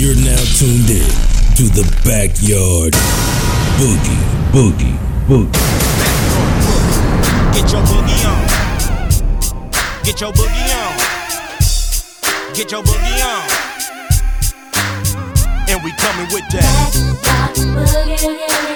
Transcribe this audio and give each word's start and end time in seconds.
You're 0.00 0.16
now 0.16 0.42
tuned 0.56 0.88
in 0.88 1.04
to 1.60 1.68
the 1.76 1.84
backyard 2.08 2.94
boogie, 3.76 4.16
boogie, 4.50 4.96
boogie. 5.28 5.52
Get 7.52 7.70
your 7.70 7.82
boogie 7.82 8.24
on. 8.24 8.48
Get 10.02 10.20
your 10.22 10.32
boogie 10.32 10.72
on. 10.80 10.96
Get 12.54 12.72
your 12.72 12.82
boogie 12.82 13.20
on. 13.28 13.44
And 15.68 15.84
we 15.84 15.92
coming 15.92 16.28
with 16.32 16.48
that. 16.48 16.94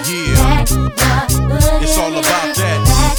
Yeah. 0.06 0.64
It's 1.80 1.96
all 1.96 2.12
about 2.12 2.54
that. 2.54 3.14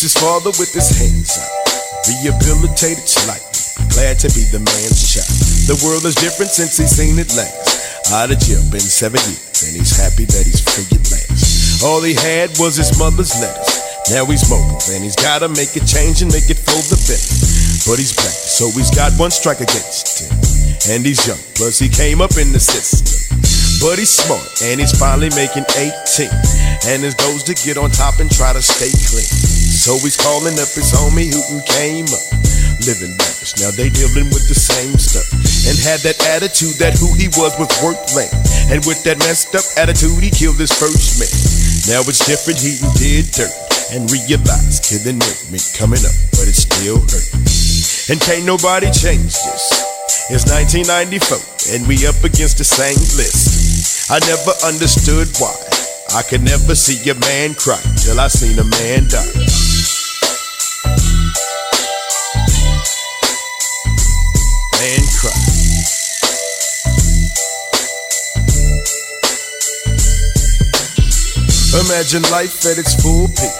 His 0.00 0.16
father 0.16 0.48
with 0.56 0.72
his 0.72 0.96
hands 0.96 1.36
up, 1.36 1.52
rehabilitated 2.08 3.04
slightly. 3.04 3.60
Glad 3.92 4.16
to 4.24 4.32
be 4.32 4.48
the 4.48 4.56
man's 4.56 5.04
child. 5.04 5.28
The 5.68 5.76
world 5.84 6.08
is 6.08 6.16
different 6.16 6.48
since 6.48 6.80
he's 6.80 6.96
seen 6.96 7.20
it 7.20 7.28
last. 7.36 8.08
Out 8.08 8.32
of 8.32 8.40
jail, 8.40 8.64
been 8.72 8.80
seven 8.80 9.20
years, 9.28 9.60
and 9.60 9.76
he's 9.76 9.92
happy 9.92 10.24
that 10.24 10.48
he's 10.48 10.64
free 10.64 10.88
at 10.88 11.04
last. 11.12 11.84
All 11.84 12.00
he 12.00 12.16
had 12.16 12.48
was 12.56 12.80
his 12.80 12.96
mother's 12.96 13.36
letters. 13.44 13.76
Now 14.08 14.24
he's 14.24 14.48
mobile, 14.48 14.80
and 14.88 15.04
he's 15.04 15.20
gotta 15.20 15.52
make 15.52 15.76
a 15.76 15.84
change 15.84 16.24
and 16.24 16.32
make 16.32 16.48
it 16.48 16.56
for 16.56 16.80
the 16.88 16.96
better. 17.04 17.36
But 17.84 18.00
he's 18.00 18.16
black, 18.16 18.32
so 18.32 18.72
he's 18.72 18.88
got 18.88 19.12
one 19.20 19.28
strike 19.28 19.60
against 19.60 20.24
him. 20.24 20.32
And 20.96 21.04
he's 21.04 21.20
young, 21.28 21.44
plus 21.60 21.76
he 21.76 21.92
came 21.92 22.24
up 22.24 22.40
in 22.40 22.56
the 22.56 22.62
system. 22.62 23.20
But 23.84 24.00
he's 24.00 24.16
smart, 24.16 24.48
and 24.64 24.80
he's 24.80 24.96
finally 24.96 25.28
making 25.36 25.68
18. 25.76 26.32
And 26.88 27.04
his 27.04 27.12
goal's 27.20 27.44
to 27.52 27.54
get 27.68 27.76
on 27.76 27.92
top 27.92 28.16
and 28.16 28.32
try 28.32 28.56
to 28.56 28.64
stay 28.64 28.88
clean. 29.04 29.59
He's 29.98 30.14
calling 30.14 30.54
up 30.54 30.70
his 30.70 30.94
homie 30.94 31.34
done 31.34 31.58
came 31.66 32.06
up. 32.14 32.22
Living 32.86 33.10
lavish, 33.10 33.58
now 33.58 33.74
they 33.74 33.90
dealing 33.90 34.30
with 34.30 34.46
the 34.46 34.54
same 34.54 34.94
stuff. 34.94 35.26
And 35.66 35.74
had 35.82 35.98
that 36.06 36.14
attitude 36.30 36.78
that 36.78 36.94
who 36.94 37.10
he 37.18 37.26
was 37.34 37.58
was 37.58 37.66
worth 37.82 37.98
lame. 38.14 38.30
And 38.70 38.86
with 38.86 39.02
that 39.02 39.18
messed 39.26 39.50
up 39.58 39.66
attitude, 39.74 40.22
he 40.22 40.30
killed 40.30 40.62
his 40.62 40.70
first 40.70 41.18
man. 41.18 41.32
Now 41.90 42.06
it's 42.06 42.22
different, 42.22 42.62
he 42.62 42.78
did 43.02 43.34
dirt. 43.34 43.50
And 43.90 44.06
realized 44.14 44.86
killing 44.86 45.18
hurt 45.18 45.42
me 45.50 45.58
coming 45.74 46.06
up, 46.06 46.14
but 46.38 46.46
it 46.46 46.54
still 46.54 47.02
hurt. 47.10 47.26
And 48.06 48.22
can't 48.22 48.46
nobody 48.46 48.94
change 48.94 49.34
this. 49.34 49.64
It's 50.30 50.46
1994, 50.46 51.74
and 51.74 51.82
we 51.90 52.06
up 52.06 52.22
against 52.22 52.62
the 52.62 52.68
same 52.68 53.00
list. 53.18 54.06
I 54.06 54.22
never 54.22 54.54
understood 54.62 55.26
why. 55.42 55.50
I 56.14 56.22
could 56.22 56.46
never 56.46 56.78
see 56.78 57.02
a 57.10 57.18
man 57.18 57.58
cry 57.58 57.82
till 57.98 58.22
I 58.22 58.30
seen 58.30 58.58
a 58.58 58.66
man 58.78 59.10
die. 59.10 59.69
Man 64.80 65.04
cry. 65.20 65.28
Imagine 71.84 72.24
life 72.32 72.64
at 72.64 72.80
its 72.80 72.96
full 72.96 73.28
peak. 73.28 73.52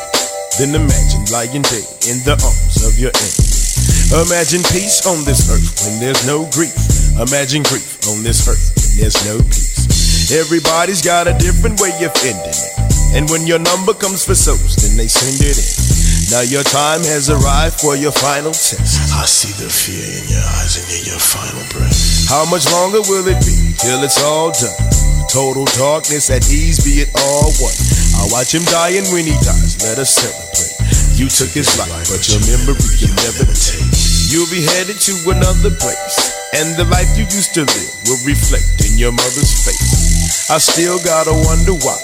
Then 0.56 0.72
imagine 0.72 1.28
lying 1.28 1.60
dead 1.60 1.84
in 2.08 2.24
the 2.24 2.40
arms 2.40 2.80
of 2.88 2.96
your 2.96 3.12
enemy. 3.12 4.24
Imagine 4.24 4.64
peace 4.72 5.04
on 5.04 5.20
this 5.28 5.44
earth 5.52 5.84
when 5.84 6.00
there's 6.00 6.24
no 6.24 6.48
grief. 6.56 6.72
Imagine 7.20 7.68
grief 7.68 8.00
on 8.08 8.24
this 8.24 8.48
earth 8.48 8.72
when 8.80 9.04
there's 9.04 9.20
no 9.28 9.36
peace. 9.44 10.32
Everybody's 10.32 11.04
got 11.04 11.28
a 11.28 11.36
different 11.36 11.78
way 11.84 11.92
of 12.00 12.16
ending 12.24 12.48
it. 12.48 12.72
And 13.12 13.28
when 13.28 13.46
your 13.46 13.58
number 13.58 13.92
comes 13.92 14.24
for 14.24 14.34
souls, 14.34 14.72
then 14.80 14.96
they 14.96 15.08
send 15.08 15.36
it 15.36 15.60
in. 15.60 16.09
Now 16.30 16.46
your 16.46 16.62
time 16.62 17.02
has 17.10 17.26
arrived 17.26 17.82
for 17.82 17.98
your 17.98 18.14
final 18.14 18.54
test. 18.54 19.10
I 19.10 19.26
see 19.26 19.50
the 19.58 19.66
fear 19.66 19.98
in 19.98 20.30
your 20.30 20.46
eyes 20.62 20.78
and 20.78 20.86
in 20.94 21.02
your 21.10 21.18
final 21.18 21.66
breath. 21.74 22.30
How 22.30 22.46
much 22.46 22.70
longer 22.70 23.02
will 23.10 23.26
it 23.26 23.42
be 23.42 23.74
till 23.74 24.06
it's 24.06 24.22
all 24.22 24.54
done? 24.54 24.78
Total 25.26 25.66
darkness 25.74 26.30
at 26.30 26.46
ease, 26.46 26.86
be 26.86 27.02
it 27.02 27.10
all 27.18 27.50
one. 27.58 27.74
I 28.14 28.30
watch 28.30 28.54
him 28.54 28.62
die, 28.70 28.94
and 28.94 29.10
when 29.10 29.26
he 29.26 29.34
dies, 29.42 29.82
let 29.82 29.98
us 29.98 30.14
celebrate. 30.22 30.70
You 31.18 31.26
took 31.26 31.50
his 31.50 31.66
life, 31.74 32.06
but 32.06 32.22
your 32.30 32.38
memory 32.46 32.78
can 32.94 33.10
never 33.26 33.50
take. 33.50 33.90
You'll 34.30 34.50
be 34.54 34.62
headed 34.62 35.02
to 35.10 35.34
another 35.34 35.74
place, 35.82 36.16
and 36.54 36.78
the 36.78 36.86
life 36.86 37.10
you 37.18 37.26
used 37.26 37.58
to 37.58 37.66
live 37.66 37.92
will 38.06 38.22
reflect 38.22 38.86
in 38.86 38.94
your 38.94 39.10
mother's 39.10 39.50
face. 39.66 40.46
I 40.46 40.62
still 40.62 41.02
gotta 41.02 41.34
wonder 41.34 41.74
why. 41.74 41.98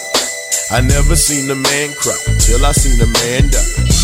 I 0.75 0.83
never 0.83 1.15
seen 1.15 1.47
a 1.47 1.55
man 1.55 1.95
cry 1.95 2.19
till 2.43 2.67
I 2.67 2.75
seen 2.75 2.99
a 2.99 3.07
man 3.23 3.55
die. 3.55 3.96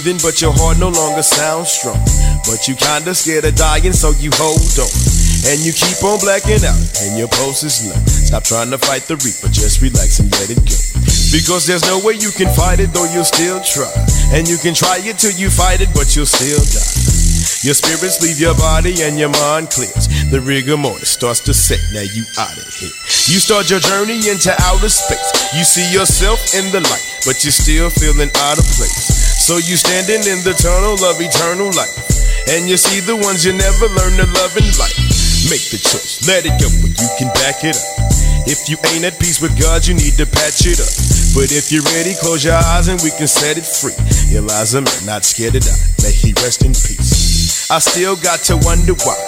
Breathing, 0.00 0.20
but 0.22 0.40
your 0.40 0.52
heart 0.52 0.78
no 0.78 0.88
longer 0.88 1.22
sounds 1.22 1.70
strong. 1.70 1.98
But 2.48 2.68
you 2.68 2.74
kinda 2.74 3.14
scared 3.14 3.44
of 3.44 3.54
dying, 3.54 3.92
so 3.92 4.10
you 4.12 4.30
hold 4.34 4.60
on. 4.78 4.90
And 5.48 5.60
you 5.60 5.72
keep 5.72 6.02
on 6.04 6.18
blacking 6.20 6.64
out, 6.64 6.80
and 7.02 7.18
your 7.18 7.28
pulse 7.28 7.62
is 7.64 7.84
low. 7.84 7.96
Stop 8.06 8.44
trying 8.44 8.70
to 8.70 8.78
fight 8.78 9.06
the 9.08 9.16
reaper, 9.16 9.48
just 9.48 9.80
relax 9.80 10.18
and 10.20 10.30
let 10.32 10.50
it 10.50 10.60
go. 10.64 10.76
Because 11.32 11.66
there's 11.66 11.84
no 11.86 11.98
way 12.00 12.14
you 12.14 12.30
can 12.32 12.48
fight 12.54 12.80
it, 12.80 12.92
though 12.92 13.08
you'll 13.12 13.24
still 13.24 13.60
try. 13.60 13.92
And 14.32 14.48
you 14.48 14.58
can 14.58 14.74
try 14.74 14.98
it 15.00 15.18
till 15.18 15.32
you 15.32 15.50
fight 15.50 15.80
it, 15.80 15.88
but 15.94 16.14
you'll 16.16 16.26
still 16.26 16.60
die. 16.60 16.92
Your 17.62 17.74
spirits 17.74 18.20
leave 18.22 18.40
your 18.40 18.54
body 18.54 19.02
and 19.02 19.18
your 19.18 19.28
mind 19.28 19.70
clears. 19.70 20.08
The 20.30 20.40
rigor 20.40 20.76
mortis 20.76 21.10
starts 21.10 21.40
to 21.40 21.54
set, 21.54 21.80
now 21.92 22.00
you 22.00 22.24
out 22.38 22.56
of 22.56 22.68
here. 22.74 22.92
You 23.28 23.38
start 23.38 23.70
your 23.70 23.80
journey 23.80 24.28
into 24.28 24.52
outer 24.64 24.88
space. 24.88 25.28
You 25.54 25.64
see 25.64 25.92
yourself 25.92 26.40
in 26.54 26.72
the 26.72 26.80
light, 26.80 27.04
but 27.26 27.44
you're 27.44 27.52
still 27.52 27.90
feeling 27.90 28.30
out 28.48 28.58
of 28.58 28.64
place. 28.76 29.19
So 29.50 29.58
you 29.58 29.74
standing 29.74 30.22
in 30.30 30.46
the 30.46 30.54
tunnel 30.54 30.94
of 31.10 31.18
eternal 31.18 31.74
life. 31.74 31.90
And 32.54 32.70
you 32.70 32.78
see 32.78 33.02
the 33.02 33.18
ones 33.18 33.42
you 33.42 33.50
never 33.50 33.90
learn 33.98 34.14
to 34.22 34.26
love 34.38 34.54
in 34.54 34.62
life. 34.78 34.94
Make 35.50 35.74
the 35.74 35.80
choice, 35.82 36.22
let 36.22 36.46
it 36.46 36.54
go, 36.62 36.70
but 36.78 36.94
you 36.94 37.10
can 37.18 37.34
back 37.34 37.66
it 37.66 37.74
up. 37.74 37.82
If 38.46 38.70
you 38.70 38.78
ain't 38.94 39.02
at 39.02 39.18
peace 39.18 39.42
with 39.42 39.50
God, 39.58 39.82
you 39.90 39.98
need 39.98 40.14
to 40.22 40.26
patch 40.30 40.70
it 40.70 40.78
up. 40.78 40.94
But 41.34 41.50
if 41.50 41.74
you're 41.74 41.82
ready, 41.90 42.14
close 42.14 42.46
your 42.46 42.62
eyes 42.62 42.86
and 42.86 43.02
we 43.02 43.10
can 43.10 43.26
set 43.26 43.58
it 43.58 43.66
free. 43.66 43.98
Eliza, 44.30 44.86
man, 44.86 45.02
not 45.02 45.26
scared 45.26 45.58
to 45.58 45.60
die. 45.66 45.82
May 46.06 46.14
he 46.14 46.30
rest 46.46 46.62
in 46.62 46.70
peace. 46.70 47.66
I 47.74 47.82
still 47.82 48.14
got 48.22 48.46
to 48.46 48.54
wonder 48.62 48.94
why. 49.02 49.18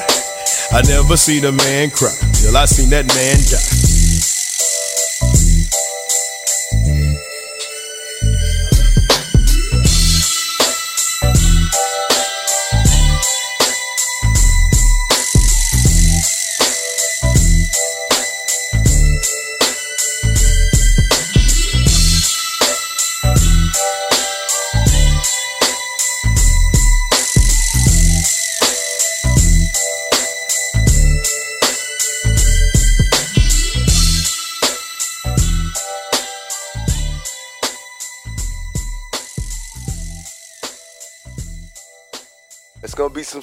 I 0.70 0.86
never 0.86 1.18
seen 1.18 1.50
a 1.50 1.50
man 1.50 1.90
cry 1.90 2.14
till 2.38 2.54
I 2.54 2.70
seen 2.70 2.94
that 2.94 3.10
man 3.10 3.42
die. 3.50 3.91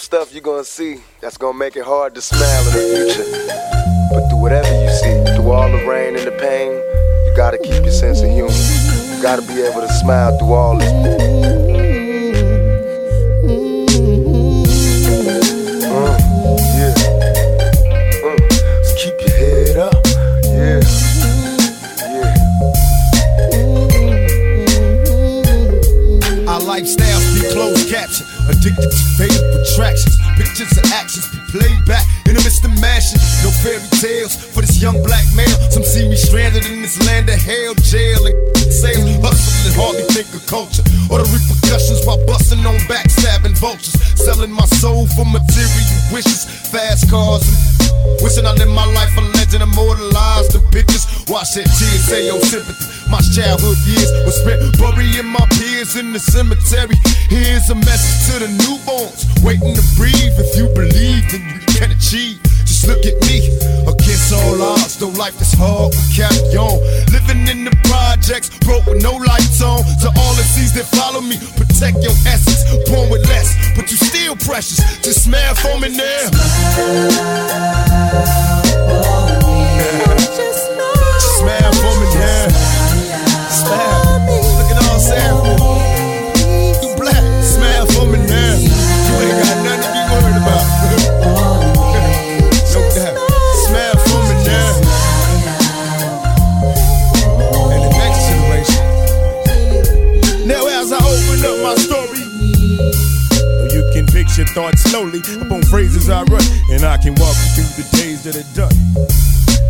Stuff 0.10 0.34
you're 0.34 0.42
gonna 0.42 0.64
see 0.64 1.00
that's 1.22 1.38
gonna 1.38 1.56
make 1.56 1.76
it 1.76 1.84
hard 1.84 2.16
to 2.16 2.20
smile 2.20 2.68
in 2.70 2.74
the 2.74 2.82
future. 2.96 3.30
But 4.12 4.28
through 4.28 4.42
whatever 4.42 4.68
you 4.82 4.90
see, 4.90 5.36
through 5.36 5.52
all 5.52 5.70
the 5.70 5.86
rain 5.86 6.16
and 6.16 6.26
the 6.26 6.32
pain, 6.32 6.72
you 7.28 7.34
gotta 7.38 7.60
keep 7.60 7.84
your 7.84 7.92
sense 7.92 8.20
of 8.22 8.30
humor. 8.32 8.50
You 8.50 9.22
gotta 9.22 9.44
be 9.44 9.62
able 9.62 9.82
to 9.82 9.94
smile 10.02 10.36
through 10.40 10.54
all 10.54 10.80
this. 10.80 10.92
Uh, 15.86 16.18
yeah. 16.74 16.94
Uh, 18.26 18.38
so 18.82 18.96
keep 18.98 19.16
your 19.22 19.38
head 19.38 19.78
up. 19.78 19.94
Yeah. 20.46 20.82
Lifestyles 26.70 27.26
be 27.34 27.42
closed 27.52 27.90
caption, 27.90 28.26
addicted 28.50 28.90
to 28.90 28.98
fatal 29.18 29.62
attractions. 29.62 30.29
Pictures 30.40 30.72
and 30.80 30.88
actions 30.96 31.28
be 31.28 31.40
played 31.52 31.84
back 31.84 32.08
in 32.24 32.32
the 32.32 32.40
midst 32.40 32.64
of 32.64 32.72
mashing. 32.80 33.20
No 33.44 33.52
fairy 33.60 33.84
tales 34.00 34.40
for 34.40 34.64
this 34.64 34.80
young 34.80 35.04
black 35.04 35.28
male. 35.36 35.52
Some 35.68 35.84
see 35.84 36.08
me 36.08 36.16
stranded 36.16 36.64
in 36.64 36.80
this 36.82 36.96
land 37.04 37.28
of 37.28 37.36
hell, 37.36 37.76
jail 37.84 38.24
and 38.24 38.36
sales. 38.72 39.20
Hustling 39.20 39.76
hardly 39.76 40.08
think 40.16 40.32
of 40.32 40.40
culture 40.48 40.88
or 41.12 41.20
the 41.20 41.28
repercussions 41.28 42.08
while 42.08 42.24
busting 42.24 42.64
on 42.64 42.80
backstabbing 42.88 43.60
vultures. 43.60 44.00
Selling 44.16 44.52
my 44.56 44.64
soul 44.80 45.12
for 45.12 45.28
material 45.28 46.00
wishes, 46.16 46.48
fast 46.72 47.12
cars 47.12 47.44
and 47.44 47.60
wishing 48.24 48.46
I 48.46 48.54
lived 48.56 48.72
my 48.72 48.86
life 48.96 49.12
a 49.18 49.22
legend, 49.36 49.64
immortalized 49.64 50.56
the 50.56 50.64
pictures. 50.72 51.04
Watch 51.28 51.52
that 51.56 51.68
tears 51.68 52.04
say 52.08 52.32
your 52.32 52.40
sympathy. 52.40 52.86
My 53.10 53.20
childhood 53.34 53.78
years 53.90 54.12
were 54.26 54.32
spent 54.32 54.62
burying 54.78 55.28
my 55.28 55.46
peers 55.58 55.96
in 55.96 56.14
the 56.14 56.20
cemetery. 56.20 56.96
Here's 57.28 57.70
a 57.70 57.76
message 57.76 58.34
to 58.34 58.46
the 58.46 58.50
newborns 58.62 59.26
waiting 59.44 59.76
to 59.76 59.84
breathe. 59.98 60.29
If 60.38 60.56
you 60.58 60.68
believe, 60.70 61.32
then 61.32 61.42
you 61.50 61.60
can 61.68 61.92
achieve. 61.92 62.42
Just 62.66 62.88
look 62.88 63.06
at 63.06 63.18
me 63.26 63.50
against 63.88 64.34
all 64.34 64.62
odds. 64.62 64.98
Though 64.98 65.10
life 65.10 65.40
is 65.42 65.54
hard, 65.54 65.94
we 65.96 66.04
carry 66.14 66.58
on. 66.58 66.80
Living 67.12 67.48
in 67.48 67.66
the 67.66 67.76
projects, 67.84 68.50
broke 68.60 68.86
with 68.86 69.02
no 69.02 69.14
lights 69.18 69.62
on. 69.62 69.84
To 70.02 70.08
all 70.08 70.34
the 70.36 70.44
seas 70.44 70.74
that 70.74 70.86
follow 70.86 71.22
me, 71.22 71.38
protect 71.58 72.04
your 72.04 72.16
essence. 72.28 72.64
Born 72.90 73.10
with 73.10 73.28
less, 73.28 73.56
but 73.76 73.90
you 73.92 73.98
still 73.98 74.36
precious. 74.36 74.80
Just 75.02 75.24
smile 75.26 75.56
for 75.56 75.80
me 75.80 75.90
now. 75.96 76.30
Just 81.18 81.40
smile 81.40 81.74
for 81.74 81.94
me 82.00 82.08
now. 82.16 82.69
Thoughts 104.52 104.82
slowly 104.84 105.20
upon 105.42 105.62
phrases 105.64 106.10
I 106.10 106.24
run, 106.24 106.44
and 106.72 106.84
I 106.84 106.98
can 106.98 107.14
walk 107.16 107.36
you 107.38 107.50
through 107.64 107.72
the 107.84 107.88
days 107.98 108.24
that 108.24 108.36
are 108.36 108.50
done. 108.56 108.74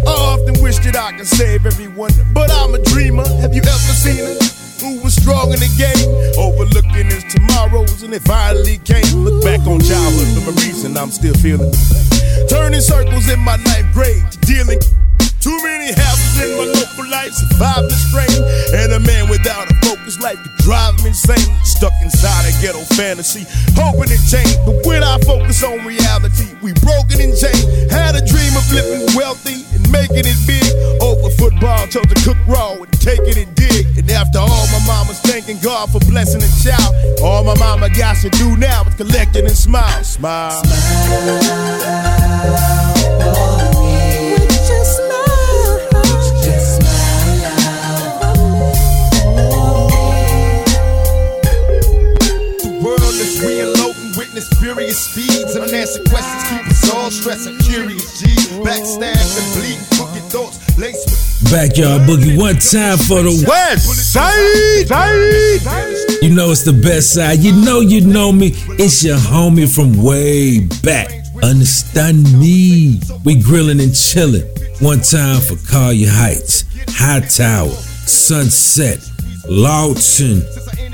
I 0.08 0.14
often 0.36 0.62
wish 0.64 0.80
that 0.80 0.96
I 0.96 1.12
could 1.18 1.28
save 1.28 1.66
everyone, 1.66 2.12
but 2.34 2.52
I'm 2.52 2.74
a 2.76 2.82
dreamer. 2.84 3.28
Have 3.42 3.54
you 3.54 3.62
ever 3.62 3.94
seen 3.94 4.24
her? 4.24 4.38
Who 4.80 5.04
was 5.04 5.16
strong 5.16 5.52
in 5.52 5.60
the 5.60 5.72
game, 5.76 6.08
overlooking 6.40 7.12
his 7.12 7.24
tomorrows, 7.28 8.04
and 8.04 8.14
it 8.14 8.24
finally 8.24 8.80
came. 8.80 9.04
Look 9.20 9.44
back 9.44 9.60
on 9.68 9.82
childhood 9.82 10.44
for 10.44 10.52
a 10.52 10.56
reason 10.64 10.96
I'm 10.98 11.12
still 11.12 11.36
feeling 11.36 11.72
the. 11.72 12.48
Turning 12.50 12.82
circles 12.82 13.28
in 13.28 13.40
my 13.40 13.58
ninth 13.58 13.92
grade, 13.92 14.24
dealing 14.42 14.80
too 15.40 15.56
many 15.64 15.92
houses 15.96 16.36
in 16.44 16.58
my 16.58 16.68
local 16.68 17.08
life, 17.08 17.32
surviving 17.32 17.88
the 17.88 17.96
strain. 17.96 18.40
And 18.76 18.92
a 18.94 19.00
man 19.00 19.30
without 19.30 19.72
a 19.72 19.76
focus 19.82 20.20
life 20.20 20.38
could 20.44 20.56
drive 20.64 20.96
me 21.00 21.16
insane. 21.16 21.48
Stuck 21.64 21.94
inside 22.04 22.46
a 22.46 22.52
ghetto 22.62 22.84
fantasy, 22.96 23.48
hoping 23.76 24.12
it 24.12 24.22
changed. 24.28 24.60
But 24.66 24.86
when 24.86 25.04
I 25.04 25.18
focus 25.24 25.64
on 25.64 25.86
reality, 25.86 26.52
we 26.62 26.74
broken 26.84 27.24
and 27.24 27.36
chained. 27.36 27.92
Had 27.92 28.16
a 28.16 28.24
dream 28.24 28.52
of 28.56 28.68
living 28.72 29.08
wealthy 29.16 29.64
and 29.76 29.84
making 29.92 30.28
it 30.28 30.40
big. 30.44 30.68
Over 31.02 31.32
football, 31.32 31.88
chose 31.88 32.06
to 32.12 32.18
cook 32.28 32.38
raw 32.48 32.76
and 32.76 33.00
take 33.00 33.24
it 33.24 33.38
and 33.40 33.56
dig. 33.56 33.88
And 33.98 34.10
after 34.12 34.40
all, 34.40 34.68
my 34.76 34.84
mama's 34.86 35.20
thanking 35.24 35.60
God 35.64 35.90
for 35.92 36.00
blessing 36.12 36.44
a 36.44 36.52
child. 36.60 36.92
All 37.24 37.44
my 37.44 37.56
mama 37.56 37.90
got 37.90 38.18
to 38.18 38.30
do 38.30 38.58
now 38.58 38.84
is 38.84 38.96
collect 38.96 39.36
and 39.36 39.50
smile. 39.52 40.04
Smile. 40.04 40.62
The 43.20 44.09
witness 54.40 54.60
furious 54.60 55.00
speeds. 55.00 55.56
Unanswered 55.56 56.10
questions 56.10 56.44
keep 56.50 56.68
us 56.68 56.94
all 56.94 57.12
stressing. 57.12 57.58
Curious 57.60 58.20
G, 58.20 58.28
backstabbed 58.64 59.38
and 59.38 59.54
bleeding, 59.54 59.86
crooked 59.96 60.24
thoughts 60.32 60.78
laced 60.78 61.10
with 61.10 61.52
Backyard 61.52 62.04
Boogie, 62.04 62.38
one 62.38 62.56
time 62.56 62.98
for 62.98 63.24
the 63.24 63.46
West 63.48 64.14
Side. 64.14 64.90
You 66.22 66.34
know 66.34 66.52
it's 66.52 66.64
the 66.64 66.74
best 66.74 67.14
side. 67.14 67.40
You 67.40 67.54
know 67.54 67.80
you 67.80 68.02
know 68.02 68.32
me. 68.32 68.52
It's 68.78 69.04
your 69.04 69.18
homie 69.18 69.74
from 69.74 70.02
way 70.02 70.60
back. 70.84 71.12
Understand 71.42 72.38
me? 72.38 73.00
We 73.24 73.42
grilling 73.42 73.80
and 73.80 73.96
chilling. 73.96 74.48
One 74.80 75.00
time 75.02 75.42
for 75.42 75.56
Collier 75.70 76.10
Heights, 76.10 76.66
High 76.90 77.22
Tower, 77.22 77.70
Sunset, 77.70 79.00
Lawton, 79.48 80.44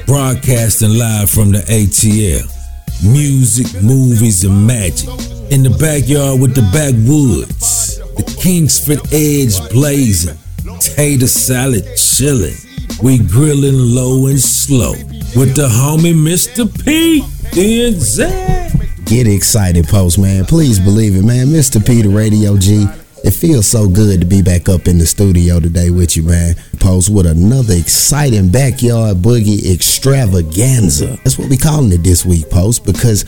broadcasting 0.06 0.98
live 0.98 1.30
from 1.30 1.52
the 1.52 1.60
ATL. 1.60 2.55
Music, 3.04 3.82
movies, 3.82 4.44
and 4.44 4.66
magic. 4.66 5.10
In 5.52 5.64
the 5.64 5.70
backyard 5.80 6.40
with 6.40 6.56
the 6.56 6.62
backwoods. 6.74 7.98
The 8.16 8.24
Kingsford 8.42 9.02
Edge 9.14 9.58
blazing. 9.72 10.38
Tater 10.80 11.28
salad 11.28 11.86
chilling. 11.98 12.56
We 13.04 13.20
grilling 13.20 13.78
low 13.78 14.28
and 14.28 14.40
slow. 14.40 14.92
With 15.36 15.56
the 15.56 15.68
homie 15.68 16.14
Mr. 16.14 16.66
P. 16.84 17.22
DNZ. 17.52 19.06
Get 19.06 19.28
excited, 19.28 19.86
Post, 19.88 20.18
man. 20.18 20.46
Please 20.46 20.80
believe 20.80 21.16
it, 21.16 21.24
man. 21.24 21.48
Mr. 21.48 21.86
P, 21.86 22.02
the 22.02 22.10
Radio 22.10 22.58
G. 22.58 22.88
It 23.26 23.34
feels 23.34 23.66
so 23.66 23.90
good 23.90 24.20
to 24.20 24.26
be 24.28 24.44
back 24.44 24.70
up 24.70 24.88
in 24.88 25.00
the 25.00 25.06
studio 25.08 25.60
today 25.60 25.90
with 25.90 26.16
you, 26.16 26.22
man. 26.22 26.54
Post 26.80 27.10
with 27.10 27.26
another 27.26 27.74
exciting 27.74 28.50
backyard 28.52 29.18
boogie 29.18 29.74
extravaganza. 29.74 31.18
That's 31.24 31.40
what 31.40 31.50
we 31.50 31.58
calling 31.58 31.92
it 31.92 32.04
this 32.04 32.24
week, 32.24 32.52
Post, 32.52 32.86
because 32.86 33.26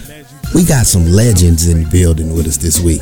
we 0.53 0.63
got 0.65 0.85
some 0.85 1.07
legends 1.07 1.67
in 1.67 1.83
the 1.83 1.89
building 1.89 2.35
with 2.35 2.45
us 2.45 2.57
this 2.57 2.79
week. 2.79 3.01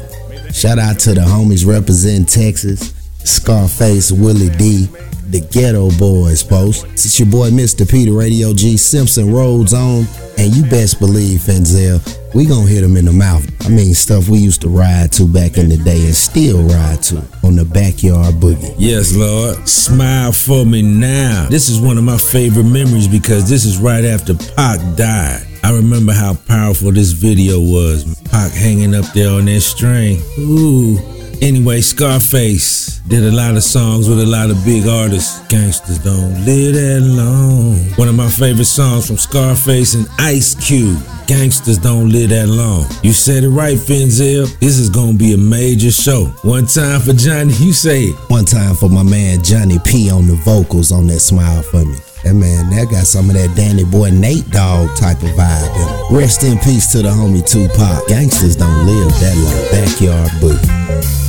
Shout 0.53 0.79
out 0.79 0.97
to 0.99 1.13
the 1.13 1.19
homies 1.19 1.67
representing 1.67 2.25
Texas, 2.25 2.93
Scarface, 3.25 4.13
Willie 4.13 4.55
D, 4.55 4.87
the 5.29 5.41
Geto 5.41 5.97
Boys, 5.97 6.43
Post. 6.43 6.85
It's 6.93 7.19
your 7.19 7.29
boy, 7.29 7.49
Mr. 7.49 7.89
Peter 7.89 8.13
Radio 8.13 8.53
G, 8.53 8.77
Simpson 8.77 9.33
Roads 9.33 9.73
on, 9.73 10.05
and 10.37 10.55
you 10.55 10.63
best 10.69 10.99
believe, 10.99 11.41
Fenzel, 11.41 12.01
we 12.33 12.45
gonna 12.45 12.67
hit 12.67 12.83
him 12.83 12.97
in 12.97 13.05
the 13.05 13.13
mouth. 13.13 13.45
I 13.65 13.69
mean, 13.69 13.93
stuff 13.93 14.29
we 14.29 14.39
used 14.39 14.61
to 14.61 14.69
ride 14.69 15.11
to 15.13 15.27
back 15.27 15.57
in 15.57 15.69
the 15.69 15.77
day 15.77 16.05
and 16.05 16.15
still 16.15 16.61
ride 16.63 17.01
to 17.03 17.23
on 17.43 17.55
the 17.55 17.65
backyard 17.65 18.35
boogie. 18.35 18.75
Yes, 18.77 19.15
Lord. 19.15 19.67
Smile 19.67 20.31
for 20.31 20.65
me 20.65 20.81
now. 20.81 21.47
This 21.49 21.69
is 21.69 21.79
one 21.79 21.97
of 21.97 22.03
my 22.03 22.17
favorite 22.17 22.65
memories 22.65 23.07
because 23.07 23.49
this 23.49 23.65
is 23.65 23.77
right 23.77 24.03
after 24.03 24.33
Pac 24.33 24.79
died. 24.95 25.47
I 25.63 25.71
remember 25.71 26.13
how 26.13 26.35
powerful 26.35 26.91
this 26.91 27.11
video 27.11 27.59
was. 27.59 28.03
Pac 28.25 28.51
hanging 28.51 28.93
up 28.93 29.05
there 29.13 29.31
on 29.31 29.45
that 29.45 29.61
string. 29.61 30.21
Ooh. 30.37 30.99
Anyway, 31.41 31.81
Scarface 31.81 32.99
did 33.07 33.23
a 33.23 33.31
lot 33.31 33.55
of 33.55 33.63
songs 33.63 34.09
with 34.09 34.19
a 34.19 34.25
lot 34.25 34.49
of 34.49 34.63
big 34.65 34.87
artists. 34.87 35.41
Gangsters 35.47 35.99
don't 35.99 36.45
live 36.45 36.73
that 36.73 37.01
long. 37.01 37.77
One 37.97 38.07
of 38.07 38.15
my 38.15 38.29
favorite 38.29 38.65
songs 38.65 39.07
from 39.07 39.17
Scarface 39.17 39.93
and 39.95 40.07
Ice 40.19 40.55
Cube. 40.55 41.01
Gangsters 41.27 41.77
don't 41.77 42.09
live 42.09 42.29
that 42.29 42.47
long. 42.47 42.85
You 43.03 43.13
said 43.13 43.43
it 43.43 43.49
right, 43.49 43.77
Fenzel. 43.77 44.47
This 44.59 44.77
is 44.77 44.89
gonna 44.89 45.13
be 45.13 45.33
a 45.33 45.37
major 45.37 45.91
show. 45.91 46.25
One 46.43 46.67
time 46.67 47.01
for 47.01 47.13
Johnny, 47.13 47.53
you 47.55 47.73
say 47.73 48.05
it. 48.05 48.15
One 48.29 48.45
time 48.45 48.75
for 48.75 48.89
my 48.89 49.03
man 49.03 49.43
Johnny 49.43 49.79
P 49.79 50.09
on 50.11 50.27
the 50.27 50.35
vocals 50.45 50.91
on 50.91 51.07
that 51.07 51.19
smile 51.19 51.63
for 51.63 51.83
me. 51.83 51.97
That 52.23 52.33
man, 52.33 52.69
that 52.71 52.89
got 52.89 53.05
some 53.05 53.29
of 53.29 53.35
that 53.35 53.55
Danny 53.55 53.83
Boy 53.83 54.09
Nate 54.09 54.49
Dogg 54.49 54.95
type 54.97 55.21
of 55.21 55.29
vibe. 55.29 56.11
Rest 56.11 56.43
in 56.43 56.57
peace 56.59 56.91
to 56.93 57.03
the 57.03 57.09
homie 57.09 57.45
Tupac. 57.45 58.07
Gangsters 58.07 58.55
don't 58.55 58.85
live 58.85 59.11
that 59.19 59.37
long. 59.37 59.71
Backyard 59.71 60.31
boogie. 60.41 61.24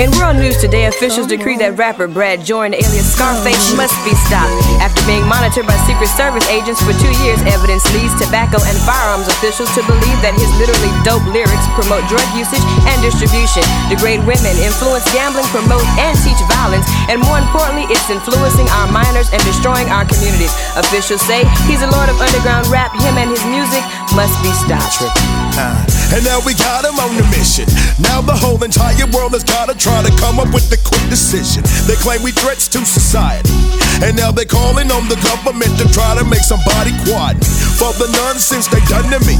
And 0.00 0.08
we're 0.16 0.32
news 0.32 0.56
today, 0.56 0.88
officials 0.88 1.28
decree 1.28 1.60
that 1.60 1.76
rapper 1.76 2.08
Brad 2.08 2.40
Jordan, 2.40 2.72
alias 2.72 3.12
Scarface, 3.12 3.76
must 3.76 3.92
be 4.00 4.16
stopped. 4.16 4.48
After 4.80 5.04
being 5.04 5.20
monitored 5.28 5.68
by 5.68 5.76
Secret 5.84 6.08
Service 6.16 6.48
agents 6.48 6.80
for 6.80 6.96
two 6.96 7.12
years, 7.20 7.36
evidence 7.44 7.84
leads 7.92 8.16
tobacco 8.16 8.64
and 8.64 8.80
firearms 8.88 9.28
officials 9.28 9.68
to 9.76 9.84
believe 9.84 10.16
that 10.24 10.32
his 10.40 10.48
literally 10.56 10.88
dope 11.04 11.20
lyrics 11.28 11.68
promote 11.76 12.00
drug 12.08 12.24
usage 12.32 12.64
and 12.88 12.96
distribution, 13.04 13.60
degrade 13.92 14.24
women, 14.24 14.56
influence 14.64 15.04
gambling, 15.12 15.44
promote 15.52 15.84
and 16.00 16.16
teach 16.24 16.40
violence, 16.48 16.88
and 17.12 17.20
more 17.20 17.36
importantly, 17.36 17.84
it's 17.92 18.08
influencing 18.08 18.72
our 18.72 18.88
minors 18.88 19.28
and 19.36 19.44
destroying 19.44 19.92
our 19.92 20.08
communities. 20.08 20.56
Officials 20.80 21.20
say 21.28 21.44
he's 21.68 21.84
a 21.84 21.90
lord 21.92 22.08
of 22.08 22.16
underground 22.16 22.64
rap. 22.72 22.88
Him 23.04 23.20
and 23.20 23.28
his 23.28 23.44
music 23.52 23.84
must 24.14 24.34
be 24.42 24.50
stopped. 24.52 25.02
Uh, 25.58 25.76
and 26.14 26.24
now 26.24 26.40
we 26.46 26.54
got 26.54 26.84
him 26.84 26.98
on 26.98 27.14
the 27.14 27.26
mission. 27.30 27.66
Now 28.00 28.20
the 28.20 28.34
whole 28.34 28.58
entire 28.62 29.06
world 29.12 29.32
has 29.32 29.44
gotta 29.44 29.76
try 29.76 30.02
to 30.02 30.12
come 30.18 30.38
up 30.40 30.50
with 30.54 30.70
a 30.72 30.80
quick 30.82 31.02
decision. 31.10 31.62
They 31.86 31.94
claim 32.00 32.22
we 32.22 32.32
threats 32.32 32.66
to 32.74 32.84
society. 32.84 33.52
And 34.02 34.16
now 34.16 34.32
they're 34.32 34.48
calling 34.48 34.90
on 34.90 35.06
the 35.08 35.18
government 35.20 35.76
to 35.78 35.86
try 35.92 36.16
to 36.16 36.24
make 36.24 36.42
somebody 36.42 36.94
quiet 37.06 37.38
for 37.76 37.92
the 38.00 38.08
nonsense 38.16 38.66
they 38.68 38.80
done 38.88 39.06
to 39.12 39.20
me. 39.28 39.36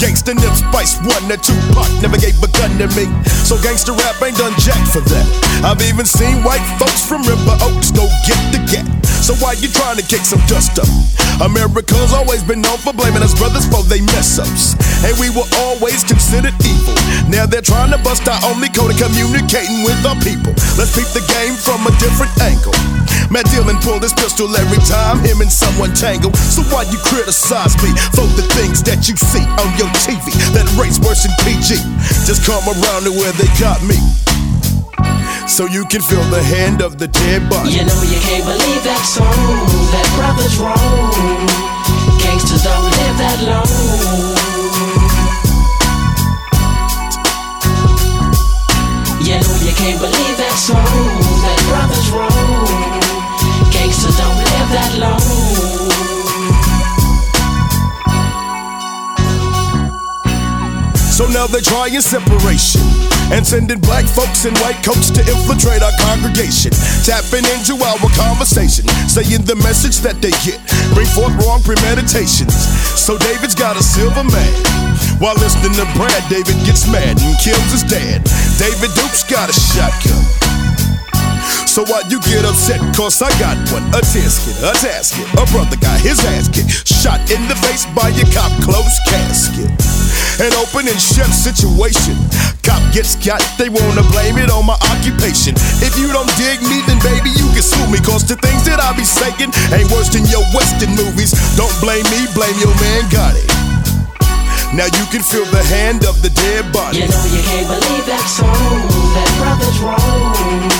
Ganksta 0.00 0.34
Nip 0.34 0.54
Spice 0.54 0.96
one 1.02 1.26
or 1.26 1.40
two 1.42 1.58
Pac 1.74 1.90
never 2.00 2.18
gave 2.18 2.38
a 2.38 2.50
gun 2.54 2.70
to 2.78 2.86
me. 2.94 3.06
So 3.44 3.58
gangsta 3.58 3.96
rap 3.98 4.20
ain't 4.22 4.38
done 4.38 4.54
jack 4.58 4.80
for 4.88 5.02
that. 5.02 5.26
I've 5.66 5.82
even 5.82 6.06
seen 6.06 6.42
white 6.46 6.64
folks 6.78 7.02
from 7.02 7.22
River 7.26 7.56
Oaks 7.66 7.90
go 7.90 8.06
get 8.26 8.38
the 8.54 8.62
gat. 8.70 8.86
So 9.22 9.34
why 9.42 9.58
you 9.58 9.68
trying 9.68 9.98
to 9.98 10.06
kick 10.06 10.22
some 10.22 10.40
dust 10.46 10.78
up? 10.78 10.88
America's 11.42 12.14
always 12.14 12.42
been 12.42 12.62
known 12.62 12.78
for 12.78 12.92
blaming 12.92 13.22
us 13.22 13.34
brothers 13.34 13.66
for 13.66 13.82
they 13.84 14.00
mess 14.14 14.38
ups. 14.38 14.74
And 15.04 15.14
we 15.18 15.30
were 15.30 15.46
always 15.66 16.02
considered 16.02 16.54
evil. 16.64 16.96
Now 17.28 17.46
they're 17.46 17.64
trying 17.64 17.90
to 17.92 18.00
bust 18.02 18.26
our 18.26 18.40
only 18.50 18.68
code 18.72 18.90
of 18.90 18.98
communicating 18.98 19.84
with 19.84 19.98
our 20.06 20.18
people. 20.24 20.52
Let's 20.78 20.94
peep 20.94 21.08
the 21.14 21.24
game 21.38 21.54
from 21.54 21.86
a 21.86 21.92
different 22.02 22.32
angle. 22.42 22.74
Matt 23.28 23.44
Dillon 23.52 23.76
pulled 23.84 24.02
his 24.02 24.16
pistol 24.16 24.48
every 24.56 24.80
time 24.88 25.20
him 25.20 25.44
and 25.44 25.52
someone 25.52 25.92
tangle. 25.92 26.32
So 26.48 26.64
why 26.72 26.88
you 26.88 26.98
criticize 27.04 27.76
me 27.84 27.92
for 28.16 28.24
the 28.40 28.44
things 28.56 28.82
that 28.88 29.04
you 29.08 29.16
see 29.16 29.44
on 29.60 29.68
your 29.76 29.90
TV 30.00 30.32
that 30.56 30.64
rates 30.80 30.96
worse 30.98 31.28
than 31.28 31.34
PG? 31.44 31.76
Just 32.24 32.48
come 32.48 32.64
around 32.64 33.04
to 33.04 33.12
where 33.12 33.32
they 33.36 33.48
got 33.60 33.84
me. 33.84 34.00
So 35.46 35.66
you 35.66 35.84
can 35.86 36.00
feel 36.00 36.22
the 36.32 36.42
hand 36.42 36.82
of 36.82 36.98
the 36.98 37.08
dead 37.08 37.48
body. 37.48 37.70
You 37.70 37.84
know 37.84 38.00
you 38.02 38.20
can't 38.20 38.44
believe 38.44 38.82
that 38.84 39.04
song. 39.04 39.28
That 39.92 40.08
brother's 40.16 40.56
wrong. 40.60 41.48
Gangsters 42.20 42.64
don't 42.64 42.87
they're 61.48 61.60
trying 61.62 62.00
separation 62.00 62.80
and 63.32 63.46
sending 63.46 63.80
black 63.80 64.04
folks 64.04 64.44
in 64.44 64.54
white 64.60 64.78
coats 64.84 65.10
to 65.10 65.20
infiltrate 65.20 65.82
our 65.82 65.92
congregation, 66.00 66.70
tapping 67.04 67.44
into 67.56 67.74
our 67.82 67.98
conversation, 68.14 68.86
saying 69.08 69.42
the 69.42 69.56
message 69.56 69.98
that 69.98 70.20
they 70.22 70.30
get, 70.44 70.60
bring 70.94 71.06
forth 71.06 71.34
wrong 71.44 71.60
premeditations. 71.60 72.77
So 72.98 73.16
David's 73.16 73.54
got 73.54 73.76
a 73.78 73.82
silver 73.82 74.24
man. 74.24 74.54
While 75.18 75.34
listening 75.36 75.72
to 75.80 75.86
Brad, 75.96 76.22
David 76.28 76.58
gets 76.66 76.90
mad 76.90 77.16
and 77.16 77.34
kills 77.40 77.70
his 77.72 77.82
dad. 77.82 78.26
David 78.58 78.90
Duke's 78.94 79.22
got 79.22 79.48
a 79.48 79.52
shotgun. 79.54 80.24
So 81.66 81.84
why 81.84 82.02
you 82.10 82.20
get 82.20 82.44
upset? 82.44 82.80
Cause 82.94 83.22
I 83.22 83.30
got 83.38 83.56
one. 83.72 83.86
A 83.94 84.02
tisket, 84.02 84.60
a 84.60 84.72
tasket. 84.76 85.24
A 85.40 85.46
brother 85.52 85.76
got 85.76 86.00
his 86.00 86.18
ass 86.36 86.48
kicked. 86.48 86.86
Shot 86.86 87.20
in 87.30 87.46
the 87.48 87.54
face 87.64 87.86
by 87.94 88.10
a 88.10 88.24
cop, 88.34 88.52
close 88.62 88.98
casket. 89.06 89.87
An 90.38 90.54
open 90.54 90.86
and 90.86 91.00
shut 91.02 91.26
situation. 91.34 92.14
Cop 92.62 92.78
gets 92.94 93.18
got, 93.26 93.42
they 93.58 93.66
wanna 93.68 94.06
blame 94.14 94.38
it 94.38 94.54
on 94.54 94.62
my 94.66 94.78
occupation. 94.94 95.58
If 95.82 95.98
you 95.98 96.06
don't 96.14 96.30
dig 96.38 96.62
me, 96.62 96.78
then 96.86 97.02
baby, 97.02 97.34
you 97.34 97.50
can 97.50 97.62
sue 97.62 97.82
me. 97.90 97.98
Cause 97.98 98.22
the 98.22 98.38
things 98.38 98.62
that 98.70 98.78
I 98.78 98.94
be 98.94 99.02
saying 99.02 99.50
ain't 99.74 99.90
worse 99.90 100.14
than 100.14 100.22
your 100.30 100.46
Western 100.54 100.94
movies. 100.94 101.34
Don't 101.58 101.74
blame 101.82 102.06
me, 102.14 102.30
blame 102.38 102.54
your 102.62 102.70
man 102.78 103.02
Gotti. 103.10 103.42
Now 104.78 104.86
you 104.86 105.04
can 105.10 105.26
feel 105.26 105.44
the 105.50 105.64
hand 105.74 106.06
of 106.06 106.22
the 106.22 106.30
dead 106.30 106.70
body. 106.70 107.02
You 107.02 107.10
know 107.10 107.24
you 107.34 107.42
can't 107.42 107.66
believe 107.66 108.06
that 108.06 108.26
song. 108.30 108.78
That 109.18 109.30
brother's 109.42 109.78
wrong. 109.82 110.70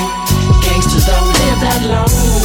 Gangsters 0.63 1.03
don't 1.03 1.27
live 1.35 1.59
that 1.67 1.83
long. 1.91 2.38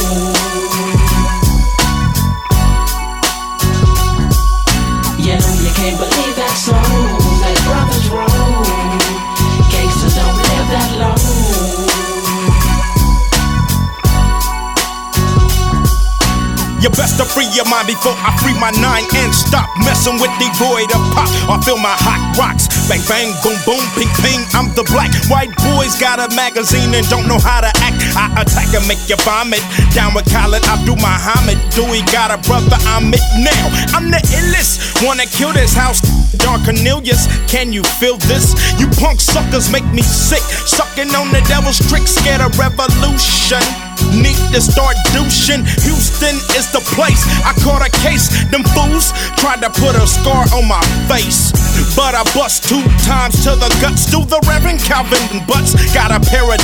You 16.84 16.92
best 16.92 17.16
to 17.16 17.24
free 17.24 17.48
your 17.56 17.64
mind 17.64 17.88
before 17.88 18.12
I 18.12 18.36
free 18.44 18.52
my 18.60 18.68
nine 18.76 19.08
and 19.16 19.32
stop 19.32 19.72
messing 19.88 20.20
with 20.20 20.28
the 20.36 20.52
void 20.60 20.92
of 20.92 21.00
pop 21.16 21.32
I 21.48 21.56
feel 21.64 21.80
my 21.80 21.96
hot 21.96 22.20
rocks. 22.36 22.68
Bang 22.92 23.00
bang, 23.08 23.32
boom 23.40 23.56
boom, 23.64 23.80
ping 23.96 24.12
ping. 24.20 24.44
I'm 24.52 24.68
the 24.76 24.84
black 24.92 25.08
white 25.32 25.48
boys 25.64 25.96
got 25.96 26.20
a 26.20 26.28
magazine 26.36 26.92
and 26.92 27.08
don't 27.08 27.24
know 27.24 27.40
how 27.40 27.64
to 27.64 27.72
act. 27.80 27.96
I 28.12 28.28
attack 28.36 28.68
and 28.76 28.84
make 28.84 29.00
you 29.08 29.16
vomit. 29.24 29.64
Down 29.96 30.12
with 30.12 30.28
Khalid 30.28 30.60
Abdul 30.68 31.00
Muhammad. 31.00 31.56
Dewey 31.72 32.04
got 32.12 32.28
a 32.28 32.36
brother, 32.44 32.76
I'm 32.92 33.08
it 33.16 33.24
now. 33.40 33.64
I'm 33.96 34.12
the 34.12 34.20
illest. 34.36 35.00
Wanna 35.00 35.24
kill 35.24 35.56
this 35.56 35.72
house? 35.72 36.04
Don 36.36 36.60
Cornelius, 36.68 37.24
can 37.48 37.72
you 37.72 37.80
feel 37.96 38.20
this? 38.28 38.52
You 38.76 38.92
punk 39.00 39.24
suckers 39.24 39.72
make 39.72 39.88
me 39.96 40.04
sick. 40.04 40.44
Sucking 40.68 41.08
on 41.16 41.32
the 41.32 41.40
devil's 41.48 41.80
trick, 41.88 42.04
scared 42.04 42.44
of 42.44 42.52
revolution. 42.60 43.64
Need 44.12 44.36
to 44.52 44.60
start 44.60 44.96
douching. 45.12 45.64
Houston 45.86 46.36
is 46.58 46.68
the 46.72 46.82
place. 46.92 47.24
I 47.44 47.54
caught 47.64 47.80
a 47.80 47.90
case. 48.04 48.28
Them 48.50 48.62
fools 48.76 49.12
tried 49.40 49.62
to 49.62 49.70
put 49.70 49.96
a 49.96 50.06
scar 50.06 50.44
on 50.52 50.68
my 50.68 50.82
face. 51.08 51.52
But 51.94 52.18
I 52.18 52.26
bust 52.34 52.66
two 52.68 52.82
times 53.06 53.46
to 53.46 53.54
the 53.54 53.70
guts. 53.78 54.10
Do 54.10 54.26
the 54.26 54.42
Reverend 54.50 54.80
Calvin 54.82 55.22
Butts. 55.46 55.78
Got 55.94 56.10
a 56.10 56.18
pair 56.18 56.42
of. 56.42 56.58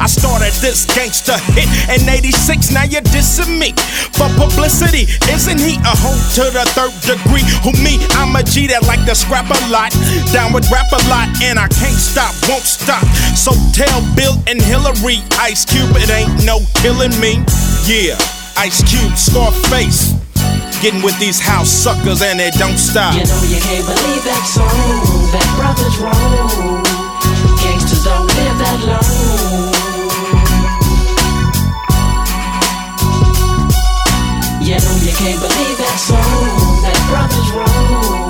I 0.00 0.06
started 0.08 0.56
this 0.64 0.88
gangster 0.88 1.36
hit 1.52 1.68
in 1.92 2.08
86. 2.08 2.72
Now 2.72 2.84
you're 2.84 3.04
dissing 3.12 3.60
me 3.60 3.76
for 4.16 4.28
publicity. 4.40 5.04
Isn't 5.28 5.60
he 5.60 5.76
a 5.84 5.92
hoe 5.92 6.16
to 6.40 6.48
the 6.48 6.64
third 6.72 6.96
degree? 7.04 7.44
Who 7.60 7.76
me? 7.84 8.00
I'm 8.16 8.34
a 8.36 8.42
G 8.42 8.66
that 8.68 8.88
like 8.88 9.04
to 9.04 9.14
scrap 9.14 9.52
a 9.52 9.60
lot. 9.68 9.92
Down 10.32 10.52
with 10.52 10.64
rap 10.72 10.88
a 10.92 11.00
lot. 11.12 11.28
And 11.44 11.58
I 11.58 11.68
can't 11.68 12.00
stop, 12.00 12.32
won't 12.48 12.64
stop. 12.64 13.04
So 13.36 13.52
tell 13.76 14.00
Bill 14.16 14.40
and 14.48 14.60
Hillary, 14.62 15.20
Ice 15.36 15.64
Cube, 15.64 15.92
it 15.96 16.08
ain't 16.08 16.44
no 16.44 16.60
killing 16.80 17.12
me. 17.20 17.44
Yeah, 17.84 18.16
Ice 18.56 18.80
Cube, 18.88 19.16
Scarface. 19.16 20.19
Getting 20.80 21.02
with 21.02 21.18
these 21.18 21.38
house 21.38 21.68
suckers 21.68 22.22
and 22.22 22.40
it 22.40 22.54
don't 22.54 22.78
stop. 22.78 23.12
You 23.12 23.24
know 23.24 23.42
you 23.42 23.60
can't 23.60 23.84
believe 23.84 24.24
that 24.24 24.44
song. 24.48 25.28
That 25.30 25.44
brother's 25.54 25.98
wrong. 26.00 26.82
Gangsters 27.60 28.02
don't 28.02 28.24
live 28.24 28.56
that 28.64 28.80
long. 28.88 29.04
You 34.62 34.76
know 34.80 34.96
you 35.04 35.12
can't 35.20 35.40
believe 35.40 35.76
that 35.76 35.98
song. 36.00 36.82
That 36.82 36.96
brother's 37.10 37.50
wrong. 37.52 38.29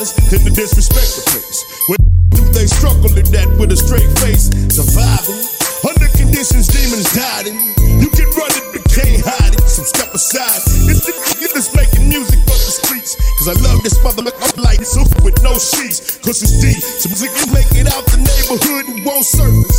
matters 0.00 0.12
than 0.32 0.40
the 0.44 0.52
disrespect 0.56 1.10
the 1.16 1.22
place. 1.28 1.60
When 1.88 2.00
do 2.32 2.40
they 2.56 2.66
struggle 2.66 3.12
at 3.12 3.28
that 3.36 3.48
with 3.60 3.72
a 3.72 3.76
straight 3.76 4.08
face? 4.24 4.48
Surviving 4.72 5.44
under 5.84 6.08
conditions 6.16 6.68
demons 6.68 7.08
died 7.12 7.52
in. 7.52 7.56
You 8.00 8.08
can 8.08 8.28
run 8.36 8.52
it, 8.56 8.64
but 8.72 8.82
can't 8.88 9.20
hide 9.20 9.54
it. 9.54 9.64
So 9.68 9.84
step 9.84 10.12
aside. 10.16 10.60
It's 10.88 11.04
the 11.04 11.12
nigga 11.12 11.52
that's 11.52 11.68
making 11.76 12.08
music 12.08 12.40
for 12.48 12.56
the 12.56 12.72
streets. 12.72 13.16
Cause 13.40 13.48
I 13.52 13.56
love 13.60 13.84
this 13.84 13.96
motherfucker 14.00 14.64
like 14.64 14.80
so 14.84 15.04
with 15.20 15.36
no 15.44 15.52
sheets. 15.60 16.16
Cause 16.24 16.40
it's 16.40 16.56
deep. 16.64 16.80
Some 16.80 17.16
niggas 17.20 17.52
make 17.52 17.70
it 17.76 17.88
out 17.92 18.04
the 18.08 18.20
neighborhood 18.24 18.88
and 18.88 19.04
won't 19.04 19.24
service. 19.24 19.78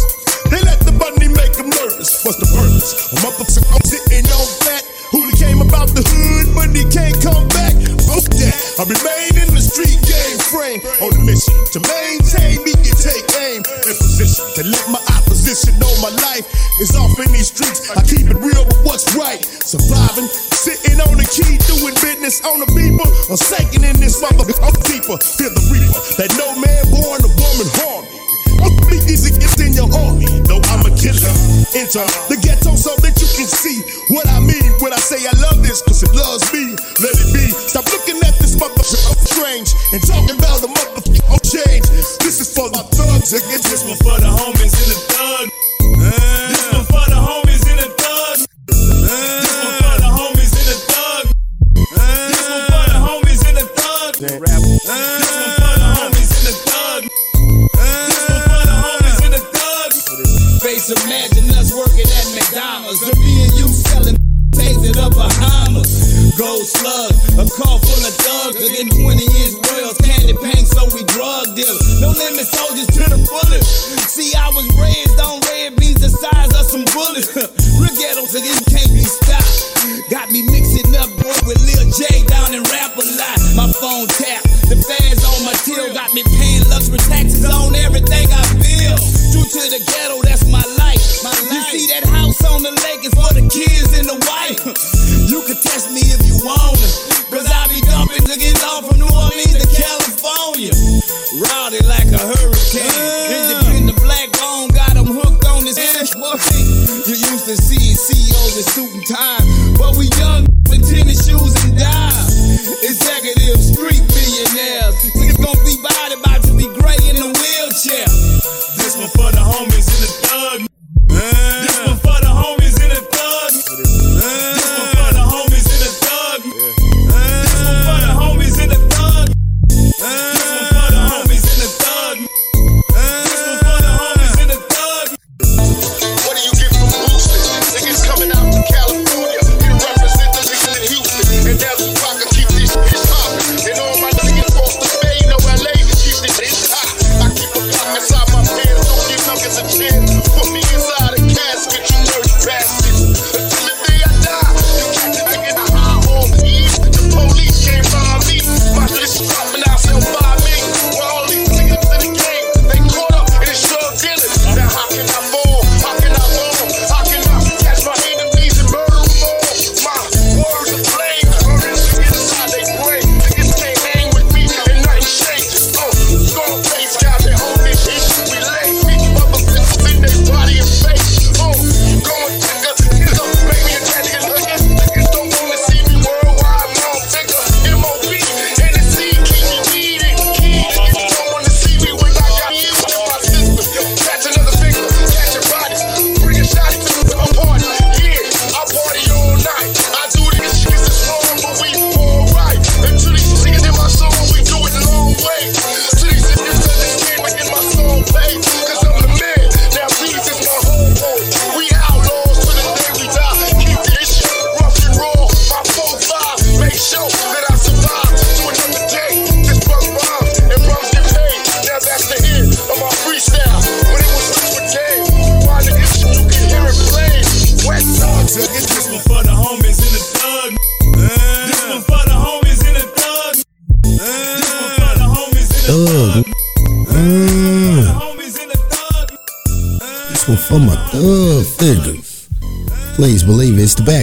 They 0.54 0.62
let 0.62 0.82
the 0.86 0.94
money 0.94 1.34
make 1.34 1.54
them 1.58 1.70
nervous. 1.70 2.22
What's 2.22 2.38
the 2.38 2.50
purpose? 2.50 2.94
A 3.14 3.18
motherfucker 3.26 3.82
sitting 3.90 4.26
on 4.30 4.48
fat. 4.66 4.86
Who 5.12 5.28
came 5.36 5.62
about 5.62 5.90
the 5.92 6.06
hood, 6.08 6.56
but 6.56 6.72
he 6.72 6.88
can't 6.88 7.18
come 7.20 7.48
back. 7.50 7.74
Fuck 8.08 8.32
that. 8.40 8.56
I 8.80 8.84
remain 8.88 9.31
on 10.72 11.12
a 11.12 11.20
mission 11.28 11.52
to 11.76 11.84
maintain 11.84 12.64
me 12.64 12.72
and 12.72 12.96
take 12.96 13.28
aim. 13.44 13.60
In 13.60 13.96
position 14.00 14.48
to 14.56 14.64
let 14.64 14.88
my 14.88 15.04
opposition 15.20 15.76
know 15.84 15.92
my 16.00 16.16
life 16.24 16.48
is 16.80 16.96
off 16.96 17.12
in 17.20 17.28
these 17.36 17.52
streets. 17.52 17.92
I 17.92 18.00
keep 18.08 18.32
it 18.32 18.40
real 18.40 18.64
with 18.64 18.80
what's 18.88 19.12
right. 19.12 19.44
Surviving, 19.44 20.32
sitting 20.56 21.02
on 21.04 21.20
the 21.20 21.28
key, 21.28 21.60
doing 21.68 21.96
business 22.00 22.40
on 22.48 22.64
the 22.64 22.70
people. 22.72 23.04
I'm 23.28 23.36
sinking 23.36 23.84
in 23.84 24.00
this 24.00 24.24
motherfucker 24.24 24.80
deeper. 24.88 25.20
Feel 25.20 25.52
the 25.52 25.64
reaper 25.76 26.00
that 26.24 26.32
no 26.40 26.56
man 26.56 26.84
born 26.88 27.20
a 27.20 27.32
woman 27.36 27.68
harmed 27.76 28.08
me. 28.92 28.98
Easy 29.08 29.32
gets 29.32 29.60
in 29.60 29.74
your 29.74 29.90
army, 29.92 30.28
though 30.48 30.62
I'm 30.72 30.84
a 30.86 30.92
killer. 30.96 31.32
Enter 31.76 32.04
the 32.28 32.38
ghetto, 32.44 32.76
so 32.76 32.96
see 33.48 33.82
what 34.14 34.28
I 34.28 34.40
mean 34.40 34.72
when 34.80 34.94
I 34.94 35.02
say 35.02 35.18
I 35.28 35.34
love 35.42 35.64
this, 35.64 35.82
cause 35.82 36.04
it 36.04 36.14
loves 36.14 36.46
me. 36.54 36.76
Let 37.02 37.14
it 37.16 37.30
be. 37.34 37.46
Stop 37.50 37.86
looking 37.92 38.18
at 38.26 38.36
this 38.40 38.56
motherfucker 38.56 39.18
strange 39.26 39.74
and 39.94 40.02
talking 40.06 40.38
about 40.38 40.62
the 40.62 40.68
motherfucker 40.68 41.42
change. 41.42 41.88
This 42.22 42.42
is 42.42 42.54
for 42.54 42.70
the 42.70 42.84
thugs, 42.96 43.34
and 43.34 43.44
This 43.64 43.84
one 43.86 43.98
for 43.98 44.20
the 44.20 44.30
homies 44.30 44.74
and 44.74 44.90
the 44.92 45.00
thug 45.14 45.51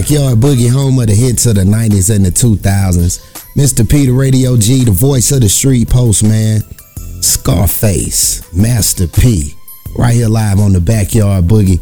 backyard 0.09 0.39
boogie, 0.39 0.71
home 0.71 0.97
of 0.97 1.05
the 1.05 1.13
hits 1.13 1.45
of 1.45 1.53
the 1.53 1.61
90s 1.61 2.13
and 2.15 2.25
the 2.25 2.31
2000s. 2.31 3.19
Mr. 3.55 3.87
Peter 3.87 4.11
Radio 4.11 4.57
G, 4.57 4.83
the 4.83 4.89
voice 4.89 5.31
of 5.31 5.41
the 5.41 5.49
street 5.49 5.87
post, 5.87 6.23
man. 6.23 6.61
Scarface, 7.21 8.51
Master 8.51 9.05
P, 9.07 9.53
right 9.99 10.15
here 10.15 10.27
live 10.27 10.59
on 10.59 10.73
the 10.73 10.79
backyard 10.79 11.45
boogie 11.45 11.79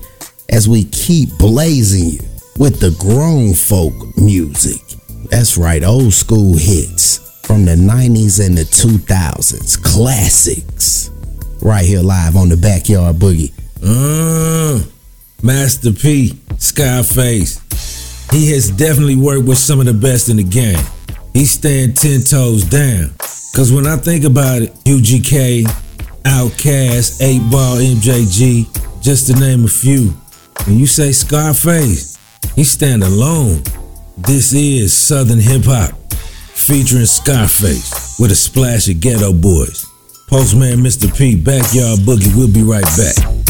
as 0.49 0.67
we 0.67 0.83
keep 0.83 1.29
blazing 1.37 2.09
you 2.09 2.19
with 2.57 2.81
the 2.81 2.91
grown 2.99 3.53
folk 3.53 3.93
music. 4.17 4.81
That's 5.29 5.57
right, 5.57 5.81
old 5.81 6.11
school 6.11 6.57
hits 6.57 7.19
from 7.45 7.63
the 7.63 7.75
90s 7.75 8.45
and 8.45 8.57
the 8.57 8.63
2000s, 8.63 9.81
classics, 9.81 11.11
right 11.61 11.85
here 11.85 12.01
live 12.01 12.35
on 12.35 12.49
the 12.49 12.57
backyard 12.57 13.15
boogie. 13.15 13.53
Uh, 13.81 14.83
Master 15.41 15.93
P, 15.93 16.37
Scarface. 16.57 17.96
He 18.31 18.51
has 18.51 18.69
definitely 18.69 19.15
worked 19.15 19.45
with 19.45 19.57
some 19.57 19.79
of 19.79 19.85
the 19.85 19.93
best 19.93 20.29
in 20.29 20.37
the 20.37 20.43
game. 20.43 20.83
He's 21.33 21.51
staying 21.51 21.93
10 21.93 22.21
toes 22.21 22.63
down. 22.63 23.11
Cause 23.55 23.71
when 23.71 23.87
I 23.87 23.95
think 23.95 24.25
about 24.25 24.61
it, 24.61 24.73
UGK, 24.85 25.63
Outkast, 26.23 27.21
8 27.21 27.51
Ball, 27.51 27.77
MJG, 27.77 29.01
just 29.01 29.27
to 29.27 29.39
name 29.39 29.65
a 29.65 29.67
few. 29.67 30.09
When 30.65 30.77
you 30.77 30.85
say 30.85 31.11
Scarface, 31.11 32.17
he's 32.55 32.71
standing 32.71 33.07
alone. 33.07 33.63
This 34.17 34.53
is 34.53 34.93
Southern 34.93 35.39
Hip 35.39 35.63
Hop, 35.65 35.91
featuring 36.11 37.05
Scarface 37.05 38.19
with 38.19 38.31
a 38.31 38.35
splash 38.35 38.89
of 38.89 38.95
Geto 38.95 39.39
Boys. 39.39 39.85
Postman 40.27 40.79
Mr. 40.79 41.15
P, 41.17 41.35
Backyard 41.35 41.99
Boogie, 41.99 42.35
we'll 42.35 42.51
be 42.51 42.63
right 42.63 42.83
back. 42.83 43.46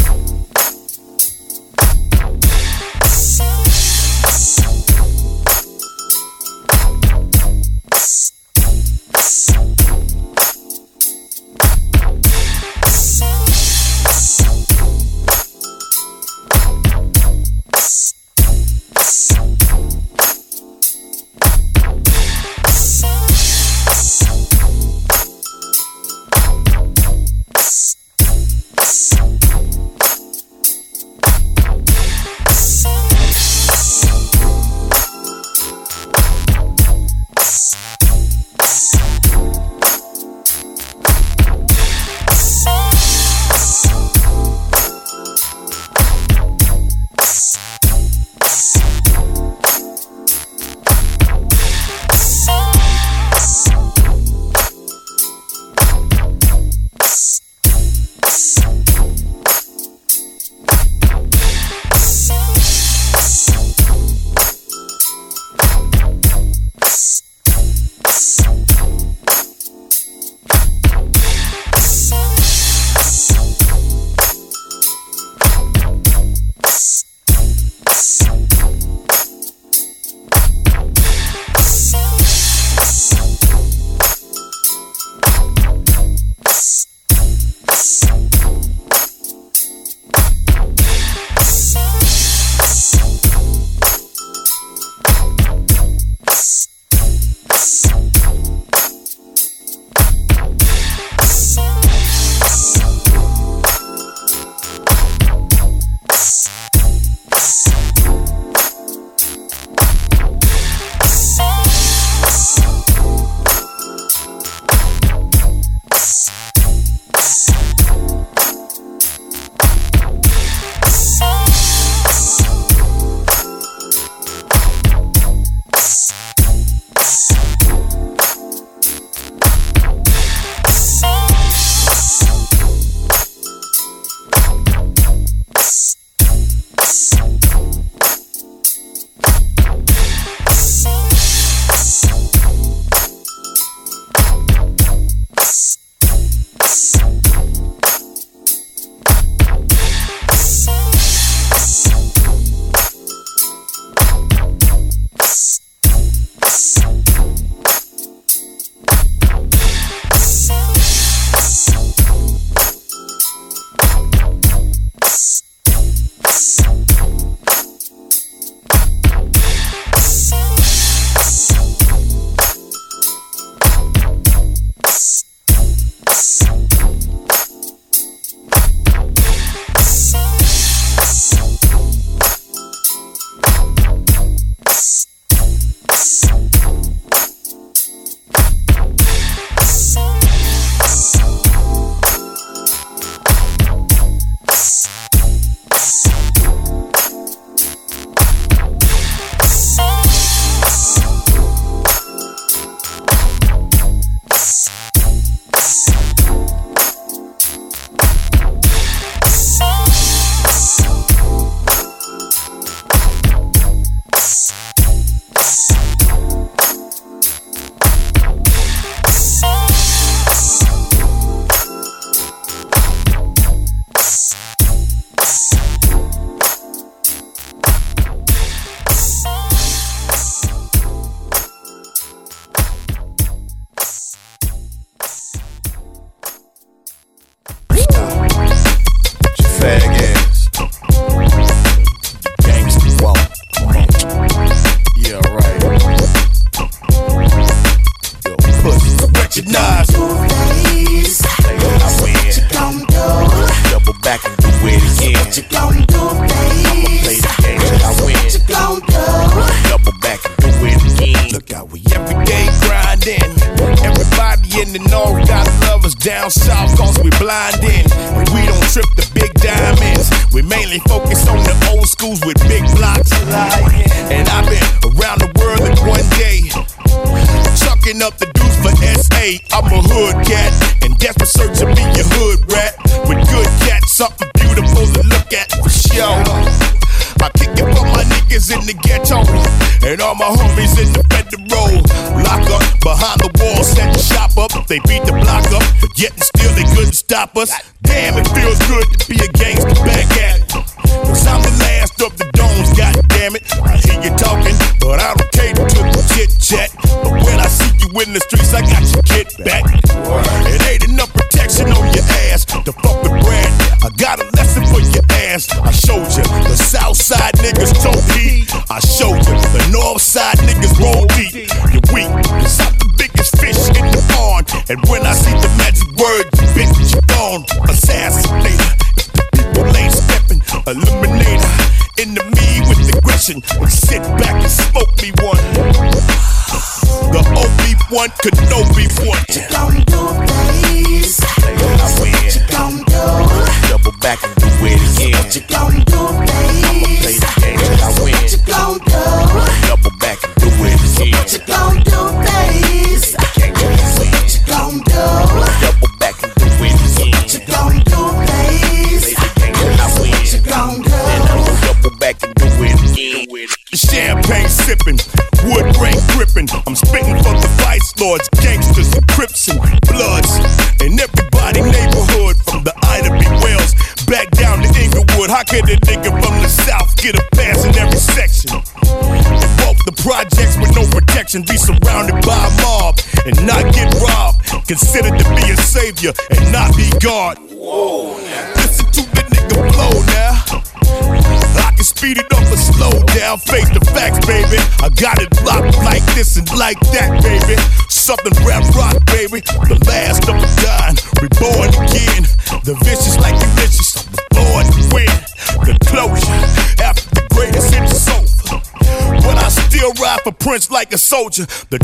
But. 411.38 411.68
The 411.70 411.77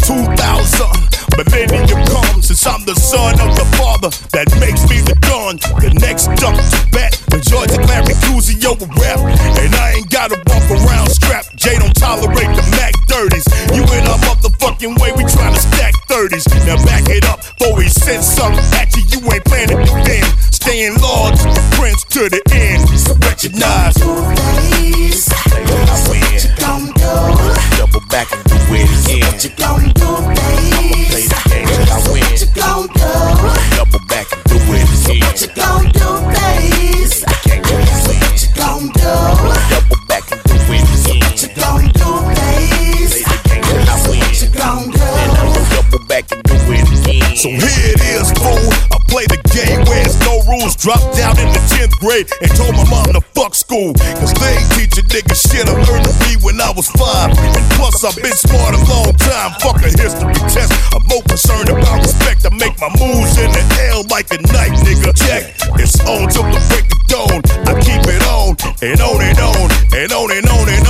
grade 52.13 52.29
and 52.41 52.51
told 52.55 52.73
my 52.77 52.85
mom 52.89 53.09
to 53.13 53.21
fuck 53.33 53.55
school. 53.55 53.93
Cause 54.21 54.33
they 54.37 54.55
teach 54.77 54.93
a 55.01 55.03
nigga 55.09 55.33
shit 55.33 55.65
I 55.65 55.73
learned 55.73 56.05
to 56.05 56.13
be 56.21 56.37
when 56.45 56.61
I 56.61 56.69
was 56.71 56.87
five. 56.93 57.33
And 57.33 57.65
plus, 57.73 58.03
I've 58.03 58.15
been 58.15 58.37
smart 58.37 58.75
a 58.75 58.81
long 58.85 59.13
time. 59.17 59.51
Fuck 59.59 59.81
a 59.81 59.89
history 59.89 60.33
test. 60.53 60.71
I'm 60.93 61.01
more 61.09 61.23
concerned 61.23 61.69
about 61.69 62.05
respect. 62.05 62.45
I 62.45 62.53
make 62.53 62.77
my 62.79 62.89
moves 63.01 63.37
in 63.41 63.49
the 63.49 63.63
L 63.89 64.05
like 64.09 64.29
a 64.31 64.39
night, 64.53 64.73
nigga. 64.85 65.11
Check, 65.13 65.57
it's 65.81 65.99
on 66.05 66.29
till 66.29 66.45
the 66.53 66.61
break 66.69 66.85
of 66.85 67.01
dawn. 67.09 67.39
I 67.65 67.73
keep 67.81 68.03
it 68.05 68.23
on 68.29 68.55
and 68.81 69.01
on 69.01 69.21
and 69.21 69.39
on 69.39 69.69
and 69.93 70.11
on 70.13 70.31
and 70.31 70.47
on 70.49 70.69
and 70.69 70.77
on. 70.77 70.82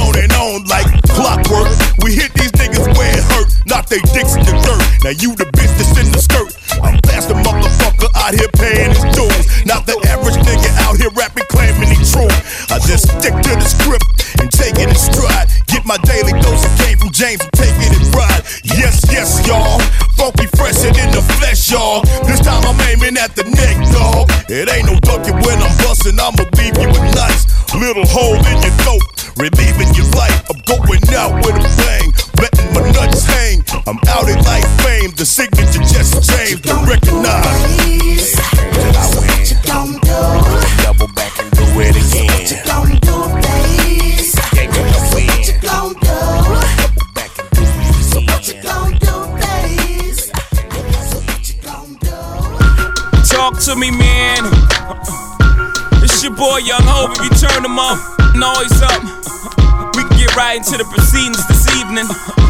to 53.74 53.80
me, 53.80 53.92
man. 53.92 54.44
Uh-uh. 54.44 56.04
It's 56.04 56.24
your 56.24 56.34
boy 56.34 56.58
Young 56.58 56.84
Hope. 56.84 57.12
If 57.18 57.24
you 57.24 57.48
turn 57.48 57.64
the 57.64 57.70
noise 58.36 58.82
up, 58.82 59.02
we 59.96 60.04
can 60.04 60.18
get 60.18 60.36
right 60.36 60.58
into 60.58 60.78
the 60.78 60.86
proceedings 60.86 61.48
this 61.48 61.68
evening. 61.78 62.43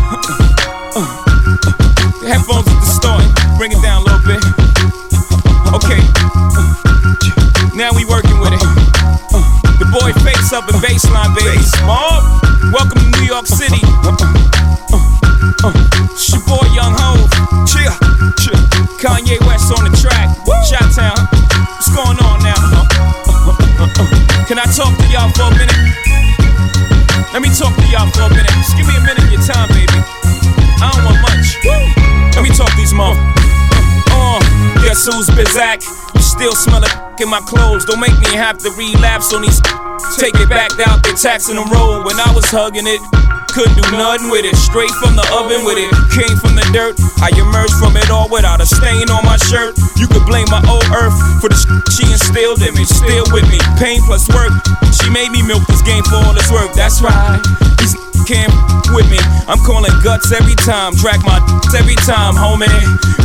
Make 38.03 38.19
me 38.19 38.35
have 38.35 38.59
to 38.59 38.69
relapse 38.75 39.31
on 39.31 39.47
these. 39.47 39.63
Take 40.19 40.35
it 40.35 40.51
back 40.51 40.75
out 40.83 40.99
there, 41.07 41.15
taxing 41.15 41.55
the 41.55 41.63
road. 41.71 42.03
When 42.03 42.19
I 42.19 42.35
was 42.35 42.43
hugging 42.51 42.83
it, 42.83 42.99
couldn't 43.55 43.79
do 43.79 43.85
nothing 43.95 44.27
with 44.27 44.43
it. 44.43 44.59
Straight 44.59 44.91
from 44.99 45.15
the 45.15 45.23
oven 45.31 45.63
with 45.63 45.79
it. 45.79 45.87
Came 46.11 46.35
from 46.43 46.59
the 46.59 46.67
dirt. 46.75 46.99
I 47.23 47.31
emerged 47.31 47.79
from 47.79 47.95
it 47.95 48.11
all 48.11 48.27
without 48.27 48.59
a 48.59 48.67
stain 48.67 49.07
on 49.07 49.23
my 49.23 49.39
shirt. 49.47 49.79
You 49.95 50.11
could 50.11 50.27
blame 50.27 50.51
my 50.51 50.59
old 50.67 50.83
earth 50.91 51.15
for 51.39 51.47
the 51.47 51.55
she 51.95 52.03
instilled 52.11 52.59
in 52.59 52.75
me. 52.75 52.83
Still 52.83 53.23
with 53.31 53.47
me. 53.47 53.59
Pain 53.79 54.03
plus 54.03 54.27
work. 54.35 54.51
She 54.91 55.07
made 55.07 55.31
me 55.31 55.39
milk 55.39 55.63
this 55.71 55.81
game 55.87 56.03
for 56.03 56.19
all 56.19 56.35
its 56.35 56.51
work. 56.51 56.75
That's 56.75 56.99
right. 56.99 57.39
These 57.79 57.95
can't 58.25 58.51
with 58.95 59.09
me. 59.09 59.19
I'm 59.47 59.59
calling 59.65 59.91
guts 60.03 60.31
every 60.31 60.55
time. 60.55 60.93
Drag 60.95 61.19
my 61.25 61.41
every 61.75 61.95
time, 62.07 62.35
homie. 62.35 62.69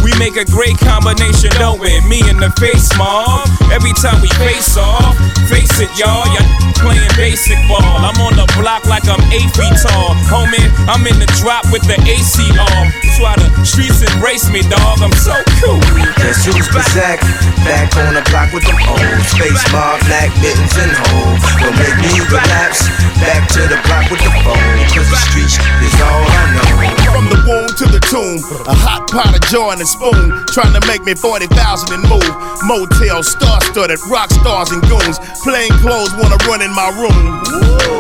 We 0.03 0.11
make 0.19 0.37
a 0.41 0.47
great 0.49 0.79
combination, 0.79 1.51
don't 1.59 1.79
we? 1.79 2.01
Me 2.09 2.23
in 2.27 2.39
the 2.39 2.51
face, 2.59 2.89
mob. 2.97 3.47
Every 3.71 3.93
time 4.01 4.19
we 4.23 4.29
face 4.41 4.77
off, 4.77 5.15
face 5.47 5.79
it, 5.79 5.91
y'all. 6.01 6.27
Y'all 6.33 6.47
playing 6.81 7.11
basic 7.15 7.59
ball. 7.69 7.83
I'm 7.83 8.17
on 8.25 8.35
the 8.35 8.47
block 8.57 8.87
like 8.87 9.07
I'm 9.07 9.21
eight 9.31 9.51
feet 9.55 9.77
tall. 9.83 10.17
Homie, 10.33 10.65
I'm 10.89 11.05
in 11.07 11.19
the 11.19 11.29
drop 11.39 11.69
with 11.71 11.85
the 11.85 11.99
AC. 12.01 12.49
That's 12.57 13.19
why 13.21 13.35
the 13.37 13.51
streets 13.67 14.01
embrace 14.03 14.49
me, 14.51 14.63
dog. 14.67 15.03
I'm 15.03 15.15
so 15.15 15.35
cool. 15.61 15.79
Guess 16.23 16.47
who's 16.47 16.69
Bazak? 16.73 17.21
Back 17.67 17.93
on 17.99 18.15
the 18.15 18.25
block 18.31 18.55
with 18.55 18.65
them 18.65 18.79
old 18.89 19.23
Space 19.27 19.65
mob, 19.75 20.01
black 20.09 20.31
mittens 20.41 20.75
and 20.79 20.95
hoes. 20.95 21.43
Will 21.61 21.75
make 21.77 21.99
me 22.01 22.13
relapse. 22.33 22.87
Back 23.21 23.51
to 23.59 23.67
the 23.67 23.79
block 23.85 24.11
with 24.11 24.23
the 24.23 24.33
phone. 24.47 24.88
Cause 24.95 25.09
the 25.11 25.21
streets 25.31 25.57
is 25.85 25.95
all 26.01 26.25
I 26.25 26.55
know. 26.55 26.67
From 27.13 27.27
the 27.31 27.41
womb 27.47 27.71
to 27.83 27.87
the 27.91 28.01
tomb, 28.09 28.39
a 28.67 28.75
hot 28.75 29.11
pot 29.11 29.35
of 29.35 29.43
joy 29.51 29.75
and 29.75 29.81
a 29.83 29.89
spoon, 29.89 30.45
trying 30.53 30.75
to 30.75 30.83
make 30.87 31.03
me 31.03 31.15
40,000 31.15 31.51
and 31.93 32.03
move. 32.07 32.33
Motel, 32.65 33.23
star 33.23 33.61
studded, 33.69 33.99
rock 34.11 34.31
stars 34.31 34.71
and 34.71 34.83
goons. 34.87 35.19
Plain 35.43 35.71
clothes 35.83 36.15
wanna 36.17 36.39
run 36.47 36.63
in 36.63 36.73
my 36.73 36.89
room. 36.95 37.43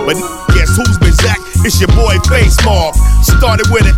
But 0.06 0.16
guess 0.54 0.74
who's 0.76 0.98
been 0.98 1.12
Zach? 1.12 1.40
It's 1.66 1.80
your 1.80 1.90
boy 1.98 2.16
Face 2.30 2.56
Mob. 2.64 2.94
Started 3.22 3.66
with 3.70 3.86
it. 3.86 3.96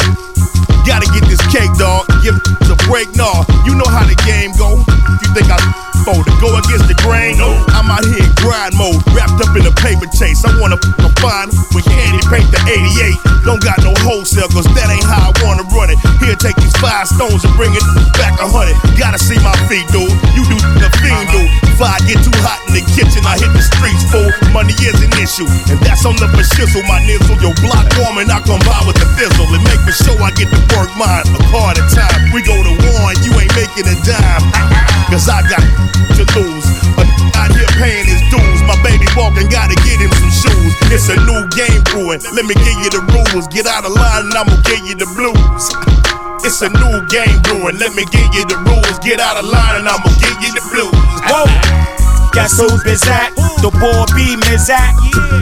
Gotta 0.88 1.06
get 1.12 1.28
this 1.28 1.42
cake, 1.52 1.70
dog. 1.76 2.08
Give 2.24 2.34
a 2.34 2.76
break, 2.88 3.12
nah. 3.14 3.44
You 3.68 3.76
know 3.76 3.86
how 3.86 4.04
the 4.08 4.16
game 4.24 4.52
go. 4.56 4.80
You 4.80 5.28
think 5.36 5.46
I 5.52 5.58
for 6.04 6.18
to 6.24 6.34
go 6.40 6.50
against 6.56 6.88
the 6.88 6.96
grain? 7.04 7.36
I'm 7.76 7.88
out 7.90 8.04
here 8.04 8.24
in 8.24 8.32
grind 8.40 8.76
mode, 8.76 9.00
wrapped 9.12 9.38
up 9.40 9.52
in 9.56 9.64
a 9.64 9.74
paper 9.80 10.08
chase. 10.12 10.44
I 10.44 10.52
wanna 10.60 10.80
f- 10.80 11.14
fine 11.20 11.48
with 11.76 11.84
candy 11.84 12.20
paint 12.28 12.48
the 12.50 12.60
88. 12.64 13.16
Don't 13.44 13.62
got 13.62 13.80
no 13.84 13.92
wholesale, 14.04 14.48
cause 14.48 14.68
that 14.76 14.88
ain't 14.88 15.04
how 15.04 15.30
I 15.30 15.32
wanna 15.44 15.64
run 15.72 15.92
it. 15.92 15.98
Here, 16.20 16.36
take 16.36 16.56
these 16.60 16.74
five 16.80 17.08
stones 17.08 17.44
and 17.44 17.52
bring 17.56 17.72
it 17.72 17.84
back 18.16 18.36
a 18.40 18.48
hundred. 18.48 18.76
Gotta 18.96 19.20
see 19.20 19.38
my 19.40 19.54
feet, 19.68 19.86
dude. 19.92 20.12
You 20.36 20.42
do 20.48 20.56
the 20.80 20.88
fiend, 21.00 21.28
dude. 21.32 21.48
If 21.70 21.80
I 21.80 21.96
get 22.04 22.20
too 22.20 22.34
hot 22.44 22.60
in 22.68 22.80
the 22.80 22.84
kitchen, 22.92 23.24
I 23.24 23.40
hit 23.40 23.52
the 23.52 23.64
streets 23.64 24.04
full. 24.12 24.28
Money 24.52 24.76
is 24.84 24.96
an 25.00 25.12
issue, 25.16 25.48
and 25.72 25.80
that's 25.80 26.04
on 26.04 26.16
the 26.16 26.28
shizzle. 26.56 26.84
My 26.88 27.00
nizzle, 27.04 27.40
your 27.40 27.54
block 27.64 27.86
warming, 28.00 28.28
I 28.28 28.40
come 28.44 28.60
by 28.64 28.80
with 28.86 28.96
the 28.96 29.08
fizzle. 29.16 29.48
And 29.52 29.64
make 29.64 29.80
for 29.84 29.92
sure 29.92 30.18
I 30.20 30.30
get 30.36 30.48
to 30.52 30.60
work 30.76 30.90
mine 30.96 31.24
a 31.32 31.40
at 31.68 31.78
a 31.78 31.84
time. 31.88 32.32
We 32.32 32.42
go 32.42 32.56
to 32.56 32.72
war 32.84 33.12
and 33.12 33.20
you 33.24 33.32
ain't 33.40 33.54
making 33.56 33.86
a 33.88 33.96
dime. 34.04 34.44
Cause 35.10 35.28
I 35.28 35.42
got 35.48 35.89
to 36.16 36.24
lose. 36.36 36.66
A 36.98 37.04
out 37.40 37.50
here 37.54 37.68
paying 37.80 38.06
his 38.06 38.22
dues. 38.28 38.60
My 38.66 38.76
baby 38.84 39.06
walking, 39.16 39.48
gotta 39.48 39.76
get 39.86 39.98
him 40.00 40.12
some 40.12 40.34
shoes. 40.34 40.72
It's 40.92 41.08
a 41.08 41.16
new 41.24 41.42
game 41.56 41.82
brewing. 41.90 42.20
Let 42.36 42.44
me 42.44 42.54
give 42.54 42.78
you 42.84 42.90
the 42.90 43.02
rules. 43.14 43.48
Get 43.48 43.66
out 43.66 43.84
of 43.84 43.92
line 43.92 44.28
and 44.28 44.34
I'ma 44.34 44.56
give 44.66 44.84
you 44.86 44.94
the 44.94 45.08
blues. 45.16 45.64
It's 46.42 46.62
a 46.62 46.70
new 46.70 47.06
game 47.08 47.42
brewing. 47.42 47.76
Let 47.76 47.94
me 47.94 48.04
give 48.10 48.32
you 48.32 48.46
the 48.48 48.56
rules. 48.64 48.98
Get 49.00 49.20
out 49.20 49.36
of 49.36 49.44
line 49.44 49.80
and 49.80 49.86
I'ma 49.86 50.08
give 50.16 50.40
you 50.40 50.50
the 50.54 50.64
blues. 50.72 51.20
Whoa. 51.28 51.89
Guess 52.32 52.62
who's 52.62 52.82
Bizak? 52.86 53.34
The 53.60 53.70
boy 53.82 54.06
B 54.14 54.38
Mizak, 54.46 54.94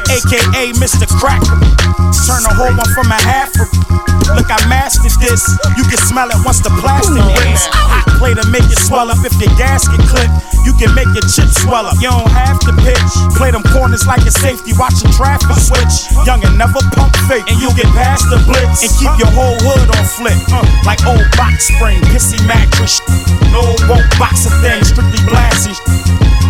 aka 0.08 0.72
Mr. 0.80 1.04
Crack. 1.20 1.44
Turn 2.24 2.42
a 2.48 2.52
whole 2.56 2.72
one 2.72 2.90
from 2.96 3.12
a 3.12 3.20
half. 3.28 3.52
Look, 4.32 4.48
I 4.48 4.56
mastered 4.68 5.12
this. 5.20 5.44
You 5.76 5.84
can 5.84 6.00
smell 6.08 6.28
it 6.32 6.40
once 6.44 6.60
the 6.64 6.72
plastic. 6.80 7.20
Hot 7.20 8.08
play 8.16 8.32
to 8.32 8.44
make 8.48 8.64
it 8.68 8.80
swell 8.80 9.12
up. 9.12 9.20
If 9.20 9.36
your 9.36 9.52
gasket 9.60 10.00
clip, 10.08 10.28
you 10.64 10.72
can 10.76 10.92
make 10.96 11.08
your 11.12 11.24
chips 11.28 11.60
swell 11.60 11.84
up. 11.84 11.96
You 12.00 12.08
don't 12.08 12.32
have 12.32 12.60
to 12.68 12.72
pitch. 12.80 13.12
Play 13.36 13.52
them 13.52 13.64
corners 13.72 14.08
like 14.08 14.24
a 14.24 14.32
safety, 14.32 14.72
Watch 14.76 15.00
watching 15.00 15.12
traffic 15.12 15.60
switch. 15.60 16.08
Young 16.24 16.40
and 16.44 16.56
never 16.56 16.80
pump 16.96 17.12
fake, 17.28 17.44
and 17.52 17.60
you 17.60 17.68
get 17.76 17.88
past 17.96 18.28
the 18.32 18.40
blitz 18.48 18.84
and 18.84 18.92
keep 18.96 19.12
your 19.20 19.32
whole 19.36 19.56
hood 19.60 19.88
on 19.92 20.04
flip. 20.08 20.36
Uh, 20.48 20.64
like 20.88 21.04
old 21.04 21.24
box 21.36 21.68
spring, 21.68 22.00
pissy 22.12 22.40
mattress. 22.48 23.00
No 23.52 23.64
won't 23.88 24.08
box 24.16 24.48
a 24.48 24.52
thing, 24.64 24.80
strictly 24.84 25.20
blasting. 25.28 25.76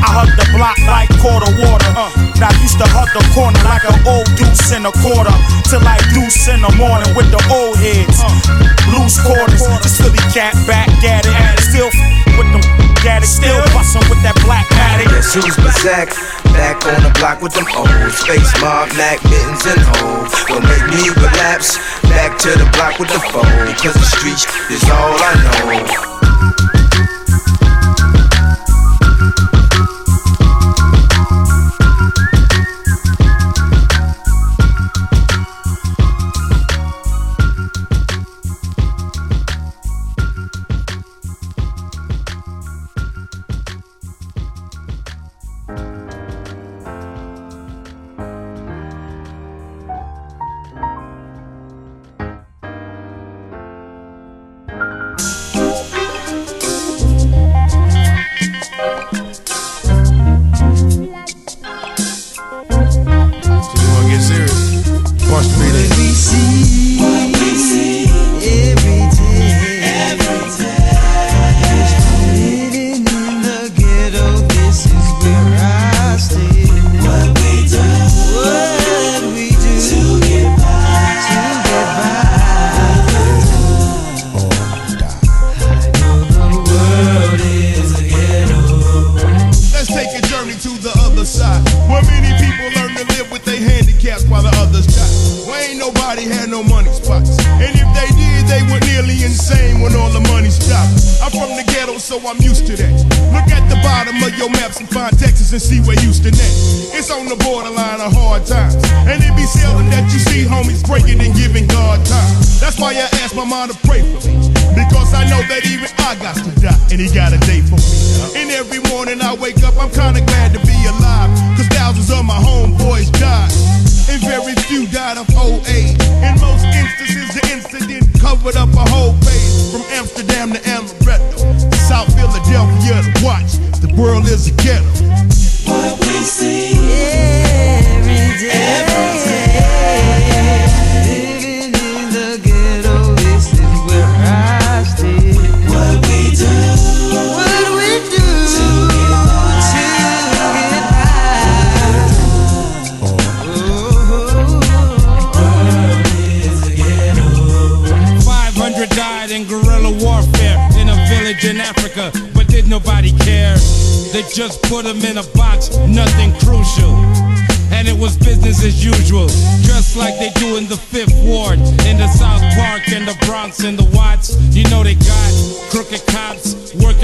I 0.03 0.09
hug 0.23 0.31
the 0.39 0.47
block 0.55 0.79
like 0.87 1.11
quarter 1.19 1.51
water. 1.59 1.91
Uh, 1.95 2.11
I 2.39 2.55
used 2.63 2.79
to 2.79 2.87
hug 2.87 3.11
the 3.15 3.25
corner 3.35 3.59
like 3.67 3.83
an 3.83 3.99
old 4.07 4.29
deuce 4.39 4.71
in 4.71 4.87
a 4.87 4.93
quarter. 5.03 5.35
Till 5.67 5.83
I 5.83 5.99
deuce 6.15 6.47
in 6.49 6.63
the 6.63 6.73
morning 6.79 7.11
with 7.19 7.29
the 7.35 7.43
old 7.51 7.77
heads. 7.79 8.19
Loose 8.95 9.19
quarters. 9.21 9.63
This 9.83 9.99
Philly 9.99 10.23
cat 10.31 10.55
back 10.67 10.89
at 11.03 11.27
it. 11.27 11.35
Still 11.67 11.91
f- 11.91 12.39
with 12.39 12.49
them 12.55 12.63
at. 13.07 13.25
Still 13.25 13.61
bustin' 13.75 14.03
with 14.11 14.23
that 14.23 14.39
black 14.45 14.67
attic. 14.73 15.09
Guess 15.09 15.35
who's 15.35 15.57
Bazak? 15.57 16.15
Back 16.55 16.85
on 16.87 17.03
the 17.03 17.11
block 17.19 17.43
with 17.43 17.55
them 17.55 17.67
old 17.77 17.89
Space 18.13 18.51
mob, 18.61 18.91
black 18.95 19.23
mittens 19.25 19.67
and 19.67 19.81
hoes. 19.99 20.33
Will 20.49 20.63
make 20.63 20.87
me 20.91 21.11
relapse. 21.15 21.79
Back 22.03 22.39
to 22.39 22.51
the 22.51 22.69
block 22.75 22.99
with 22.99 23.09
the 23.09 23.21
phone. 23.31 23.67
Cause 23.79 23.95
the 23.95 24.07
streets 24.07 24.47
is 24.71 24.83
all 24.91 25.15
I 25.15 25.35
know. 25.43 26.18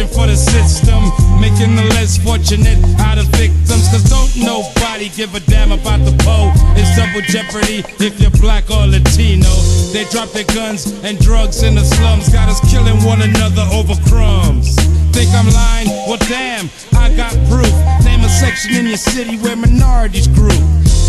Working 0.05 0.17
for 0.17 0.27
the 0.27 0.37
system, 0.37 1.03
making 1.41 1.77
the 1.77 1.85
less 1.95 2.17
fortunate 2.19 2.79
out 3.01 3.19
of 3.19 3.27
victims. 3.37 3.89
Cause 3.91 4.05
don't 4.05 4.45
nobody 4.45 5.09
give 5.11 5.35
a 5.35 5.41
damn 5.41 5.73
about 5.73 6.01
the 6.05 6.13
Poe. 6.25 6.53
It's 6.77 6.97
double 6.97 7.23
jeopardy 7.23 7.85
if 8.05 8.21
you're 8.21 8.31
black 8.41 8.71
or 8.71 8.87
Latino. 8.87 9.51
They 9.93 10.05
drop 10.11 10.31
their 10.31 10.45
guns 10.55 10.87
and 11.05 11.19
drugs 11.19 11.63
in 11.63 11.75
the 11.75 11.85
slums, 11.85 12.29
got 12.29 12.49
us 12.49 12.61
killing 12.71 13.03
one 13.05 13.23
another 13.23 13.67
over 13.73 13.95
crumbs. 14.09 14.77
Think 15.13 15.31
I'm 15.33 15.49
lying? 15.53 15.89
Well, 16.09 16.19
damn, 16.29 16.69
I 16.97 17.15
got 17.15 17.33
proof. 17.49 17.71
Name 18.05 18.14
a 18.25 18.29
section 18.29 18.75
in 18.75 18.87
your 18.87 18.97
city 18.97 19.37
where 19.37 19.57
minorities 19.57 20.27
grew. 20.29 20.57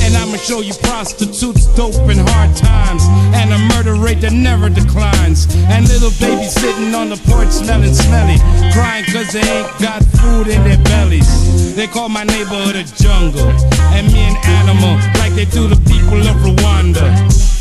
And 0.04 0.14
I'ma 0.18 0.38
show 0.38 0.60
you 0.60 0.74
prostitutes, 0.84 1.66
dope, 1.74 1.96
and 2.12 2.20
hard 2.30 2.56
times. 2.56 3.04
And 3.34 3.54
a 3.54 3.60
murder 3.74 3.96
rate 3.96 4.22
that 4.22 4.34
never 4.34 4.70
declines. 4.70 5.48
And 5.72 5.88
little 5.88 6.12
babies 6.20 6.52
sitting 6.52 6.94
on 6.94 7.10
the 7.10 7.18
porch 7.26 7.50
smelling 7.50 7.94
smelly. 7.94 8.38
Crying 8.76 9.06
cause 9.06 9.32
they 9.32 9.42
ain't 9.42 9.72
got 9.80 10.04
food 10.20 10.48
in 10.52 10.62
their 10.68 10.82
bellies. 10.92 11.76
They 11.76 11.88
call 11.88 12.10
my 12.10 12.24
neighborhood 12.24 12.76
a 12.76 12.84
jungle. 12.84 13.50
And 13.96 14.12
me 14.12 14.20
an 14.20 14.38
animal, 14.62 15.00
like 15.18 15.34
they 15.34 15.46
do 15.46 15.68
the 15.68 15.80
people 15.88 16.20
of 16.20 16.36
Rwanda. 16.44 17.08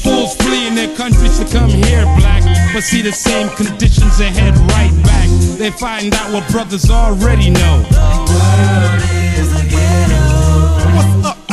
Fools 0.03 0.35
fleeing 0.37 0.75
their 0.75 0.95
countries 0.97 1.39
to 1.39 1.47
come 1.47 1.71
here, 1.71 2.05
black. 2.19 2.43
But 2.75 2.83
see 2.83 3.03
the 3.03 3.13
same 3.13 3.49
conditions 3.55 4.21
and 4.21 4.35
head 4.35 4.55
right 4.75 4.93
back. 5.07 5.29
They 5.57 5.71
find 5.71 6.13
out 6.13 6.33
what 6.35 6.45
brothers 6.51 6.91
already 6.91 7.51
know. 7.51 9.14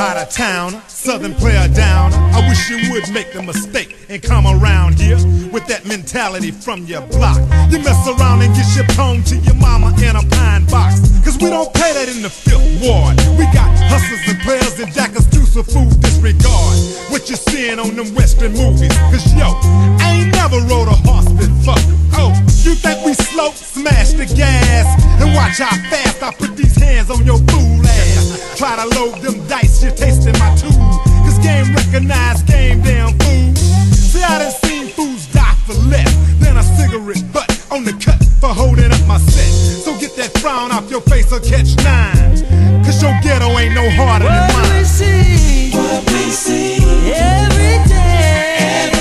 Out 0.01 0.17
of 0.17 0.29
town? 0.31 0.81
Southern 0.87 1.35
player 1.35 1.67
down. 1.75 2.11
I 2.33 2.49
wish 2.49 2.71
you 2.71 2.91
would 2.91 3.07
make 3.13 3.31
the 3.33 3.43
mistake 3.43 3.90
and 4.11 4.21
come 4.21 4.45
around 4.45 4.99
here 4.99 5.15
with 5.55 5.65
that 5.67 5.87
mentality 5.87 6.51
from 6.51 6.83
your 6.83 6.99
block. 7.15 7.39
You 7.71 7.79
mess 7.79 8.03
around 8.11 8.43
and 8.43 8.51
get 8.53 8.67
shipped 8.67 8.91
home 8.91 9.23
to 9.31 9.37
your 9.39 9.55
mama 9.55 9.95
in 10.03 10.19
a 10.19 10.23
pine 10.35 10.67
box. 10.67 10.99
Cause 11.23 11.39
we 11.39 11.47
don't 11.47 11.71
pay 11.71 11.95
that 11.95 12.11
in 12.11 12.19
the 12.19 12.29
fifth 12.29 12.59
ward. 12.83 13.15
We 13.39 13.47
got 13.55 13.71
hustlers 13.87 14.19
and 14.27 14.35
players 14.43 14.75
and 14.83 14.91
jackers 14.91 15.31
too, 15.31 15.47
so 15.47 15.63
food 15.63 15.95
disregard 16.03 16.75
what 17.07 17.31
you're 17.31 17.39
seeing 17.39 17.79
on 17.79 17.95
them 17.95 18.11
western 18.11 18.51
movies. 18.51 18.91
Cause 19.15 19.23
yo, 19.31 19.55
I 20.03 20.19
ain't 20.19 20.35
never 20.35 20.59
rode 20.67 20.91
a 20.91 20.97
horse 21.07 21.31
before. 21.31 21.79
Oh, 22.19 22.35
you 22.67 22.75
think 22.75 22.99
we 23.07 23.15
slow? 23.15 23.55
Smash 23.55 24.11
the 24.19 24.27
gas 24.27 24.91
and 25.23 25.31
watch 25.31 25.63
how 25.63 25.71
fast 25.87 26.19
I 26.19 26.35
put 26.35 26.59
these 26.59 26.75
hands 26.75 27.09
on 27.09 27.23
your 27.23 27.39
fool 27.47 27.79
ass. 27.87 28.59
Try 28.59 28.75
to 28.75 28.91
load 28.99 29.23
them 29.23 29.39
dice, 29.47 29.79
you're 29.79 29.95
tasting 29.95 30.35
my 30.35 30.51
tool. 30.59 30.99
Cause 31.23 31.39
game 31.39 31.71
recognized 31.71 32.45
game, 32.45 32.83
damn 32.83 33.15
fool. 33.15 33.80
See, 34.11 34.21
I 34.21 34.39
done 34.39 34.51
seen 34.51 34.87
fools 34.89 35.25
die 35.27 35.55
for 35.65 35.73
less 35.87 36.11
than 36.43 36.57
a 36.57 36.63
cigarette 36.63 37.23
butt 37.31 37.47
on 37.71 37.85
the 37.85 37.93
cut 37.93 38.21
for 38.41 38.49
holding 38.49 38.91
up 38.91 38.99
my 39.07 39.17
set. 39.17 39.47
So 39.85 39.97
get 39.99 40.17
that 40.17 40.37
frown 40.39 40.69
off 40.69 40.91
your 40.91 40.99
face 40.99 41.31
or 41.31 41.39
catch 41.39 41.77
nine. 41.79 42.35
Cause 42.83 43.01
your 43.01 43.15
ghetto 43.23 43.47
ain't 43.57 43.73
no 43.73 43.89
harder 43.91 44.25
than 44.25 44.51
mine. 44.51 44.67
What 44.67 44.75
we 44.75 44.83
see, 44.83 45.71
what 45.71 46.03
we 46.11 46.27
see 46.27 46.83
every 47.07 47.79
day. 47.87 48.91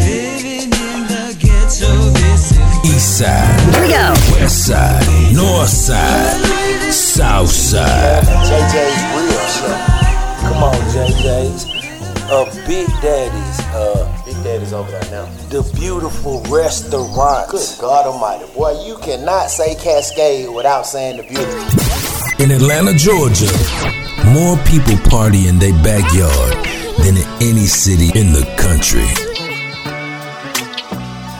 Living 0.00 0.72
in 0.72 1.04
the 1.04 1.36
ghetto, 1.36 2.08
this 2.08 2.52
is 2.52 2.88
East 2.88 3.18
side. 3.18 3.60
Here 3.74 3.82
we 3.84 3.88
go. 3.92 4.16
West 4.32 4.64
side. 4.64 5.04
North 5.36 5.68
side. 5.68 6.40
South 6.90 7.50
side. 7.50 8.24
JJ's 8.48 8.96
real 9.12 9.44
show. 9.52 9.76
Come 10.40 10.62
on, 10.62 10.80
JJ's. 10.88 11.83
Uh, 12.26 12.44
Big 12.66 12.88
Daddy's. 13.02 13.60
Uh, 13.74 14.22
Big 14.24 14.34
Daddy's 14.42 14.72
over 14.72 14.90
there 14.90 15.10
now. 15.10 15.26
The 15.50 15.62
beautiful 15.74 16.40
restaurant. 16.44 17.50
Good 17.50 17.68
God 17.78 18.06
Almighty, 18.06 18.50
boy! 18.54 18.82
You 18.84 18.96
cannot 18.98 19.50
say 19.50 19.74
Cascade 19.74 20.48
without 20.48 20.86
saying 20.86 21.18
the 21.18 21.22
beautiful. 21.22 22.42
In 22.42 22.50
Atlanta, 22.50 22.94
Georgia, 22.94 23.52
more 24.32 24.56
people 24.64 24.96
party 25.10 25.48
in 25.48 25.58
their 25.58 25.74
backyard 25.84 26.54
than 27.04 27.16
in 27.18 27.28
any 27.42 27.66
city 27.66 28.08
in 28.18 28.32
the 28.32 28.44
country. 28.56 29.04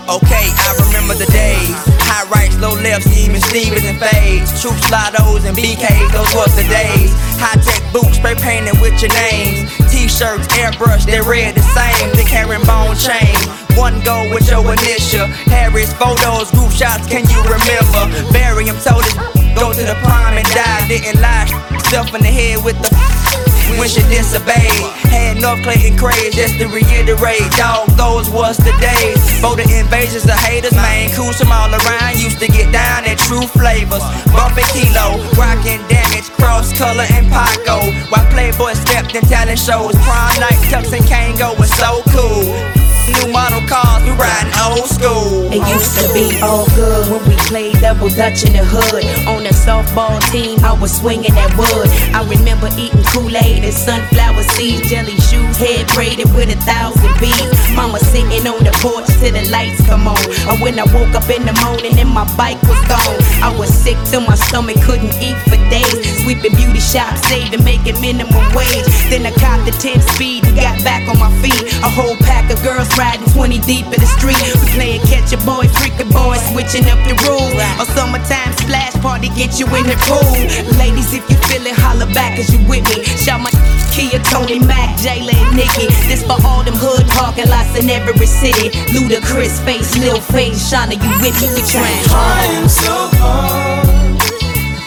Okay, 0.04 0.46
I 0.52 0.83
remember 1.04 1.24
the 1.24 1.30
days. 1.32 1.76
High 2.08 2.24
rights, 2.32 2.56
low 2.60 2.72
lefts, 2.72 3.12
even 3.12 3.40
Stevens 3.40 3.84
and 3.84 4.00
fades. 4.00 4.48
Troop 4.60 4.76
slidos 4.88 5.44
and 5.44 5.56
BKs, 5.56 6.08
those 6.12 6.32
was 6.32 6.56
the 6.56 6.64
days. 6.64 7.12
High 7.36 7.60
tech 7.60 7.84
boots, 7.92 8.16
spray 8.16 8.34
painted 8.34 8.80
with 8.80 8.96
your 9.02 9.12
names. 9.12 9.68
T-shirts, 9.92 10.48
airbrush, 10.56 11.04
they 11.04 11.20
read 11.20 11.54
the 11.54 11.64
same. 11.76 12.08
The 12.16 12.24
carrying 12.24 12.64
bone 12.64 12.96
chain. 12.96 13.36
One 13.76 14.00
go 14.00 14.16
with 14.32 14.48
your 14.48 14.64
initial. 14.64 15.26
Harris 15.52 15.92
photos, 15.92 16.50
group 16.52 16.72
shots, 16.72 17.06
can 17.06 17.28
you 17.28 17.40
remember? 17.44 18.08
Barry 18.32 18.64
him 18.64 18.76
told 18.80 19.04
his 19.04 19.14
go 19.60 19.72
to 19.72 19.84
the 19.84 19.96
prime 20.00 20.40
and 20.40 20.48
die. 20.56 20.88
Didn't 20.88 21.20
lie, 21.20 21.48
self 21.92 22.14
in 22.14 22.22
the 22.22 22.32
head 22.32 22.64
with 22.64 22.80
the 22.80 23.43
when 23.78 23.88
she 23.88 24.02
disobeyed. 24.12 24.82
Had 25.10 25.40
North 25.40 25.62
Clayton 25.62 25.96
craze, 25.98 26.34
just 26.34 26.58
to 26.58 26.66
reiterate, 26.68 27.44
dog, 27.56 27.88
those 27.96 28.30
was 28.30 28.56
the 28.58 28.72
days. 28.80 29.18
For 29.40 29.56
the 29.56 29.66
invasions 29.66 30.24
of 30.24 30.38
haters, 30.44 30.74
man, 30.74 31.10
coos 31.14 31.38
from 31.38 31.52
all 31.52 31.72
around 31.72 32.18
used 32.18 32.40
to 32.40 32.48
get 32.48 32.72
down 32.72 33.04
at 33.04 33.18
true 33.18 33.46
flavors. 33.46 34.04
Bumping 34.32 34.68
kilo, 34.74 35.18
rockin' 35.34 35.82
damage, 35.88 36.30
cross 36.38 36.72
color 36.76 37.06
and 37.10 37.26
Paco. 37.30 37.80
While 38.10 38.26
Playboy 38.30 38.74
stepped 38.74 39.14
in 39.14 39.22
talent 39.24 39.58
shows, 39.58 39.94
prime 40.04 40.40
night, 40.40 40.60
Tux 40.70 40.92
and 40.92 41.04
Kangol 41.04 41.58
was 41.58 41.70
so 41.74 42.02
cool. 42.12 42.83
New 43.04 43.32
model 43.32 43.60
cars, 43.68 44.02
we 44.02 44.10
riding 44.16 44.52
old 44.64 44.88
school. 44.88 45.52
It 45.52 45.60
used 45.68 45.92
to 46.00 46.08
be 46.16 46.40
all 46.40 46.64
good 46.72 47.04
when 47.12 47.20
we 47.28 47.36
played 47.44 47.76
double 47.80 48.08
dutch 48.08 48.44
in 48.44 48.52
the 48.56 48.64
hood. 48.64 49.04
On 49.28 49.44
a 49.44 49.52
softball 49.52 50.16
team, 50.32 50.58
I 50.64 50.72
was 50.72 50.96
swinging 50.96 51.34
that 51.34 51.52
wood. 51.60 51.88
I 52.16 52.24
remember 52.24 52.68
eating 52.80 53.04
Kool-Aid 53.12 53.62
and 53.62 53.74
sunflower 53.74 54.42
seeds, 54.56 54.88
jelly 54.88 55.16
shoes, 55.28 55.53
head 55.56 55.86
braided 55.94 56.30
with 56.34 56.50
a 56.50 56.58
thousand 56.62 57.12
beads. 57.20 57.54
Mama 57.74 57.98
sitting 57.98 58.46
on 58.46 58.62
the 58.62 58.74
porch 58.82 59.06
till 59.18 59.32
the 59.32 59.44
lights 59.50 59.80
come 59.86 60.06
on. 60.06 60.20
Or 60.50 60.56
when 60.62 60.78
I 60.78 60.86
woke 60.94 61.14
up 61.14 61.28
in 61.30 61.46
the 61.46 61.54
morning 61.64 61.98
and 61.98 62.10
my 62.10 62.24
bike 62.36 62.60
was 62.64 62.80
gone. 62.86 63.18
I 63.42 63.50
was 63.58 63.70
sick 63.70 63.98
till 64.10 64.22
my 64.22 64.34
stomach 64.34 64.78
couldn't 64.82 65.14
eat 65.22 65.38
for 65.50 65.58
days. 65.70 65.98
Sweeping 66.22 66.54
beauty 66.54 66.80
shops, 66.80 67.26
saving, 67.28 67.64
making 67.64 68.00
minimum 68.00 68.46
wage. 68.54 68.86
Then 69.10 69.26
I 69.26 69.32
copped 69.36 69.66
the 69.66 69.74
10 69.74 70.00
speed 70.14 70.46
and 70.46 70.56
got 70.56 70.78
back 70.84 71.06
on 71.08 71.18
my 71.18 71.30
feet. 71.42 71.62
A 71.82 71.90
whole 71.90 72.16
pack 72.24 72.50
of 72.50 72.62
girls 72.62 72.88
riding 72.96 73.26
20 73.32 73.58
deep 73.66 73.86
in 73.90 74.00
the 74.00 74.10
street. 74.18 74.40
We 74.62 74.66
playing 74.74 75.02
catch 75.06 75.32
a 75.32 75.38
boy, 75.42 75.66
freaking 75.78 76.10
boy, 76.10 76.38
switching 76.52 76.86
up 76.90 77.00
the 77.06 77.14
rules. 77.26 77.54
A 77.82 77.84
summertime 77.94 78.52
splash 78.58 78.94
party, 79.02 79.28
get 79.34 79.58
you 79.58 79.66
in 79.76 79.86
the 79.86 79.98
pool. 80.06 80.34
Ladies, 80.78 81.12
if 81.12 81.24
you 81.28 81.36
feel 81.48 81.64
it, 81.66 81.76
holler 81.76 82.08
back 82.14 82.38
as 82.38 82.52
you 82.52 82.60
with 82.68 82.84
me. 82.90 83.04
Shout 83.18 83.40
my 83.40 83.50
Kia, 83.94 84.18
Tony 84.26 84.58
Mac, 84.58 84.98
Jayla, 84.98 85.30
and 85.30 85.43
Nikki. 85.52 85.86
This 86.08 86.22
for 86.22 86.38
all 86.46 86.62
them 86.62 86.74
hood 86.76 87.06
parking 87.12 87.48
lots 87.48 87.76
in 87.78 87.90
every 87.90 88.26
city. 88.26 88.70
Ludacris 88.94 89.60
face, 89.64 89.96
Lil 89.98 90.20
Face, 90.20 90.72
Shauna, 90.72 90.96
you 90.96 91.10
with 91.20 91.36
me? 91.42 91.48
We 91.52 91.62
trying 91.68 92.68
so 92.68 93.10
hard, 93.20 93.86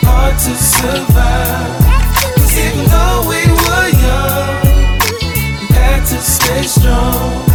hard 0.07 0.35
to 0.39 0.53
survive. 0.55 1.77
even 2.57 2.85
though 2.89 3.21
we 3.29 3.41
were 3.45 3.89
young, 4.01 4.57
we 5.69 5.75
had 5.75 6.01
to 6.11 6.19
stay 6.21 6.63
strong. 6.63 7.45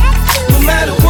No 0.50 0.60
matter 0.66 1.01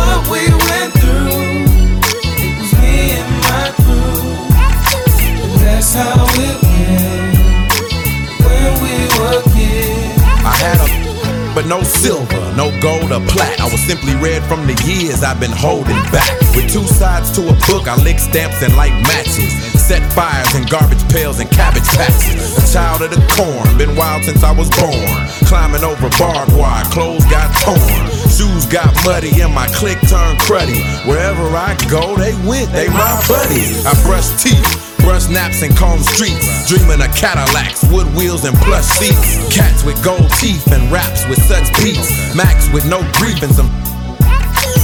but 11.63 11.69
no 11.69 11.83
silver, 11.83 12.41
no 12.57 12.71
gold 12.81 13.13
or 13.13 13.21
plat. 13.29 13.61
I 13.61 13.65
was 13.65 13.81
simply 13.81 14.15
red 14.17 14.43
from 14.45 14.67
the 14.67 14.75
years 14.85 15.23
I've 15.23 15.41
been 15.41 15.53
holding 15.53 16.01
back. 16.11 16.41
With 16.55 16.71
two 16.73 16.87
sides 16.87 17.31
to 17.33 17.43
a 17.43 17.55
book, 17.67 17.89
I 17.89 17.97
lick 18.03 18.19
stamps 18.19 18.63
and 18.63 18.75
light 18.77 18.95
matches. 19.07 19.53
Set 19.79 20.03
fires 20.13 20.55
in 20.55 20.65
garbage 20.67 21.03
pails 21.11 21.41
and 21.41 21.51
cabbage 21.51 21.87
patches. 21.95 22.59
A 22.59 22.73
child 22.73 23.03
of 23.03 23.11
the 23.11 23.23
corn, 23.35 23.67
been 23.79 23.95
wild 23.97 24.25
since 24.25 24.43
I 24.43 24.53
was 24.53 24.71
born. 24.71 25.19
Climbing 25.47 25.85
over 25.85 26.09
barbed 26.19 26.53
wire, 26.57 26.85
clothes 26.87 27.25
got 27.27 27.51
torn. 27.63 28.07
Shoes 28.31 28.67
got 28.67 28.93
muddy 29.05 29.41
and 29.41 29.55
my 29.55 29.67
click 29.69 29.99
turned 30.09 30.39
cruddy. 30.41 30.83
Wherever 31.07 31.43
I 31.55 31.77
go, 31.91 32.17
they 32.17 32.35
went, 32.47 32.73
they 32.73 32.89
my 32.89 33.23
buddies. 33.29 33.87
I 33.87 33.95
brush 34.03 34.31
teeth. 34.43 34.82
Brush 35.03 35.29
naps 35.29 35.63
and 35.63 35.77
comb 35.77 35.99
streets, 36.01 36.67
dreaming 36.69 37.03
of 37.03 37.11
Cadillacs, 37.15 37.83
wood 37.91 38.07
wheels 38.15 38.45
and 38.45 38.57
plush 38.59 38.87
seats. 38.87 39.43
Cats 39.55 39.85
with 39.85 39.99
gold 40.03 40.31
teeth 40.39 40.71
and 40.73 40.91
raps 40.91 41.27
with 41.29 41.43
such 41.43 41.67
beats. 41.83 42.11
Max 42.35 42.71
with 42.73 42.87
no 42.87 43.03
grievance. 43.19 43.59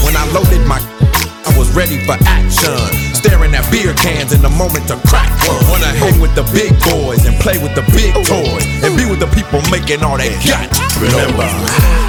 When 0.03 0.15
I 0.19 0.27
loaded 0.35 0.67
my, 0.67 0.83
I 1.47 1.55
was 1.57 1.71
ready 1.75 2.03
for 2.05 2.19
action. 2.27 2.77
Staring 3.15 3.55
at 3.55 3.67
beer 3.71 3.95
cans 3.95 4.33
in 4.33 4.43
the 4.43 4.51
moment 4.51 4.87
to 4.89 4.97
crack 5.07 5.31
one. 5.47 5.63
Wanna 5.71 5.91
hang 6.03 6.21
with 6.21 6.35
the 6.35 6.43
big 6.51 6.75
boys 6.91 7.25
and 7.27 7.35
play 7.39 7.59
with 7.63 7.75
the 7.75 7.87
big 7.95 8.15
toys. 8.27 8.67
And 8.83 8.97
be 8.99 9.07
with 9.07 9.21
the 9.21 9.31
people 9.35 9.63
making 9.71 10.03
all 10.03 10.19
that 10.19 10.35
got. 10.43 10.67
Remember, 10.99 11.47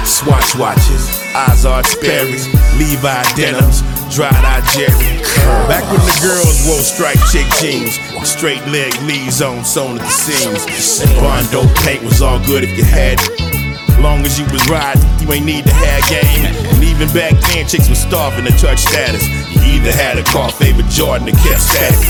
Swatch 0.04 0.58
watches, 0.58 1.06
Ozark 1.34 1.86
Sperry's, 1.86 2.46
Levi 2.74 3.22
denims, 3.38 3.82
dried 4.10 4.34
eye 4.34 4.60
Jerry. 4.74 5.22
Back 5.70 5.86
when 5.86 6.02
the 6.02 6.18
girls 6.18 6.66
wore 6.66 6.82
striped 6.82 7.22
chick 7.30 7.46
jeans, 7.62 7.94
straight 8.26 8.64
leg 8.66 8.90
Lee's 9.06 9.40
on 9.40 9.64
sewn 9.64 9.98
at 9.98 10.02
the 10.02 10.10
seams. 10.10 11.00
And 11.00 11.10
Bondo 11.22 11.62
paint 11.86 12.02
was 12.02 12.20
all 12.20 12.42
good 12.44 12.64
if 12.64 12.76
you 12.76 12.84
had 12.84 13.22
it. 13.22 13.50
Long 14.02 14.24
as 14.26 14.38
you 14.38 14.46
was 14.50 14.66
riding, 14.68 15.02
you 15.20 15.30
ain't 15.30 15.46
need 15.46 15.64
to 15.66 15.74
have 15.74 16.02
game. 16.08 16.48
And 16.74 16.82
even 16.82 17.06
back 17.14 17.38
then, 17.52 17.68
chicks 17.68 17.88
was 17.88 18.00
starving 18.00 18.46
to 18.46 18.52
touch 18.58 18.80
status. 18.80 19.22
You 19.52 19.60
either 19.78 19.92
had 19.92 20.18
a 20.18 20.24
car 20.24 20.50
favorite 20.50 20.88
Jordan 20.88 21.28
or 21.28 21.36
kept 21.38 21.60
static. 21.60 22.00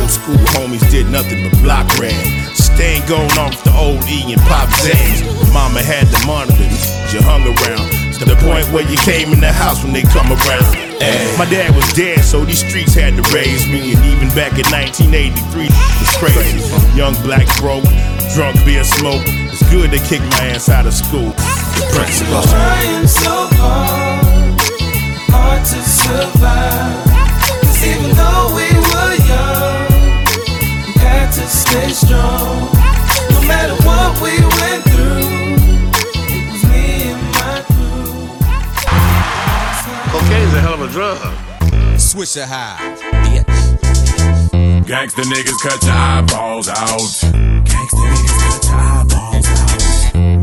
Old 0.00 0.10
school 0.10 0.40
homies 0.56 0.82
did 0.90 1.06
nothing 1.10 1.48
but 1.48 1.54
block 1.62 1.86
ran. 1.98 2.16
Staying 2.56 3.06
going 3.06 3.28
with 3.28 3.62
the 3.62 3.72
old 3.76 4.02
E 4.08 4.32
and 4.32 4.40
Pop 4.48 4.68
Zans. 4.82 5.22
Mama 5.52 5.82
had 5.82 6.08
the 6.08 6.20
monitor, 6.26 6.64
you 7.14 7.22
hung 7.22 7.44
around. 7.44 7.86
To 8.18 8.24
the 8.24 8.36
point 8.40 8.66
where 8.72 8.88
you 8.88 8.96
came 8.96 9.32
in 9.32 9.40
the 9.40 9.52
house 9.52 9.84
when 9.84 9.92
they 9.92 10.02
come 10.02 10.32
around. 10.32 10.85
My 11.38 11.44
dad 11.50 11.74
was 11.76 11.86
dead, 11.92 12.24
so 12.24 12.44
these 12.44 12.60
streets 12.66 12.94
had 12.94 13.16
to 13.16 13.22
raise 13.34 13.66
me. 13.68 13.92
And 13.92 14.04
even 14.06 14.28
back 14.34 14.56
in 14.58 14.64
1983, 14.72 15.66
it 15.66 15.72
was 16.00 16.16
crazy. 16.16 16.60
Young 16.96 17.14
black 17.22 17.46
broke, 17.58 17.84
drunk 18.34 18.56
beer 18.64 18.84
smoke. 18.84 19.22
It's 19.26 19.62
good 19.70 19.90
to 19.92 19.98
kick 20.08 20.22
my 20.40 20.56
ass 20.56 20.68
out 20.68 20.86
of 20.86 20.94
school. 20.94 21.32
The. 21.32 21.84
Trying 21.92 23.06
so 23.06 23.48
hard, 23.60 24.60
hard 25.30 25.64
to 25.64 25.82
survive. 25.82 27.04
'Cause 27.60 27.84
even 27.84 28.16
though 28.16 28.54
we 28.56 28.68
were 28.72 29.14
young, 29.28 30.24
we 30.86 30.92
had 31.00 31.30
to 31.32 31.46
stay 31.46 31.92
strong. 31.92 32.85
Cocaine's 40.16 40.54
a 40.54 40.60
hell 40.62 40.72
of 40.72 40.80
a 40.80 40.88
drug. 40.88 41.20
Switch 42.00 42.38
it 42.38 42.48
high. 42.48 42.80
Gangsta 44.88 45.22
niggas 45.28 45.60
cut 45.60 45.76
your 45.84 45.92
eyeballs 45.92 46.68
out. 46.72 47.12
Gangsta 47.68 48.00
niggas 48.00 48.32
cut 48.40 48.64
your 48.64 48.80
eyeballs 48.80 49.44
out. 49.44 49.76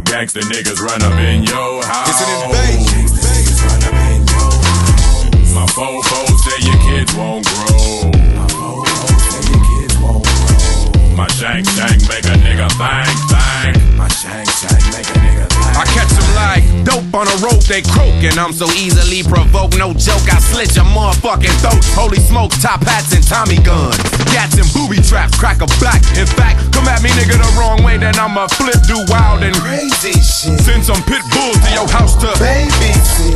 Gangsta 0.06 0.42
niggas 0.46 0.78
run 0.78 1.02
up 1.02 1.18
in 1.18 1.42
your 1.50 1.84
house. 1.90 2.06
It's 2.06 2.22
an 2.22 2.30
invasion. 2.46 3.02
Gangsta 3.02 3.34
niggas 3.34 3.66
run 3.66 3.82
up 3.90 3.98
in 4.14 4.22
your 4.30 4.54
house. 4.62 5.58
My 5.58 5.66
fofo 5.74 6.20
say 6.46 6.60
your 6.70 6.78
kids 6.86 7.12
won't 7.18 7.42
grow. 7.50 8.14
My 8.14 8.46
fofo 8.54 9.10
say 9.26 9.42
your 9.50 9.62
kids 9.74 9.98
won't 9.98 10.22
grow. 10.22 11.18
My 11.18 11.26
shank 11.34 11.66
shank 11.74 11.98
make 12.06 12.26
a 12.30 12.38
nigga 12.46 12.70
thank 12.78 13.18
thank. 13.26 13.74
My 13.98 14.08
shank 14.22 14.46
shank 14.54 14.84
make 14.94 15.10
a 15.10 15.18
nigga 15.18 15.50
thank. 15.50 15.78
I 15.82 15.86
catch 15.98 16.14
them 16.14 16.23
like 16.36 16.64
dope 16.84 17.08
on 17.14 17.28
a 17.28 17.38
rope, 17.40 17.64
they 17.66 17.82
croaking. 17.82 18.38
I'm 18.38 18.54
so 18.54 18.68
easily 18.74 19.24
provoked, 19.24 19.78
no 19.78 19.94
joke. 19.94 20.26
I 20.30 20.40
slit 20.40 20.76
your 20.76 20.86
motherfucking 20.90 21.56
throat. 21.62 21.82
Holy 21.96 22.20
smoke, 22.20 22.52
top 22.60 22.84
hats 22.84 23.14
and 23.14 23.24
Tommy 23.24 23.58
guns. 23.62 23.98
Gats 24.34 24.58
and 24.58 24.68
booby 24.74 25.02
traps, 25.02 25.38
crack 25.38 25.62
a 25.62 25.68
back. 25.78 26.02
In 26.18 26.26
fact, 26.26 26.60
come 26.74 26.90
at 26.90 27.02
me, 27.02 27.10
nigga, 27.14 27.38
the 27.38 27.52
wrong 27.58 27.84
way, 27.84 27.98
then 27.98 28.16
I'ma 28.18 28.48
flip, 28.58 28.82
do 28.90 28.98
wild 29.08 29.44
and 29.44 29.56
crazy 29.62 30.18
shit. 30.20 30.58
Send 30.60 30.84
some 30.84 31.02
pit 31.06 31.22
bulls 31.32 31.58
to 31.62 31.70
your 31.72 31.88
house 31.88 32.18
to 32.20 32.30
baby. 32.42 32.92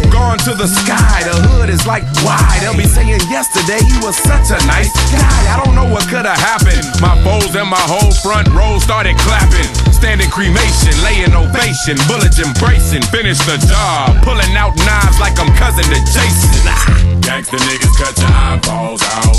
Gone 0.10 0.38
to 0.50 0.54
the 0.58 0.68
sky, 0.68 1.24
the 1.24 1.38
hood 1.50 1.70
is 1.70 1.86
like 1.86 2.04
why? 2.26 2.42
They'll 2.62 2.76
be 2.76 2.90
saying 2.90 3.22
yesterday 3.30 3.80
he 3.86 3.98
was 4.02 4.18
such 4.18 4.50
a 4.50 4.60
nice 4.66 4.92
guy. 5.14 5.40
I 5.54 5.62
don't 5.64 5.76
know 5.76 5.86
what 5.86 6.10
could 6.10 6.26
have 6.26 6.40
happened. 6.40 6.82
My 7.00 7.14
foes 7.22 7.54
and 7.56 7.70
my 7.70 7.82
whole 7.86 8.12
front 8.26 8.50
row 8.50 8.80
started 8.80 9.16
clapping. 9.22 9.70
Standing 9.94 10.30
cremation, 10.30 10.94
laying 11.04 11.34
ovation, 11.34 11.98
bullets 12.10 12.40
embracing. 12.40 12.87
Finish 12.88 13.40
the 13.40 13.58
job, 13.68 14.24
pulling 14.24 14.56
out 14.56 14.74
knives 14.78 15.20
like 15.20 15.38
I'm 15.38 15.54
cousin 15.58 15.84
to 15.84 16.00
Jason. 16.08 16.64
Ah. 16.64 16.88
Gangsta 17.20 17.60
niggas 17.60 17.92
cut 18.00 18.18
your 18.18 18.32
eyeballs 18.32 19.04
out. 19.04 19.36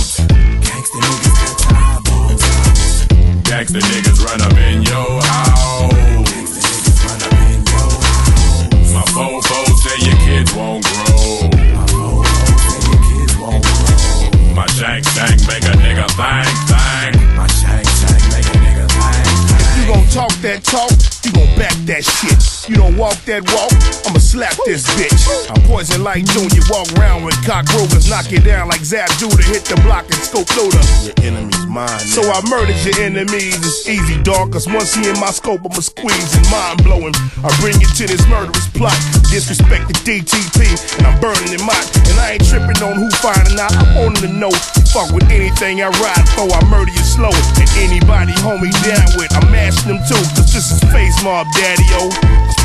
Gangsta 0.61 1.01
niggas 1.01 1.33
cut 1.41 1.57
your 1.65 1.73
eyeballs 1.81 2.45
out. 2.45 3.09
Gangsta 3.49 3.81
niggas 3.89 4.21
run 4.21 4.41
up 4.45 4.53
in 4.53 4.83
your 4.85 5.23
house. 5.25 5.89
Gangsta 6.29 6.61
niggas 6.61 7.01
run 7.09 7.23
up 7.25 7.33
in 7.41 7.65
your 7.73 7.89
house. 8.05 8.93
My 8.93 9.03
fofo 9.17 9.59
say 9.81 9.97
your 10.05 10.19
kids 10.29 10.53
won't 10.53 10.85
grow. 10.85 11.49
My 11.49 11.89
fofo 11.89 12.29
say 12.61 12.85
your 12.85 13.01
kids 13.09 13.33
won't 13.41 13.65
grow. 13.65 14.55
My 14.55 14.67
shank 14.77 15.09
shank 15.17 15.41
make 15.49 15.65
a 15.65 15.73
nigga 15.81 16.05
thank 16.21 16.53
thank. 16.69 17.17
My 17.33 17.47
shank 17.49 17.89
shank 17.97 18.23
make 18.29 18.45
a 18.45 18.59
nigga 18.61 18.85
thank. 18.93 19.81
You 19.81 19.85
gon' 19.89 20.05
talk 20.13 20.33
that 20.45 20.65
talk, 20.65 20.93
you 21.25 21.33
gon' 21.33 21.57
back 21.57 21.73
that 21.89 22.05
shit. 22.05 22.58
You 22.69 22.77
don't 22.77 23.01
walk 23.01 23.17
that 23.25 23.49
walk, 23.49 23.73
I'ma 24.05 24.21
slap 24.21 24.53
this 24.69 24.85
bitch. 24.93 25.17
I'm 25.49 25.57
poison 25.65 26.05
like 26.05 26.29
Junior, 26.37 26.61
walk 26.69 26.93
around 27.01 27.25
with 27.25 27.33
cockroaches, 27.41 28.13
knock 28.13 28.29
you 28.29 28.45
down 28.45 28.69
like 28.69 28.85
Zab 28.85 29.09
Judah, 29.17 29.41
hit 29.41 29.65
the 29.65 29.81
block 29.89 30.05
and 30.13 30.21
scope 30.21 30.53
loader. 30.53 30.77
Your 31.01 31.17
enemy's 31.25 31.65
mine. 31.65 31.89
So 32.05 32.21
I 32.29 32.45
murdered 32.53 32.77
your 32.85 33.01
enemies, 33.01 33.57
it's 33.65 33.89
easy, 33.89 34.21
dog, 34.21 34.53
cause 34.53 34.69
once 34.69 34.93
he 34.93 35.09
in 35.09 35.17
my 35.17 35.33
scope, 35.33 35.65
I'ma 35.65 35.81
squeeze 35.81 36.37
and 36.37 36.45
mind 36.53 36.85
blowing. 36.85 37.17
I 37.41 37.49
bring 37.65 37.81
you 37.81 37.89
to 37.89 38.05
this 38.05 38.21
murderous 38.29 38.69
plot, 38.77 39.01
disrespect 39.33 39.89
the 39.89 39.97
DTP, 40.05 40.69
and 41.01 41.09
I'm 41.09 41.17
burning 41.25 41.49
him 41.49 41.65
out. 41.65 41.89
And 42.05 42.21
I 42.21 42.37
ain't 42.37 42.45
tripping 42.45 42.85
on 42.85 43.01
who 43.01 43.09
finding 43.25 43.57
out, 43.57 43.73
I 43.73 43.97
want 43.97 44.21
him 44.21 44.29
to 44.29 44.31
know. 44.37 44.53
Fuck 44.93 45.17
with 45.17 45.25
anything 45.33 45.81
I 45.81 45.89
ride 46.05 46.29
for, 46.37 46.45
I 46.53 46.61
murder 46.69 46.93
you 46.93 47.05
slow. 47.17 47.33
And 47.33 47.69
anybody 47.81 48.37
homie 48.45 48.77
down 48.85 49.09
with, 49.17 49.33
I'm 49.33 49.49
mashing 49.49 49.89
them 49.89 50.05
too, 50.05 50.21
cause 50.37 50.53
this 50.53 50.69
is 50.69 50.85
face 50.93 51.17
mob, 51.25 51.49
daddy 51.57 51.89
o. 51.97 52.13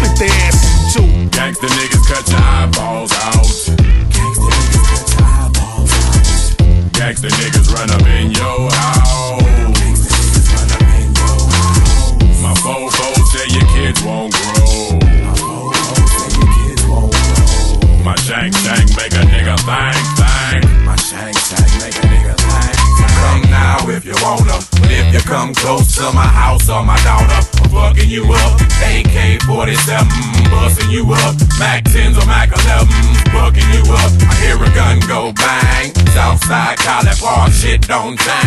Split 0.03 0.19
their 0.19 0.82
Park, 38.03 38.19
shit 38.19 38.42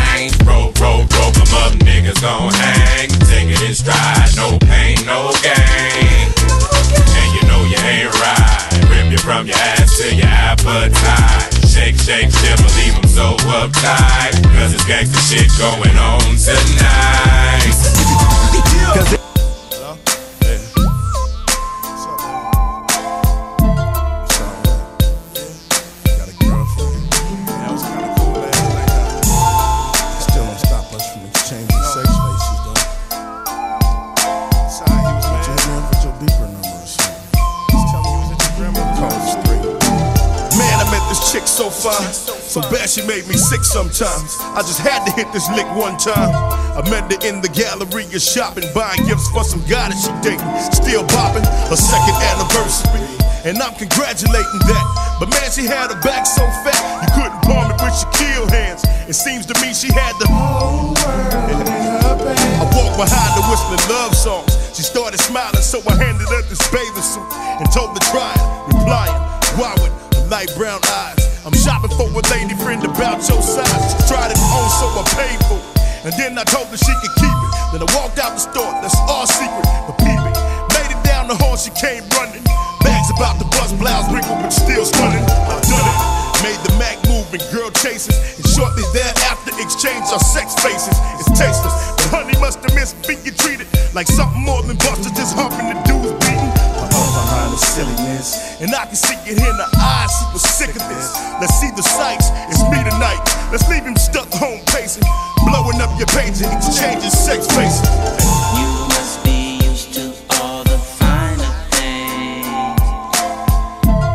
sometimes. 43.77 44.41
I 44.57 44.65
just 44.65 44.81
had 44.81 45.05
to 45.05 45.13
hit 45.13 45.29
this 45.37 45.45
lick 45.53 45.69
one 45.77 46.01
time. 46.01 46.33
I 46.33 46.81
met 46.89 47.13
her 47.13 47.21
in 47.29 47.45
the 47.45 47.53
Galleria 47.53 48.17
shopping, 48.17 48.65
buying 48.73 49.05
gifts 49.05 49.29
for 49.29 49.45
some 49.45 49.61
guy 49.69 49.93
that 49.93 50.01
she 50.01 50.09
dating. 50.25 50.49
Still 50.73 51.05
bopping, 51.13 51.45
her 51.69 51.77
second 51.77 52.17
anniversary. 52.25 53.05
And 53.45 53.61
I'm 53.61 53.77
congratulating 53.77 54.65
that. 54.65 54.87
But 55.21 55.29
man, 55.29 55.53
she 55.53 55.69
had 55.69 55.93
her 55.93 56.01
back 56.01 56.25
so 56.25 56.41
fat, 56.65 56.81
you 57.05 57.09
couldn't 57.13 57.37
palm 57.45 57.69
it 57.69 57.77
with 57.85 57.93
your 58.01 58.13
kill 58.17 58.45
hands. 58.49 58.81
It 59.13 59.15
seems 59.15 59.45
to 59.53 59.55
me 59.61 59.77
she 59.77 59.93
had 59.93 60.17
the 60.25 60.29
whole 60.33 60.97
world 60.97 61.45
in 61.53 61.61
her. 61.61 61.77
I 62.33 62.65
walked 62.73 62.97
behind 62.97 63.31
her 63.37 63.45
whistling 63.45 63.85
love 63.93 64.17
songs. 64.17 64.57
She 64.73 64.89
started 64.89 65.21
smiling, 65.21 65.61
so 65.61 65.85
I 65.85 66.01
handed 66.01 66.25
her 66.33 66.43
this 66.49 66.65
bathing 66.73 67.05
suit 67.05 67.29
and 67.61 67.69
told 67.77 67.93
her 67.93 68.05
try 68.09 68.33
it, 68.33 68.73
replying, 68.73 69.21
why 69.61 69.77
with 69.85 69.93
light 70.33 70.49
brown 70.57 70.81
eyes. 70.89 71.27
I'm 71.47 71.55
shopping 71.55 71.95
for 71.95 72.11
a 72.11 72.23
lady 72.35 72.46
friend 72.77 72.97
about 72.97 73.29
your 73.29 73.43
size. 73.43 74.09
Tried 74.09 74.31
it 74.31 74.39
on, 74.39 74.69
so 74.71 74.87
I 74.93 75.05
paid 75.17 75.41
for 75.49 75.57
it. 75.57 76.05
And 76.05 76.13
then 76.19 76.39
I 76.39 76.45
told 76.45 76.69
her 76.69 76.77
she 76.77 76.93
could 77.03 77.15
keep 77.17 77.33
it. 77.33 77.53
Then 77.73 77.81
I 77.83 77.89
walked 77.97 78.19
out 78.19 78.37
the 78.37 78.43
store, 78.43 78.73
that's 78.83 78.97
our 79.09 79.27
secret. 79.27 79.67
But 79.87 79.97
peep 79.99 80.21
it. 80.21 80.37
Made 80.77 80.91
it 80.93 81.03
down 81.05 81.29
the 81.29 81.37
hall, 81.37 81.57
she 81.57 81.71
came 81.75 82.05
running. 82.15 82.45
Bags 82.85 83.11
about 83.11 83.39
the 83.39 83.49
bust, 83.57 83.77
blouse 83.79 84.07
wrinkled, 84.13 84.39
but 84.39 84.53
still 84.53 84.85
stunning. 84.85 85.25
I 85.25 85.59
done 85.67 85.89
it. 85.89 85.99
Made 86.45 86.61
the 86.63 86.73
Mac 86.79 86.97
move 87.09 87.27
and 87.33 87.43
girl 87.51 87.71
chases. 87.83 88.15
And 88.39 88.47
shortly 88.47 88.85
thereafter, 88.93 89.51
exchanged 89.59 90.13
our 90.13 90.23
sex 90.23 90.55
faces. 90.63 90.95
It's 91.19 91.33
tasteless. 91.35 91.75
But 91.97 92.23
honey 92.23 92.39
must 92.39 92.61
have 92.63 92.75
missed 92.75 92.95
being 93.09 93.35
treated 93.35 93.67
like 93.95 94.07
something 94.07 94.43
more 94.45 94.63
than 94.63 94.77
Buster 94.77 95.11
just 95.11 95.35
humping 95.35 95.73
the 95.73 95.79
dudes 95.89 96.13
beating. 96.23 96.53
Behind 97.17 97.53
the 97.53 97.59
silliness. 97.59 98.61
And 98.61 98.75
I 98.75 98.85
can 98.87 98.97
see 98.97 99.17
it 99.25 99.37
in 99.41 99.57
her 99.57 99.73
eyes, 99.81 100.13
she 100.13 100.25
was 100.33 100.45
sick 100.45 100.71
of 100.71 100.85
this. 100.89 101.17
Let's 101.41 101.57
see 101.61 101.71
the 101.77 101.83
sights, 101.83 102.29
Blowing 106.17 106.33
up 106.33 106.57
exchanging 106.57 107.11
sex 107.11 107.47
faces. 107.55 107.85
You 108.57 108.69
must 108.89 109.23
be 109.23 109.59
used 109.63 109.93
to 109.95 110.15
all 110.41 110.65
the 110.65 110.79
finer 110.79 111.53
things. 111.77 112.47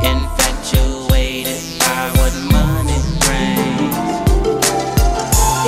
Infatuated 0.02 1.62
by 1.78 2.10
what 2.18 2.34
money 2.50 2.98
brings. 3.22 3.94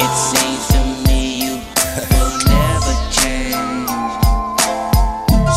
It 0.02 0.14
seems 0.18 0.64
to 0.74 0.82
me 1.08 1.20
you 1.46 1.54
will 2.10 2.34
never 2.50 2.94
change. 3.14 3.90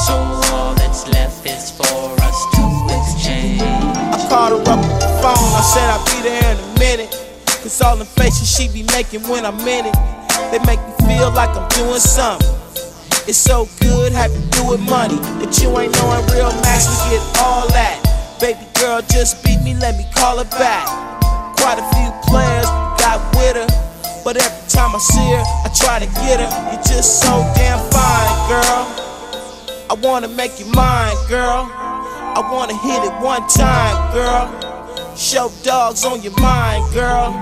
So 0.05 0.14
all 0.53 0.74
that's 0.74 1.09
left 1.09 1.47
is 1.47 1.70
for 1.70 2.20
us 2.20 2.39
to 2.53 2.64
exchange. 3.01 3.62
I 3.62 4.27
called 4.29 4.53
her 4.53 4.61
up 4.61 4.68
on 4.68 4.83
the 5.01 5.09
phone, 5.24 5.53
I 5.57 5.62
said 5.72 5.89
I'd 5.89 6.05
be 6.05 6.20
there 6.29 6.53
in 6.53 6.59
a 6.59 6.79
minute. 6.79 7.12
Cause 7.62 7.81
all 7.81 7.97
the 7.97 8.05
faces 8.05 8.49
she 8.55 8.68
be 8.68 8.83
making 8.93 9.22
when 9.22 9.47
I'm 9.47 9.59
in 9.66 9.87
it, 9.87 9.97
they 10.57 10.65
make 10.65 10.81
me 10.81 10.93
feel 11.07 11.31
like 11.33 11.51
I'm 11.53 11.69
doing 11.69 12.01
something. 12.01 12.49
It's 13.29 13.37
so 13.37 13.69
good, 13.81 14.13
have 14.13 14.33
to 14.33 14.41
do 14.57 14.69
with 14.69 14.81
money. 14.81 15.17
That 15.43 15.53
you 15.61 15.69
ain't 15.77 15.93
knowing 16.01 16.25
real 16.33 16.53
max 16.65 16.87
to 16.87 16.97
get 17.13 17.21
all 17.45 17.69
that. 17.77 18.01
Baby 18.41 18.65
girl 18.81 19.03
just 19.03 19.45
beat 19.45 19.61
me, 19.63 19.75
let 19.75 19.97
me 19.97 20.07
call 20.15 20.39
her 20.39 20.49
back. 20.57 20.87
Quite 21.61 21.77
a 21.77 21.87
few 21.93 22.09
players 22.25 22.65
got 22.97 23.21
with 23.37 23.57
her. 23.61 23.69
But 24.25 24.41
every 24.41 24.69
time 24.69 24.95
I 24.95 24.99
see 24.99 25.29
her, 25.37 25.45
I 25.45 25.69
try 25.77 25.99
to 26.01 26.09
get 26.25 26.41
her. 26.41 26.51
You're 26.73 26.83
just 26.85 27.21
so 27.21 27.45
damn 27.55 27.79
fine, 27.93 28.35
girl. 28.49 28.83
I 29.91 29.95
wanna 30.01 30.29
make 30.29 30.59
you 30.59 30.67
mine, 30.73 31.17
girl. 31.29 31.69
I 31.73 32.41
wanna 32.41 32.77
hit 32.81 33.05
it 33.05 33.15
one 33.21 33.47
time, 33.49 33.97
girl. 34.13 34.49
Show 35.17 35.53
dogs 35.63 36.05
on 36.05 36.23
your 36.23 36.37
mind, 36.41 36.93
girl. 36.95 37.35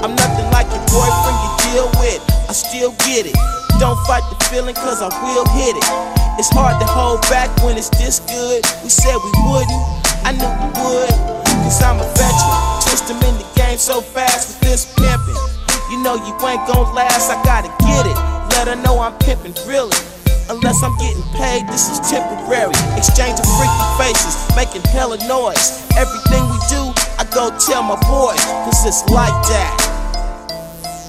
I'm 0.00 0.14
nothing 0.16 0.48
like 0.52 0.68
your 0.72 0.84
boyfriend 0.88 1.38
you 1.44 1.63
deal 1.74 1.90
with. 1.98 2.22
I 2.46 2.54
still 2.54 2.94
get 3.02 3.26
it. 3.26 3.34
Don't 3.82 3.98
fight 4.06 4.22
the 4.30 4.38
feeling, 4.46 4.78
cause 4.78 5.02
I 5.02 5.10
will 5.26 5.42
hit 5.58 5.74
it. 5.74 5.86
It's 6.38 6.50
hard 6.54 6.78
to 6.78 6.86
hold 6.86 7.20
back 7.26 7.50
when 7.66 7.74
it's 7.74 7.90
this 7.98 8.22
good. 8.30 8.62
We 8.86 8.90
said 8.90 9.18
we 9.18 9.32
wouldn't, 9.50 9.82
I 10.22 10.30
knew 10.38 10.46
we 10.46 10.70
would. 10.78 11.10
Cause 11.66 11.82
I'm 11.82 11.98
a 11.98 12.06
veteran. 12.14 12.58
Twist 12.86 13.10
them 13.10 13.18
in 13.26 13.34
the 13.42 13.48
game 13.58 13.78
so 13.78 13.98
fast 14.00 14.54
with 14.54 14.60
this 14.70 14.86
pimping. 14.94 15.40
You 15.90 15.98
know 15.98 16.14
you 16.14 16.32
ain't 16.46 16.62
gon' 16.70 16.94
last, 16.94 17.26
I 17.26 17.42
gotta 17.42 17.70
get 17.82 18.06
it. 18.06 18.18
Let 18.54 18.70
her 18.70 18.78
know 18.78 19.02
I'm 19.02 19.18
pimping 19.18 19.58
really. 19.66 19.98
Unless 20.46 20.78
I'm 20.84 20.94
getting 21.02 21.26
paid, 21.34 21.66
this 21.66 21.90
is 21.90 21.98
temporary. 22.06 22.76
Exchanging 22.94 23.48
freaky 23.58 23.86
faces, 23.98 24.38
making 24.54 24.86
hella 24.94 25.18
noise. 25.26 25.82
Everything 25.98 26.44
we 26.46 26.58
do, 26.70 26.94
I 27.18 27.26
go 27.34 27.50
tell 27.58 27.82
my 27.82 27.98
boys, 28.06 28.38
cause 28.62 28.86
it's 28.86 29.02
like 29.10 29.34
that. 29.50 29.93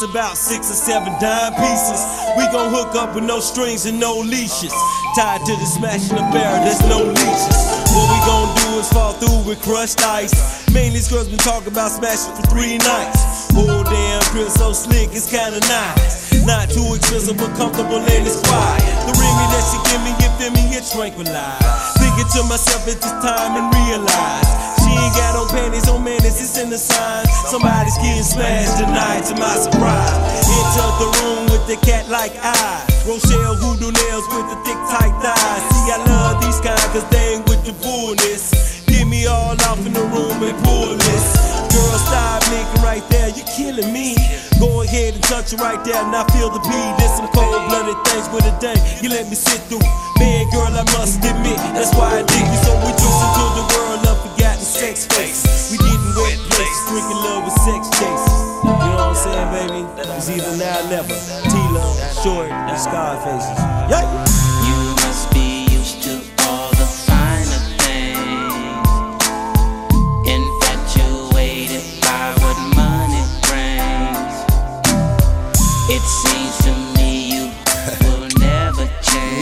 the. 0.00 0.06
It 0.06 0.10
it's 0.10 0.10
about 0.10 0.36
six 0.36 0.70
or 0.70 0.74
seven 0.74 1.12
dime 1.20 1.54
pieces. 1.54 2.00
We 2.36 2.44
gon' 2.50 2.74
hook 2.74 2.94
up 2.96 3.14
with 3.14 3.24
no 3.24 3.38
strings 3.38 3.86
and 3.86 4.00
no 4.00 4.18
leashes. 4.18 4.74
Tied 5.14 5.44
to 5.46 5.54
the 5.54 5.66
smashing 5.66 6.18
affair, 6.18 6.50
there's 6.66 6.82
no 6.90 7.04
leashes. 7.04 7.58
What 7.94 8.06
we 8.10 8.18
gon' 8.26 8.50
do 8.58 8.80
is 8.82 8.90
fall 8.90 9.12
through 9.14 9.46
with 9.46 9.62
crushed 9.62 10.02
ice. 10.02 10.34
Mainly 10.74 10.98
these 10.98 11.08
girls 11.08 11.28
been 11.28 11.38
talking 11.38 11.70
about 11.70 11.90
smashing 11.90 12.34
for 12.34 12.42
three 12.50 12.78
nights. 12.78 13.54
Oh 13.54 13.84
damn, 13.86 14.22
feel 14.34 14.50
so 14.50 14.72
slick, 14.72 15.10
it's 15.12 15.30
kinda 15.30 15.60
nice. 15.70 16.32
Not 16.42 16.70
too 16.70 16.94
expensive, 16.94 17.38
but 17.38 17.54
comfortable 17.54 18.02
and 18.02 18.26
it's 18.26 18.42
quiet. 18.42 18.82
The 19.06 19.14
ring 19.14 19.36
that 19.54 19.64
she 19.70 19.78
give 19.94 20.02
me, 20.02 20.12
you 20.18 20.30
feel 20.42 20.52
me, 20.58 20.74
it 20.74 20.84
tranquilize. 20.90 21.62
Thinking 22.02 22.28
to 22.34 22.42
myself 22.50 22.82
at 22.90 22.98
this 22.98 23.14
time 23.22 23.54
and 23.54 23.66
realize 23.70 24.48
she 24.82 24.90
ain't 24.90 25.14
got 25.14 25.38
no 25.38 25.46
panties, 25.46 25.86
no 25.86 25.98
menace, 25.98 26.42
it's 26.42 26.58
in 26.58 26.68
the 26.70 26.78
sign. 26.78 27.23
Somebody's 27.46 27.96
getting 27.98 28.22
smashed 28.22 28.78
tonight, 28.78 29.22
to 29.28 29.34
my 29.36 29.54
surprise. 29.56 30.44
Enter 30.48 30.90
the 30.98 31.08
room 31.20 31.44
with 31.52 31.66
the 31.68 31.76
cat 31.84 32.08
like 32.08 32.32
eyes. 32.42 32.88
Rochelle 33.06 33.54
hoodoo 33.54 33.92
nails 33.92 34.26
with 34.32 34.48
the 34.48 34.56
thick 34.64 34.80
tight 34.88 35.12
thighs. 35.20 35.62
See, 35.70 35.92
I 35.92 36.02
love 36.08 36.40
these 36.40 36.60
kind, 36.60 36.80
cause 36.92 37.08
they 37.10 37.36
ain't 37.36 37.48
with 37.48 37.64
the 37.64 37.72
bullness. 37.84 38.82
Get 38.86 39.06
me 39.06 39.26
all 39.26 39.52
off 39.68 39.84
in 39.86 39.92
the 39.92 40.00
room 40.00 40.42
and 40.42 40.56
pull 40.64 40.96
this. 40.96 41.53
Girl, 41.74 41.98
stop 42.06 42.38
making 42.54 42.82
right 42.86 43.02
there, 43.10 43.28
you're 43.34 43.50
killing 43.50 43.90
me. 43.90 44.14
Go 44.62 44.86
ahead 44.86 45.18
and 45.18 45.24
touch 45.26 45.52
it 45.52 45.58
right 45.58 45.82
there, 45.82 45.98
and 45.98 46.14
I 46.14 46.22
feel 46.30 46.48
the 46.48 46.62
beat. 46.62 46.92
There's 47.02 47.18
some 47.18 47.26
cold 47.34 47.66
blooded 47.66 47.98
things 48.06 48.30
with 48.30 48.46
a 48.46 48.54
day. 48.62 48.78
You 49.02 49.10
let 49.10 49.26
me 49.26 49.34
sit 49.34 49.58
through. 49.66 49.82
Man, 50.22 50.46
girl, 50.54 50.70
I 50.70 50.86
must 50.94 51.18
admit, 51.18 51.58
that's 51.74 51.90
why 51.98 52.14
I 52.14 52.22
dig 52.22 52.46
you. 52.46 52.60
So 52.62 52.70
we 52.78 52.90
juice 52.94 53.20
into 53.26 53.44
the 53.58 53.66
world 53.74 54.06
of 54.06 54.16
forgotten 54.22 54.62
sex 54.62 55.10
faces. 55.10 55.74
We 55.74 55.82
getting 55.82 56.14
wet 56.14 56.38
places, 56.54 56.86
drinking 56.86 57.20
love 57.26 57.42
with 57.42 57.58
sex 57.66 57.82
chases. 57.98 58.38
You 58.62 58.70
know 58.70 58.94
what 58.94 59.10
I'm 59.10 59.18
saying, 59.18 59.50
baby? 59.50 59.82
It's 60.14 60.30
either 60.30 60.54
now 60.54 60.78
or 60.78 60.86
never. 60.94 61.16
T-Love, 61.50 61.98
Short, 62.22 62.48
and 62.54 62.78
Scarfaces. 62.78 63.58
Yeah. 63.90 64.33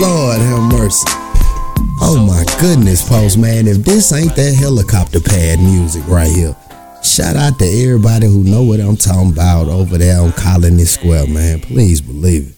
Lord 0.03 0.40
have 0.40 0.72
mercy. 0.72 1.07
Oh 2.00 2.24
my 2.26 2.44
goodness, 2.61 3.09
Postman. 3.09 3.68
If 3.68 3.84
this 3.84 4.12
ain't 4.12 4.34
that 4.34 4.57
helicopter 4.59 5.20
pad 5.20 5.61
music 5.61 6.05
right 6.09 6.30
here. 6.30 6.57
Shout 7.05 7.36
out 7.36 7.57
to 7.61 7.64
everybody 7.64 8.26
who 8.26 8.42
know 8.42 8.64
what 8.64 8.80
I'm 8.80 8.96
talking 8.96 9.30
about 9.32 9.68
over 9.68 9.98
there 9.98 10.20
on 10.20 10.32
Colony 10.32 10.84
Square, 10.86 11.28
man. 11.28 11.61
Please 11.61 12.00
believe 12.00 12.48
it. 12.50 12.57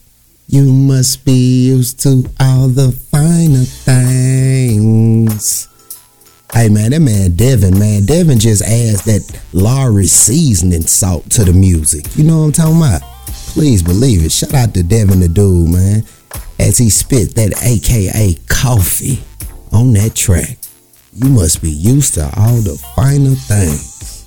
You 0.48 0.72
must 0.72 1.26
be 1.26 1.66
used 1.66 2.00
to 2.04 2.24
all 2.40 2.68
the 2.68 2.92
finer 2.92 3.64
things. 3.64 5.68
Hey 6.50 6.70
man, 6.70 6.92
that 6.92 7.00
man 7.00 7.36
Devin, 7.36 7.78
man, 7.78 8.06
Devin 8.06 8.38
just 8.38 8.62
adds 8.62 9.04
that 9.04 9.38
Laurie 9.52 10.06
seasoning 10.06 10.86
salt 10.86 11.28
to 11.32 11.44
the 11.44 11.52
music. 11.52 12.06
You 12.16 12.24
know 12.24 12.38
what 12.38 12.44
I'm 12.46 12.52
talking 12.52 12.76
about? 12.78 13.02
Please 13.52 13.82
believe 13.82 14.24
it. 14.24 14.32
Shout 14.32 14.54
out 14.54 14.72
to 14.74 14.82
Devin 14.82 15.20
the 15.20 15.28
dude, 15.28 15.68
man, 15.68 16.04
as 16.58 16.78
he 16.78 16.90
spit 16.90 17.34
that 17.34 17.52
AKA 17.62 18.34
coffee 18.48 19.22
on 19.72 19.92
that 19.92 20.14
track. 20.14 20.58
You 21.14 21.28
must 21.28 21.62
be 21.62 21.70
used 21.70 22.14
to 22.14 22.24
all 22.36 22.60
the 22.60 22.76
finer 22.96 23.34
things. 23.34 24.26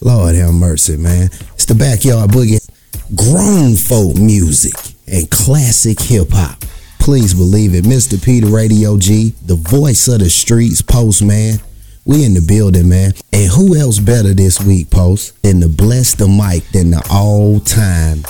Lord 0.00 0.34
have 0.36 0.54
mercy, 0.54 0.96
man. 0.96 1.26
It's 1.54 1.64
the 1.64 1.74
backyard 1.74 2.30
boogie, 2.30 2.60
grown 3.16 3.74
folk 3.74 4.16
music 4.16 4.74
and 5.06 5.30
classic 5.30 6.00
hip 6.00 6.28
hop. 6.30 6.62
Please 6.98 7.34
believe 7.34 7.74
it. 7.74 7.84
Mr. 7.84 8.22
Peter 8.22 8.46
Radio 8.46 8.98
G, 8.98 9.34
the 9.46 9.56
voice 9.56 10.08
of 10.08 10.20
the 10.20 10.30
streets, 10.30 10.82
Postman. 10.82 11.58
We 12.04 12.24
in 12.24 12.34
the 12.34 12.40
building, 12.40 12.88
man. 12.88 13.12
And 13.32 13.50
who 13.50 13.76
else 13.76 13.98
better 13.98 14.32
this 14.32 14.60
week, 14.60 14.90
Post, 14.90 15.42
than 15.42 15.60
to 15.60 15.68
bless 15.68 16.14
the 16.14 16.28
mic 16.28 16.66
than 16.70 16.90
the 16.90 17.06
all-time 17.10 18.22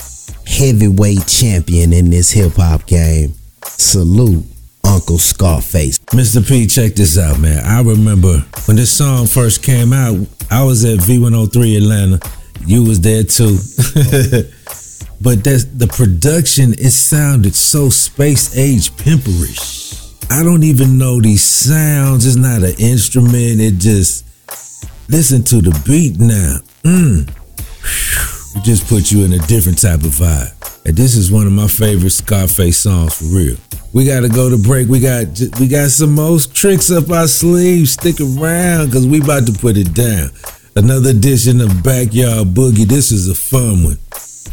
heavyweight 0.49 1.26
champion 1.26 1.92
in 1.92 2.11
this 2.11 2.30
hip 2.30 2.55
hop 2.55 2.86
game? 2.86 3.34
Salute, 3.64 4.44
Uncle 4.84 5.18
Scarface. 5.18 5.99
Mr. 6.11 6.46
P, 6.46 6.66
check 6.66 6.94
this 6.94 7.18
out, 7.18 7.38
man. 7.38 7.64
I 7.64 7.82
remember 7.82 8.38
when 8.64 8.76
this 8.76 8.92
song 8.92 9.26
first 9.26 9.62
came 9.62 9.92
out, 9.92 10.26
I 10.51 10.64
was 10.64 10.84
at 10.84 10.99
V103 11.01 11.76
Atlanta. 11.76 12.20
You 12.66 12.84
was 12.84 13.01
there 13.01 13.22
too. 13.22 13.57
but 15.20 15.44
that's 15.44 15.64
the 15.64 15.86
production, 15.86 16.72
it 16.72 16.90
sounded 16.90 17.55
so 17.55 17.90
space 17.90 18.57
age 18.57 18.90
pimperish. 18.92 19.78
I 20.30 20.42
don't 20.42 20.62
even 20.62 20.99
know 20.99 21.20
these 21.20 21.44
sounds. 21.44 22.26
It's 22.26 22.36
not 22.36 22.62
an 22.62 22.74
instrument. 22.78 23.61
It 23.61 23.78
just 23.78 24.24
listen 25.09 25.42
to 25.44 25.61
the 25.61 25.70
beat 25.86 26.18
now. 26.18 26.59
Mm. 26.82 28.38
It 28.57 28.64
just 28.64 28.88
put 28.88 29.12
you 29.12 29.24
in 29.24 29.32
a 29.32 29.38
different 29.46 29.80
type 29.80 30.01
of 30.01 30.12
vibe. 30.12 30.84
And 30.86 30.96
this 30.96 31.14
is 31.16 31.30
one 31.30 31.46
of 31.46 31.53
my 31.53 31.68
favorite 31.68 32.11
Scarface 32.11 32.78
songs 32.78 33.18
for 33.18 33.24
real. 33.36 33.57
We 33.92 34.07
gotta 34.07 34.28
go 34.28 34.49
to 34.49 34.57
break. 34.57 34.88
We 34.88 35.01
got 35.01 35.26
we 35.61 35.68
got 35.68 35.90
some 35.90 36.14
most 36.14 36.55
tricks 36.55 36.90
up 36.90 37.11
our 37.11 37.28
sleeves. 37.28 37.92
Stick 37.92 38.20
around 38.20 38.86
because 38.86 39.07
we 39.07 39.20
about 39.20 39.46
to 39.46 39.53
put 39.53 39.76
it 39.76 39.92
down. 39.92 40.30
Another 40.76 41.11
edition 41.11 41.61
of 41.61 41.82
Backyard 41.82 42.49
Boogie. 42.49 42.86
This 42.86 43.12
is 43.12 43.28
a 43.28 43.34
fun 43.34 43.84
one. 43.84 43.99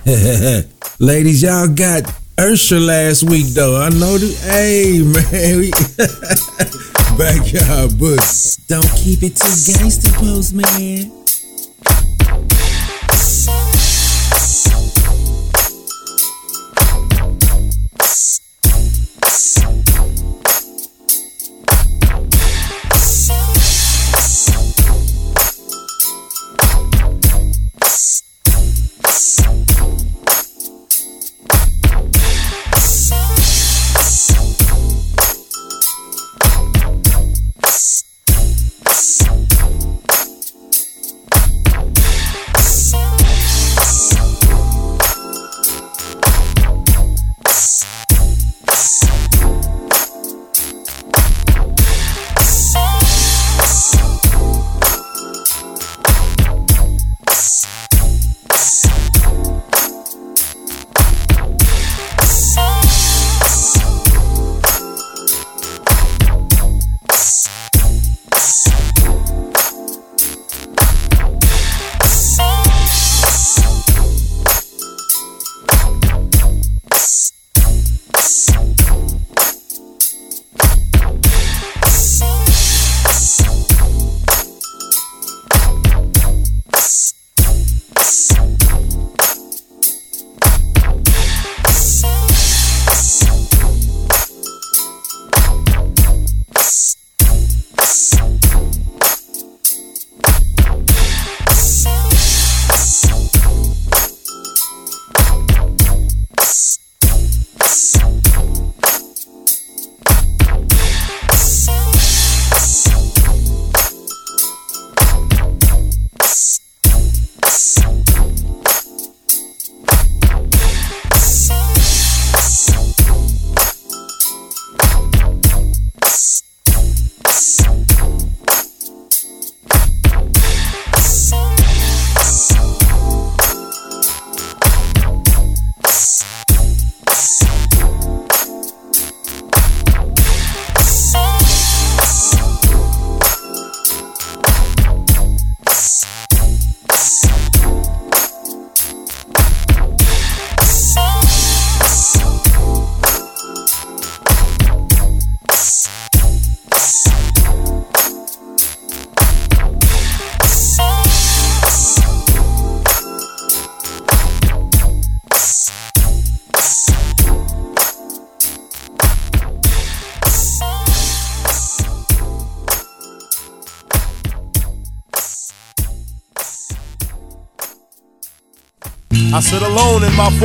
Ladies, 0.99 1.43
y'all 1.43 1.67
got 1.67 2.03
Usher 2.37 2.79
last 2.79 3.23
week 3.23 3.47
though. 3.47 3.81
I 3.81 3.89
know 3.89 4.17
the 4.17 4.27
hey 4.43 4.99
man. 5.03 5.57
We 5.59 5.71
Backyard 7.17 7.91
Boogie. 7.91 8.67
Don't 8.67 8.89
keep 8.97 9.23
it 9.23 9.35
too 9.37 9.73
gangster, 9.73 10.11
postman. 10.11 11.11
I 11.11 11.24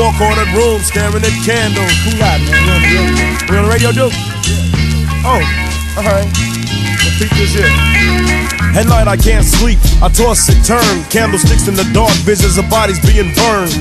alone 0.00 0.14
in 0.16 0.16
my 0.16 0.18
four 0.18 0.26
cornered 0.26 0.52
room 0.56 0.80
staring 0.80 1.24
at 1.24 1.36
candles. 1.44 1.92
Who 2.04 2.16
got 2.18 2.40
it, 2.40 2.48
man? 2.48 2.80
We 3.48 3.56
on 3.56 3.64
the 3.64 3.70
radio, 3.70 3.92
dude? 3.92 4.12
Oh, 5.24 5.40
alright. 5.96 6.24
Well, 6.24 7.12
peep 7.20 7.30
this 7.36 7.52
here. 7.54 7.68
At 8.72 8.86
night 8.86 9.08
I 9.08 9.16
can't 9.16 9.44
sleep, 9.44 9.78
I 10.00 10.08
toss 10.08 10.48
and 10.48 10.64
turn. 10.64 11.04
Candlesticks 11.10 11.68
in 11.68 11.74
the 11.74 11.84
dark, 11.92 12.12
visions 12.24 12.56
of 12.56 12.70
bodies 12.70 13.00
being 13.04 13.34
burned. 13.34 13.74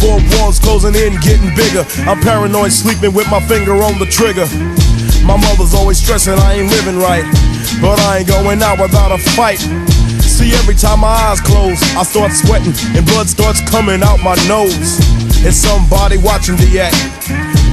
Four 0.00 0.22
walls 0.38 0.60
closing 0.60 0.94
in, 0.94 1.18
getting 1.20 1.50
bigger. 1.58 1.84
I'm 2.06 2.20
paranoid, 2.20 2.72
sleeping 2.72 3.12
with 3.12 3.28
my 3.30 3.40
finger 3.40 3.74
on 3.82 3.98
the 3.98 4.06
trigger. 4.06 4.46
My 5.26 5.36
mother's 5.36 5.74
always 5.74 5.98
stressing 5.98 6.38
I 6.38 6.62
ain't 6.62 6.70
living 6.70 6.96
right, 6.96 7.26
but 7.82 7.98
I 8.06 8.18
ain't 8.22 8.28
going 8.28 8.62
out 8.62 8.78
without 8.80 9.10
a 9.10 9.18
fight. 9.34 9.58
See, 10.22 10.54
every 10.54 10.76
time 10.76 11.00
my 11.00 11.08
eyes 11.08 11.40
close, 11.40 11.82
I 11.98 12.04
start 12.04 12.30
sweating 12.30 12.72
and 12.94 13.04
blood 13.04 13.28
starts 13.28 13.60
coming 13.68 14.02
out 14.04 14.22
my 14.22 14.38
nose. 14.46 15.27
It's 15.46 15.56
somebody 15.56 16.18
watching 16.18 16.56
the 16.56 16.82
act, 16.82 16.98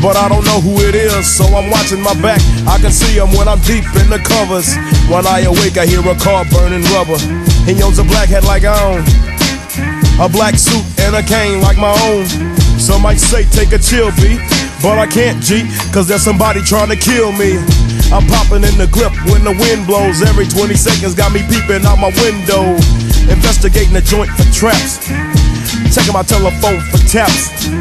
but 0.02 0.16
I 0.16 0.30
don't 0.30 0.46
know 0.46 0.62
who 0.62 0.78
it 0.86 0.94
is, 0.94 1.26
so 1.26 1.46
I'm 1.46 1.70
watching 1.70 2.02
my 2.02 2.14
back. 2.22 2.40
I 2.70 2.78
can 2.78 2.92
see 2.92 3.18
him 3.18 3.34
when 3.34 3.48
I'm 3.48 3.60
deep 3.66 3.86
in 3.98 4.08
the 4.10 4.22
covers. 4.22 4.78
When 5.10 5.26
I 5.26 5.50
awake, 5.50 5.78
I 5.78 5.86
hear 5.86 6.02
a 6.06 6.16
car 6.16 6.46
burning 6.54 6.86
rubber. 6.94 7.18
He 7.66 7.82
owns 7.82 7.98
a 7.98 8.06
black 8.06 8.30
hat 8.30 8.46
like 8.46 8.64
I 8.64 8.78
own, 8.86 9.02
a 10.22 10.30
black 10.30 10.56
suit 10.62 10.86
and 11.02 11.16
a 11.18 11.24
cane 11.26 11.60
like 11.62 11.78
my 11.78 11.94
own. 12.06 12.30
Some 12.78 13.02
might 13.02 13.18
say 13.20 13.46
take 13.50 13.74
a 13.74 13.80
chill 13.80 14.14
beat, 14.22 14.40
but 14.86 15.02
I 15.02 15.08
can't 15.10 15.42
G, 15.42 15.66
cause 15.90 16.08
there's 16.08 16.24
somebody 16.24 16.62
trying 16.62 16.90
to 16.90 17.00
kill 17.00 17.32
me. 17.34 17.58
I'm 18.14 18.28
popping 18.30 18.62
in 18.62 18.78
the 18.78 18.86
clip 18.92 19.12
when 19.34 19.44
the 19.44 19.58
wind 19.58 19.88
blows. 19.88 20.22
Every 20.22 20.46
20 20.46 20.76
seconds 20.76 21.16
got 21.16 21.34
me 21.34 21.42
peeping 21.50 21.82
out 21.86 21.98
my 21.98 22.14
window. 22.22 22.78
Investigating 23.26 23.94
the 23.94 24.06
joint 24.06 24.30
for 24.38 24.46
traps. 24.54 25.05
Checking 25.96 26.12
my 26.12 26.24
telephone 26.24 26.82
for 26.92 26.98
taps. 27.08 27.72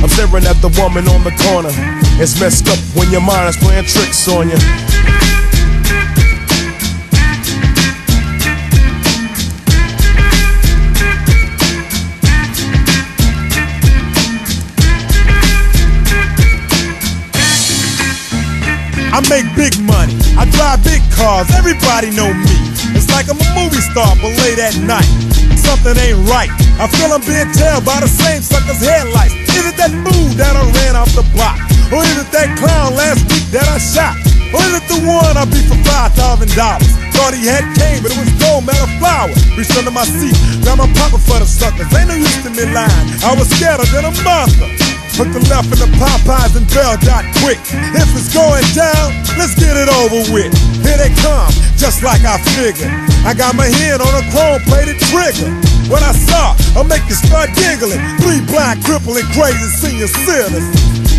I'm 0.00 0.08
staring 0.08 0.48
at 0.48 0.56
the 0.64 0.72
woman 0.80 1.06
on 1.06 1.22
the 1.22 1.36
corner. 1.44 1.68
It's 2.16 2.40
messed 2.40 2.66
up 2.66 2.78
when 2.96 3.12
your 3.12 3.20
mind 3.20 3.50
is 3.50 3.58
playing 3.58 3.84
tricks 3.84 4.26
on 4.26 4.48
you. 4.48 4.56
I 19.12 19.20
make 19.28 19.44
big 19.52 19.76
money. 19.84 20.16
I 20.40 20.48
drive 20.56 20.82
big 20.82 21.04
cars. 21.12 21.52
Everybody 21.52 22.16
know 22.16 22.32
me. 22.32 22.56
It's 22.96 23.12
like 23.12 23.28
I'm 23.28 23.36
a 23.36 23.48
movie 23.52 23.84
star, 23.92 24.16
but 24.16 24.32
late 24.40 24.58
at 24.58 24.72
night. 24.88 25.04
Something 25.60 26.00
ain't 26.00 26.16
right. 26.32 26.48
I 26.82 26.90
feel 26.90 27.14
I'm 27.14 27.22
being 27.22 27.46
tailed 27.54 27.86
by 27.86 28.02
the 28.02 28.10
same 28.10 28.42
sucker's 28.42 28.82
headlights. 28.82 29.38
Is 29.54 29.70
it 29.70 29.78
that 29.78 29.94
fool 30.02 30.34
that 30.34 30.58
I 30.58 30.66
ran 30.82 30.98
off 30.98 31.14
the 31.14 31.22
block? 31.30 31.54
Or 31.94 32.02
is 32.02 32.18
it 32.18 32.26
that 32.34 32.58
clown 32.58 32.98
last 32.98 33.22
week 33.30 33.46
that 33.54 33.70
I 33.70 33.78
shot? 33.78 34.18
Or 34.50 34.58
is 34.66 34.82
it 34.82 34.86
the 34.90 34.98
one 35.06 35.38
I 35.38 35.46
beat 35.46 35.62
for 35.70 35.78
five 35.86 36.10
thousand 36.18 36.50
dollars? 36.58 36.90
Thought 37.14 37.38
he 37.38 37.46
had 37.46 37.62
cane, 37.78 38.02
but 38.02 38.10
it 38.10 38.18
was 38.18 38.34
gold, 38.34 38.66
metal 38.66 38.90
flower. 38.98 39.30
Reached 39.54 39.78
under 39.78 39.94
my 39.94 40.02
seat, 40.02 40.34
got 40.66 40.74
my 40.74 40.90
pocket 40.98 41.22
for 41.22 41.38
the 41.38 41.46
suckers. 41.46 41.86
Ain't 41.94 42.10
no 42.10 42.18
use 42.18 42.42
to 42.42 42.50
me 42.50 42.66
lying. 42.74 43.06
I 43.22 43.30
was 43.38 43.46
scared 43.54 43.78
than 43.94 44.02
a 44.02 44.12
monster. 44.26 44.66
Put 45.14 45.30
the 45.30 45.38
left 45.54 45.70
in 45.70 45.78
the 45.78 45.90
Popeyes 46.02 46.58
and 46.58 46.66
Bell 46.74 46.98
Dot 47.06 47.22
quick. 47.46 47.62
If 47.94 48.10
it's 48.10 48.34
going 48.34 48.66
down, 48.74 49.14
let's 49.38 49.54
get 49.54 49.78
it 49.78 49.86
over 49.86 50.18
with. 50.34 50.50
Here 50.82 50.98
they 50.98 51.14
come, 51.22 51.54
just 51.78 52.02
like 52.02 52.26
I 52.26 52.42
figured. 52.58 52.90
I 53.22 53.38
got 53.38 53.54
my 53.54 53.70
hand 53.70 54.02
on 54.02 54.10
a 54.18 54.24
chrome 54.34 54.58
plated 54.66 54.98
trigger. 54.98 55.46
What 55.90 56.02
I 56.02 56.12
saw, 56.12 56.54
I'll 56.78 56.84
make 56.84 57.02
you 57.08 57.16
start 57.16 57.50
giggling. 57.54 58.00
Three 58.22 58.40
blind, 58.46 58.84
crippling, 58.84 59.26
crazy 59.34 59.68
senior 59.80 60.08
citizens. 60.08 60.70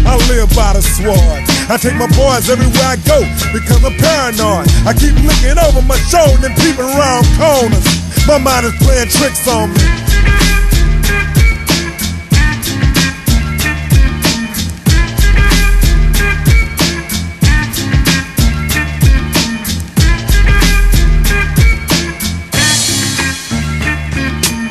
I 0.06 0.20
live 0.28 0.52
by 0.56 0.74
the 0.76 0.84
sword. 0.84 1.44
I 1.72 1.78
take 1.80 1.96
my 1.96 2.12
boys 2.12 2.50
everywhere 2.50 2.92
I 2.92 3.00
go 3.08 3.24
because 3.56 3.84
I'm 3.84 3.96
paranoid. 3.96 4.68
I 4.84 4.92
keep 4.92 5.16
looking 5.24 5.56
over 5.56 5.82
my 5.84 5.98
shoulder 6.12 6.48
and 6.48 6.56
peeping 6.60 6.84
around 6.84 7.24
corners. 7.40 7.88
My 8.28 8.38
mind 8.38 8.68
is 8.68 8.76
playing 8.84 9.10
tricks 9.10 9.48
on 9.48 9.72
me. 9.72 9.84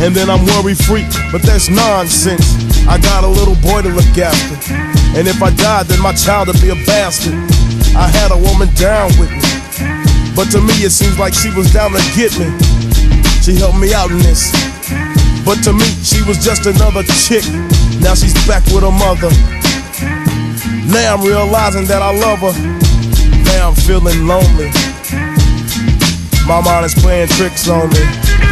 And 0.00 0.16
then 0.16 0.30
I'm 0.30 0.44
worry 0.56 0.74
free, 0.74 1.04
but 1.30 1.42
that's 1.42 1.68
nonsense. 1.68 2.56
I 2.88 2.96
got 2.98 3.22
a 3.22 3.28
little 3.28 3.54
boy 3.60 3.82
to 3.82 3.92
look 3.92 4.16
after. 4.16 4.56
And 5.12 5.28
if 5.28 5.42
I 5.42 5.50
died, 5.52 5.86
then 5.86 6.00
my 6.00 6.14
child 6.14 6.48
would 6.48 6.60
be 6.60 6.70
a 6.70 6.80
bastard. 6.88 7.36
I 7.92 8.08
had 8.08 8.32
a 8.32 8.38
woman 8.38 8.72
down 8.80 9.12
with 9.20 9.28
me. 9.28 9.44
But 10.34 10.48
to 10.56 10.60
me, 10.60 10.72
it 10.88 10.90
seems 10.90 11.18
like 11.18 11.34
she 11.34 11.52
was 11.52 11.70
down 11.72 11.92
to 11.92 12.00
get 12.16 12.32
me. 12.40 12.48
She 13.44 13.60
helped 13.60 13.76
me 13.76 13.92
out 13.92 14.10
in 14.10 14.18
this. 14.24 14.48
But 15.44 15.60
to 15.68 15.72
me, 15.72 15.84
she 16.00 16.24
was 16.24 16.40
just 16.40 16.64
another 16.64 17.04
chick. 17.04 17.44
Now 18.00 18.16
she's 18.16 18.34
back 18.48 18.64
with 18.72 18.80
her 18.80 18.94
mother. 18.94 19.28
Now 20.88 21.16
I'm 21.16 21.22
realizing 21.26 21.84
that 21.92 22.00
I 22.00 22.08
love 22.16 22.40
her. 22.40 22.56
Now 23.52 23.68
I'm 23.68 23.76
feeling 23.76 24.26
lonely. 24.26 24.72
My 26.48 26.64
mind 26.64 26.86
is 26.86 26.94
playing 26.94 27.28
tricks 27.28 27.68
on 27.68 27.90
me. 27.90 28.49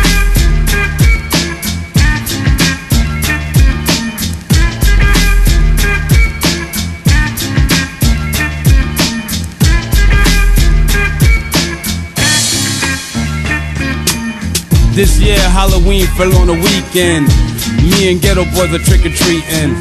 This 14.99 15.21
year 15.21 15.39
Halloween 15.39 16.09
fell 16.19 16.35
on 16.43 16.49
a 16.51 16.59
weekend. 16.59 17.31
Me 17.87 18.11
and 18.11 18.19
Geto 18.19 18.43
Boys 18.51 18.75
are 18.75 18.83
trick 18.83 19.07
or 19.07 19.15
treating, 19.15 19.79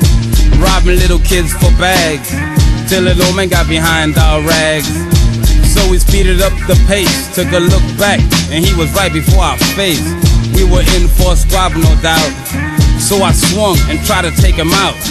robbing 0.61 1.01
little 1.01 1.17
kids 1.17 1.49
for 1.57 1.73
bags. 1.81 2.29
Till 2.85 3.01
little 3.01 3.25
old 3.25 3.35
man 3.35 3.49
got 3.49 3.67
behind 3.67 4.15
our 4.15 4.45
rags. 4.45 4.85
So 5.73 5.81
we 5.89 5.97
speeded 5.97 6.45
up 6.45 6.53
the 6.69 6.77
pace, 6.85 7.33
took 7.33 7.49
a 7.49 7.57
look 7.57 7.81
back, 7.97 8.21
and 8.53 8.63
he 8.63 8.69
was 8.77 8.93
right 8.93 9.11
before 9.11 9.41
our 9.41 9.57
face. 9.73 10.05
We 10.53 10.69
were 10.69 10.85
in 10.93 11.09
for 11.17 11.33
a 11.33 11.35
squabble, 11.35 11.81
no 11.81 11.97
doubt. 12.05 12.29
So 13.01 13.17
I 13.25 13.33
swung 13.33 13.81
and 13.89 13.97
tried 14.05 14.29
to 14.29 14.33
take 14.37 14.53
him 14.53 14.69
out. 14.69 15.01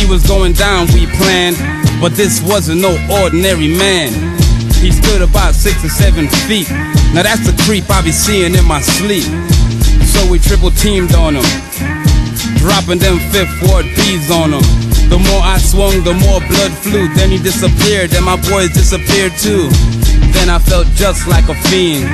He 0.00 0.08
was 0.08 0.24
going 0.24 0.54
down, 0.54 0.88
we 0.96 1.04
planned, 1.20 1.60
but 2.00 2.16
this 2.16 2.40
wasn't 2.40 2.80
no 2.80 2.96
ordinary 3.12 3.76
man. 3.76 4.08
He 4.80 4.90
stood 4.90 5.20
about 5.20 5.52
six 5.52 5.84
or 5.84 5.90
seven 5.90 6.28
feet. 6.48 6.72
Now 7.12 7.22
that's 7.22 7.44
the 7.44 7.52
creep 7.68 7.84
I 7.90 8.00
be 8.00 8.10
seeing 8.10 8.54
in 8.54 8.64
my 8.64 8.80
sleep. 8.80 9.28
So 10.08 10.24
we 10.32 10.38
triple 10.38 10.70
teamed 10.72 11.14
on 11.14 11.36
him, 11.36 11.44
dropping 12.56 13.04
them 13.04 13.20
fifth 13.28 13.52
ward 13.68 13.84
bees 13.96 14.30
on 14.32 14.56
him. 14.56 14.64
The 15.12 15.20
more 15.20 15.44
I 15.44 15.58
swung, 15.58 16.00
the 16.04 16.16
more 16.16 16.40
blood 16.40 16.72
flew. 16.72 17.12
Then 17.12 17.28
he 17.28 17.36
disappeared, 17.36 18.14
and 18.16 18.24
my 18.24 18.40
boys 18.48 18.72
disappeared 18.72 19.36
too. 19.36 19.68
Then 20.32 20.48
I 20.48 20.58
felt 20.58 20.88
just 20.96 21.28
like 21.28 21.48
a 21.52 21.54
fiend. 21.68 22.08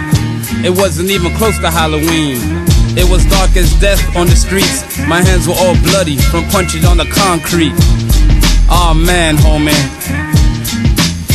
It 0.66 0.74
wasn't 0.74 1.10
even 1.10 1.30
close 1.36 1.58
to 1.60 1.70
Halloween. 1.70 2.42
It 2.98 3.06
was 3.08 3.24
dark 3.30 3.54
as 3.54 3.70
death 3.78 4.02
on 4.16 4.26
the 4.26 4.34
streets. 4.34 4.82
My 5.06 5.22
hands 5.22 5.46
were 5.46 5.54
all 5.54 5.78
bloody 5.86 6.16
from 6.16 6.42
punching 6.50 6.84
on 6.84 6.96
the 6.96 7.06
concrete. 7.06 7.76
Aw 8.66 8.90
oh, 8.90 8.94
man, 8.94 9.36
homie. 9.36 9.78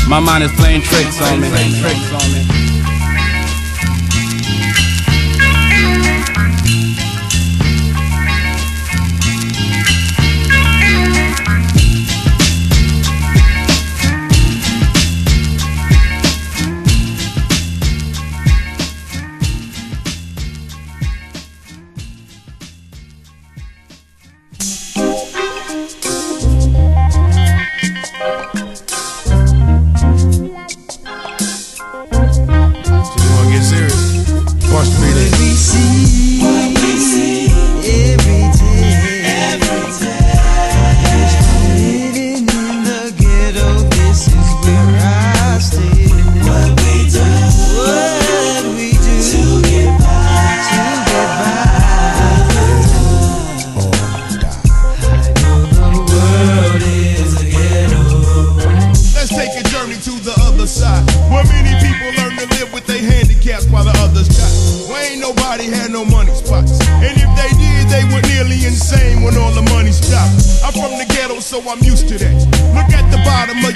My 0.10 0.20
mind 0.20 0.44
is 0.44 0.52
playing 0.60 0.82
tricks 0.82 1.22
on 1.22 1.40
me. 1.40 2.53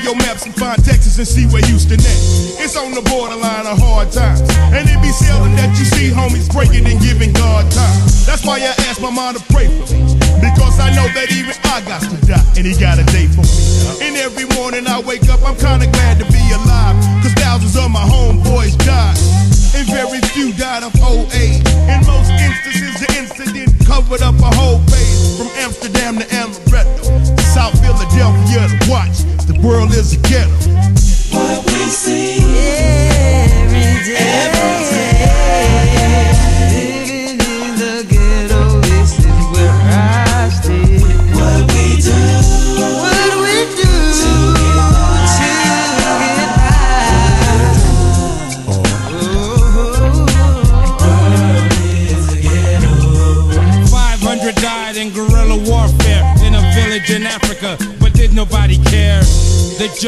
Playing 0.07 0.23
It's 2.63 2.79
on 2.79 2.95
the 2.95 3.03
borderline 3.11 3.67
of 3.67 3.75
hard 3.75 4.07
times. 4.07 4.39
And 4.71 4.87
it 4.87 4.95
be 5.03 5.11
seldom 5.11 5.51
that 5.59 5.75
you 5.75 5.83
see 5.83 6.07
homies 6.07 6.47
breaking 6.47 6.87
and 6.87 6.95
giving 7.03 7.33
God 7.33 7.67
time. 7.75 7.99
That's 8.23 8.45
why 8.47 8.63
your 8.63 8.71
my 9.03 9.11
and 9.11 9.35
to 9.35 9.43
pray 9.51 9.67
for 9.67 9.83
me. 9.91 10.15
Because 10.39 10.79
I 10.79 10.95
know 10.95 11.11
that 11.11 11.27
even 11.35 11.51
I 11.67 11.83
got 12.79 12.95
to 12.95 13.03
pray 13.11 13.27
for 13.27 13.43
me. 13.43 14.07
And 14.07 14.15
every 14.15 14.47
morning 14.55 14.87
I 14.87 15.03
wake 15.03 15.27
up, 15.27 15.43
I'm 15.43 15.59
kinda 15.59 15.91
glad 15.91 16.23
to 16.23 16.25
yeah. 16.31 16.46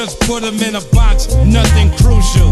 Just 0.09 0.27
put 0.27 0.41
them 0.41 0.55
in 0.55 0.75
a 0.75 0.81
box, 0.91 1.35
nothing 1.45 1.89
crucial. 1.91 2.49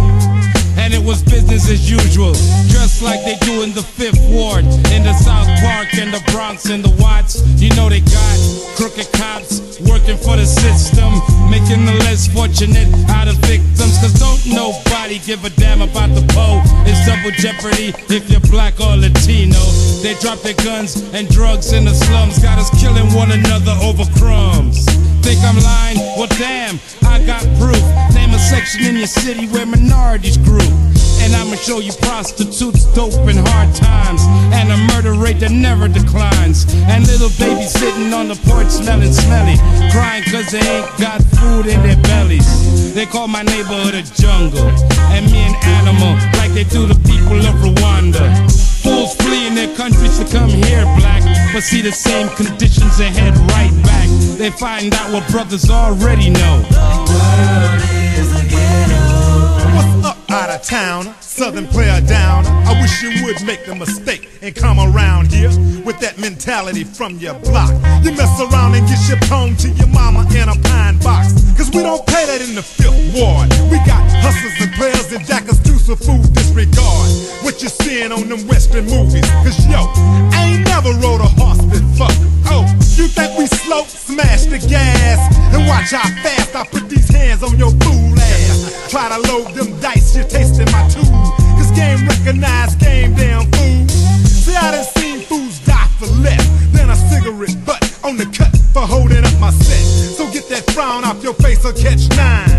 And 0.78 0.94
it 0.94 1.04
was 1.04 1.24
business 1.24 1.70
as 1.70 1.90
usual, 1.90 2.34
just 2.70 3.02
like 3.02 3.24
they 3.26 3.36
do 3.46 3.64
in 3.64 3.74
the 3.74 3.82
Fifth 3.82 4.22
Ward, 4.30 4.64
in 4.94 5.04
the 5.04 5.14
South 5.14 5.48
Park, 5.60 5.94
in 5.96 6.12
the 6.12 6.22
Bronx, 6.32 6.70
in 6.70 6.84
the 6.84 6.94
Watts. 7.02 7.42
You 7.60 7.70
know 7.76 7.90
they 7.90 8.02
got 8.02 8.38
crooked 8.76 9.12
cops 9.14 9.67
working 9.86 10.18
for 10.18 10.36
the 10.36 10.46
system, 10.46 11.12
making 11.52 11.86
the 11.86 11.94
less 12.06 12.28
fortunate 12.28 12.88
out 13.10 13.28
of 13.28 13.36
victims. 13.46 13.98
Cause 14.02 14.14
don't 14.18 14.42
nobody 14.48 15.20
give 15.20 15.44
a 15.46 15.50
damn 15.52 15.82
about 15.82 16.10
the 16.16 16.26
pole. 16.34 16.62
It's 16.88 17.02
double 17.06 17.32
jeopardy 17.38 17.94
if 18.10 18.30
you're 18.30 18.44
black 18.50 18.80
or 18.80 18.96
Latino. 18.96 19.60
They 20.02 20.16
drop 20.22 20.40
their 20.40 20.58
guns 20.66 20.98
and 21.14 21.28
drugs 21.30 21.74
in 21.74 21.86
the 21.86 21.94
slums, 21.94 22.40
got 22.40 22.58
us 22.58 22.70
killing 22.80 23.08
one 23.14 23.32
another 23.32 23.76
over 23.84 24.06
crumbs. 24.18 24.86
Think 25.22 25.44
I'm 25.44 25.60
lying? 25.62 25.98
Well, 26.18 26.32
damn, 26.40 26.80
I 27.04 27.20
got 27.26 27.44
proof. 27.60 28.07
Section 28.48 28.86
in 28.86 28.96
your 28.96 29.08
city 29.08 29.46
where 29.48 29.66
minorities 29.66 30.38
grew. 30.38 30.72
And 31.20 31.36
I'ma 31.36 31.60
show 31.60 31.80
you 31.80 31.92
prostitutes, 32.00 32.88
dope, 32.96 33.28
and 33.28 33.44
hard 33.44 33.76
times. 33.76 34.24
And 34.56 34.72
a 34.72 34.78
murder 34.96 35.20
rate 35.20 35.42
that 35.42 35.52
never 35.52 35.90
declines. 35.90 36.64
And 36.88 37.06
little 37.08 37.28
babies 37.36 37.76
sitting 37.76 38.14
on 38.14 38.30
the 38.30 38.40
porch 38.48 38.72
smelling 38.72 39.12
smelly. 39.12 39.60
Crying 39.92 40.24
cause 40.32 40.48
they 40.48 40.64
ain't 40.64 40.88
got 40.96 41.20
food 41.36 41.68
in 41.68 41.84
their 41.84 42.00
bellies. 42.08 42.48
They 42.96 43.06
call 43.06 43.28
my 43.28 43.44
neighborhood 43.44 44.00
a 44.00 44.04
jungle. 44.16 44.72
And 45.12 45.28
me 45.28 45.44
an 45.44 45.56
animal, 45.84 46.16
like 46.40 46.56
they 46.56 46.64
do 46.64 46.88
the 46.88 46.96
people 47.04 47.44
of 47.44 47.56
Rwanda. 47.60 48.32
Fools 48.80 49.14
fleeing 49.18 49.56
their 49.56 49.76
countries 49.76 50.24
to 50.24 50.26
come 50.32 50.48
here, 50.48 50.88
black. 50.96 51.20
But 51.52 51.64
see 51.64 51.82
the 51.82 51.92
same 51.92 52.30
conditions 52.40 52.96
and 53.04 53.12
head 53.12 53.36
right 53.52 53.76
back. 53.84 54.08
They 54.40 54.52
find 54.52 54.96
out 54.96 55.12
what 55.12 55.28
brothers 55.28 55.70
already 55.70 56.30
know. 56.30 56.64
Of 60.58 60.64
town? 60.64 61.14
Southern 61.22 61.68
player 61.68 62.02
down. 62.02 62.46
I 62.66 62.74
wish 62.82 63.04
you 63.04 63.26
would 63.26 63.46
make 63.46 63.66
the 63.66 63.76
mistake 63.76 64.28
and 64.42 64.56
come 64.56 64.80
around 64.80 65.32
here 65.32 65.50
with 65.86 66.00
that 66.00 66.18
mentality 66.18 66.84
from 66.84 67.20
your 67.20 67.36
block. 67.46 67.70
You 68.02 68.10
mess 68.18 68.42
around 68.42 68.74
and 68.74 68.88
get 68.88 68.98
your 69.08 69.22
home 69.30 69.56
to 69.58 69.70
your 69.70 69.88
mama 69.88 70.26
in 70.34 70.50
a 70.50 70.58
pine 70.66 70.98
box. 71.00 71.34
Cause 71.54 71.70
we 71.70 71.84
don't 71.84 72.02
pay 72.08 72.26
that 72.26 72.42
in 72.42 72.56
the 72.56 72.64
fifth 72.64 72.98
ward. 73.14 73.54
We 73.70 73.78
got 73.86 74.02
hustlers 74.18 74.58
and 74.58 74.74
players 74.74 75.14
and 75.14 75.22
jackers 75.28 75.62
too, 75.62 75.78
so 75.78 75.96
food 75.96 76.26
disregard 76.34 77.10
what 77.46 77.62
you're 77.62 77.70
seeing 77.70 78.12
on 78.12 78.28
them 78.28 78.48
western 78.48 78.86
movies. 78.86 79.30
Cause 79.46 79.62
yo, 79.70 79.86
I 80.34 80.58
ain't 80.58 80.66
never 80.66 80.90
rode 81.06 81.22
a 81.22 81.30
horse 81.38 81.62
before. 81.70 82.10
Oh, 82.50 82.66
you 82.98 83.06
think 83.08 83.38
we 83.38 83.46
slow? 83.46 83.84
Smash 83.86 84.46
the 84.46 84.58
gas 84.58 85.22
and 85.54 85.68
watch 85.68 85.92
how 85.92 86.10
fast 86.26 86.56
I 86.56 86.66
put 86.66 86.87
Try 88.98 89.10
to 89.10 89.32
load 89.32 89.54
them 89.54 89.80
dice, 89.80 90.16
you're 90.16 90.26
tasting 90.26 90.66
my 90.72 90.90
tool. 90.90 91.06
Cause 91.54 91.70
game 91.76 92.04
recognized 92.08 92.80
game 92.80 93.14
damn 93.14 93.44
fool. 93.52 93.88
See, 94.26 94.56
I 94.56 94.72
done 94.72 94.84
seen 94.86 95.20
fools 95.20 95.60
die 95.60 95.88
for 96.00 96.08
less 96.18 96.44
than 96.72 96.90
a 96.90 96.96
cigarette 96.96 97.64
butt 97.64 98.00
on 98.04 98.18
the 98.18 98.26
cut 98.26 98.58
for 98.74 98.82
holding 98.82 99.24
up 99.24 99.40
my 99.40 99.52
set. 99.52 99.86
So 100.18 100.26
get 100.34 100.50
that 100.50 100.72
frown 100.72 101.04
off 101.04 101.22
your 101.22 101.36
face 101.36 101.64
or 101.64 101.74
catch 101.74 102.10
nine. 102.18 102.57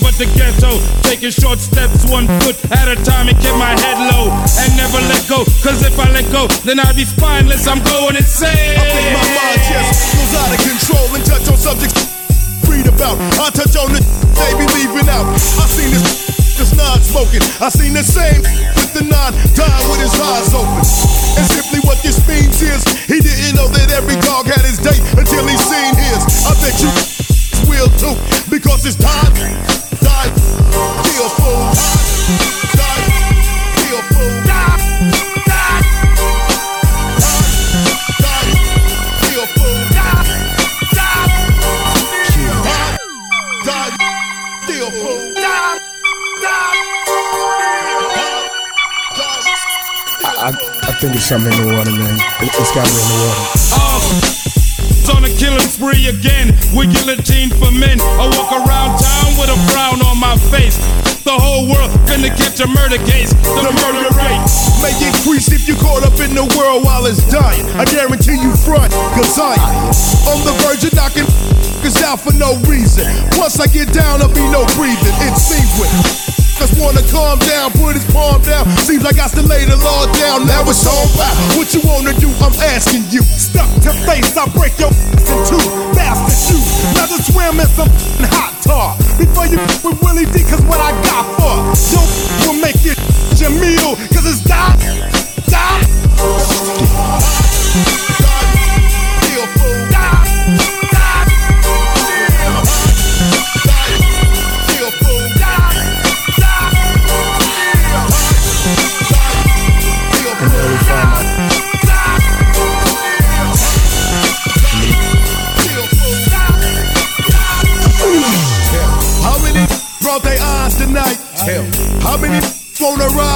But 0.00 0.16
the 0.16 0.26
ghetto. 0.36 0.80
Taking 1.04 1.30
short 1.30 1.60
steps, 1.60 2.04
one 2.10 2.26
foot 2.42 2.56
at 2.72 2.88
a 2.88 2.96
time, 3.04 3.28
and 3.28 3.36
keep 3.38 3.54
my 3.56 3.72
head 3.76 3.98
low 4.12 4.32
and 4.32 4.70
never 4.76 5.00
let 5.08 5.22
go. 5.28 5.44
Cause 5.62 5.84
if 5.84 5.96
I 6.00 6.10
let 6.10 6.26
go, 6.32 6.48
then 6.64 6.80
I'd 6.80 6.96
be 6.96 7.04
spineless. 7.04 7.68
I'm 7.68 7.80
going 7.84 8.16
insane. 8.16 8.76
I 8.76 8.84
think 8.88 9.06
my 9.14 9.26
mind 9.36 9.60
just 9.68 9.92
goes 10.16 10.32
out 10.36 10.50
of 10.52 10.60
control 10.60 11.06
and 11.14 11.22
touch 11.24 11.46
on 11.48 11.56
subjects 11.56 12.10
read 12.70 12.86
about. 12.86 13.18
I 13.36 13.50
touch 13.50 13.74
on 13.76 13.92
the 13.92 14.00
they 14.00 14.52
be 14.56 14.66
leaving 14.78 15.08
out. 15.10 15.26
I 15.60 15.66
seen 15.68 15.90
this 15.92 16.30
this 16.56 16.72
non 16.76 17.00
smoking. 17.02 17.42
I 17.60 17.68
seen 17.68 17.92
the 17.92 18.04
same 18.04 18.40
with 18.76 18.92
the 18.94 19.04
non 19.04 19.32
dying 19.58 19.86
with 19.90 20.00
his 20.00 20.14
eyes 20.16 20.54
open. 20.54 20.80
And 21.36 21.46
simply 21.50 21.80
what 21.84 21.98
this 22.02 22.20
means 22.28 22.62
is 22.62 22.80
he 23.04 23.20
didn't 23.20 23.56
know 23.56 23.68
that 23.68 23.90
every 23.90 24.16
dog 24.22 24.46
had 24.46 24.64
his 24.64 24.78
day 24.78 24.96
until 25.18 25.44
he 25.46 25.56
seen 25.56 25.92
his. 25.98 26.20
I 26.46 26.52
bet 26.62 26.76
you 26.80 26.90
will 27.68 27.90
too 27.98 28.16
because 28.50 28.86
it's 28.86 28.96
time. 28.96 29.89
I, 50.42 50.48
I 50.82 50.92
think 50.96 51.14
it's 51.14 51.26
something 51.26 51.52
in 51.52 51.68
the 51.68 51.76
water, 51.76 51.92
man. 51.92 52.14
It, 52.40 52.48
it's 52.48 52.72
got 52.72 52.86
to 52.86 52.92
be 52.92 52.96
in 52.96 53.08
the 53.12 53.18
water. 53.28 53.44
Oh, 53.76 53.89
Killing 55.40 55.72
spree 55.72 56.04
again 56.12 56.52
with 56.76 56.92
guillotine 56.92 57.48
for 57.48 57.72
men. 57.72 57.96
I 57.96 58.28
walk 58.36 58.52
around 58.52 59.00
town 59.00 59.32
with 59.40 59.48
a 59.48 59.56
frown 59.72 60.04
on 60.04 60.20
my 60.20 60.36
face. 60.52 60.76
The 61.24 61.32
whole 61.32 61.64
world 61.64 61.88
finna 62.04 62.28
catch 62.36 62.60
a 62.60 62.68
murder 62.68 63.00
case. 63.08 63.32
The 63.32 63.72
murder 63.72 64.04
rate 64.20 64.44
may 64.84 64.92
increase 65.00 65.48
if 65.48 65.66
you 65.66 65.80
caught 65.80 66.04
up 66.04 66.20
in 66.20 66.36
the 66.36 66.44
world 66.60 66.84
while 66.84 67.06
it's 67.06 67.24
dying. 67.32 67.64
I 67.80 67.86
guarantee 67.88 68.36
you 68.36 68.52
front, 68.52 68.92
cause 69.16 69.40
I 69.40 69.56
am 69.56 69.88
on 70.28 70.44
the 70.44 70.52
verge 70.60 70.84
of 70.84 70.92
knocking 70.92 71.24
cause 71.80 71.96
out 72.04 72.20
for 72.20 72.36
no 72.36 72.60
reason. 72.68 73.08
Once 73.40 73.58
I 73.60 73.66
get 73.66 73.88
down, 73.96 74.20
there'll 74.20 74.34
be 74.36 74.44
no 74.52 74.68
breathing. 74.76 75.16
It's 75.24 75.48
with 75.80 76.29
just 76.60 76.76
wanna 76.76 77.00
calm 77.08 77.38
down, 77.48 77.72
put 77.72 77.96
his 77.96 78.04
palm 78.12 78.36
down. 78.42 78.68
Seems 78.84 79.02
like 79.02 79.18
I 79.18 79.26
still 79.28 79.48
lay 79.48 79.64
the 79.64 79.80
law 79.80 80.04
down. 80.20 80.46
Now 80.46 80.60
it's 80.68 80.84
on 80.84 81.08
by. 81.16 81.32
What 81.56 81.72
you 81.72 81.80
wanna 81.88 82.12
do? 82.20 82.28
I'm 82.44 82.52
asking 82.60 83.08
you. 83.08 83.24
Stuck 83.24 83.66
to 83.88 83.92
face, 84.04 84.36
I 84.36 84.44
break 84.52 84.76
your 84.78 84.92
in 85.32 85.40
two. 85.48 85.56
Bastard, 85.96 86.60
you 86.60 86.60
rather 87.00 87.16
swim 87.24 87.56
in 87.64 87.68
some 87.72 87.88
hot 88.36 88.52
tar 88.60 88.92
before 89.16 89.48
you 89.48 89.56
with 89.84 89.96
Willie 90.04 90.28
D. 90.28 90.44
Cause 90.44 90.60
what 90.68 90.78
I 90.84 90.92
got 91.08 91.24
for 91.40 91.56
yo 91.96 92.00
will 92.44 92.60
make 92.60 92.84
it 92.84 93.00
your 93.40 93.50
meal. 93.56 93.96
Cause 94.12 94.28
it's 94.28 94.44
die. 94.44 94.76
Die, 95.48 95.80
die. 95.80 97.40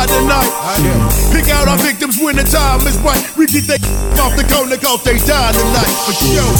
Tonight. 0.06 0.52
I 0.62 0.74
know. 0.80 0.98
Pick 1.32 1.50
out 1.50 1.68
our 1.68 1.78
victims 1.78 2.18
when 2.20 2.36
the 2.36 2.44
time 2.44 2.80
is 2.86 2.96
right. 3.00 3.20
We 3.36 3.46
keep 3.46 3.64
they 3.64 3.80
off 4.22 4.36
the 4.36 4.46
corner 4.48 4.76
cause 4.76 5.02
they 5.04 5.18
die 5.18 5.52
tonight. 5.52 5.94
For 6.06 6.14
sure. 6.14 6.54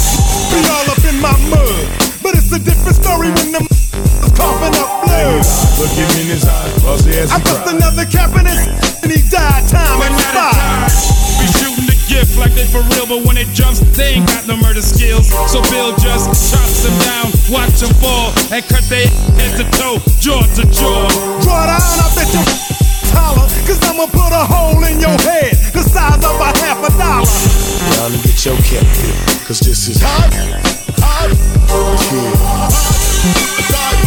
Be 0.51 0.59
all 0.69 0.87
up 0.91 1.03
in 1.05 1.17
my 1.21 1.35
mud. 1.49 1.85
But 2.21 2.35
it's 2.35 2.51
a 2.51 2.59
different 2.59 2.95
story 2.95 3.29
when 3.31 3.51
them 3.51 3.65
coughing 4.37 4.75
up 4.77 4.91
blood. 5.05 5.45
Look 5.79 5.93
him 5.95 6.09
in 6.21 6.27
his 6.27 6.45
eyes, 6.45 6.83
bust 6.83 7.05
his 7.05 7.31
I 7.31 7.39
bust 7.39 7.73
another 7.73 8.05
cap 8.05 8.35
in 8.37 8.45
his 8.45 8.67
and 9.03 9.11
he 9.11 9.21
died 9.29 9.67
time 9.69 10.01
and 10.01 10.15
five. 10.33 11.24
Be 12.07 12.13
gift 12.13 12.37
like 12.37 12.53
they 12.53 12.65
for 12.65 12.81
real, 12.93 13.05
but 13.07 13.25
when 13.25 13.37
it 13.37 13.47
jumps, 13.53 13.79
they 13.95 14.15
ain't 14.15 14.27
got 14.27 14.47
no 14.47 14.57
murder 14.57 14.81
skills. 14.81 15.29
So 15.51 15.61
Bill 15.69 15.95
just 15.97 16.27
chops 16.51 16.83
them 16.83 16.97
down, 16.99 17.31
watch 17.49 17.79
them 17.79 17.93
fall, 18.01 18.33
and 18.51 18.63
cut 18.65 18.83
their 18.89 19.07
head 19.37 19.57
to 19.57 19.65
toe, 19.77 19.99
jaw 20.19 20.41
to 20.55 20.63
jaw. 20.71 21.07
Draw 21.41 21.65
down, 21.65 21.81
I 21.81 22.11
bet 22.15 22.33
you 22.33 22.41
holler, 23.15 23.47
cause 23.65 23.79
I'ma 23.83 24.07
put 24.07 24.31
a 24.33 24.45
hole 24.45 24.83
in 24.83 24.99
your 24.99 25.17
head, 25.23 25.55
the 25.73 25.81
size 25.81 26.23
of 26.23 26.39
a 26.39 26.51
half 26.59 26.83
a 26.83 26.91
dollar. 26.97 27.25
Down 27.95 28.11
and 28.13 28.23
get 28.23 28.45
your 28.45 28.57
cap 28.57 28.85
here, 28.97 29.15
cause 29.45 29.59
this 29.59 29.87
is 29.87 30.01
hot. 30.01 30.33
Hot. 30.99 31.29
Yeah. 32.11 32.41
Hot. 32.71 33.05
Feel 33.75 34.04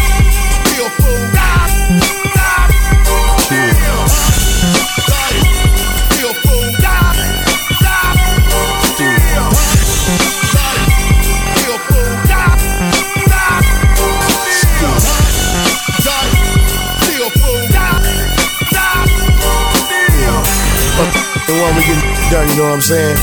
Yeah. 21.48 21.62
one 21.64 21.74
we 21.76 21.82
get 21.82 22.00
done, 22.30 22.48
you 22.48 22.56
know 22.56 22.64
what 22.64 22.74
I'm 22.74 22.80
saying? 22.80 23.16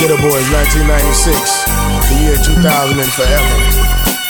Geto 0.00 0.16
Boys 0.16 0.48
1996, 0.48 1.68
the 2.08 2.16
year 2.24 2.36
2000 2.40 2.98
and 2.98 3.12
forever. 3.12 3.56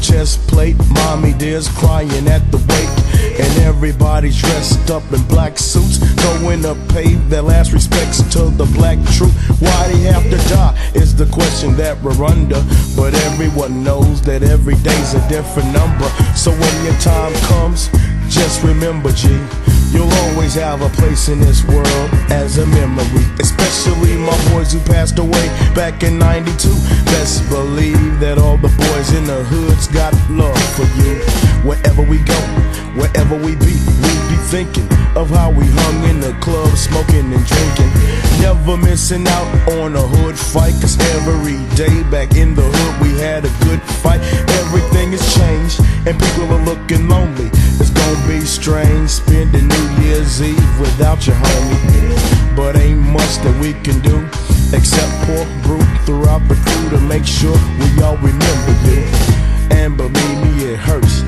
Chest 0.00 0.40
plate. 0.48 0.76
Mommy 0.90 1.32
dear's 1.34 1.68
crying 1.68 2.26
at 2.28 2.42
the 2.50 2.58
wake, 2.58 3.40
and 3.40 3.62
everybody's 3.64 4.40
dressed 4.40 4.90
up 4.90 5.02
in 5.12 5.22
black 5.28 5.58
suits, 5.58 5.98
going 6.34 6.62
to 6.62 6.74
pay 6.88 7.14
their 7.28 7.42
last 7.42 7.72
respects 7.72 8.22
to 8.32 8.50
the 8.50 8.66
black 8.74 8.98
truth. 9.14 9.34
Why 9.60 9.88
they 9.88 10.00
have 10.12 10.24
to 10.24 10.38
die 10.48 10.76
is 10.94 11.14
the 11.14 11.26
question 11.26 11.76
that 11.76 12.00
we're 12.02 12.24
under, 12.24 12.62
but 12.96 13.14
everyone 13.30 13.84
knows 13.84 14.22
that 14.22 14.42
every 14.42 14.76
day's 14.76 15.14
a 15.14 15.28
different 15.28 15.72
number. 15.72 16.08
So 16.34 16.50
when 16.50 16.84
your 16.84 16.98
time 17.00 17.34
comes, 17.48 17.88
just 18.28 18.62
remember, 18.62 19.12
G. 19.12 19.28
You'll 19.92 20.12
always 20.24 20.54
have 20.54 20.82
a 20.82 20.88
place 20.88 21.28
in 21.28 21.40
this 21.40 21.64
world 21.64 22.10
as 22.30 22.58
a 22.58 22.66
memory, 22.66 23.26
especially 23.40 24.16
my 24.16 24.36
boys 24.52 24.72
who 24.72 24.80
passed 24.80 25.18
away 25.18 25.46
back 25.74 26.02
in 26.02 26.18
92. 26.18 26.68
Best 27.06 27.48
believe 27.48 28.20
that 28.20 28.38
all 28.38 28.56
the 28.56 28.68
boys 28.68 29.12
in 29.12 29.24
the 29.24 29.42
hoods 29.44 29.88
got 29.88 30.14
love 30.30 30.62
for 30.74 30.86
you. 31.02 31.18
Wherever 31.66 32.02
we 32.02 32.18
go, 32.18 32.40
wherever 32.94 33.34
we 33.34 33.56
be, 33.56 33.74
we 34.02 34.12
be 34.30 34.38
thinking 34.46 34.86
of 35.16 35.28
how 35.30 35.50
we 35.50 35.66
hung 35.66 36.04
in 36.08 36.20
the 36.20 36.32
club, 36.40 36.70
smoking 36.76 37.32
and 37.32 37.44
drinking. 37.46 37.90
Never 38.40 38.76
missing 38.76 39.26
out 39.26 39.50
on 39.80 39.94
a 39.96 40.06
hood 40.06 40.38
fight, 40.38 40.74
cause 40.80 40.96
every 41.18 41.58
day 41.74 42.02
back 42.10 42.36
in 42.36 42.54
the 42.54 42.62
hood 42.62 43.02
we 43.02 43.18
had 43.18 43.44
a 43.44 43.52
good 43.66 43.82
fight. 44.02 44.20
Everything 44.62 45.12
has 45.12 45.24
changed, 45.34 45.82
and 46.06 46.18
people 46.18 46.52
are 46.52 46.64
looking 46.64 47.08
lonely. 47.08 47.50
It's 47.80 47.90
gonna 47.90 48.28
be 48.28 48.40
strange 48.40 49.10
spending 49.10 49.68
New 49.68 50.02
Year's 50.02 50.40
Eve 50.40 50.80
without 50.80 51.26
your 51.26 51.36
homie. 51.36 52.56
But 52.56 52.76
ain't 52.76 53.00
much 53.00 53.36
that 53.44 53.56
we 53.60 53.74
can 53.84 54.00
do 54.00 54.18
except 54.76 55.10
pour 55.26 55.44
brew 55.62 55.84
throughout 56.04 56.46
the 56.48 56.54
crew 56.54 56.90
to 56.90 57.00
make 57.04 57.26
sure 57.26 57.56
we 57.78 58.02
all 58.02 58.16
remember 58.18 58.74
you. 58.88 59.04
And 59.70 59.96
believe 59.96 60.38
me, 60.44 60.72
it 60.72 60.78
hurts 60.78 61.20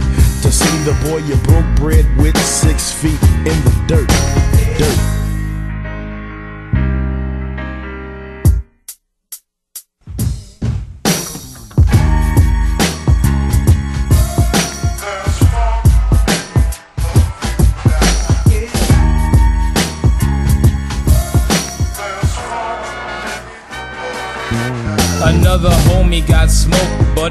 to 0.42 0.50
see 0.50 0.76
the 0.84 0.96
boy 1.04 1.18
you 1.18 1.36
broke 1.36 1.66
bread 1.76 2.06
with 2.16 2.36
six 2.44 2.92
feet 2.92 3.22
in 3.44 3.56
the 3.64 3.84
dirt. 3.86 4.08
Dirt. 4.78 5.21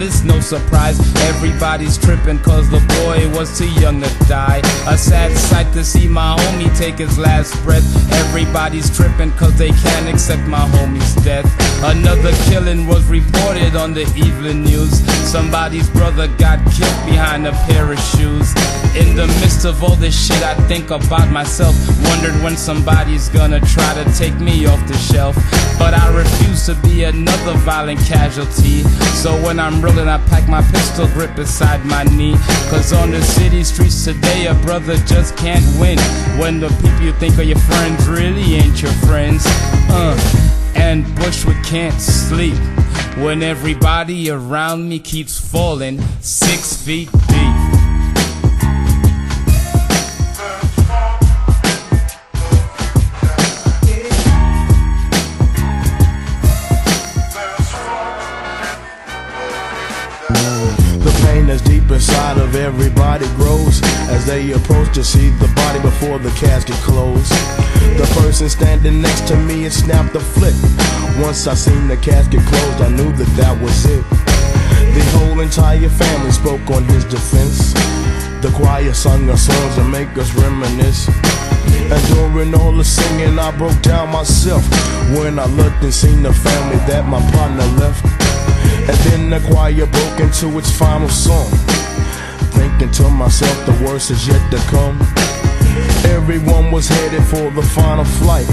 But 0.02 0.08
it's 0.08 0.24
no 0.24 0.40
surprise. 0.40 1.00
Everybody's 1.30 1.98
tripping 1.98 2.40
cause 2.40 2.68
the 2.72 2.80
boy 3.02 3.30
was 3.38 3.56
too 3.58 3.70
young 3.80 4.02
to 4.02 4.10
die. 4.28 4.62
A 4.88 4.98
sad 4.98 5.32
sight 5.38 5.72
to 5.74 5.84
see 5.84 6.08
my 6.08 6.36
homie 6.40 6.76
take 6.76 6.98
his 6.98 7.20
last 7.20 7.54
breath. 7.64 7.86
Everybody's 8.12 8.90
tripping 8.96 9.32
cause 9.34 9.56
they 9.58 9.70
can't 9.70 10.08
accept 10.10 10.42
my 10.48 10.66
homie's 10.74 11.14
death. 11.24 11.46
Another 11.84 12.32
killing 12.50 12.88
was 12.88 13.06
reported 13.06 13.76
on 13.76 13.94
the 13.94 14.06
evening 14.16 14.64
news. 14.64 14.92
Somebody's 15.30 15.90
brother 15.90 16.28
got 16.40 16.60
killed 16.72 17.06
behind 17.06 17.46
a 17.46 17.52
pair 17.70 17.92
of 17.92 18.00
shoes. 18.00 18.54
In 18.96 19.16
the 19.16 19.28
midst 19.40 19.66
of 19.66 19.84
all 19.84 19.96
this 19.96 20.28
shit, 20.28 20.42
I 20.44 20.56
think 20.68 20.90
about 20.90 21.30
myself. 21.32 21.76
Wondered 22.10 22.36
when 22.44 22.58
somebody's 22.58 23.30
gonna 23.30 23.60
try 23.60 23.94
to 24.04 24.06
take 24.18 24.38
me 24.40 24.66
off 24.66 24.86
the 24.88 24.98
shelf. 24.98 25.36
But 25.78 25.94
I 25.94 26.14
refuse 26.14 26.66
to 26.66 26.76
be 26.76 27.04
another 27.04 27.54
violent 27.60 28.00
casualty. 28.00 28.84
So 29.22 29.32
when 29.44 29.60
I'm 29.60 29.82
reeling, 29.92 30.10
I 30.10 30.18
pack 30.28 30.48
my 30.48 30.62
pistol 30.72 31.08
grip 31.08 31.36
beside 31.36 31.86
my 31.86 32.04
knee. 32.04 32.36
Cause 32.70 32.94
on 32.94 33.12
the 33.12 33.22
city 33.22 33.64
streets 33.64 34.06
today, 34.06 34.48
a 34.48 34.54
brother 34.56 34.96
just 34.98 35.36
can't 35.38 35.66
win. 35.80 35.98
When 36.40 36.60
the 36.60 36.70
people 36.82 37.02
you 37.02 37.14
think 37.14 37.38
are 37.38 37.44
your 37.44 37.60
friends 37.60 38.08
really 38.08 38.56
ain't 38.56 38.82
your 38.82 38.92
friends. 39.08 39.44
Uh, 39.90 40.18
and 40.76 41.04
Bushwick 41.16 41.62
can't 41.64 42.00
sleep. 42.00 42.58
When 43.18 43.44
everybody 43.44 44.30
around 44.30 44.88
me 44.88 45.00
keeps 45.00 45.40
falling 45.40 46.02
six 46.22 46.82
feet 46.82 47.12
deep. 47.28 47.81
Inside 62.02 62.40
of 62.40 62.56
everybody 62.56 63.28
grows 63.36 63.80
as 64.10 64.26
they 64.26 64.54
approach 64.54 64.92
to 64.92 65.04
see 65.04 65.30
the 65.38 65.48
body 65.54 65.80
before 65.82 66.18
the 66.18 66.32
casket 66.32 66.76
closed. 66.78 67.30
The 68.02 68.10
person 68.18 68.50
standing 68.50 69.04
next 69.04 69.28
to 69.28 69.36
me 69.38 69.62
had 69.62 69.72
snapped 69.72 70.14
the 70.14 70.20
flick. 70.20 70.56
Once 71.22 71.46
I 71.46 71.54
seen 71.54 71.88
the 71.88 71.98
casket 71.98 72.42
closed, 72.50 72.82
I 72.82 72.90
knew 72.90 73.12
that 73.14 73.30
that 73.38 73.54
was 73.62 73.86
it. 73.86 74.04
The 74.98 75.04
whole 75.14 75.42
entire 75.42 75.90
family 75.90 76.32
spoke 76.32 76.68
on 76.72 76.86
his 76.86 77.06
defense. 77.06 77.72
The 78.42 78.50
choir 78.56 78.96
sung 78.96 79.30
our 79.30 79.38
songs 79.38 79.76
to 79.76 79.84
make 79.84 80.10
us 80.18 80.34
reminisce. 80.34 81.08
And 81.94 82.02
during 82.16 82.56
all 82.56 82.74
the 82.76 82.84
singing, 82.84 83.38
I 83.38 83.56
broke 83.56 83.80
down 83.84 84.10
myself 84.10 84.66
when 85.14 85.38
I 85.38 85.46
looked 85.46 85.84
and 85.84 85.94
seen 85.94 86.24
the 86.24 86.34
family 86.34 86.78
that 86.90 87.06
my 87.06 87.22
partner 87.30 87.68
left. 87.78 88.04
And 88.90 88.98
then 89.06 89.30
the 89.30 89.40
choir 89.54 89.86
broke 89.86 90.20
into 90.20 90.58
its 90.58 90.76
final 90.76 91.08
song. 91.08 91.52
Thinking 92.52 92.92
to 92.92 93.10
myself, 93.10 93.56
the 93.66 93.86
worst 93.86 94.12
is 94.12 94.28
yet 94.28 94.42
to 94.52 94.58
come. 94.70 94.98
Everyone 96.06 96.72
was 96.72 96.88
headed 96.88 97.24
for 97.24 97.50
the 97.52 97.62
final 97.62 98.06
flight. 98.06 98.48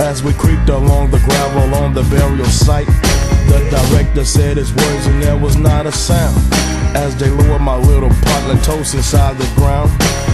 As 0.00 0.22
we 0.22 0.32
creeped 0.32 0.68
along 0.68 1.10
the 1.10 1.18
gravel 1.20 1.74
on 1.82 1.94
the 1.94 2.02
burial 2.04 2.46
site, 2.46 2.86
the 3.48 3.58
director 3.70 4.24
said 4.24 4.56
his 4.56 4.72
words 4.74 5.06
and 5.06 5.22
there 5.22 5.36
was 5.38 5.56
not 5.56 5.86
a 5.86 5.92
sound. 5.92 6.36
As 6.94 7.16
they 7.16 7.30
lowered 7.30 7.62
my 7.62 7.76
little 7.76 8.10
partner 8.10 8.60
toast 8.62 8.94
inside 8.94 9.38
the 9.38 9.50
ground, 9.54 9.90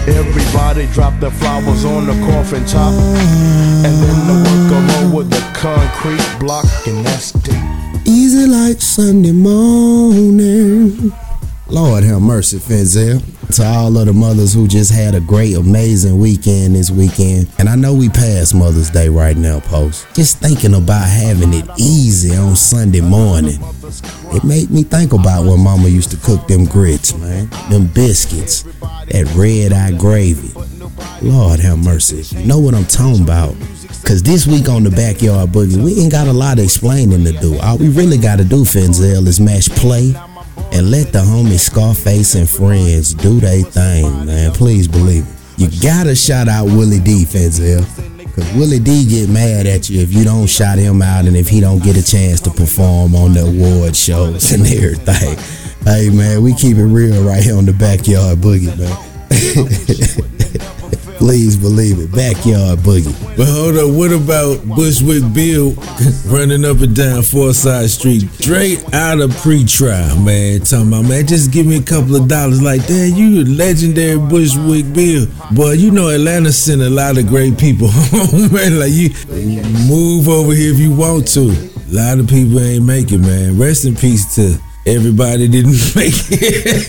everybody 0.08 0.86
dropped 0.88 1.20
their 1.20 1.30
flowers 1.30 1.84
on 1.84 2.06
the 2.06 2.14
coffin 2.26 2.64
top. 2.66 2.92
And 2.92 3.94
then 4.02 4.18
the 4.26 4.36
worker 4.46 5.08
lowered 5.08 5.30
the 5.30 5.40
concrete 5.54 6.38
block, 6.40 6.66
and 6.86 7.04
that's 7.06 7.34
it. 7.34 8.08
Easy 8.08 8.46
like 8.46 8.80
Sunday 8.80 9.32
morning. 9.32 11.12
Lord 11.70 12.02
have 12.04 12.22
mercy, 12.22 12.56
Fenzel. 12.56 13.22
To 13.56 13.64
all 13.64 13.96
of 13.96 14.06
the 14.06 14.12
mothers 14.12 14.54
who 14.54 14.66
just 14.66 14.90
had 14.92 15.14
a 15.14 15.20
great, 15.20 15.54
amazing 15.54 16.18
weekend 16.18 16.74
this 16.74 16.90
weekend. 16.90 17.48
And 17.58 17.68
I 17.68 17.76
know 17.76 17.94
we 17.94 18.08
passed 18.08 18.54
Mother's 18.54 18.90
Day 18.90 19.08
right 19.08 19.36
now, 19.36 19.60
Post. 19.60 20.06
Just 20.14 20.38
thinking 20.38 20.74
about 20.74 21.08
having 21.08 21.52
it 21.52 21.66
easy 21.78 22.36
on 22.36 22.56
Sunday 22.56 23.00
morning. 23.00 23.58
It 24.32 24.44
made 24.44 24.70
me 24.70 24.82
think 24.82 25.12
about 25.12 25.44
when 25.44 25.60
Mama 25.60 25.88
used 25.88 26.10
to 26.10 26.16
cook 26.18 26.46
them 26.46 26.64
grits, 26.64 27.14
man. 27.14 27.48
Them 27.70 27.86
biscuits. 27.86 28.62
That 28.62 29.32
red 29.34 29.72
eye 29.72 29.92
gravy. 29.92 30.52
Lord 31.22 31.60
have 31.60 31.78
mercy. 31.78 32.36
You 32.36 32.46
know 32.46 32.58
what 32.58 32.74
I'm 32.74 32.86
talking 32.86 33.22
about. 33.22 33.54
Cause 34.04 34.22
this 34.22 34.46
week 34.46 34.70
on 34.70 34.84
the 34.84 34.90
backyard 34.90 35.50
boogie, 35.50 35.82
we 35.82 36.00
ain't 36.00 36.12
got 36.12 36.28
a 36.28 36.32
lot 36.32 36.58
of 36.58 36.64
explaining 36.64 37.24
to 37.24 37.32
do. 37.32 37.58
All 37.58 37.76
we 37.76 37.90
really 37.90 38.16
gotta 38.16 38.44
do, 38.44 38.64
Fenzel, 38.64 39.26
is 39.26 39.38
mash 39.38 39.68
play 39.68 40.14
and 40.72 40.90
let 40.90 41.12
the 41.12 41.20
homies 41.20 41.60
Scarface 41.60 42.34
and 42.34 42.48
friends 42.48 43.14
do 43.14 43.40
their 43.40 43.62
thing, 43.62 44.26
man. 44.26 44.52
Please 44.52 44.88
believe 44.88 45.26
it. 45.26 45.34
You 45.58 45.68
gotta 45.82 46.14
shout 46.14 46.48
out 46.48 46.66
Willie 46.66 47.00
D, 47.00 47.24
Fenzel. 47.24 47.84
Cause 48.34 48.52
Willie 48.54 48.78
D 48.78 49.04
get 49.08 49.28
mad 49.28 49.66
at 49.66 49.90
you 49.90 50.00
if 50.00 50.12
you 50.12 50.22
don't 50.22 50.46
shout 50.46 50.78
him 50.78 51.02
out 51.02 51.24
and 51.26 51.36
if 51.36 51.48
he 51.48 51.60
don't 51.60 51.82
get 51.82 51.96
a 51.96 52.04
chance 52.04 52.40
to 52.42 52.50
perform 52.50 53.16
on 53.16 53.32
the 53.32 53.40
award 53.40 53.96
shows 53.96 54.52
and 54.52 54.64
everything. 54.66 55.36
Hey 55.84 56.10
man, 56.10 56.42
we 56.42 56.54
keep 56.54 56.76
it 56.76 56.84
real 56.84 57.24
right 57.24 57.42
here 57.42 57.56
on 57.56 57.64
the 57.64 57.72
backyard 57.72 58.38
boogie, 58.38 58.76
man. 58.78 60.28
Please 61.28 61.58
believe 61.58 61.98
it. 62.00 62.10
Backyard 62.10 62.78
boogie. 62.78 63.12
But 63.36 63.48
hold 63.48 63.76
up, 63.76 63.90
what 63.94 64.12
about 64.12 64.64
Bushwick 64.66 65.22
Bill 65.34 65.72
running 66.26 66.64
up 66.64 66.80
and 66.80 66.96
down 66.96 67.22
Forsyth 67.22 67.90
Street, 67.90 68.30
straight 68.40 68.82
out 68.94 69.20
of 69.20 69.36
pre-trial, 69.36 70.18
man? 70.20 70.60
Talking 70.60 70.88
about, 70.88 71.04
man, 71.04 71.26
just 71.26 71.52
give 71.52 71.66
me 71.66 71.76
a 71.76 71.82
couple 71.82 72.16
of 72.16 72.28
dollars. 72.28 72.62
Like, 72.62 72.86
damn, 72.86 73.14
you 73.14 73.42
a 73.42 73.44
legendary 73.44 74.16
Bushwick 74.18 74.90
Bill. 74.94 75.26
Boy, 75.52 75.72
you 75.72 75.90
know 75.90 76.08
Atlanta 76.08 76.50
sent 76.50 76.80
a 76.80 76.88
lot 76.88 77.18
of 77.18 77.26
great 77.26 77.58
people 77.58 77.88
home, 77.92 78.50
man. 78.50 78.78
Like, 78.78 78.92
you 78.92 79.10
move 79.86 80.30
over 80.30 80.54
here 80.54 80.72
if 80.72 80.78
you 80.78 80.96
want 80.96 81.28
to. 81.34 81.40
A 81.42 81.92
lot 81.92 82.18
of 82.20 82.26
people 82.26 82.58
ain't 82.58 82.86
making, 82.86 83.20
man. 83.20 83.58
Rest 83.58 83.84
in 83.84 83.96
peace 83.96 84.34
to 84.36 84.58
everybody 84.86 85.46
didn't 85.46 85.72
make 85.94 86.14
it. 86.30 86.88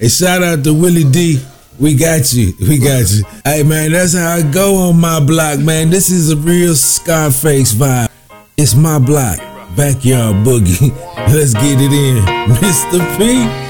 and 0.00 0.10
shout 0.10 0.42
out 0.42 0.64
to 0.64 0.72
Willie 0.72 1.04
D. 1.04 1.38
We 1.78 1.94
got 1.94 2.32
you. 2.32 2.54
We 2.60 2.78
got 2.78 3.10
you. 3.10 3.24
Hey 3.44 3.62
man, 3.62 3.92
that's 3.92 4.16
how 4.16 4.36
I 4.36 4.42
go 4.50 4.76
on 4.76 4.98
my 4.98 5.20
block, 5.20 5.58
man. 5.58 5.90
This 5.90 6.08
is 6.10 6.30
a 6.30 6.36
real 6.36 6.74
Scarface 6.74 7.74
vibe. 7.74 8.08
It's 8.56 8.74
my 8.74 8.98
block. 8.98 9.38
Backyard 9.76 10.36
boogie. 10.36 10.90
Let's 11.34 11.52
get 11.52 11.78
it 11.78 11.92
in. 11.92 12.24
Mr. 12.56 13.18
P. 13.18 13.65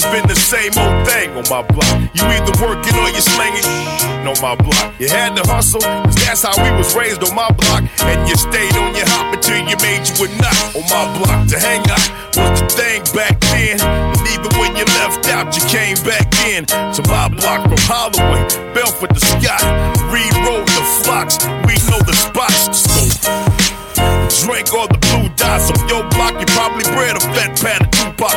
Has 0.00 0.16
been 0.16 0.24
the 0.32 0.40
same 0.48 0.72
old 0.80 1.04
thing 1.04 1.28
on 1.36 1.44
my 1.52 1.60
block. 1.60 1.92
You 2.16 2.24
either 2.24 2.56
working 2.56 2.96
or 2.96 3.12
you 3.12 3.20
slanging 3.20 3.68
on 4.24 4.32
my 4.40 4.56
block. 4.56 4.96
You 4.96 5.12
had 5.12 5.36
to 5.36 5.44
hustle, 5.44 5.84
cause 5.84 6.16
that's 6.24 6.40
how 6.40 6.56
we 6.56 6.72
was 6.72 6.96
raised 6.96 7.20
on 7.20 7.36
my 7.36 7.52
block. 7.52 7.84
And 8.08 8.24
you 8.24 8.32
stayed 8.32 8.72
on 8.80 8.96
your 8.96 9.04
hop 9.12 9.36
until 9.36 9.60
you 9.60 9.76
made 9.84 10.08
you 10.08 10.16
a 10.24 10.28
nut 10.40 10.56
on 10.72 10.88
my 10.88 11.04
block. 11.20 11.44
To 11.52 11.60
hang 11.60 11.84
out 11.92 12.00
was 12.32 12.64
the 12.64 12.68
thing 12.72 13.04
back 13.12 13.36
then. 13.52 13.76
And 13.76 14.24
even 14.32 14.48
when 14.56 14.72
you 14.72 14.88
left 15.04 15.28
out, 15.36 15.52
you 15.52 15.60
came 15.68 16.00
back 16.00 16.32
in 16.48 16.64
to 16.64 17.04
my 17.04 17.28
block 17.28 17.68
from 17.68 17.84
Holloway, 17.84 18.40
Bellfort 18.72 19.12
to 19.12 19.20
Scott. 19.20 19.60
Road 20.48 20.64
to 20.64 20.82
Fox. 21.04 21.44
We 21.68 21.76
know 21.92 22.00
the 22.08 22.16
spots 22.16 22.88
smoke. 22.88 23.60
Drink 24.48 24.72
all 24.72 24.88
the 24.88 24.96
blue 24.96 25.28
dots 25.36 25.68
on 25.68 25.76
your 25.88 26.08
block. 26.16 26.40
You 26.40 26.46
probably 26.56 26.84
bred 26.96 27.16
a 27.16 27.20
fat 27.36 27.52
pan 27.60 27.84
of 27.84 27.90
Tupac, 27.92 28.32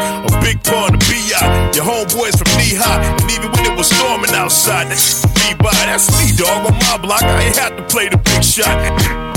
big 0.53 0.63
pun 0.63 0.93
of 0.93 0.99
B.I. 1.09 1.71
Your 1.73 1.85
homeboys 1.85 2.37
from 2.37 2.49
knee 2.57 2.77
high, 2.77 3.01
and 3.01 3.31
even 3.31 3.49
when 3.51 3.65
it 3.65 3.75
was 3.77 3.89
storming 3.89 4.33
outside, 4.37 4.87
that 4.89 5.01
be 5.41 5.57
by. 5.57 5.73
That's 5.89 6.09
me, 6.21 6.33
dog, 6.37 6.69
on 6.69 6.77
my 6.77 6.97
block. 7.01 7.23
I 7.23 7.49
ain't 7.49 7.57
had 7.57 7.77
to 7.77 7.83
play 7.89 8.09
the 8.09 8.17
big 8.17 8.43
shot. 8.43 8.73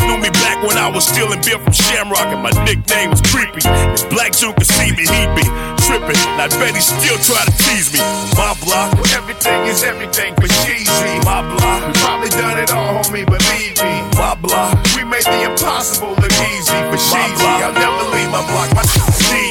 Knew 0.05 0.19
me 0.21 0.31
back 0.45 0.63
when 0.63 0.77
I 0.77 0.89
was 0.89 1.09
stealing 1.09 1.41
beer 1.43 1.59
from 1.59 1.73
Shamrock, 1.73 2.29
and 2.29 2.43
my 2.43 2.53
nickname 2.65 3.11
was 3.11 3.21
Creepy. 3.25 3.65
If 3.65 4.09
Black 4.13 4.33
Joe 4.37 4.53
could 4.53 4.69
see 4.69 4.93
me, 4.93 5.05
he'd 5.09 5.33
be 5.35 5.47
tripping. 5.89 6.19
And 6.37 6.39
I 6.45 6.49
bet 6.61 6.77
he 6.77 6.83
still 6.85 7.19
try 7.25 7.43
to 7.45 7.55
tease 7.65 7.93
me. 7.93 8.01
My 8.37 8.53
block, 8.63 8.95
everything 9.17 9.67
is 9.67 9.83
everything 9.83 10.37
for 10.37 10.49
cheesy. 10.65 11.13
My 11.25 11.43
block, 11.43 11.81
we 11.87 11.93
probably 12.01 12.31
done 12.31 12.59
it 12.61 12.71
all, 12.73 13.03
homie, 13.03 13.27
believe 13.27 13.77
me. 13.83 13.95
My 14.15 14.37
block, 14.37 14.77
we 14.95 15.03
made 15.05 15.25
the 15.25 15.49
impossible 15.49 16.15
look 16.21 16.37
easy 16.55 16.79
for 16.93 17.01
cheesy. 17.01 17.51
I'll 17.65 17.73
never 17.73 18.05
leave 18.15 18.31
my 18.31 18.45
block, 18.47 18.69
my 18.77 18.85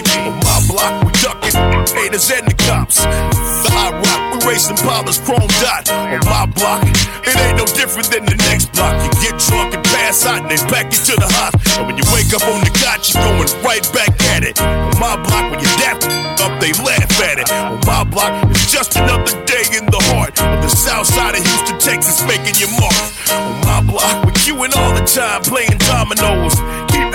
On 0.03 0.35
my 0.43 0.59
block, 0.67 0.93
we 1.05 1.11
ducking 1.23 1.55
haters 1.95 2.27
and 2.31 2.43
the 2.43 2.55
cops. 2.67 2.99
The 2.99 3.69
hot 3.71 3.95
rock, 3.95 4.21
we 4.35 4.51
racing 4.51 4.75
Paula's 4.75 5.19
chrome 5.23 5.47
dot. 5.63 5.87
On 5.87 6.19
my 6.27 6.43
block, 6.51 6.83
it 7.23 7.31
ain't 7.31 7.55
no 7.55 7.65
different 7.79 8.11
than 8.11 8.25
the 8.27 8.35
next 8.51 8.75
block. 8.75 8.91
You 8.99 9.11
get 9.23 9.39
drunk 9.47 9.71
and 9.71 9.83
pass 9.95 10.25
out 10.25 10.43
and 10.43 10.51
they 10.51 10.59
back 10.67 10.91
you 10.91 10.99
to 10.99 11.15
the 11.15 11.29
hot. 11.39 11.55
And 11.79 11.87
when 11.87 11.95
you 11.95 12.03
wake 12.11 12.27
up 12.35 12.43
on 12.43 12.59
the 12.67 12.73
couch, 12.75 13.15
you're 13.15 13.23
going 13.23 13.47
right 13.63 13.85
back 13.95 14.11
at 14.35 14.43
it. 14.43 14.59
On 14.59 14.99
my 14.99 15.15
block, 15.15 15.47
when 15.47 15.63
you 15.63 15.71
dap 15.79 16.03
up, 16.43 16.59
they 16.59 16.75
laugh 16.83 17.15
at 17.23 17.39
it. 17.39 17.47
On 17.51 17.79
my 17.87 18.03
block, 18.03 18.35
it's 18.51 18.67
just 18.67 18.99
another 18.99 19.31
day 19.47 19.63
in 19.79 19.87
the 19.87 20.01
heart 20.11 20.35
of 20.43 20.59
the 20.59 20.69
south 20.69 21.07
side 21.07 21.39
of 21.39 21.43
Houston, 21.43 21.79
Texas, 21.79 22.19
making 22.27 22.59
your 22.59 22.71
mark. 22.83 22.99
On 23.31 23.55
my 23.63 23.79
block, 23.79 24.25
with 24.27 24.43
you 24.43 24.59
and 24.63 24.73
all 24.75 24.91
the 24.91 25.07
time 25.07 25.39
playing 25.47 25.79
dominoes. 25.87 26.59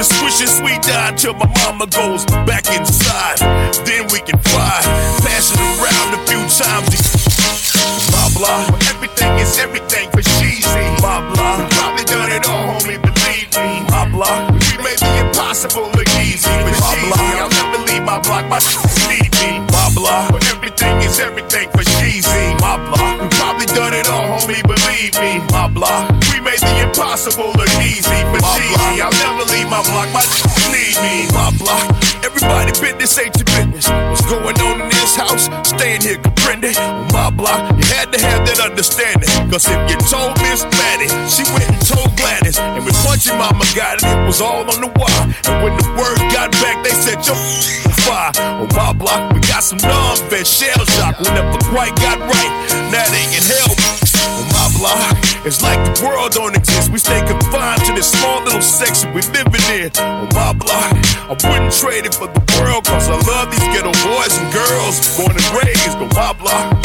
Swishing 0.01 0.47
sweet 0.49 0.81
down 0.81 1.15
till 1.15 1.35
my 1.35 1.45
mama 1.61 1.87
goes 1.87 2.25
back 2.49 2.65
inside. 2.73 3.37
Then 3.85 4.09
we 4.09 4.21
can 4.21 4.41
fly, 4.49 4.81
pass 5.21 5.53
it 5.53 5.61
around 5.61 6.17
a 6.17 6.21
few 6.25 6.41
times. 6.49 6.89
Blah 8.09 8.33
blah, 8.33 8.79
everything 8.89 9.33
is 9.37 9.59
everything 9.59 10.09
for 10.11 10.23
cheesy. 10.23 10.85
Blah 11.05 11.21
blah, 11.33 11.61
we 11.61 11.69
probably 11.77 12.05
done 12.05 12.33
it 12.33 12.49
all, 12.49 12.81
homie, 12.81 12.97
believe 12.97 13.53
me. 13.61 13.85
Blah 13.89 14.09
blah, 14.09 14.49
we 14.49 14.77
made 14.81 15.01
the 15.05 15.13
impossible 15.21 15.93
look 15.93 16.09
easy. 16.17 16.49
But 16.49 16.81
cheesy, 16.81 17.37
I'll 17.37 17.53
never 17.53 17.85
leave 17.85 18.03
my 18.03 18.19
block, 18.25 18.49
my 18.49 18.61
need 19.05 19.29
me. 19.37 19.61
Blah 19.69 19.93
blah, 19.93 20.33
everything 20.49 20.97
is 21.05 21.21
everything 21.21 21.69
for 21.77 21.85
cheesy. 21.85 22.57
Blah 22.57 22.81
blah, 22.89 23.21
we 23.21 23.29
probably 23.37 23.67
done 23.67 23.93
it 23.93 24.09
all, 24.09 24.41
homie, 24.41 24.65
believe 24.65 25.13
me. 25.21 25.45
Blah 25.49 25.69
blah, 25.69 26.09
we 26.33 26.41
made 26.41 26.61
the 26.61 26.89
impossible 26.89 27.53
look 27.53 27.69
easy. 27.85 28.21
But 28.33 28.41
never 28.41 28.81
my 29.69 29.83
block, 29.83 30.09
my 30.13 30.23
need 30.73 30.97
me. 31.03 31.27
my 31.33 31.51
block. 31.59 31.85
everybody 32.25 32.73
business 32.81 33.19
ain't 33.19 33.37
your 33.37 33.47
business. 33.47 33.89
What's 33.89 34.25
going 34.27 34.57
on 34.61 34.81
in 34.81 34.89
this 34.89 35.17
house? 35.17 35.49
Staying 35.69 36.03
here, 36.03 36.17
comprende? 36.17 36.75
My 37.13 37.31
block, 37.31 37.59
you 37.77 37.85
had 37.91 38.13
to 38.13 38.19
have 38.21 38.47
that 38.47 38.61
understanding. 38.61 39.29
Cause 39.51 39.67
if 39.67 39.81
you 39.91 39.97
told 40.07 40.39
Miss 40.43 40.65
Maddie, 40.79 41.11
she 41.27 41.43
went 41.51 41.69
and 41.69 41.83
told 41.83 42.15
Gladys. 42.17 42.59
And 42.59 42.85
when 42.85 42.95
Punchy 43.03 43.31
Mama 43.35 43.65
got 43.75 43.99
it, 43.99 44.05
it 44.07 44.27
was 44.27 44.41
all 44.41 44.63
on 44.63 44.81
the 44.81 44.91
wire. 44.95 45.25
And 45.49 45.57
when 45.65 45.75
the 45.77 45.87
word 45.99 46.19
got 46.31 46.53
back, 46.63 46.83
they 46.85 46.95
said, 46.95 47.19
Yo, 47.27 47.35
fire. 48.07 48.33
On 48.39 48.69
my 48.77 48.93
block, 48.93 49.33
we 49.33 49.41
got 49.41 49.63
some 49.63 49.79
non-vet 49.83 50.47
shell 50.47 50.85
shock. 50.97 51.19
We 51.19 51.27
never 51.35 51.59
quite 51.73 51.95
got 51.97 52.19
right. 52.21 52.53
Now 52.93 53.07
they 53.11 53.25
in 53.35 53.43
hell. 53.43 54.10
On 54.27 54.47
my 54.53 54.67
block, 54.79 55.17
it's 55.47 55.63
like 55.63 55.79
the 55.85 56.05
world 56.05 56.33
don't 56.33 56.57
exist. 56.57 56.91
We 56.93 56.99
stay 56.99 57.21
confined 57.27 57.85
to 57.87 57.93
this 57.93 58.11
small 58.11 58.43
little 58.45 58.63
section 58.63 59.13
we 59.13 59.23
living 59.33 59.65
in. 59.73 59.91
On 59.99 60.27
oh, 60.27 60.35
my 60.35 60.53
block, 60.53 60.97
I 61.29 61.37
wouldn't 61.49 61.73
trade 61.73 62.07
it 62.07 62.15
for 62.15 62.29
the 62.29 62.43
world. 62.59 62.85
Cause 62.85 63.09
I 63.09 63.17
love 63.29 63.51
these 63.51 63.67
ghetto 63.73 63.93
boys 64.05 64.35
and 64.39 64.53
girls. 64.53 64.97
Born 65.17 65.37
and 65.37 65.49
raised 65.63 65.97
on 65.97 66.09
my 66.17 66.33
block. 66.33 66.80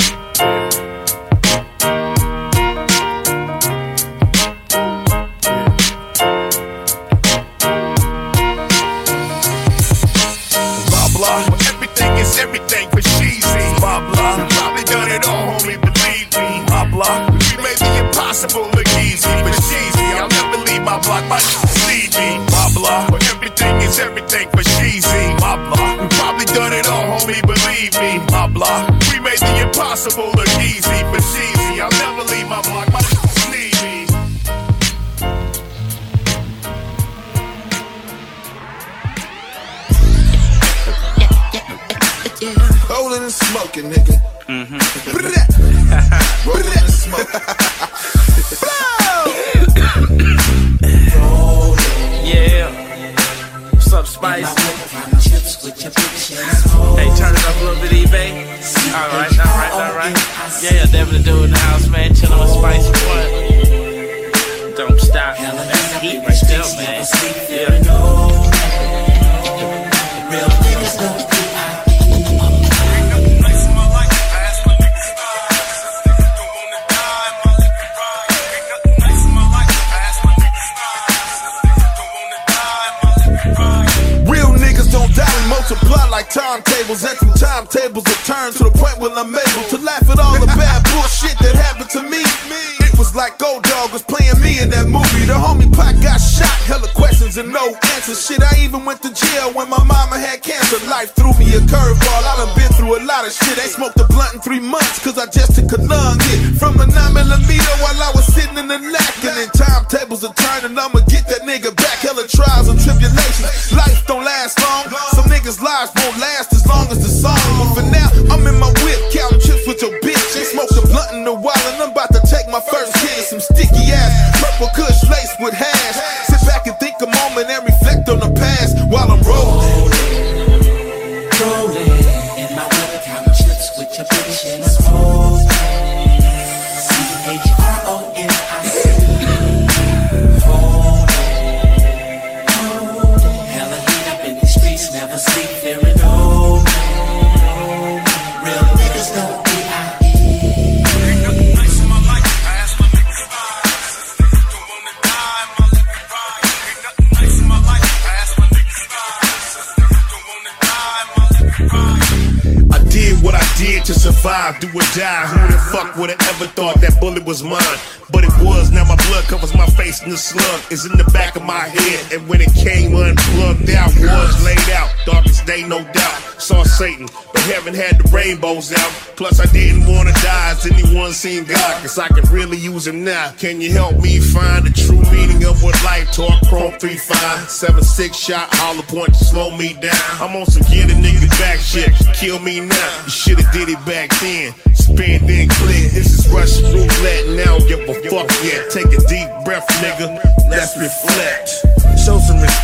rainbows 178.25 178.71
out. 178.73 178.91
Plus, 179.15 179.39
I 179.39 179.45
didn't 179.51 179.85
wanna 179.87 180.11
die. 180.13 180.49
Has 180.49 180.65
anyone 180.65 181.11
seen 181.13 181.43
God? 181.45 181.81
Cause 181.81 181.97
I 181.97 182.07
can 182.07 182.25
really 182.31 182.57
use 182.57 182.87
him 182.87 183.03
now. 183.03 183.31
Can 183.37 183.61
you 183.61 183.71
help 183.71 183.97
me 184.01 184.19
find 184.19 184.65
the 184.65 184.71
true 184.71 185.01
meaning 185.11 185.43
of 185.45 185.61
what 185.63 185.75
life 185.83 186.11
taught? 186.11 186.41
Chrome 186.47 186.73
35, 186.79 187.49
7 187.49 187.83
6 187.83 188.17
shot, 188.17 188.47
holler 188.53 188.83
point, 188.83 189.15
slow 189.15 189.55
me 189.55 189.73
down. 189.73 190.05
I'm 190.19 190.35
on 190.35 190.45
some 190.47 190.63
get 190.63 190.89
a 190.89 190.95
nigga 190.95 191.29
back 191.39 191.59
shit. 191.59 191.93
Kill 192.15 192.39
me 192.39 192.61
now. 192.61 193.03
You 193.05 193.11
should've 193.11 193.51
did 193.51 193.69
it 193.69 193.85
back 193.85 194.09
then. 194.19 194.53
Spin 194.73 195.25
then 195.27 195.47
click. 195.49 195.91
This 195.91 196.19
is 196.19 196.27
Russian 196.29 196.65
roulette. 196.73 197.45
Now 197.45 197.59
give 197.59 197.81
a 197.87 197.93
fuck 198.09 198.29
yet. 198.43 198.71
Take 198.71 198.87
a 198.87 199.01
deep 199.07 199.29
breath, 199.45 199.67
nigga. 199.81 200.19
Let's 200.49 200.77
reflect 200.77 201.64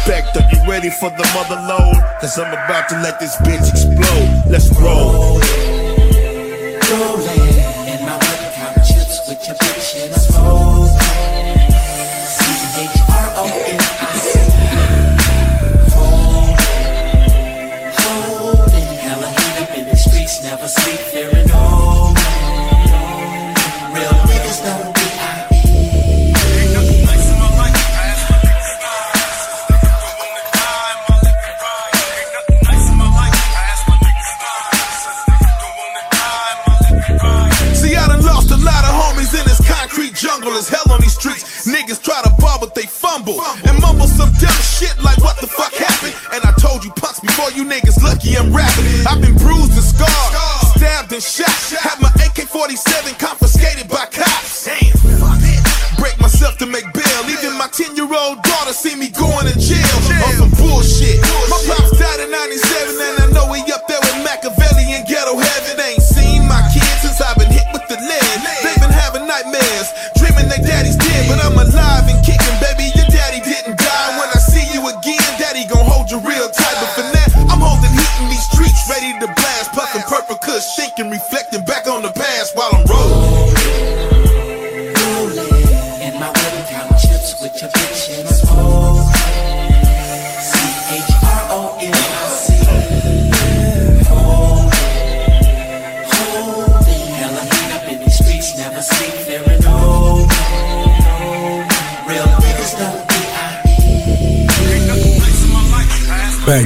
respect. 0.01 0.37
Are 0.37 0.49
you 0.51 0.69
ready 0.69 0.89
for 0.89 1.09
the 1.09 1.29
mother 1.33 1.61
load? 1.67 1.95
Cause 2.19 2.37
I'm 2.39 2.51
about 2.51 2.89
to 2.89 2.95
let 3.01 3.19
this 3.19 3.35
bitch 3.37 3.69
explode. 3.69 4.51
Let's 4.51 4.69
roll. 4.79 5.80
all 47.51 47.57
you 47.57 47.65
niggas 47.65 48.01
lucky 48.01 48.35
I'm 48.35 48.53
rapping. 48.53 49.07
I've 49.07 49.21
been 49.21 49.35
bruised 49.37 49.73
and 49.73 49.83
scarred, 49.83 50.33
stabbed 50.75 51.11
and 51.13 51.23
shot. 51.23 51.49
Have 51.79 52.01
my 52.01 52.09
AK 52.23 52.47
47 52.47 53.15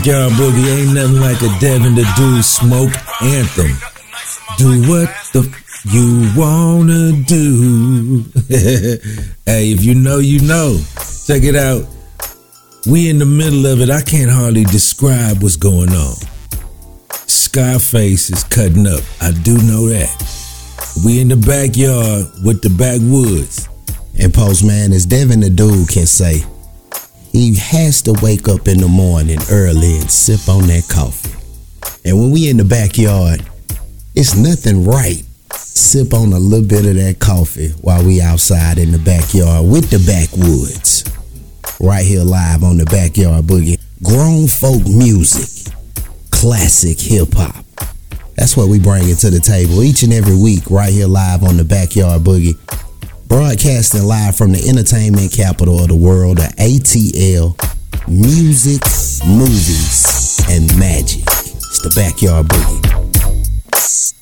John 0.06 0.30
Boogie. 0.34 0.68
Ain't 0.68 0.94
nothing 0.94 1.20
like 1.20 1.42
a 1.42 1.60
Devin 1.60 1.96
to 1.96 2.06
do 2.16 2.42
smoke 2.44 2.94
anthem. 3.24 3.76
Do 4.60 4.88
what 4.88 5.10
the 5.34 5.50
f- 5.50 5.86
you 5.86 6.32
wanna 6.38 7.24
do. 7.24 8.24
hey, 9.48 9.72
if 9.72 9.84
you 9.84 9.96
know, 9.96 10.20
you 10.20 10.42
know. 10.42 10.80
Check 11.26 11.42
it 11.42 11.56
out. 11.56 11.88
We 12.86 13.10
in 13.10 13.18
the 13.18 13.26
middle 13.26 13.66
of 13.66 13.82
it. 13.82 13.90
I 13.90 14.04
can't 14.04 14.30
hardly 14.30 14.64
describe 14.66 15.42
what's 15.42 15.56
going 15.56 15.90
on. 15.90 16.14
Scarface 17.26 18.30
is 18.30 18.44
cutting 18.44 18.86
up. 18.86 19.02
I 19.22 19.32
do 19.32 19.58
know 19.58 19.90
that. 19.90 20.14
We 21.04 21.20
in 21.20 21.30
the 21.30 21.36
backyard 21.36 22.28
with 22.46 22.62
the 22.62 22.70
backwoods. 22.70 23.68
And 24.20 24.32
Postman, 24.32 24.94
as 24.94 25.08
Devin 25.08 25.40
the 25.40 25.50
dude 25.50 25.90
can 25.90 26.06
say, 26.06 26.44
he 27.36 27.54
has 27.56 28.02
to 28.04 28.14
wake 28.22 28.48
up 28.48 28.66
in 28.66 28.78
the 28.78 28.88
morning 28.88 29.40
early 29.52 29.98
and 30.00 30.10
sip 30.10 30.48
on 30.48 30.68
that 30.68 30.88
coffee. 30.88 31.36
And 32.06 32.18
when 32.18 32.32
we 32.32 32.50
in 32.50 32.56
the 32.56 32.64
backyard, 32.64 33.46
it's 34.16 34.38
nothing 34.38 34.86
right. 34.86 35.22
Sip 35.52 36.14
on 36.14 36.32
a 36.32 36.40
little 36.40 36.66
bit 36.66 36.86
of 36.86 36.96
that 36.96 37.20
coffee 37.20 37.72
while 37.82 38.06
we 38.06 38.22
outside 38.22 38.78
in 38.78 38.94
the 38.94 39.00
backyard 39.00 39.70
with 39.70 39.90
the 39.90 40.00
backwoods. 40.08 41.04
Right 41.82 42.06
here 42.06 42.24
live 42.24 42.64
on 42.64 42.78
the 42.78 42.86
backyard 42.86 43.44
boogie. 43.44 43.82
Grown 44.02 44.48
folk 44.48 44.88
music. 44.88 45.74
Classic 46.32 46.98
hip 46.98 47.34
hop. 47.34 47.66
That's 48.38 48.56
what 48.56 48.70
we 48.70 48.80
bring 48.80 49.10
it 49.10 49.18
to 49.20 49.30
the 49.30 49.42
table 49.42 49.84
each 49.84 50.04
and 50.04 50.14
every 50.14 50.38
week 50.38 50.72
right 50.72 50.92
here 50.92 51.08
live 51.08 51.44
on 51.44 51.58
the 51.58 51.66
backyard 51.66 52.22
boogie. 52.22 52.56
Broadcasting 53.28 54.04
live 54.04 54.36
from 54.36 54.52
the 54.52 54.70
entertainment 54.70 55.32
capital 55.32 55.82
of 55.82 55.88
the 55.88 55.96
world, 55.96 56.38
the 56.38 56.54
ATL. 56.58 57.58
Music, 58.08 58.82
movies, 59.26 60.40
and 60.48 60.68
magic. 60.78 61.22
It's 61.22 61.82
the 61.82 61.92
Backyard 61.96 62.48
Boogie. 62.48 64.15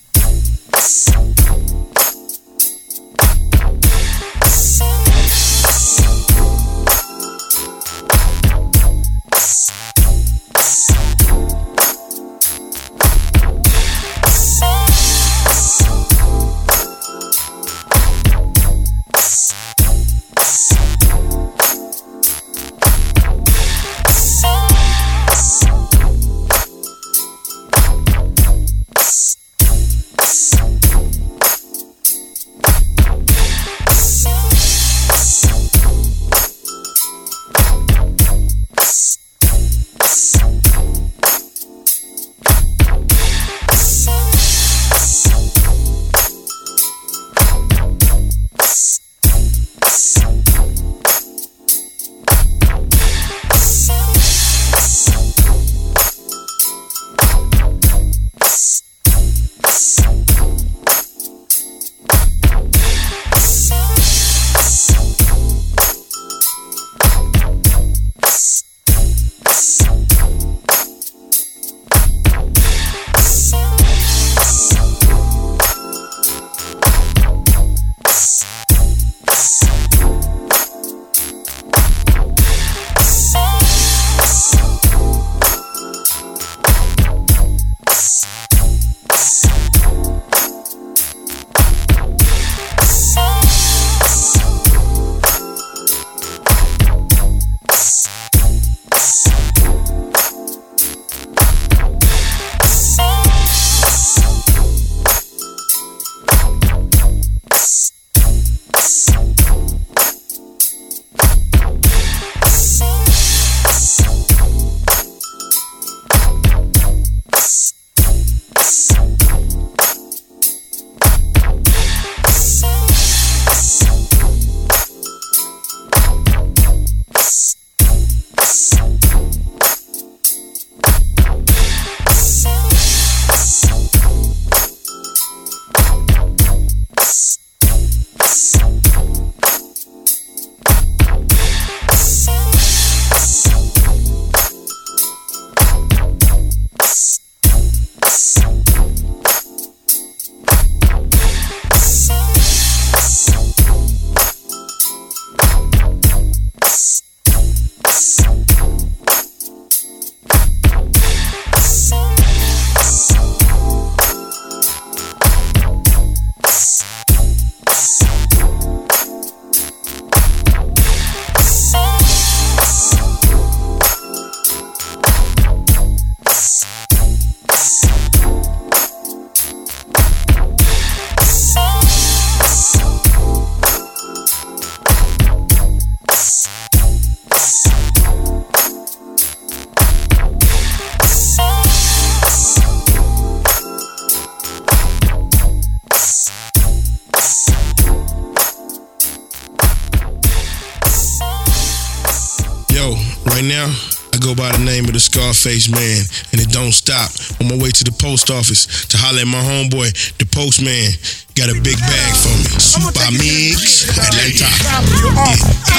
Man, 205.70 206.02
and 206.32 206.42
it 206.42 206.50
don't 206.50 206.74
stop. 206.74 207.12
On 207.40 207.48
my 207.48 207.56
way 207.56 207.70
to 207.70 207.84
the 207.84 207.94
post 208.02 208.32
office 208.32 208.66
to 208.90 208.98
holler 208.98 209.22
at 209.22 209.28
my 209.28 209.38
homeboy, 209.38 209.94
the 210.18 210.26
postman. 210.26 210.90
Got 211.38 211.50
a 211.50 211.58
big 211.62 211.78
bag 211.78 212.14
for 212.18 212.34
me. 212.42 212.50
Super 212.58 213.10
Mix, 213.14 213.86
Atlanta. 213.94 214.50
First 214.50 215.73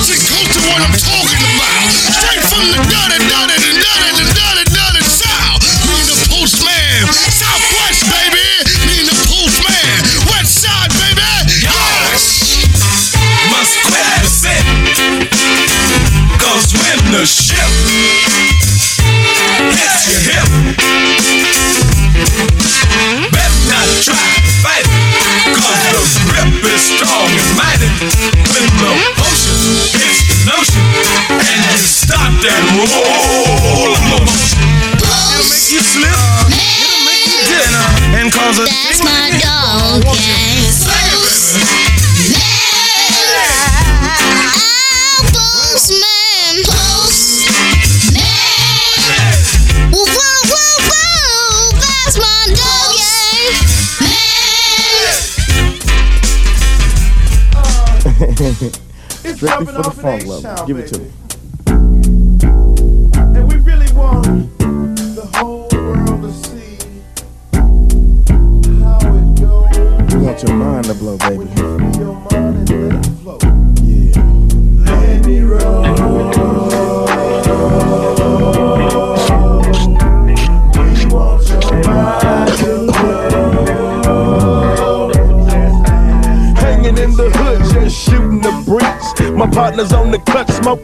Give 60.65 60.79
it 60.79 60.87
to 60.87 60.99
me. 60.99 61.26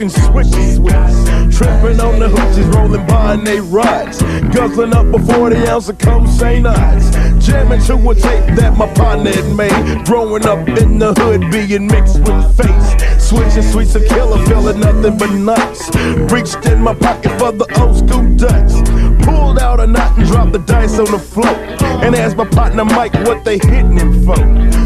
Smoking 0.09 0.51
swishy 0.51 0.75
sweets. 0.75 1.57
Tripping 1.57 1.99
on 1.99 2.19
the 2.19 2.27
hoochies, 2.27 2.73
rolling 2.73 3.05
by 3.07 3.35
they 3.37 3.59
rides. 3.59 4.21
Guzzling 4.53 4.93
up 4.93 5.05
a 5.13 5.19
40 5.33 5.55
ounce 5.67 5.89
of 5.89 5.97
coke 5.97 6.27
St. 6.27 6.65
Ides. 6.65 7.11
Jamming 7.45 7.81
to 7.83 7.95
a 8.09 8.15
tape 8.15 8.55
that 8.55 8.75
my 8.77 8.91
partner 8.93 9.31
made. 9.55 10.05
Growing 10.05 10.45
up 10.45 10.67
in 10.67 10.99
the 10.99 11.13
hood, 11.13 11.51
being 11.51 11.87
mixed 11.87 12.19
with 12.19 12.57
face. 12.57 13.23
Switching 13.23 13.63
sweets 13.63 13.95
of 13.95 14.05
killer, 14.07 14.43
feeling 14.45 14.79
nothing 14.79 15.17
but 15.17 15.31
nuts. 15.31 15.89
Reached 16.31 16.65
in 16.65 16.81
my 16.81 16.93
pocket 16.93 17.31
for 17.39 17.51
the 17.51 17.67
old 17.79 17.97
school 17.97 18.35
dice. 18.35 18.81
Pulled 19.25 19.59
out 19.59 19.79
a 19.79 19.87
knot 19.87 20.17
and 20.17 20.27
dropped 20.27 20.53
the 20.53 20.59
dice 20.59 20.99
on 20.99 21.05
the 21.11 21.19
floor. 21.19 21.55
And 22.03 22.15
asked 22.15 22.37
my 22.37 22.45
partner 22.45 22.85
Mike 22.85 23.13
what 23.25 23.45
they 23.45 23.57
hitting 23.57 23.97
him 23.97 24.25
for. 24.25 24.82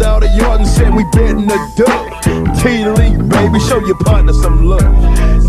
Pulled 0.00 0.08
out 0.08 0.22
a 0.22 0.34
yard 0.34 0.60
and 0.60 0.68
said 0.68 0.94
we 0.94 1.04
betting 1.12 1.46
the 1.46 1.58
dub. 1.76 2.22
T 2.62 2.86
League, 2.88 3.28
baby, 3.28 3.60
show 3.60 3.84
your 3.84 3.98
partner 3.98 4.32
some 4.32 4.64
love. 4.64 4.80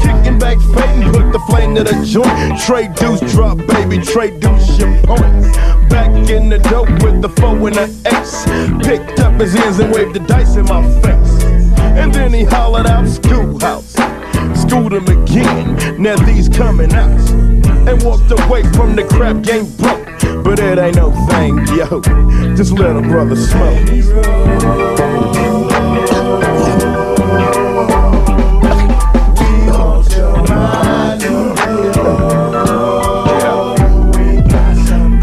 Kicking 0.01 0.37
back 0.39 0.57
fading, 0.75 1.09
put 1.09 1.31
the 1.31 1.39
flame 1.47 1.73
to 1.75 1.85
the 1.85 2.05
joint. 2.05 2.59
Trade 2.59 2.93
deuce 2.95 3.21
drop, 3.31 3.59
baby, 3.59 4.03
trade 4.03 4.41
deuce 4.41 4.77
your 4.77 4.93
points. 5.03 5.55
Back 5.87 6.11
in 6.29 6.49
the 6.49 6.57
dope 6.69 6.89
with 7.01 7.21
the 7.21 7.29
four 7.29 7.55
and 7.65 7.75
the 7.75 7.87
ace. 8.11 8.43
Picked 8.85 9.21
up 9.21 9.39
his 9.39 9.53
hands 9.53 9.79
and 9.79 9.93
waved 9.93 10.15
the 10.15 10.19
dice 10.19 10.57
in 10.57 10.65
my 10.65 10.83
face. 10.99 11.43
And 11.79 12.13
then 12.13 12.33
he 12.33 12.43
hollered 12.43 12.87
out 12.87 13.07
schoolhouse. 13.07 13.93
Schooled 14.59 14.91
him 14.91 15.07
again, 15.07 16.01
now 16.01 16.17
these 16.25 16.49
coming 16.49 16.93
out. 16.93 17.70
And 17.87 18.03
walked 18.03 18.31
away 18.31 18.63
from 18.73 18.95
the 18.95 19.03
crap 19.03 19.41
game 19.41 19.65
broke. 19.77 20.07
But 20.43 20.59
it 20.59 20.77
ain't 20.77 20.95
no 20.95 21.11
thing, 21.27 21.57
yo. 21.75 22.01
Just 22.55 22.73
let 22.73 22.95
a 22.95 23.01
brother 23.01 23.35
smoke. 23.35 23.85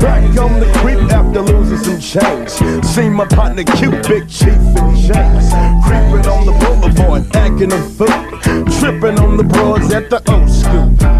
Back 0.01 0.39
on 0.39 0.61
the 0.61 0.71
creep 0.77 1.13
after 1.13 1.43
losing 1.43 1.79
some 1.79 2.01
change. 2.01 2.85
Seen 2.85 3.13
my 3.13 3.27
partner 3.27 3.65
cute, 3.65 4.07
big 4.09 4.29
chief 4.29 4.49
in 4.49 4.97
chains. 4.97 5.53
Creeping 5.85 6.27
on 6.27 6.45
the 6.47 6.53
boulevard, 6.61 7.37
acting 7.37 7.73
a 7.73 7.83
fool. 7.91 8.09
Tripping 8.79 9.19
on 9.21 9.37
the 9.37 9.45
broads 9.45 9.93
at 9.93 10.11
the 10.11 10.23
old 10.31 10.51
school. 10.51 11.18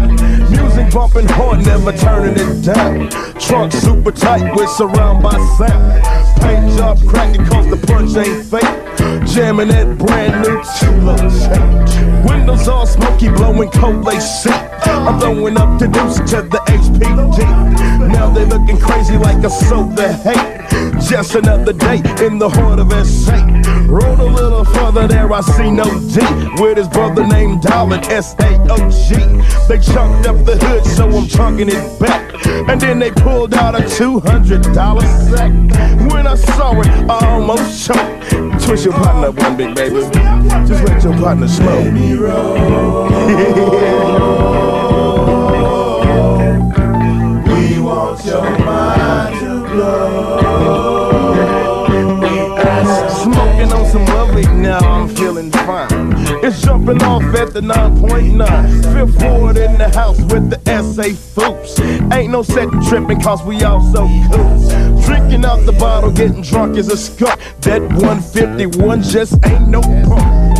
Bumping 0.91 1.27
hard, 1.27 1.65
never 1.65 1.91
turning 1.91 2.33
it 2.35 2.65
down. 2.65 3.09
Trunk 3.39 3.71
super 3.71 4.11
tight 4.11 4.55
with 4.55 4.69
surround 4.69 5.21
by 5.21 5.37
sound. 5.57 6.03
Paint 6.41 6.77
job 6.77 6.97
cracking 7.07 7.45
cause 7.45 7.69
the 7.69 7.77
punch 7.85 8.15
ain't 8.17 8.45
fake. 8.45 9.27
Jamming 9.27 9.67
that 9.69 9.97
brand 9.97 10.41
new 10.41 10.61
two. 10.79 12.27
Windows 12.27 12.67
all 12.67 12.85
smoky, 12.85 13.29
blowing 13.29 13.69
cold 13.69 14.07
AC. 14.07 14.49
I'm 14.83 15.19
throwing 15.19 15.57
up 15.57 15.79
the 15.79 15.87
deuce 15.87 16.17
to 16.31 16.41
the 16.41 16.59
HPD. 16.67 18.09
Now 18.11 18.29
they 18.31 18.45
looking 18.45 18.77
crazy 18.77 19.17
like 19.17 19.43
a 19.43 19.49
soda 19.49 20.13
hate. 20.13 20.59
Just 21.09 21.35
another 21.35 21.73
day 21.73 21.97
in 22.25 22.37
the 22.37 22.49
heart 22.49 22.79
of 22.79 22.91
SA. 23.05 23.35
Rolled 23.87 24.19
a 24.19 24.23
little 24.23 24.65
further 24.65 25.07
there, 25.07 25.31
I 25.31 25.41
see 25.41 25.71
no 25.71 25.85
D. 25.85 26.21
With 26.61 26.77
his 26.77 26.87
brother 26.87 27.25
named 27.25 27.63
Darwin, 27.63 27.99
S-A-O-G. 28.01 29.15
They 29.67 29.79
chunked 29.79 30.27
up 30.27 30.45
the 30.45 30.57
hood, 30.61 30.85
so 30.85 31.09
I'm 31.09 31.27
chunking 31.27 31.69
it 31.69 31.99
back. 31.99 32.33
And 32.69 32.79
then 32.79 32.99
they 32.99 33.11
pulled 33.11 33.53
out 33.53 33.75
a 33.75 33.79
$200 33.79 34.73
sack. 35.29 36.11
When 36.11 36.27
I 36.27 36.35
saw 36.35 36.79
it, 36.79 36.87
I 37.09 37.25
almost 37.33 37.87
choked. 37.87 38.29
Twist 38.63 38.85
your 38.85 38.93
partner 38.93 39.29
up 39.29 39.35
one 39.35 39.57
big 39.57 39.75
baby. 39.75 40.01
Just 40.67 40.83
let 40.83 41.03
your 41.03 41.17
partner 41.17 41.47
smoke. 41.47 41.93
We 41.93 42.19
want 48.19 48.25
your 48.25 48.65
mind 48.65 49.39
to 49.39 49.49
Smoking 53.23 53.73
on 53.73 53.85
some 53.85 54.05
lovely 54.05 54.45
now, 54.47 54.79
I'm 54.79 55.07
feeling 55.09 55.51
fine. 55.51 56.13
It's 56.43 56.61
jumping 56.61 57.01
off 57.03 57.23
at 57.35 57.53
the 57.53 57.61
9.9. 57.61 58.83
Fifth 58.93 59.23
ward 59.23 59.57
in 59.57 59.77
the 59.77 59.89
house 59.89 60.19
with 60.21 60.49
the 60.49 60.59
SA 60.65 61.03
foops. 61.03 61.79
Ain't 62.13 62.31
no 62.31 62.43
setting 62.43 62.81
tripping 62.87 63.19
cause 63.21 63.43
we 63.43 63.63
all 63.63 63.81
so 63.93 64.07
cool. 64.31 65.01
Drinking 65.01 65.45
out 65.45 65.65
the 65.65 65.73
bottle, 65.73 66.11
getting 66.11 66.41
drunk 66.41 66.77
is 66.77 66.89
a 66.89 66.97
skunk. 66.97 67.39
That 67.61 67.81
151 67.81 69.03
just 69.03 69.33
ain't 69.45 69.67
no 69.67 69.81
punk. 69.81 70.58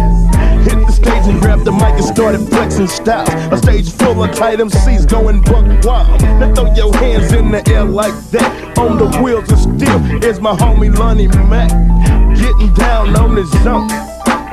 Stage 0.99 1.27
and 1.31 1.41
grabbed 1.41 1.65
the 1.65 1.71
mic 1.71 1.95
and 1.95 2.03
started 2.03 2.41
flexing 2.49 2.87
styles. 2.87 3.29
A 3.51 3.57
stage 3.57 3.91
full 3.91 4.23
of 4.23 4.35
tight 4.35 4.59
MCs 4.59 5.07
going 5.09 5.41
buck 5.41 5.65
wild. 5.83 6.21
Now 6.21 6.53
throw 6.53 6.73
your 6.75 6.93
hands 6.97 7.31
in 7.31 7.51
the 7.51 7.61
air 7.69 7.85
like 7.85 8.15
that. 8.31 8.77
On 8.77 8.97
the 8.97 9.07
wheels 9.21 9.51
of 9.51 9.59
steel 9.59 10.23
is 10.23 10.39
my 10.39 10.53
homie 10.55 10.95
Lonnie 10.95 11.27
Mac. 11.27 11.69
Getting 12.37 12.73
down 12.73 13.15
on 13.15 13.35
the 13.35 13.45
zone. 13.63 13.89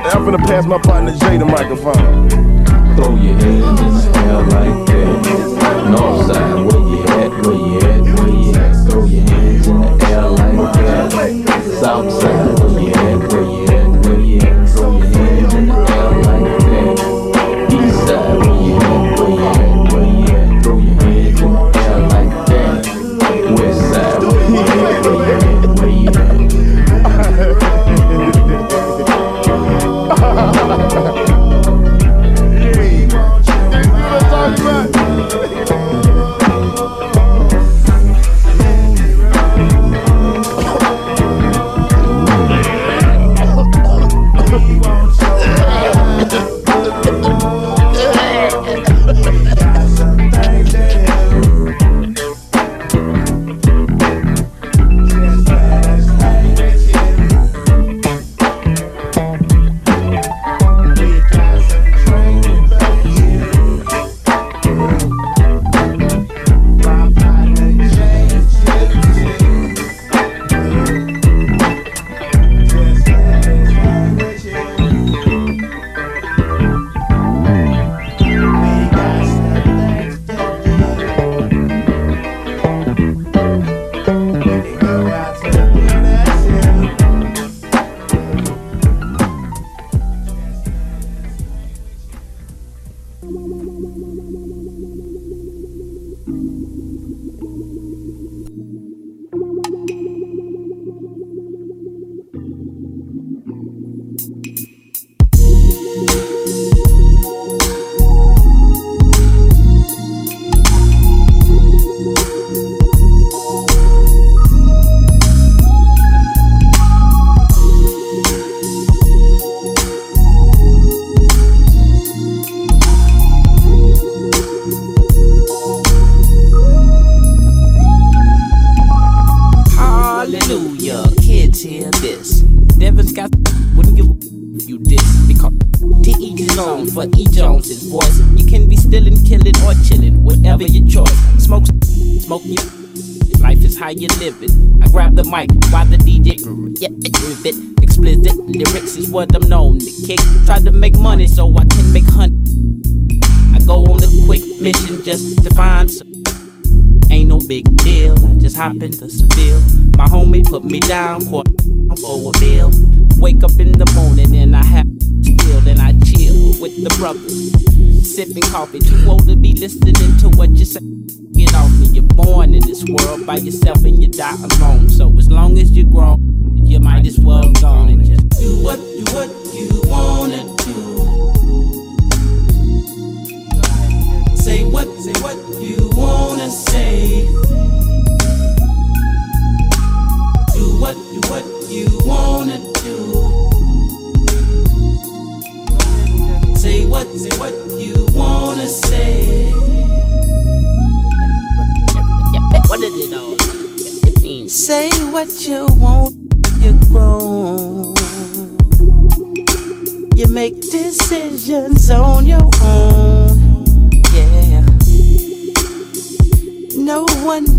I'm 0.07 0.23
gonna 0.23 0.37
pass 0.37 0.65
my 0.65 0.77
partner 0.77 1.11
Jay 1.17 1.37
the 1.37 1.45
microphone. 1.45 2.29
Throw 2.95 3.15
your 3.15 3.35
hands 3.35 3.81
in 3.81 3.93
the 3.93 4.19
air 4.25 4.41
like 4.55 4.85
that. 4.87 5.47
Northside, 5.91 6.59
where 6.67 6.83
you 6.89 6.99
at? 7.03 7.31
Where 7.45 7.55
you 7.55 7.77
at? 7.77 8.01
Where 8.19 8.29
you 8.29 8.51
at? 8.55 8.89
Throw 8.89 9.03
your 9.05 9.23
hands 9.29 9.67
in 9.67 9.81
the 9.81 9.87
air 10.07 10.29
like 10.29 10.73
that. 10.73 11.63
Southside, 11.81 12.46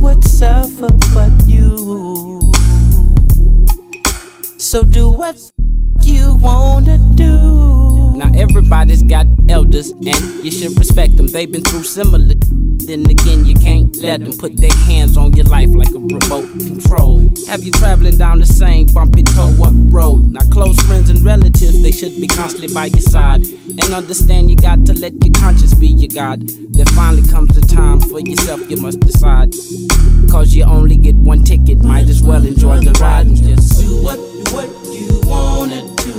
would 0.00 0.22
suffer 0.24 0.88
but 1.14 1.32
you. 1.46 2.40
So 4.58 4.82
do 4.82 5.10
what 5.10 5.36
you 6.02 6.36
wanna 6.36 6.98
do. 7.14 8.16
Now 8.16 8.30
everybody's 8.34 9.02
got 9.02 9.26
elders 9.48 9.90
and 9.90 10.44
you 10.44 10.50
should 10.50 10.78
respect 10.78 11.16
them. 11.16 11.28
They've 11.28 11.50
been 11.50 11.62
through 11.62 11.84
similar. 11.84 12.34
Then 12.88 13.04
again, 13.04 13.44
you 13.44 13.54
can't 13.54 13.94
let 13.98 14.24
them 14.24 14.32
put 14.38 14.56
their 14.56 14.72
hands 14.72 15.18
on 15.18 15.34
your 15.34 15.44
life 15.44 15.68
like 15.74 15.90
a 15.90 15.98
remote 15.98 16.48
control. 16.56 17.20
Have 17.46 17.62
you 17.62 17.70
traveling 17.70 18.16
down 18.16 18.38
the 18.38 18.46
same 18.46 18.86
bumpy 18.86 19.22
toe 19.24 19.54
up 19.62 19.74
road? 19.92 20.32
Now 20.32 20.40
close 20.50 20.80
friends 20.86 21.10
and 21.10 21.20
relatives, 21.20 21.82
they 21.82 21.92
should 21.92 22.18
be 22.18 22.26
constantly 22.26 22.72
by 22.72 22.86
your 22.86 23.02
side. 23.02 23.44
And 23.44 23.92
understand 23.92 24.48
you 24.48 24.56
got 24.56 24.86
to 24.86 24.94
let 24.94 25.12
your 25.22 25.34
conscience 25.34 25.74
be 25.74 25.88
your 25.88 26.08
God. 26.08 26.48
There 26.48 26.86
finally 26.96 27.28
comes 27.28 27.54
the 27.54 27.60
time 27.60 28.00
for 28.00 28.20
yourself, 28.20 28.62
you 28.70 28.78
must 28.78 29.00
decide. 29.00 29.52
Cause 30.30 30.54
you 30.54 30.64
only 30.64 30.96
get 30.96 31.14
one 31.14 31.44
ticket, 31.44 31.84
might 31.84 32.08
as 32.08 32.22
well 32.22 32.46
enjoy 32.46 32.80
the 32.80 32.92
ride 32.92 33.26
and 33.26 33.36
just 33.36 33.82
do 33.82 34.02
what, 34.02 34.18
what 34.56 34.70
you 34.96 35.20
wanna 35.28 35.82
do. 35.96 36.14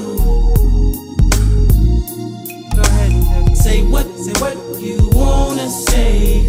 Go 2.76 2.82
ahead 2.84 3.58
say 3.58 3.82
what, 3.82 4.06
say 4.20 4.40
what 4.40 4.69
wanna 5.50 5.68
say. 5.68 6.44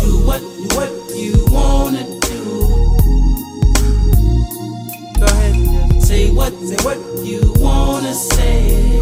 Do 0.00 0.10
what, 0.24 0.40
what 0.72 0.90
you 1.14 1.44
wanna 1.50 2.02
do. 2.20 2.42
Go 5.20 5.26
ahead 5.26 5.54
and 5.54 6.02
say 6.02 6.32
what, 6.32 6.54
say 6.60 6.76
what 6.82 6.96
you 7.26 7.52
wanna 7.58 8.14
say. 8.14 8.98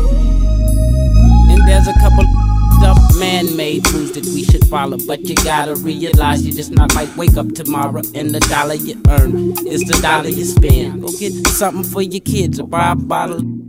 And 1.52 1.68
there's 1.68 1.86
a 1.86 1.94
couple 2.00 2.24
up 2.82 2.98
man-made 3.20 3.88
rules 3.92 4.10
that 4.14 4.24
we 4.26 4.42
should 4.42 4.66
follow, 4.66 4.98
but 5.06 5.20
you 5.20 5.36
gotta 5.36 5.76
realize 5.76 6.44
you 6.44 6.52
just 6.52 6.72
not 6.72 6.92
might 6.92 7.16
wake 7.16 7.36
up 7.36 7.52
tomorrow 7.52 8.02
and 8.16 8.34
the 8.34 8.40
dollar 8.40 8.74
you 8.74 9.00
earn 9.10 9.52
is 9.64 9.82
the 9.84 9.96
dollar 10.02 10.28
you 10.28 10.44
spend. 10.44 11.02
Go 11.02 11.08
get 11.20 11.32
something 11.46 11.84
for 11.84 12.02
your 12.02 12.20
kids 12.20 12.58
or 12.58 12.66
buy 12.66 12.90
a 12.90 12.96
bottle. 12.96 13.63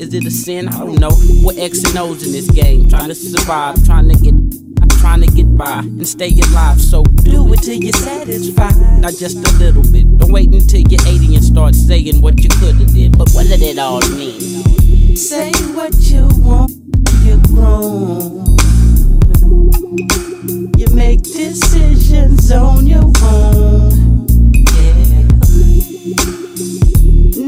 Is 0.00 0.14
it 0.14 0.24
a 0.24 0.30
sin? 0.30 0.68
I 0.68 0.78
don't 0.78 1.00
know. 1.00 1.10
We're 1.42 1.58
X 1.58 1.82
and 1.82 1.98
O's 1.98 2.24
in 2.24 2.32
this 2.32 2.48
game, 2.48 2.88
trying 2.88 3.08
to 3.08 3.14
survive, 3.14 3.84
trying 3.84 4.08
to 4.08 4.14
get. 4.14 4.34
Trying 5.00 5.20
to 5.20 5.28
get 5.28 5.56
by 5.56 5.78
and 5.78 6.06
stay 6.06 6.32
alive, 6.50 6.80
so 6.80 7.04
do 7.04 7.52
it 7.52 7.62
till 7.62 7.74
you're 7.74 7.92
satisfied. 7.92 9.00
Not 9.00 9.14
just 9.14 9.36
a 9.36 9.58
little 9.58 9.82
bit. 9.92 10.18
Don't 10.18 10.32
wait 10.32 10.52
until 10.52 10.80
you're 10.80 11.00
80 11.06 11.36
and 11.36 11.44
start 11.44 11.76
saying 11.76 12.20
what 12.20 12.42
you 12.42 12.48
could 12.48 12.74
have 12.74 12.92
did. 12.92 13.16
But 13.16 13.30
what 13.30 13.46
did 13.46 13.62
it 13.62 13.78
all 13.78 14.00
mean? 14.10 15.16
Say 15.16 15.52
what 15.72 15.94
you 16.10 16.28
want, 16.42 16.72
you're 17.22 17.38
grown. 17.46 18.44
You 20.76 20.86
make 20.94 21.22
decisions 21.22 22.50
on 22.50 22.86
your 22.86 23.12
own. 23.22 24.07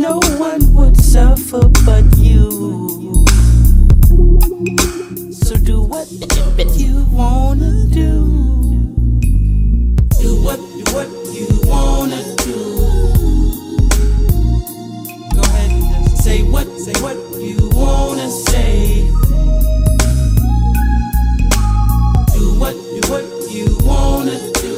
No 0.01 0.19
one 0.39 0.73
would 0.73 0.97
suffer 0.99 1.69
but 1.85 2.05
you. 2.17 3.23
So 5.31 5.57
do 5.57 5.83
what 5.83 6.09
you 6.79 7.05
wanna 7.13 7.85
do. 7.89 8.25
Do 10.19 10.31
what 10.43 10.57
do 10.57 10.85
what 10.97 11.09
you 11.37 11.49
wanna 11.69 12.23
do. 12.47 12.61
Go 15.37 15.43
ahead 15.43 15.71
and 15.71 16.09
just 16.09 16.25
say 16.25 16.43
what 16.45 16.67
say 16.79 16.97
what 17.03 17.19
you 17.39 17.59
wanna 17.75 18.31
say. 18.31 19.03
Do 22.33 22.59
what 22.59 22.73
do 22.73 23.01
what 23.13 23.27
you 23.53 23.77
wanna 23.85 24.39
do. 24.65 24.77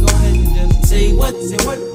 Go 0.00 0.06
ahead 0.06 0.34
and 0.34 0.72
just 0.72 0.88
say 0.88 1.12
what 1.12 1.34
say 1.42 1.58
what 1.66 1.87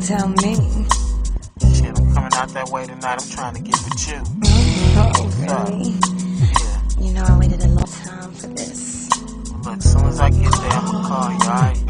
tell 0.00 0.28
me. 0.28 0.54
Shit, 1.74 1.98
I'm 1.98 2.14
coming 2.14 2.34
out 2.34 2.48
that 2.50 2.68
way 2.70 2.86
tonight. 2.86 3.22
I'm 3.22 3.28
trying 3.30 3.54
to 3.54 3.60
get 3.60 3.74
with 3.84 4.08
you. 4.08 4.22
Oh, 4.96 5.12
really? 5.38 5.94
You 7.04 7.12
know, 7.14 7.24
I 7.24 7.38
waited 7.38 7.62
a 7.64 7.68
long 7.68 7.84
time 7.84 8.32
for 8.32 8.46
this. 8.48 9.08
Look, 9.64 9.76
as 9.76 9.92
soon 9.92 10.04
as 10.06 10.20
I 10.20 10.30
get 10.30 10.52
there, 10.52 10.70
I'm 10.70 10.84
gonna 10.86 11.08
call 11.08 11.30
you, 11.30 11.38
alright? 11.38 11.87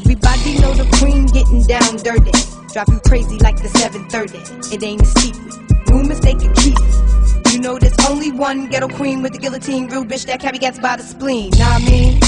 Everybody 0.00 0.58
know 0.60 0.72
the 0.74 0.86
queen 0.98 1.26
getting 1.26 1.62
down 1.66 1.96
dirty. 2.06 2.30
Drive 2.72 2.88
you 2.88 3.00
crazy 3.06 3.36
like 3.38 3.60
the 3.60 3.68
730. 3.68 4.74
It 4.74 4.82
ain't 4.82 5.02
a 5.02 5.06
secret. 5.06 5.54
Rumors 5.90 6.20
they 6.20 6.34
can 6.34 6.54
keep. 6.54 6.76
It. 6.78 7.52
You 7.52 7.58
know 7.60 7.78
there's 7.78 7.98
only 8.08 8.30
one 8.30 8.68
ghetto 8.68 8.88
queen 8.88 9.22
with 9.22 9.32
the 9.32 9.38
guillotine. 9.38 9.88
Real 9.88 10.04
bitch 10.04 10.26
that 10.26 10.40
carry 10.40 10.58
gets 10.58 10.78
by 10.78 10.96
the 10.96 11.02
spleen. 11.02 11.50
Nah, 11.58 11.66
I 11.66 11.78
mean, 11.80 12.20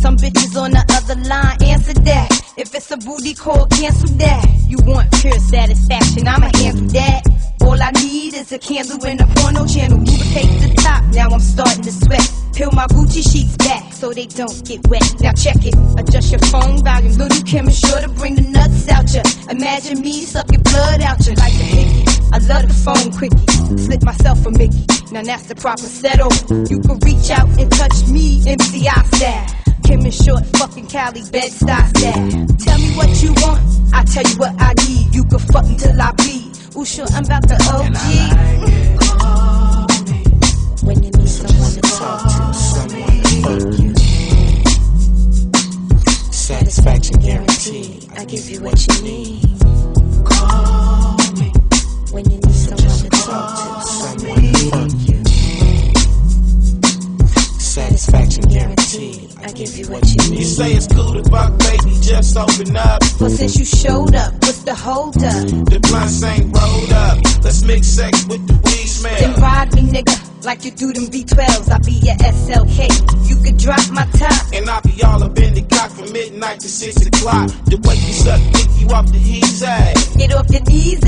some 0.00 0.16
bitches 0.18 0.60
on 0.60 0.72
the 0.72 0.84
other 0.92 1.18
line 1.22 1.62
answer 1.62 1.94
that. 1.94 2.28
If 2.58 2.74
it's 2.74 2.90
a 2.90 2.98
booty 2.98 3.32
call, 3.32 3.66
cancel 3.66 4.10
that. 4.18 4.46
You 4.68 4.76
want 4.84 5.10
pure 5.12 5.38
satisfaction? 5.38 6.28
I'ma 6.28 6.50
handle 6.54 6.86
that. 6.88 7.22
All 7.60 7.80
I 7.80 7.90
need 8.02 8.34
is 8.34 8.52
a 8.52 8.58
candle 8.58 9.04
and 9.06 9.20
a 9.20 9.26
porno 9.36 9.66
channel. 9.66 9.98
Lubricate 9.98 10.60
the 10.62 10.74
top, 10.82 11.02
now 11.14 11.28
I'm 11.30 11.40
starting 11.40 11.82
to 11.82 11.92
sweat. 11.92 12.30
Peel 12.54 12.70
my 12.72 12.86
Gucci 12.86 13.22
sheets 13.22 13.56
back 13.56 13.92
so 13.92 14.12
they 14.12 14.26
don't 14.26 14.64
get 14.64 14.86
wet. 14.88 15.02
Now 15.20 15.32
check 15.32 15.56
it, 15.64 15.74
adjust 15.98 16.30
your 16.30 16.40
phone 16.50 16.84
volume. 16.84 17.14
Lil' 17.18 17.42
Kim 17.44 17.68
is 17.68 17.78
sure 17.78 18.00
to 18.00 18.08
bring 18.08 18.36
the 18.36 18.42
nuts 18.42 18.88
out 18.88 19.12
ya. 19.12 19.22
Imagine 19.50 20.00
me 20.00 20.22
sucking 20.22 20.62
blood 20.62 21.02
out 21.02 21.18
ya 21.26 21.34
like 21.38 21.54
a 21.54 21.66
hickey. 21.66 22.04
I 22.32 22.38
love 22.38 22.66
the 22.66 22.74
phone 22.74 23.10
quickie. 23.12 23.78
Slip 23.78 24.02
myself 24.02 24.44
a 24.46 24.50
Mickey. 24.50 24.84
Now 25.12 25.22
that's 25.22 25.46
the 25.46 25.54
proper 25.54 25.82
settle. 25.86 26.30
You 26.70 26.80
can 26.80 26.98
reach 27.00 27.30
out 27.30 27.48
and 27.58 27.70
touch 27.72 28.06
me, 28.08 28.40
MCI 28.42 29.04
style. 29.14 29.46
Kim 29.84 30.06
is 30.06 30.16
short, 30.16 30.44
fucking 30.56 30.86
Cali, 30.86 31.22
bed 31.30 31.50
style. 31.50 31.90
Tell 31.92 32.78
me 32.78 32.90
what 32.96 33.10
you 33.22 33.32
want, 33.42 33.62
I 33.92 34.02
tell 34.04 34.24
you 34.24 34.36
what 34.38 34.54
I 34.58 34.74
need. 34.86 35.14
You 35.14 35.24
can 35.24 35.38
fuck 35.38 35.64
until 35.64 36.00
I 36.00 36.12
bleed. 36.12 36.53
Ooh, 36.76 36.84
sure, 36.84 37.06
I'm 37.12 37.24
about 37.24 37.46
the 37.46 37.54
OG. 37.54 37.94
When 40.82 41.02
you 41.04 41.10
need 41.12 41.28
someone 41.28 41.70
to 41.70 41.80
talk 41.80 42.22
to, 42.22 42.52
someone 42.52 43.22
to 43.22 43.42
fuck 43.42 43.62
you. 43.78 43.94
Satisfaction 46.32 47.20
guaranteed. 47.20 48.10
I 48.16 48.24
give 48.24 48.50
you 48.50 48.60
what 48.60 48.86
you 48.88 49.02
need. 49.02 49.42
Call 50.26 51.16
me. 51.38 51.52
When 52.10 52.24
you 52.28 52.38
need 52.38 52.54
someone 52.54 52.98
to 52.98 53.08
talk 53.08 53.54
to, 53.54 53.80
someone 53.86 54.42
to 54.42 54.58
fuck 54.70 54.90
you. 55.08 55.18
Satisfaction 57.60 58.44
guaranteed. 58.48 59.33
I 59.44 59.52
give 59.52 59.76
you 59.76 59.84
what 59.88 60.08
you 60.08 60.30
need. 60.30 60.38
You 60.38 60.44
say 60.46 60.72
it's 60.72 60.86
cool 60.86 61.12
to 61.12 61.22
fuck, 61.28 61.58
baby, 61.58 62.00
just 62.00 62.34
open 62.34 62.74
up. 62.78 63.02
Well, 63.20 63.28
since 63.28 63.58
you 63.58 63.66
showed 63.66 64.14
up, 64.14 64.32
what's 64.32 64.62
the 64.62 64.74
hold 64.74 65.22
up? 65.22 65.46
The 65.68 65.80
blunts 65.82 66.22
ain't 66.22 66.56
rolled 66.56 66.92
up. 66.92 67.18
Let's 67.44 67.62
mix 67.62 67.88
sex 67.88 68.24
with 68.24 68.40
the 68.48 68.54
weed 68.64 68.83
smell. 69.04 69.20
Then 69.20 69.42
ride 69.42 69.74
me, 69.74 69.82
nigga, 69.82 70.44
like 70.44 70.64
you 70.64 70.70
do 70.70 70.92
them 70.92 71.06
V12s. 71.06 71.70
I 71.70 71.78
be 71.78 71.92
your 71.92 72.16
SLK. 72.16 73.28
You 73.28 73.36
could 73.42 73.58
drop 73.58 73.84
my 73.90 74.04
top. 74.16 74.52
And 74.52 74.68
I 74.68 74.80
be 74.80 75.02
all 75.02 75.22
up 75.22 75.38
in 75.38 75.54
the 75.54 75.62
cock 75.62 75.90
from 75.90 76.12
midnight 76.12 76.60
to 76.60 76.68
six 76.68 77.04
o'clock. 77.06 77.48
The 77.66 77.76
way 77.84 77.96
you 77.96 78.12
suck 78.12 78.40
dick, 78.52 78.68
you 78.78 78.88
off 78.88 79.10
the 79.12 79.18
heat 79.18 79.44
side. 79.44 79.96
Get 80.16 80.32
off 80.34 80.48
your 80.50 80.62
knees? 80.62 81.04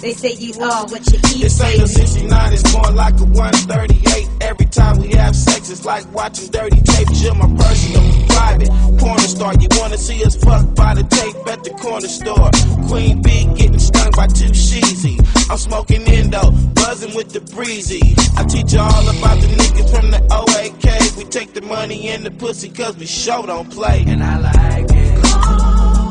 They 0.00 0.14
say 0.14 0.32
you 0.32 0.54
are 0.62 0.86
what 0.86 1.06
you 1.12 1.18
eat, 1.28 1.42
This 1.42 1.60
ain't 1.60 1.82
a 1.82 1.86
69, 1.86 2.52
it's 2.54 2.72
more 2.72 2.90
like 2.90 3.20
a 3.20 3.24
138. 3.24 4.28
Every 4.40 4.64
time 4.64 4.96
we 4.98 5.08
have 5.10 5.36
sex, 5.36 5.68
it's 5.68 5.84
like 5.84 6.10
watching 6.14 6.50
dirty 6.50 6.80
tapes. 6.80 7.22
You're 7.22 7.34
my 7.34 7.44
personal, 7.54 8.26
private 8.28 8.70
porn 8.98 9.18
star. 9.18 9.52
You 9.60 9.68
wanna 9.72 9.98
see 9.98 10.24
us 10.24 10.36
fuck 10.36 10.74
by 10.74 10.94
the 10.94 11.02
tape 11.02 11.36
at 11.46 11.64
the 11.64 11.70
corner 11.76 12.08
store. 12.08 12.50
Queen 12.88 13.20
bee 13.20 13.44
getting 13.54 13.78
stung 13.78 14.10
by 14.12 14.26
two 14.26 14.52
sheezy. 14.56 15.20
I'm 15.50 15.58
smoking 15.58 16.00
Indo, 16.02 16.50
buzzing 16.72 17.14
with 17.14 17.30
the 17.34 17.39
breezy. 17.40 18.14
I 18.36 18.44
teach 18.44 18.72
you 18.72 18.80
all 18.80 19.08
about 19.08 19.40
the 19.40 19.48
niggas 19.48 19.90
from 19.94 20.10
the 20.10 20.20
OAK. 20.30 21.16
We 21.16 21.24
take 21.24 21.52
the 21.54 21.62
money 21.62 22.08
and 22.08 22.24
the 22.24 22.30
pussy 22.30 22.68
cause 22.68 22.96
we 22.96 23.06
show 23.06 23.44
don't 23.46 23.70
play. 23.70 24.04
And 24.06 24.22
I 24.22 24.38
like 24.38 24.90
it. 24.90 25.24
Call 25.24 26.10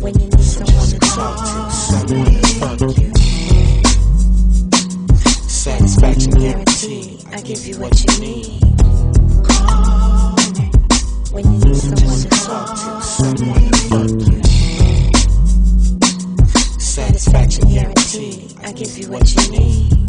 When 0.00 0.14
you 0.20 0.28
need 0.28 0.40
someone 0.40 0.88
to 0.88 0.98
talk 0.98 1.36
to, 1.36 1.70
someone 1.70 2.34
to 2.34 2.48
fuck 2.60 2.80
you. 2.98 3.12
Satisfaction 5.48 6.32
guaranteed. 6.32 7.24
I 7.32 7.40
give 7.40 7.66
you 7.66 7.78
what 7.78 7.98
you 8.00 8.20
need. 8.20 8.60
Call 9.46 10.36
When 11.32 11.44
you 11.52 11.58
need 11.64 11.76
someone 11.76 12.20
to 12.20 12.28
talk 12.28 12.68
to, 12.76 13.02
someone 13.02 13.70
to 13.70 13.76
fuck 13.88 14.10
you. 14.28 14.42
Satisfaction 16.80 17.68
guaranteed. 17.68 18.56
I 18.62 18.72
give 18.72 18.96
you 18.98 19.10
what 19.10 19.34
you 19.34 19.50
need. 19.50 20.05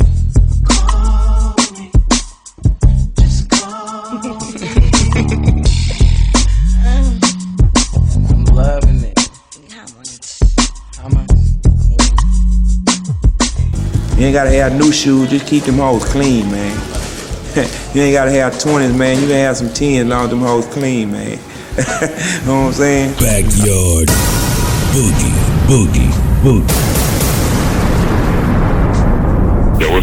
You 14.17 14.25
ain't 14.25 14.33
gotta 14.33 14.49
have 14.51 14.75
new 14.77 14.91
shoes, 14.91 15.29
just 15.29 15.45
keep 15.45 15.63
them 15.63 15.75
hoes 15.75 16.03
clean, 16.03 16.49
man. 16.51 16.75
you 17.93 18.01
ain't 18.01 18.13
gotta 18.13 18.31
have 18.31 18.53
20s, 18.53 18.97
man. 18.97 19.21
You 19.21 19.27
can 19.27 19.37
have 19.37 19.57
some 19.57 19.67
10s 19.67 20.01
as 20.01 20.07
long 20.07 20.23
as 20.25 20.29
them 20.31 20.39
hoes 20.39 20.65
clean, 20.67 21.11
man. 21.11 21.37
know 22.45 22.61
what 22.61 22.67
I'm 22.67 22.73
saying? 22.73 23.13
Backyard 23.13 24.09
boogie, 24.97 25.33
boogie, 25.67 26.11
boogie. 26.41 26.96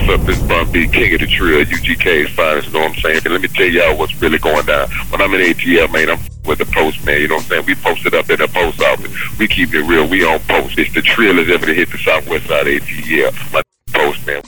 What's 0.06 0.20
up? 0.20 0.26
This 0.26 0.40
Bun 0.42 0.70
B, 0.70 0.86
King 0.88 1.14
of 1.14 1.20
the 1.20 1.26
Trill, 1.26 1.64
UGK's 1.64 2.30
finest, 2.34 2.68
you 2.68 2.74
know 2.74 2.80
what 2.80 2.96
I'm 2.96 3.00
saying? 3.00 3.20
And 3.24 3.32
let 3.32 3.40
me 3.42 3.48
tell 3.48 3.66
y'all 3.66 3.96
what's 3.96 4.14
really 4.20 4.38
going 4.38 4.66
down. 4.66 4.88
When 5.10 5.20
I'm 5.20 5.32
in 5.34 5.40
ATL, 5.40 5.92
man, 5.92 6.10
I'm 6.10 6.18
with 6.44 6.58
the 6.58 6.66
postman, 6.66 7.20
you 7.20 7.28
know 7.28 7.36
what 7.36 7.44
I'm 7.44 7.48
saying? 7.48 7.66
We 7.66 7.74
posted 7.76 8.14
up 8.14 8.28
in 8.30 8.38
the 8.38 8.48
post 8.48 8.80
office. 8.82 9.38
We 9.38 9.48
keep 9.48 9.72
it 9.74 9.82
real. 9.82 10.06
We 10.08 10.24
on 10.24 10.40
post. 10.40 10.78
It's 10.78 10.92
the 10.94 11.02
Trill 11.02 11.38
is 11.38 11.50
ever 11.50 11.66
to 11.66 11.74
hit 11.74 11.90
the 11.90 11.98
southwest 11.98 12.46
side 12.46 12.66
of 12.66 12.72
ATL. 12.82 13.52
My 13.52 13.62
postman. 13.92 14.42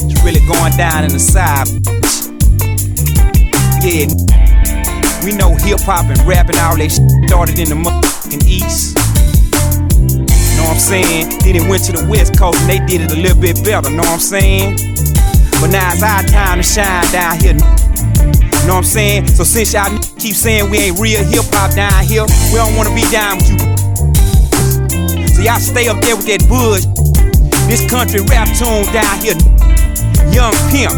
It's 0.00 0.24
really 0.24 0.46
going 0.46 0.76
down 0.76 1.04
in 1.04 1.12
the 1.12 1.20
side. 1.20 1.68
Yeah, 3.84 4.08
we 5.24 5.36
know 5.36 5.54
hip 5.56 5.80
hop 5.80 6.06
and 6.06 6.20
rap 6.26 6.48
and 6.48 6.58
all 6.58 6.76
that 6.76 6.90
started 7.28 7.58
in 7.58 7.68
the 7.68 8.44
East. 8.46 9.03
Know 10.64 10.70
what 10.70 10.76
I'm 10.76 11.04
saying? 11.04 11.28
Then 11.44 11.56
it 11.60 11.68
went 11.68 11.84
to 11.84 11.92
the 11.92 12.08
West 12.08 12.38
Coast 12.40 12.56
and 12.64 12.70
they 12.72 12.80
did 12.88 13.04
it 13.04 13.12
a 13.12 13.20
little 13.20 13.36
bit 13.36 13.60
better. 13.60 13.92
Know 13.92 14.00
what 14.00 14.16
I'm 14.16 14.18
saying? 14.18 14.80
But 15.60 15.68
now 15.68 15.92
it's 15.92 16.00
our 16.00 16.24
time 16.24 16.56
to 16.56 16.64
shine 16.64 17.04
down 17.12 17.36
here. 17.36 17.52
Know 18.64 18.80
what 18.80 18.88
I'm 18.88 18.88
saying? 18.88 19.28
So 19.28 19.44
since 19.44 19.76
y'all 19.76 19.92
keep 20.16 20.32
saying 20.32 20.72
we 20.72 20.88
ain't 20.88 20.96
real 20.96 21.20
hip 21.20 21.44
hop 21.52 21.76
down 21.76 21.92
here, 22.08 22.24
we 22.48 22.56
don't 22.56 22.72
wanna 22.80 22.96
be 22.96 23.04
down 23.12 23.44
with 23.44 23.52
you. 23.52 23.60
So 25.36 25.44
y'all 25.44 25.60
stay 25.60 25.92
up 25.92 26.00
there 26.00 26.16
with 26.16 26.32
that 26.32 26.48
bush. 26.48 26.88
This 27.68 27.84
country 27.84 28.24
rap 28.24 28.48
tune 28.56 28.88
down 28.88 29.20
here. 29.20 29.36
Young 30.32 30.56
Pimp, 30.72 30.96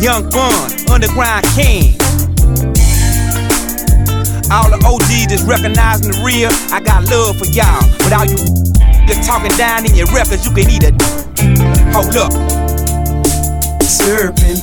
Young 0.00 0.24
Bun, 0.32 0.72
Underground 0.88 1.44
King. 1.52 2.00
All 4.48 4.72
the 4.72 4.80
OGs 4.80 5.28
just 5.28 5.44
recognizing 5.44 6.16
the 6.16 6.16
real, 6.24 6.48
I 6.72 6.80
got 6.80 7.04
love 7.12 7.36
for 7.36 7.44
y'all. 7.52 7.84
But 8.00 8.16
all 8.16 8.24
you 8.24 8.71
just 9.06 9.22
talking 9.28 9.50
down 9.56 9.84
in 9.86 9.94
your 9.94 10.06
records, 10.08 10.44
you 10.46 10.52
can 10.52 10.68
eat 10.70 10.84
it. 10.84 10.94
Hold 11.92 12.16
up. 12.16 12.32
Serpent. 13.82 14.58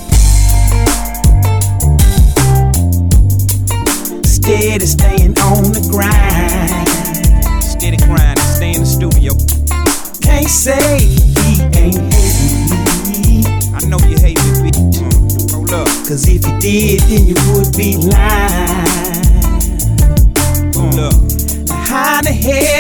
Steady 4.26 4.86
staying 4.86 5.38
on 5.40 5.64
the 5.72 5.82
grind. 5.92 6.88
Steady 7.64 7.98
grinding, 7.98 8.44
stay 8.44 8.74
in 8.74 8.82
the 8.82 8.86
studio. 8.86 9.34
Can't 10.22 10.48
say 10.50 11.00
he 11.00 11.62
ain't 11.62 11.76
hating 11.76 12.10
me. 12.10 13.44
I 13.76 13.80
know 13.86 14.00
you 14.08 14.18
hate 14.18 14.40
me, 14.40 14.70
bitch. 14.70 14.80
Mm, 15.00 15.52
Hold 15.54 15.74
up. 15.74 15.88
Cause 16.08 16.28
if 16.28 16.46
you 16.48 16.60
did, 16.60 17.02
then 17.02 17.28
you 17.28 17.36
would 17.54 17.72
be 17.78 17.98
lying. 17.98 18.88
Hold 20.74 21.00
up. 21.00 21.14
How 21.90 22.22
the 22.22 22.32
hell 22.34 22.79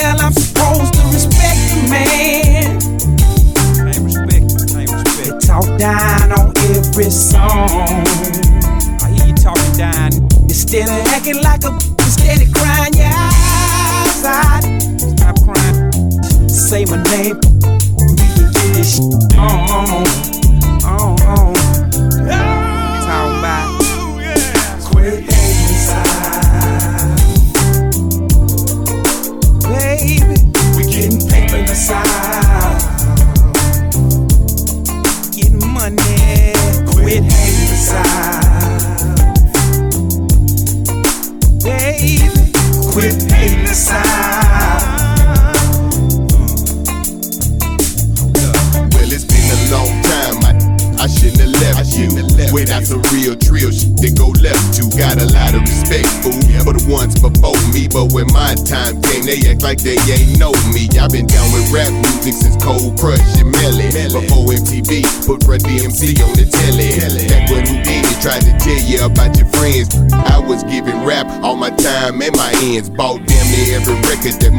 every 7.00 7.12
song. 7.12 8.04
I 9.02 9.10
hear 9.16 9.28
you 9.28 9.34
talking 9.34 9.74
down. 9.78 10.14
Instead 10.44 10.90
of 10.90 11.14
acting 11.14 11.42
like 11.42 11.64
a 11.64 11.72
instead 12.04 12.42
of 12.42 12.54
crying 12.54 12.94
your. 12.94 13.32
Stop 15.16 15.36
crying. 15.44 16.50
Say 16.50 16.86
my 16.86 17.02
name. 17.04 17.40
We 17.98 18.16
can 18.16 18.52
get 18.52 18.74
this. 18.76 19.00
On, 19.38 20.39
time 58.70 59.02
came, 59.02 59.26
they 59.26 59.42
act 59.50 59.66
like 59.66 59.82
they 59.82 59.98
ain't 60.14 60.38
know 60.38 60.54
me. 60.70 60.86
I've 61.02 61.10
been 61.10 61.26
down 61.26 61.50
with 61.50 61.74
rap 61.74 61.90
music 61.90 62.38
since 62.38 62.56
Cold 62.62 62.94
Crush 63.02 63.20
and 63.42 63.50
Melly. 63.50 63.90
Before 63.90 64.46
MTV 64.54 65.02
put 65.26 65.42
Run 65.50 65.60
DMC 65.66 66.22
on 66.22 66.38
the 66.38 66.46
telly. 66.46 66.94
Back 67.28 67.50
when 67.50 67.66
Whodini 67.66 68.14
tried 68.22 68.46
to 68.46 68.54
tell 68.62 68.82
you 68.86 69.02
about 69.02 69.34
your 69.42 69.50
friends, 69.58 69.90
I 70.14 70.38
was 70.38 70.62
giving 70.64 71.04
rap 71.04 71.26
all 71.42 71.58
my 71.58 71.74
time 71.82 72.22
and 72.22 72.36
my 72.38 72.54
ends. 72.62 72.90
Bought 72.90 73.26
damn 73.26 73.48
near 73.50 73.82
every 73.82 73.98
record 74.06 74.38
that 74.38 74.54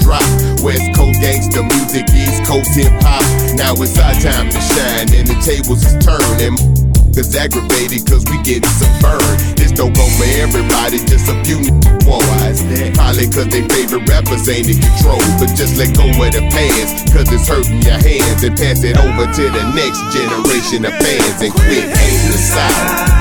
drop. 0.00 0.24
West 0.64 0.96
Coast 0.96 1.20
gangster 1.20 1.62
music, 1.62 2.08
East 2.16 2.40
Coast 2.48 2.72
hip 2.72 2.92
hop. 3.04 3.22
Now 3.54 3.76
it's 3.76 3.98
our 4.00 4.16
time 4.16 4.48
to 4.48 4.60
shine, 4.72 5.12
and 5.12 5.28
the 5.28 5.36
tables 5.44 5.84
is 5.84 5.94
turning. 6.00 6.75
Cause 7.16 7.34
aggravated, 7.34 8.04
cause 8.06 8.26
we 8.28 8.36
getting 8.42 8.68
some 8.76 8.92
burn. 9.00 9.56
This 9.56 9.72
don't 9.72 9.96
go 9.96 10.04
for 10.20 10.28
everybody, 10.36 10.98
just 11.08 11.24
a 11.32 11.42
few 11.48 11.64
boys. 12.04 12.60
Probably 12.92 13.24
cause 13.32 13.48
they 13.48 13.66
favorite 13.72 14.06
rappers 14.06 14.46
ain't 14.50 14.68
in 14.68 14.76
control. 14.76 15.16
But 15.40 15.56
just 15.56 15.78
let 15.78 15.96
go 15.96 16.04
of 16.04 16.32
the 16.36 16.44
past, 16.52 17.08
cause 17.14 17.32
it's 17.32 17.48
hurting 17.48 17.80
your 17.80 17.96
hands. 17.96 18.44
And 18.44 18.54
pass 18.54 18.84
it 18.84 18.98
over 19.00 19.24
to 19.32 19.44
the 19.48 19.64
next 19.72 19.96
generation 20.12 20.84
of 20.84 20.92
fans 21.00 21.40
and 21.40 21.52
quit 21.56 21.88
hating 21.88 22.28
the 22.28 22.36
South. 22.36 23.16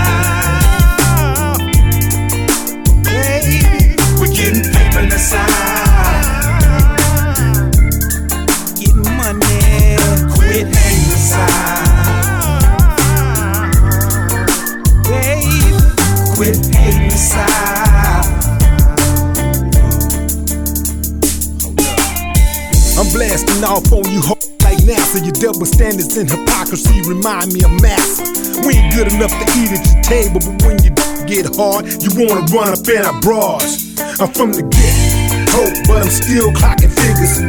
We 4.20 4.28
getting 4.36 4.74
paper 4.74 5.00
in 5.00 5.10
the 5.10 5.18
side. 5.18 5.85
Double 25.40 25.66
standards 25.66 26.16
and 26.18 26.30
hypocrisy 26.30 27.02
remind 27.08 27.52
me 27.52 27.64
of 27.64 27.72
massa. 27.82 28.24
We 28.66 28.76
ain't 28.76 28.94
good 28.96 29.12
enough 29.12 29.32
to 29.32 29.46
eat 29.60 29.72
at 29.76 29.84
your 29.84 30.02
table, 30.04 30.40
but 30.40 30.56
when 30.64 30.78
you 30.84 30.92
get 31.28 31.50
hard, 31.56 31.86
you 32.04 32.12
wanna 32.16 32.46
run 32.54 32.72
up 32.72 32.88
in 32.88 33.04
our 33.04 33.20
bras. 33.22 34.00
I'm 34.20 34.32
from 34.32 34.54
the 34.54 34.64
get 34.64 34.96
ho, 35.52 35.68
but 35.88 36.04
I'm 36.04 36.12
still 36.12 36.52
clocking 36.56 36.92
figures. 36.92 37.40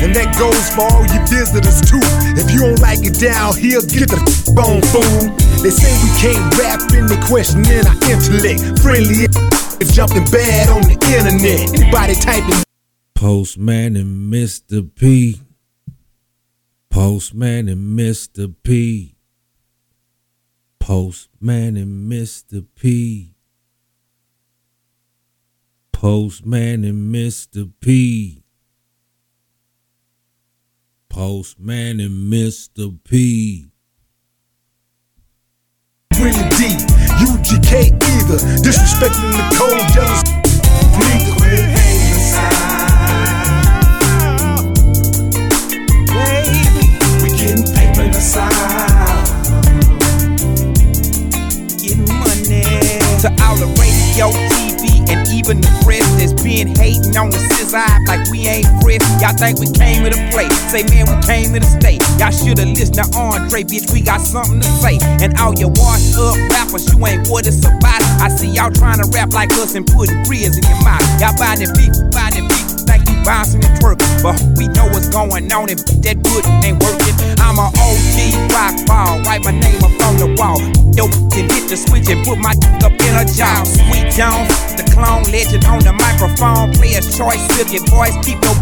And 0.00 0.16
that 0.16 0.32
goes 0.40 0.66
for 0.72 0.88
all 0.88 1.04
you 1.04 1.20
visitors 1.28 1.80
too. 1.84 2.00
If 2.40 2.50
you 2.50 2.64
don't 2.64 2.80
like 2.80 3.04
it 3.04 3.20
down 3.20 3.56
here, 3.56 3.84
get 3.84 4.08
the 4.08 4.20
f- 4.20 4.56
on 4.56 4.80
fool. 4.88 5.28
They 5.60 5.70
say 5.70 5.92
we 6.00 6.10
can't 6.16 6.40
rap 6.56 6.80
and 6.96 7.08
they 7.08 7.20
questioning 7.28 7.84
our 7.84 7.98
intellect. 8.08 8.80
Friendly 8.80 9.28
jumping 9.92 10.24
bad 10.32 10.68
on 10.70 10.82
the 10.82 10.96
internet. 11.12 11.74
Anybody 11.74 12.14
typing 12.14 12.69
Postman 13.20 13.96
and 13.96 14.32
Mr. 14.32 14.88
P. 14.94 15.42
Postman 16.88 17.68
and 17.68 17.98
Mr. 17.98 18.54
P. 18.62 19.14
Postman 20.78 21.76
and 21.76 22.10
Mr. 22.10 22.64
P. 22.74 23.34
Postman 25.92 26.82
and 26.82 27.14
Mr. 27.14 27.70
P. 27.82 28.42
Postman 31.10 32.00
and 32.00 32.32
Mr. 32.32 32.98
P. 33.04 33.66
really 36.16 36.48
deep. 36.56 36.80
UGK 37.20 37.92
either. 37.92 38.38
Disrespecting 38.64 39.30
the 39.36 39.56
code, 39.58 39.92
jealous. 39.92 40.22
Neither. 40.96 41.39
To 53.20 53.28
all 53.44 53.52
the 53.60 53.68
radio, 53.76 54.32
TV, 54.48 55.04
and 55.12 55.28
even 55.28 55.60
the 55.60 55.68
press 55.84 56.08
that's 56.16 56.32
been 56.40 56.72
hating 56.72 57.12
on 57.20 57.28
the 57.28 57.36
scissor 57.52 57.84
like 58.08 58.24
we 58.32 58.48
ain't 58.48 58.64
fresh. 58.80 59.04
Y'all 59.20 59.36
think 59.36 59.60
we 59.60 59.68
came 59.76 60.08
to 60.08 60.16
play? 60.32 60.48
Say, 60.72 60.88
man, 60.88 61.04
we 61.04 61.20
came 61.28 61.52
to 61.52 61.60
stay. 61.60 62.00
Y'all 62.16 62.32
shoulda 62.32 62.64
listened 62.64 62.96
to 62.96 63.04
Andre, 63.12 63.60
bitch. 63.60 63.92
We 63.92 64.00
got 64.00 64.24
something 64.24 64.64
to 64.64 64.70
say. 64.80 64.96
And 65.20 65.36
all 65.36 65.52
your 65.52 65.68
washed 65.68 66.16
up 66.16 66.32
rappers, 66.48 66.88
you 66.88 66.96
ain't 67.04 67.28
what 67.28 67.44
it's 67.44 67.60
about. 67.60 68.00
I 68.24 68.32
see 68.32 68.56
y'all 68.56 68.72
trying 68.72 69.04
to 69.04 69.06
rap 69.12 69.36
like 69.36 69.52
us 69.60 69.76
and 69.76 69.84
putting 69.84 70.16
grills 70.24 70.56
in 70.56 70.64
your 70.64 70.80
mouth. 70.80 71.04
Y'all 71.20 71.36
buy 71.36 71.60
the 71.60 71.68
beat, 71.76 71.92
buy 72.16 72.32
the 72.32 72.40
beat. 72.40 72.88
Like 72.88 73.04
you 73.04 73.20
bouncing 73.20 73.60
and 73.60 73.76
twerking, 73.84 74.08
but 74.24 74.40
we 74.56 74.64
going 75.10 75.50
on 75.52 75.68
and 75.68 75.78
that 76.06 76.16
good 76.22 76.44
ain't 76.62 76.78
working. 76.78 77.14
I'm 77.42 77.58
an 77.58 77.70
OG 77.74 78.16
rock 78.54 78.74
ball, 78.86 79.18
write 79.26 79.42
my 79.42 79.50
name 79.50 79.82
up 79.82 79.94
on 80.06 80.16
the 80.16 80.30
wall. 80.38 80.58
Yo, 80.94 81.10
can 81.34 81.50
hit 81.50 81.66
the 81.66 81.76
switch 81.76 82.08
and 82.08 82.22
put 82.24 82.38
my 82.38 82.54
dick 82.54 82.82
up 82.86 82.94
in 82.94 83.12
a 83.18 83.26
jaw. 83.26 83.66
Sweet 83.66 84.08
Jones, 84.14 84.48
the 84.78 84.86
clone 84.94 85.26
legend 85.34 85.66
on 85.66 85.82
the 85.82 85.92
microphone. 85.92 86.72
Player's 86.78 87.10
choice, 87.10 87.42
your 87.70 87.82
voice, 87.90 88.14
keep 88.22 88.38
your 88.40 88.54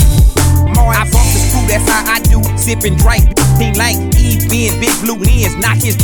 more. 0.72 0.92
I 0.92 1.04
bump 1.12 1.28
the 1.32 1.40
screw, 1.44 1.64
that's 1.68 1.84
how 1.84 2.02
I 2.08 2.18
do. 2.24 2.40
Sipping 2.56 2.96
drink, 2.96 3.28
team 3.60 3.76
like 3.76 3.96
E, 4.16 4.40
being 4.48 4.74
big 4.80 4.94
blue 5.04 5.20
lens, 5.20 5.54
not 5.60 5.76
his 5.76 5.96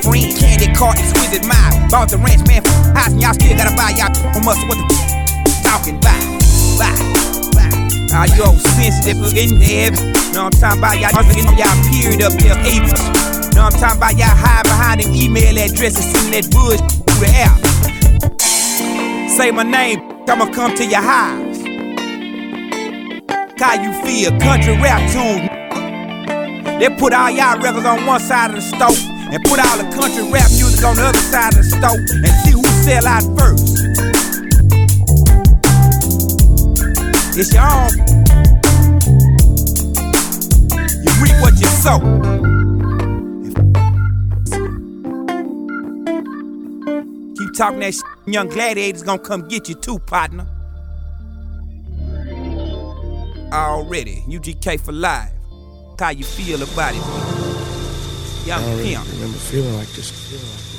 friend. 0.00 0.32
Candy 0.40 0.72
cart, 0.72 0.98
exquisite 0.98 1.44
mind. 1.44 1.92
Bought 1.92 2.08
the 2.08 2.18
ranch, 2.18 2.42
man, 2.48 2.64
house, 2.96 3.12
and 3.12 3.20
y'all 3.20 3.36
still 3.36 3.56
gotta 3.56 3.76
buy 3.76 3.92
y'all 3.96 4.12
from 4.32 4.48
us. 4.48 4.58
What 4.64 4.80
the 4.80 4.86
talking 5.64 5.96
about? 6.00 6.20
Bye. 6.80 7.25
Are 8.16 8.26
you 8.28 8.44
all 8.44 8.56
sensitive 8.56 9.20
in 9.36 9.58
there? 9.60 9.90
Know 10.32 10.48
I'm 10.48 10.50
talking 10.56 10.78
about? 10.78 10.96
Y'all 10.96 11.12
get 11.28 11.44
y'all 11.52 11.76
period 11.92 12.22
up 12.24 12.32
there, 12.40 12.56
April. 12.64 12.96
Know 13.52 13.68
I'm 13.68 13.76
talking 13.76 14.00
about? 14.00 14.16
Y'all 14.16 14.32
hide 14.32 14.64
behind 14.64 15.04
an 15.04 15.14
email 15.14 15.52
address 15.58 16.00
and 16.00 16.16
send 16.16 16.32
that 16.32 16.48
bullshit 16.48 16.80
through 17.04 17.20
the 17.20 17.28
air. 17.36 17.52
Say 19.28 19.50
my 19.50 19.64
name, 19.64 20.00
I'ma 20.26 20.50
come 20.50 20.74
to 20.76 20.86
your 20.86 21.04
house. 21.04 21.60
How 23.60 23.76
you 23.84 23.92
feel? 24.00 24.32
Country 24.40 24.72
rap 24.80 25.04
tune. 25.12 25.52
They 26.80 26.88
put 26.96 27.12
all 27.12 27.30
y'all 27.30 27.60
records 27.60 27.84
on 27.84 28.06
one 28.06 28.20
side 28.20 28.48
of 28.48 28.56
the 28.56 28.62
stove 28.62 28.96
and 29.28 29.44
put 29.44 29.60
all 29.60 29.76
the 29.76 29.84
country 29.94 30.24
rap 30.32 30.48
music 30.56 30.82
on 30.86 30.96
the 30.96 31.04
other 31.04 31.18
side 31.18 31.52
of 31.52 31.58
the 31.58 31.68
stove 31.68 32.00
and 32.00 32.32
see 32.44 32.52
who 32.52 32.64
sell 32.80 33.06
out 33.06 33.24
first. 33.38 34.15
It's 37.38 37.52
your 37.52 37.64
own. 37.64 37.90
You 41.04 41.12
reap 41.22 41.36
what 41.42 41.52
you 41.60 41.66
sow. 41.66 41.98
Keep 47.36 47.54
talking 47.54 47.80
that 47.80 47.92
shit, 47.92 48.04
young 48.24 48.48
gladiator's 48.48 49.02
gonna 49.02 49.18
come 49.18 49.46
get 49.48 49.68
you 49.68 49.74
too, 49.74 49.98
partner. 49.98 50.46
Already, 53.52 54.24
UGK 54.26 54.80
for 54.80 54.92
life. 54.92 55.30
How 55.98 56.10
you 56.10 56.24
feel 56.24 56.62
about 56.62 56.94
it? 56.94 58.46
Young 58.46 58.62
I 58.62 58.66
already 58.66 58.94
pimp. 58.94 59.12
remember 59.12 59.36
feeling 59.36 59.76
like 59.76 59.88
this. 59.88 60.10
Feeling 60.10 60.42
like 60.46 60.56
this. 60.56 60.75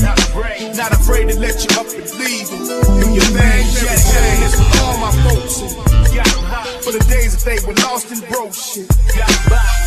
Not 0.00 0.18
afraid, 0.18 0.76
not 0.76 0.92
afraid 0.92 1.28
to 1.28 1.40
let 1.40 1.58
you 1.64 1.80
up 1.80 1.86
and 1.90 2.08
leave. 2.18 2.48
Do 2.48 3.10
your 3.10 3.28
thing, 3.34 3.57
the 6.98 7.04
days 7.08 7.36
that 7.36 7.44
they 7.44 7.58
were 7.66 7.74
lost 7.86 8.10
and 8.10 8.20
broke 8.28 8.54
shit. 8.54 8.88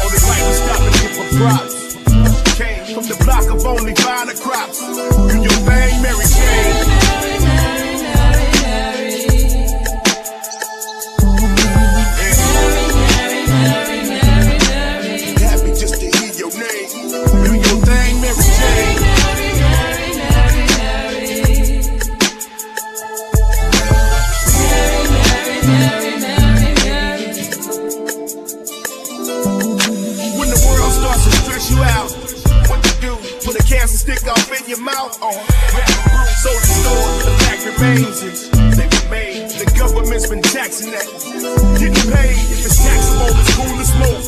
Only 0.04 0.20
right 0.24 0.44
to 0.48 0.54
stop 0.56 0.80
and 0.82 0.96
give 1.02 1.16
props. 1.38 1.76
Came 2.56 2.96
from 2.96 3.06
the 3.08 3.18
block 3.26 3.46
of 3.52 3.66
only 3.66 3.96
finer 3.96 4.36
crops. 4.40 4.80
Do 4.80 5.51
taxing 40.72 40.92
that. 40.96 41.04
Getting 41.80 42.08
paid 42.08 42.40
if 42.48 42.64
it's 42.64 42.80
taxable, 42.80 43.28
it's 43.36 43.52
cool 43.60 43.76
to 43.76 43.84
smoke. 43.84 44.24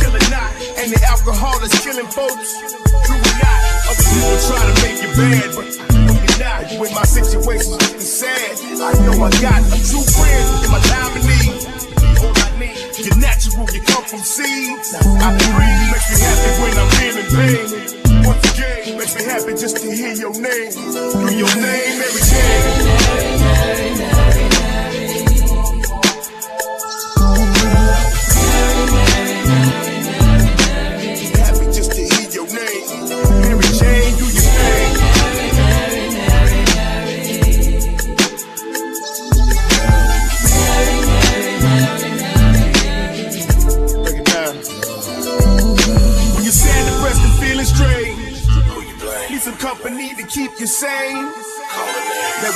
Kill 0.00 0.14
it 0.16 0.26
not, 0.32 0.48
and 0.80 0.88
the 0.88 1.00
alcohol 1.04 1.60
is 1.60 1.72
killing 1.84 2.08
folks. 2.08 2.56
True 3.04 3.20
or 3.20 3.34
not, 3.36 3.60
other 3.92 4.06
people 4.08 4.36
try 4.48 4.62
to 4.64 4.74
make 4.80 4.98
it 5.04 5.12
bad, 5.12 5.48
but 5.52 5.68
no, 5.92 6.12
you're 6.16 6.40
not. 6.40 6.64
When 6.80 6.90
my 6.96 7.04
situation's 7.04 7.76
looking 7.76 8.00
sad, 8.00 8.56
I 8.80 8.96
know 9.04 9.20
I 9.20 9.28
got 9.44 9.60
a 9.60 9.76
true 9.84 10.06
friend 10.16 10.46
in 10.64 10.70
my 10.72 10.80
time 10.80 11.12
of 11.12 11.24
need. 11.28 11.60
All 12.24 12.32
I 12.40 12.48
need, 12.56 12.80
you're 12.96 13.20
natural, 13.20 13.68
you 13.68 13.82
come 13.84 14.04
from 14.08 14.24
seeds. 14.24 14.96
I 14.96 15.28
breathe, 15.28 15.92
makes 15.92 16.08
me 16.08 16.16
happy 16.24 16.50
when 16.56 16.72
I'm 16.80 16.90
feeling 16.96 17.28
pain. 17.36 17.68
Once 18.24 18.44
again, 18.48 18.96
makes 18.96 19.12
me 19.12 19.24
happy 19.28 19.52
just 19.60 19.76
to 19.76 19.88
hear 19.92 20.16
your 20.16 20.32
name. 20.40 20.72
Hear 20.72 21.44
your 21.44 21.52
name 21.60 21.81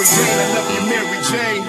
Jane, 0.07 0.39
I 0.39 0.47
love 0.55 0.69
you, 0.71 0.83
Mary 0.87 1.19
Jane. 1.27 1.63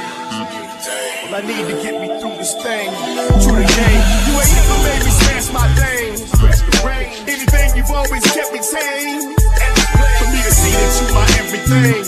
All 1.26 1.34
I 1.34 1.42
need 1.42 1.66
to 1.66 1.76
get 1.82 1.98
me 1.98 2.08
through 2.22 2.38
this 2.38 2.54
thing. 2.62 2.94
True 3.42 3.58
the 3.58 3.66
game. 3.66 4.02
You 4.30 4.34
ain't 4.38 4.54
never 4.54 4.78
made 4.86 5.02
me 5.02 5.12
smash 5.18 5.48
my 5.50 5.66
thing. 5.74 6.12
Anything 7.26 7.70
you've 7.76 7.90
always 7.90 8.24
kept 8.30 8.54
me 8.54 8.62
tame. 8.62 9.34
For 9.34 10.28
me 10.30 10.40
to 10.46 10.54
see 10.54 10.70
that 10.70 10.94
you 11.02 11.08
my 11.18 11.26
everything. 11.42 12.04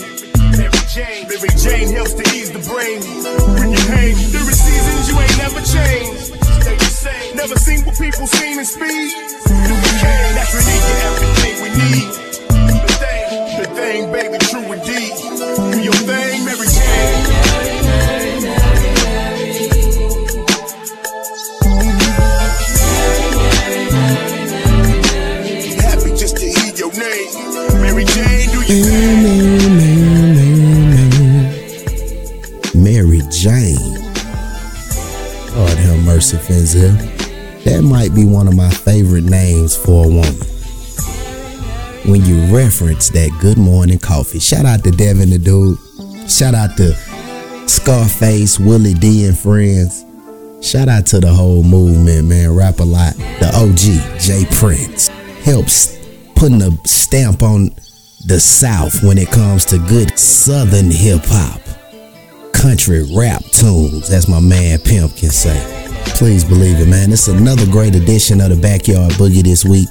Mary 0.54 0.82
Jane, 0.94 1.26
Mary 1.26 1.52
Jane 1.58 1.90
helps 1.94 2.14
to 2.14 2.22
ease 2.30 2.50
the 2.54 2.62
brain. 2.62 3.02
When 3.58 3.72
you 3.72 3.82
hang, 3.90 4.14
there 4.30 4.46
is 4.46 4.60
seasons 4.62 5.10
you 5.10 5.18
ain't 5.18 5.38
never 5.38 5.60
changed. 5.66 6.30
Never 7.34 7.56
seen 7.56 7.84
what 7.84 7.98
people 7.98 8.26
seen 8.26 8.58
in 8.58 8.64
speed. 8.64 9.39
That 36.50 37.82
might 37.84 38.12
be 38.12 38.24
one 38.24 38.48
of 38.48 38.56
my 38.56 38.70
favorite 38.70 39.22
names 39.22 39.76
for 39.76 40.06
a 40.06 40.08
woman. 40.08 40.34
When 42.10 42.24
you 42.24 42.54
reference 42.54 43.08
that 43.10 43.30
good 43.40 43.56
morning 43.56 43.98
coffee. 43.98 44.40
Shout 44.40 44.66
out 44.66 44.82
to 44.82 44.90
Devin 44.90 45.30
the 45.30 45.38
dude. 45.38 45.78
Shout 46.28 46.54
out 46.54 46.76
to 46.78 46.92
Scarface, 47.68 48.58
Willie 48.58 48.94
D 48.94 49.26
and 49.26 49.38
friends. 49.38 50.04
Shout 50.60 50.88
out 50.88 51.06
to 51.06 51.20
the 51.20 51.32
whole 51.32 51.62
movement, 51.62 52.26
man. 52.26 52.54
Rap-A-Lot. 52.56 53.14
The 53.14 53.50
OG, 53.54 54.20
J. 54.20 54.44
Prince. 54.50 55.08
Helps 55.44 55.96
putting 56.34 56.62
a 56.62 56.72
stamp 56.84 57.42
on 57.42 57.70
the 58.26 58.40
South 58.40 59.04
when 59.04 59.18
it 59.18 59.30
comes 59.30 59.64
to 59.66 59.78
good 59.78 60.18
Southern 60.18 60.90
hip 60.90 61.22
hop 61.24 61.60
country 62.52 63.06
rap 63.14 63.42
tunes, 63.52 64.10
as 64.10 64.28
my 64.28 64.40
man 64.40 64.78
Pimp 64.80 65.16
can 65.16 65.30
say. 65.30 65.89
Please 66.14 66.44
believe 66.44 66.78
it, 66.80 66.88
man. 66.88 67.12
It's 67.12 67.28
another 67.28 67.64
great 67.66 67.94
edition 67.94 68.40
of 68.40 68.50
the 68.50 68.56
Backyard 68.56 69.12
Boogie 69.12 69.42
this 69.42 69.64
week. 69.64 69.88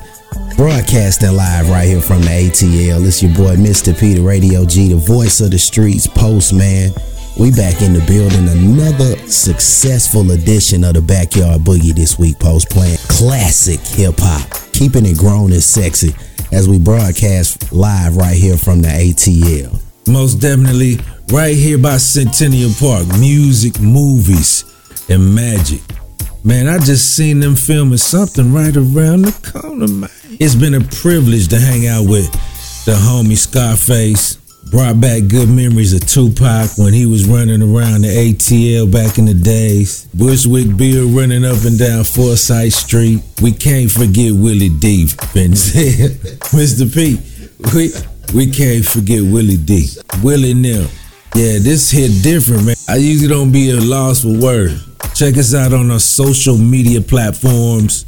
Broadcasting 0.56 1.36
live 1.36 1.70
right 1.70 1.88
here 1.88 2.02
from 2.02 2.22
the 2.22 2.28
ATL. 2.28 3.06
It's 3.06 3.24
your 3.24 3.34
boy, 3.34 3.56
Mr. 3.56 3.98
Peter 3.98 4.22
Radio 4.22 4.66
G, 4.66 4.90
the 4.90 4.96
voice 4.98 5.42
of 5.42 5.52
the 5.52 5.58
streets, 5.58 6.06
postman. 6.06 6.92
We 7.40 7.52
back 7.52 7.82
in 7.82 7.94
the 7.94 8.04
building. 8.06 8.48
Another 8.48 9.16
successful 9.28 10.32
edition 10.32 10.84
of 10.84 10.94
the 10.94 11.02
Backyard 11.02 11.62
Boogie 11.62 11.96
this 11.96 12.20
week, 12.20 12.38
post 12.40 12.70
playing 12.70 12.98
classic 13.08 13.80
hip 13.80 14.16
hop, 14.18 14.72
keeping 14.74 15.06
it 15.06 15.18
grown 15.18 15.52
and 15.52 15.64
sexy 15.64 16.14
as 16.52 16.68
we 16.68 16.78
broadcast 16.80 17.72
live 17.72 18.16
right 18.16 18.36
here 18.36 18.58
from 18.58 18.82
the 18.82 18.90
ATL. 18.90 19.80
Most 20.08 20.36
definitely, 20.36 21.00
right 21.32 21.56
here 21.56 21.78
by 21.78 21.98
Centennial 21.98 22.72
Park. 22.80 23.08
Music, 23.20 23.80
movies, 23.80 24.64
and 25.10 25.34
magic. 25.34 25.82
Man, 26.44 26.68
I 26.70 26.78
just 26.80 27.16
seen 27.16 27.42
them 27.42 27.56
filming 27.56 27.98
something 27.98 28.54
right 28.54 28.76
around 28.76 29.24
the 29.24 29.52
corner, 29.52 29.88
man. 29.88 30.10
It's 30.40 30.56
been 30.56 30.74
a 30.74 30.80
privilege 30.80 31.50
to 31.50 31.60
hang 31.60 31.86
out 31.86 32.08
with 32.08 32.32
the 32.86 32.94
homie 32.94 33.38
Scarface. 33.38 34.36
Brought 34.72 35.02
back 35.02 35.28
good 35.28 35.50
memories 35.50 35.94
of 35.94 36.06
Tupac 36.08 36.78
when 36.78 36.94
he 36.94 37.06
was 37.06 37.28
running 37.28 37.62
around 37.62 38.02
the 38.02 38.08
ATL 38.08 38.90
back 38.92 39.18
in 39.18 39.26
the 39.26 39.34
days. 39.34 40.06
Bushwick 40.14 40.78
Bill 40.78 41.10
running 41.10 41.44
up 41.44 41.58
and 41.66 41.78
down 41.78 42.04
Forsyth 42.04 42.74
Street. 42.74 43.22
We 43.42 43.52
can't 43.52 43.90
forget 43.92 44.32
Willie 44.32 44.70
D. 44.70 45.06
Fenzel. 45.08 46.10
Mr. 46.54 46.88
P. 46.94 47.20
We 47.76 47.92
we 48.34 48.52
can't 48.52 48.86
forget 48.86 49.24
Willie 49.24 49.58
D. 49.58 49.88
Willie 50.24 50.54
Nim. 50.54 50.88
Yeah, 51.36 51.60
this 51.60 51.92
hit 51.92 52.24
different, 52.24 52.66
man. 52.66 52.76
I 52.88 52.98
usually 52.98 53.30
don't 53.30 53.52
be 53.52 53.70
a 53.72 53.80
loss 53.80 54.24
for 54.24 54.38
words. 54.38 54.86
Check 55.14 55.38
us 55.38 55.54
out 55.54 55.74
on 55.74 55.92
our 55.92 56.00
social 56.00 56.58
media 56.58 57.02
platforms. 57.02 58.04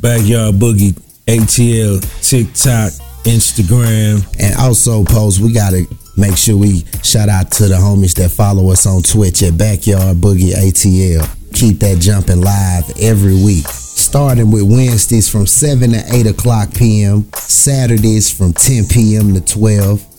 Backyard 0.00 0.56
Boogie, 0.56 0.92
ATL, 1.26 2.00
TikTok, 2.22 2.92
Instagram. 3.24 4.24
And 4.38 4.54
also, 4.56 5.04
post, 5.04 5.40
we 5.40 5.52
got 5.52 5.70
to 5.70 5.86
make 6.16 6.36
sure 6.36 6.56
we 6.56 6.84
shout 7.02 7.28
out 7.28 7.50
to 7.52 7.66
the 7.66 7.76
homies 7.76 8.14
that 8.14 8.30
follow 8.30 8.70
us 8.70 8.86
on 8.86 9.02
Twitch 9.02 9.42
at 9.42 9.56
Backyard 9.58 10.18
Boogie 10.18 10.52
ATL. 10.52 11.26
Keep 11.54 11.78
that 11.80 11.98
jumping 12.00 12.40
live 12.40 12.84
every 13.00 13.34
week. 13.34 13.66
Starting 13.68 14.50
with 14.50 14.62
Wednesdays 14.62 15.28
from 15.28 15.46
7 15.46 15.90
to 15.90 16.02
8 16.12 16.26
o'clock 16.26 16.72
p.m., 16.74 17.28
Saturdays 17.34 18.30
from 18.30 18.52
10 18.52 18.86
p.m. 18.88 19.34
to 19.34 19.40
12, 19.40 20.15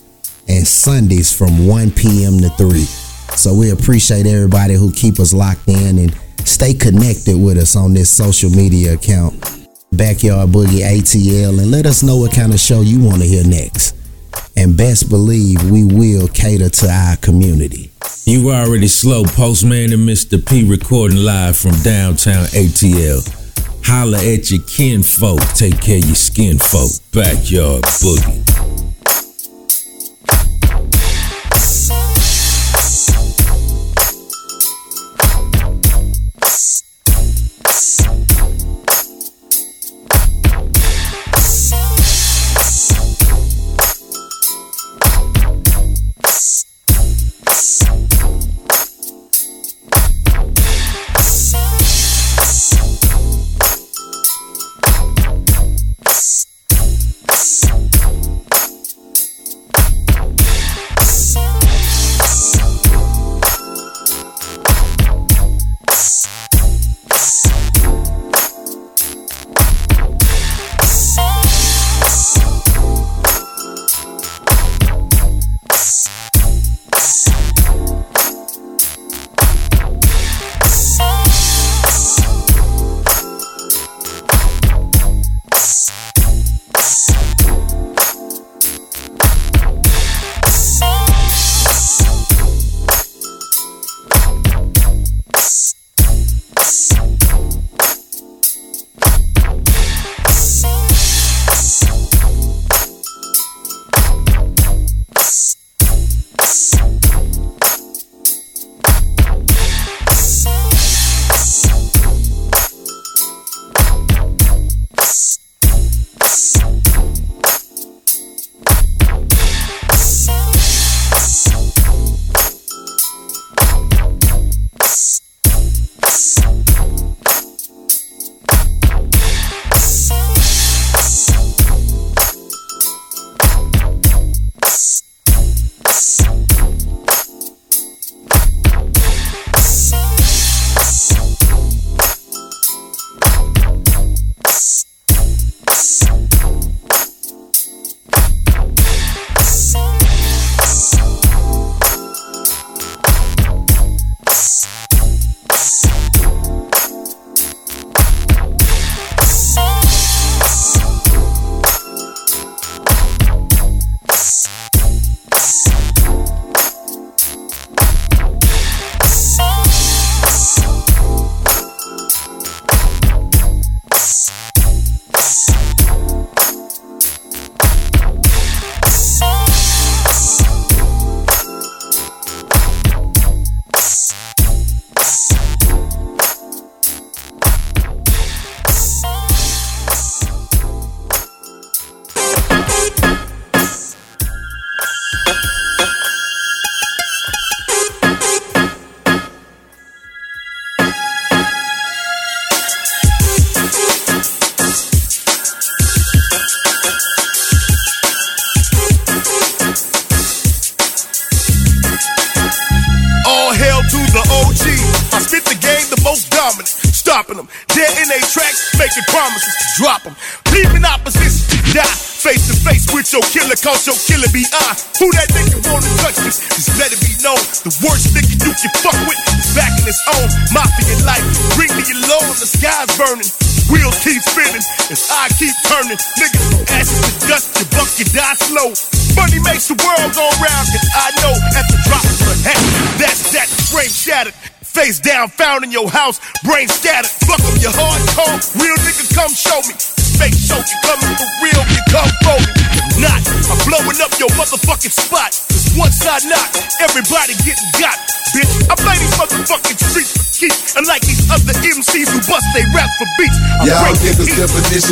and 0.48 0.66
Sundays 0.66 1.36
from 1.36 1.66
1 1.66 1.90
p.m. 1.92 2.38
to 2.38 2.48
3. 2.50 2.80
So 3.36 3.54
we 3.54 3.70
appreciate 3.70 4.26
everybody 4.26 4.74
who 4.74 4.92
keep 4.92 5.20
us 5.20 5.32
locked 5.32 5.68
in 5.68 5.98
and 5.98 6.16
stay 6.44 6.74
connected 6.74 7.36
with 7.36 7.58
us 7.58 7.76
on 7.76 7.94
this 7.94 8.10
social 8.10 8.50
media 8.50 8.94
account, 8.94 9.40
Backyard 9.92 10.50
Boogie 10.50 10.82
ATL, 10.82 11.58
and 11.58 11.70
let 11.70 11.86
us 11.86 12.02
know 12.02 12.16
what 12.16 12.34
kind 12.34 12.52
of 12.52 12.60
show 12.60 12.80
you 12.80 13.04
want 13.04 13.22
to 13.22 13.28
hear 13.28 13.44
next. 13.46 13.94
And 14.56 14.76
best 14.76 15.08
believe 15.08 15.70
we 15.70 15.84
will 15.84 16.26
cater 16.28 16.68
to 16.68 16.88
our 16.88 17.16
community. 17.16 17.90
You 18.24 18.50
already 18.50 18.88
slow, 18.88 19.24
Postman 19.24 19.92
and 19.92 20.08
Mr. 20.08 20.44
P 20.44 20.68
recording 20.68 21.18
live 21.18 21.56
from 21.56 21.72
downtown 21.82 22.44
ATL. 22.46 23.34
Holla 23.84 24.18
at 24.18 24.50
your 24.50 24.62
kinfolk, 24.62 25.40
take 25.54 25.80
care 25.80 25.98
of 25.98 26.04
your 26.04 26.14
skin 26.14 26.58
folk. 26.58 26.90
Backyard 27.12 27.84
Boogie. 27.84 28.87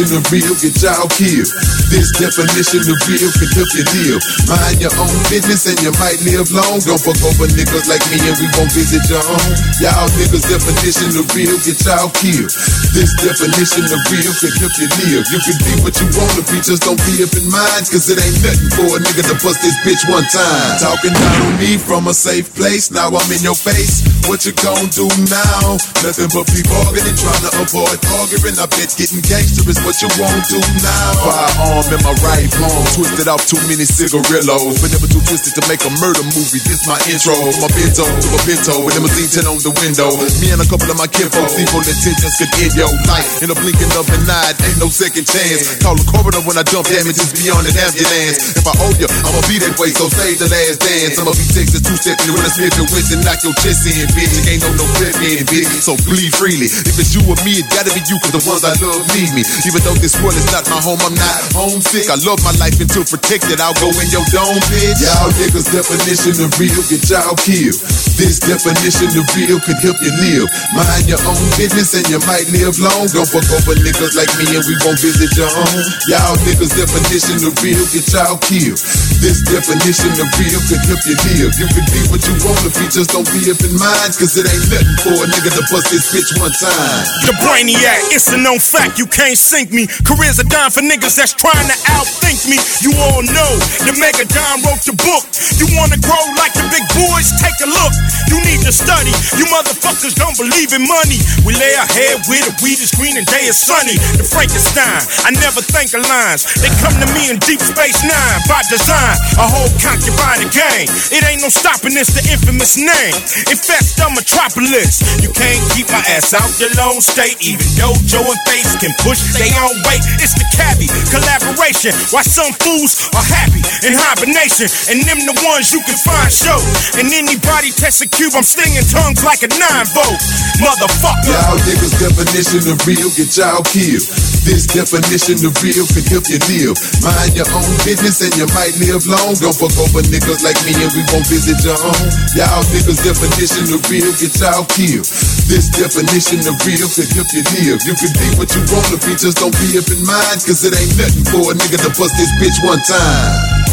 Definition 0.07 0.23
of 0.23 0.31
real, 0.31 0.55
get 0.63 0.77
y'all 0.83 1.11
killed. 1.19 1.51
This 1.91 2.07
definition 2.15 2.83
of 2.87 2.99
real 3.11 3.27
can 3.27 3.51
help 3.59 3.71
you 3.75 3.85
live. 3.91 4.21
Mind 4.47 4.79
your 4.79 4.95
own 5.03 5.19
business 5.27 5.67
and 5.67 5.79
you 5.83 5.91
might 5.99 6.23
live 6.23 6.47
long. 6.55 6.79
Don't 6.87 7.01
fuck 7.03 7.19
over 7.27 7.51
niggas 7.51 7.91
like 7.91 8.03
me 8.15 8.23
and 8.23 8.39
we 8.39 8.47
won't 8.55 8.71
visit 8.71 9.03
your 9.11 9.23
home. 9.23 9.55
Y'all 9.83 10.07
niggas 10.15 10.47
definition 10.47 11.11
of 11.19 11.27
real, 11.35 11.59
get 11.67 11.79
y'all 11.83 12.11
killed. 12.15 12.51
This 12.95 13.11
definition 13.19 13.83
of 13.91 14.01
real 14.15 14.31
can 14.39 14.53
help 14.63 14.75
you 14.79 14.89
live. 15.03 15.23
You 15.27 15.41
can 15.43 15.59
be 15.67 15.73
what 15.83 15.95
you 15.99 16.07
wanna 16.15 16.43
be, 16.47 16.63
just 16.63 16.87
don't 16.87 17.01
be 17.03 17.27
up 17.27 17.35
in 17.35 17.47
mind. 17.51 17.91
Cause 17.91 18.07
it 18.07 18.23
ain't 18.23 18.39
nothing 18.47 18.71
for 18.79 18.87
a 18.95 18.99
nigga 19.03 19.27
to 19.27 19.35
bust 19.43 19.59
this 19.59 19.75
bitch 19.83 20.07
one 20.07 20.27
time. 20.31 20.71
Talking 20.79 21.15
down 21.19 21.51
on 21.51 21.55
me 21.59 21.83
from 21.83 22.07
a 22.07 22.15
safe 22.15 22.47
place, 22.55 22.95
now 22.95 23.11
I'm 23.11 23.31
in 23.35 23.43
your 23.43 23.59
face. 23.59 24.16
What 24.27 24.43
you 24.43 24.51
gon' 24.59 24.91
do 24.91 25.07
now? 25.31 25.79
Nothing 26.03 26.27
but 26.35 26.51
be 26.51 26.59
bargaining, 26.67 27.15
trying 27.15 27.47
to 27.47 27.51
avoid 27.63 27.95
arguing. 28.19 28.59
I 28.59 28.67
bet 28.67 28.91
getting 28.99 29.23
gangster 29.23 29.63
is 29.71 29.79
what 29.87 29.95
you 30.03 30.11
won't 30.19 30.43
do 30.51 30.59
now. 30.83 31.15
Firearm 31.23 31.87
in 31.95 32.03
my 32.03 32.11
right 32.27 32.51
palm, 32.59 32.83
twisted 32.99 33.31
off 33.31 33.47
too 33.47 33.63
many 33.71 33.87
cigarillos. 33.87 34.83
But 34.83 34.91
never 34.91 35.07
too 35.07 35.23
twisted 35.31 35.55
to 35.55 35.63
make 35.71 35.79
a 35.87 35.93
murder 36.03 36.27
movie. 36.35 36.59
This 36.59 36.83
my 36.91 36.99
intro. 37.07 37.39
A 37.39 37.69
bento 37.71 38.03
to 38.03 38.29
a 38.35 38.41
bento, 38.43 38.75
with 38.83 38.99
limousine 38.99 39.31
10 39.31 39.47
on 39.47 39.63
the 39.63 39.71
window. 39.79 40.11
Me 40.43 40.51
and 40.51 40.59
a 40.59 40.67
couple 40.67 40.91
of 40.91 40.99
my 40.99 41.07
kinfolk, 41.07 41.47
evil 41.55 41.87
intentions 41.87 42.35
could 42.35 42.51
end 42.59 42.75
your 42.75 42.91
life. 43.07 43.47
In 43.47 43.55
a 43.55 43.57
blinking 43.57 43.95
of 43.95 44.11
an 44.11 44.27
eye, 44.27 44.59
ain't 44.67 44.83
no 44.83 44.91
second 44.91 45.31
chance. 45.31 45.79
Call 45.79 45.95
the 45.95 46.03
coroner 46.03 46.43
when 46.43 46.59
I 46.59 46.67
dump 46.67 46.91
damages 46.91 47.31
beyond 47.31 47.71
an 47.71 47.79
ambulance. 47.79 48.59
If 48.59 48.67
I 48.67 48.75
owe 48.75 48.95
you, 48.99 49.07
I'ma 49.07 49.39
be 49.47 49.63
that 49.63 49.79
way, 49.79 49.95
so 49.95 50.11
save 50.11 50.43
the 50.43 50.51
last 50.51 50.83
dance. 50.83 51.15
I'ma 51.15 51.31
be 51.31 51.47
Texas 51.47 51.79
two 51.79 51.95
stepping 51.95 52.35
with 52.35 52.43
a 52.43 52.51
Smith 52.51 52.75
and 53.15 53.23
knock 53.23 53.39
your 53.47 53.55
chest 53.63 53.87
in, 53.87 54.16
bitch. 54.17 54.33
Ain't 54.49 54.65
no 54.65 54.73
no 54.81 54.89
flip 54.97 55.15
in, 55.21 55.45
bitch. 55.45 55.69
So 55.85 55.93
bleed 56.09 56.33
freely. 56.33 56.73
If 56.73 56.97
it's 56.97 57.13
you 57.13 57.21
or 57.29 57.37
me, 57.45 57.61
it 57.61 57.69
gotta 57.69 57.93
be 57.93 58.01
you, 58.09 58.17
cause 58.25 58.33
the 58.33 58.43
ones 58.49 58.65
I 58.65 58.73
love 58.81 59.05
need 59.13 59.31
me. 59.37 59.45
Even 59.69 59.85
though 59.85 59.95
this 60.01 60.17
world 60.25 60.35
is 60.35 60.49
not 60.49 60.65
my 60.73 60.81
home, 60.81 60.99
I'm 61.05 61.15
not 61.15 61.39
homesick. 61.53 62.09
I 62.09 62.17
love 62.25 62.41
my 62.41 62.57
life 62.57 62.81
until 62.81 63.05
protected. 63.05 63.61
I'll 63.61 63.77
go 63.77 63.93
in 63.93 64.09
your 64.09 64.25
dome, 64.33 64.59
bitch. 64.73 65.05
Y'all 65.05 65.29
niggas 65.37 65.69
definition 65.69 66.41
of 66.41 66.51
real, 66.57 66.81
get 66.89 67.05
y'all 67.13 67.37
killed. 67.37 67.77
This 68.17 68.41
definition 68.41 69.13
of 69.13 69.29
real 69.37 69.61
could 69.61 69.77
help 69.85 70.01
you 70.01 70.13
live. 70.25 70.49
Mind 70.73 71.05
your 71.05 71.21
own 71.29 71.45
business 71.61 71.93
and 71.93 72.07
you 72.09 72.17
might 72.25 72.49
live 72.49 72.81
long. 72.81 73.05
Don't 73.13 73.29
fuck 73.29 73.45
over 73.53 73.77
niggas 73.77 74.17
like 74.17 74.33
me 74.41 74.49
and 74.57 74.65
we 74.65 74.75
won't 74.81 74.97
visit 74.97 75.29
your 75.37 75.53
home. 75.53 75.85
Y'all 76.09 76.37
niggas 76.49 76.73
definition 76.73 77.45
of 77.45 77.53
real, 77.61 77.85
get 77.93 78.09
y'all 78.09 78.41
killed. 78.41 78.81
This 79.21 79.45
definition 79.45 80.17
of 80.17 80.29
real 80.41 80.61
could 80.65 80.81
help 80.89 81.03
you 81.05 81.17
live. 81.29 81.53
You 81.61 81.69
can 81.69 81.87
be 81.93 82.01
what 82.09 82.25
you 82.25 82.35
wanna 82.41 82.71
be, 82.73 82.89
just 82.89 83.13
don't 83.13 83.29
be 83.29 83.53
up 83.53 83.61
in 83.61 83.77
mind. 83.77 84.06
Cause 84.07 84.39
it 84.39 84.47
ain't 84.47 84.71
nothing 84.71 84.95
for 85.03 85.19
a 85.19 85.27
nigga 85.27 85.51
to 85.51 85.67
bust 85.67 85.91
this 85.91 86.15
bitch 86.15 86.31
one 86.39 86.55
time. 86.55 87.03
The 87.27 87.35
brainiac, 87.43 88.15
it's 88.15 88.31
a 88.31 88.39
known 88.39 88.63
fact, 88.63 89.03
you 89.03 89.07
can't 89.11 89.35
sink 89.35 89.75
me. 89.75 89.91
Careers 90.07 90.39
are 90.39 90.47
dying 90.47 90.71
for 90.71 90.79
niggas 90.79 91.19
that's 91.19 91.35
trying 91.35 91.67
to 91.67 91.75
outthink 91.91 92.47
me. 92.47 92.55
You 92.87 92.95
all 93.03 93.27
know 93.27 93.51
the 93.83 93.99
Mega 93.99 94.23
Don 94.31 94.63
wrote 94.63 94.87
the 94.87 94.95
book. 94.95 95.27
You 95.59 95.67
wanna 95.75 95.99
grow 95.99 96.23
like 96.39 96.55
the 96.55 96.63
big 96.71 96.87
boys? 96.95 97.35
Take 97.43 97.59
a 97.67 97.69
look. 97.69 97.91
You 98.31 98.39
need 98.47 98.63
to 98.63 98.71
study. 98.71 99.11
You 99.43 99.51
motherfuckers 99.51 100.15
don't 100.15 100.39
believe 100.39 100.71
in 100.71 100.87
money. 100.87 101.19
We 101.43 101.59
lay 101.59 101.75
our 101.75 101.91
head 101.91 102.23
with 102.31 102.47
a 102.47 102.55
weed 102.63 102.79
is 102.79 102.95
green 102.95 103.19
and 103.19 103.27
day 103.27 103.51
is 103.51 103.59
sunny. 103.59 103.99
The 104.15 104.23
Frankenstein, 104.23 105.03
I 105.27 105.35
never 105.35 105.59
think 105.67 105.91
of 105.99 106.07
lines. 106.07 106.47
They 106.63 106.71
come 106.79 106.95
to 107.03 107.09
me 107.11 107.27
in 107.35 107.43
Deep 107.43 107.59
Space 107.59 108.07
Nine 108.07 108.39
by 108.47 108.63
design. 108.71 109.19
A 109.43 109.51
whole 109.51 109.71
concubine 109.83 110.47
gang. 110.55 110.87
It 111.11 111.27
ain't 111.27 111.43
no 111.43 111.51
stopping 111.51 111.99
this, 111.99 112.15
the 112.15 112.23
infamous 112.31 112.79
name. 112.79 113.19
Infest 113.51 113.96
a 114.01 114.09
metropolis. 114.13 115.01
You 115.23 115.31
can't 115.33 115.63
keep 115.73 115.89
my 115.89 116.03
ass 116.13 116.35
out 116.35 116.49
your 116.61 116.73
lone 116.77 117.01
state. 117.01 117.37
Even 117.41 117.67
Joe 117.77 118.25
and 118.25 118.43
Face 118.47 118.77
can 118.79 118.93
push 119.03 119.21
their 119.35 119.51
own 119.63 119.77
weight. 119.89 120.03
It's 120.23 120.35
the 120.37 120.47
cabbie 120.55 120.91
collaboration. 121.11 121.93
Why 122.13 122.23
some 122.23 122.53
fools 122.61 123.09
are 123.17 123.27
happy 123.27 123.63
in 123.87 123.95
hibernation. 123.97 124.69
And 124.93 125.03
them 125.07 125.21
the 125.25 125.37
ones 125.47 125.73
you 125.73 125.81
can 125.83 125.99
find 126.03 126.31
show. 126.31 126.59
And 126.99 127.09
anybody 127.11 127.73
test 127.73 128.03
a 128.03 128.09
cube, 128.09 128.35
I'm 128.37 128.47
stinging 128.47 128.87
tongues 128.91 129.25
like 129.25 129.43
a 129.43 129.51
nine 129.51 129.87
volt. 129.95 130.21
Motherfucker. 130.61 131.31
Y'all 131.31 131.59
niggas 131.65 131.95
definition 132.01 132.63
of 132.73 132.79
real, 132.87 133.09
get 133.15 133.33
y'all 133.37 133.63
killed. 133.67 134.05
This 134.47 134.63
definition 134.71 135.43
of 135.43 135.59
real 135.59 135.83
can 135.91 136.07
help 136.07 136.23
you 136.31 136.39
live. 136.47 136.79
Mind 137.03 137.35
your 137.35 137.51
own 137.51 137.75
business 137.83 138.23
and 138.23 138.31
you 138.39 138.47
might 138.55 138.75
live 138.79 139.03
long. 139.11 139.35
Don't 139.43 139.57
fuck 139.57 139.75
over 139.75 140.07
niggas 140.07 140.47
like 140.47 140.59
me 140.63 140.71
and 140.79 140.91
we 140.95 141.03
won't 141.11 141.27
visit 141.27 141.59
your 141.67 141.75
home. 141.75 142.11
Y'all 142.39 142.63
niggas 142.71 143.03
definition 143.03 143.75
of 143.75 143.83
real, 143.91 144.11
get 144.19 144.35
y'all 144.41 144.65
killed. 144.67 145.07
This 145.47 145.71
definition 145.71 146.43
of 146.49 146.59
real 146.67 146.89
can 146.91 147.07
help 147.15 147.29
you 147.31 147.43
live. 147.55 147.79
You 147.87 147.95
can 147.95 148.13
be 148.19 148.29
what 148.39 148.51
you 148.55 148.63
wanna 148.73 148.99
be, 149.05 149.15
just 149.15 149.39
don't 149.39 149.55
be 149.59 149.79
up 149.79 149.87
in 149.91 150.03
mind. 150.05 150.43
Cause 150.43 150.65
it 150.65 150.75
ain't 150.75 150.97
nothing 150.99 151.25
for 151.27 151.53
a 151.53 151.55
nigga 151.55 151.79
to 151.83 151.91
bust 151.95 152.15
this 152.17 152.33
bitch 152.41 152.59
one 152.65 152.81
time. 152.83 153.67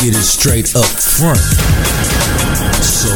Get 0.00 0.16
it 0.16 0.22
straight 0.22 0.74
up 0.76 0.86
front. 0.86 2.09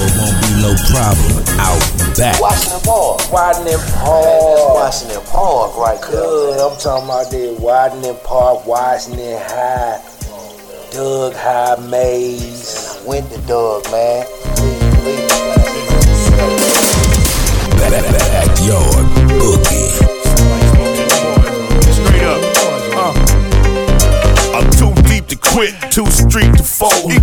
So 0.05 0.10
it 0.10 0.18
won't 0.20 0.40
be 0.43 0.51
no 0.60 0.74
problem 0.90 1.44
out 1.59 1.81
back. 2.18 2.40
Washington 2.40 2.81
Park. 2.85 3.32
Washington 3.32 3.81
Park. 3.90 4.74
Washington 4.74 5.22
Park, 5.22 5.76
right 5.78 6.01
there. 6.01 6.10
Good. 6.10 6.60
I'm 6.60 6.78
talking 6.78 7.09
about 7.09 7.31
the 7.31 7.56
Washington 7.59 8.16
Park, 8.22 8.66
Washington 8.66 9.40
High, 9.40 10.02
Doug 10.90 11.35
High 11.35 11.76
Maze. 11.89 12.98
I 13.01 13.06
went 13.06 13.31
to 13.32 13.40
Doug, 13.47 13.90
man. 13.90 14.26
Backyard 17.81 19.06
boogie. 19.40 20.13
Deep 25.24 25.38
to 25.38 25.48
quit, 25.48 25.74
too 25.90 26.06
street 26.06 26.52
to 26.56 26.62
fold. 26.62 27.12
You 27.12 27.20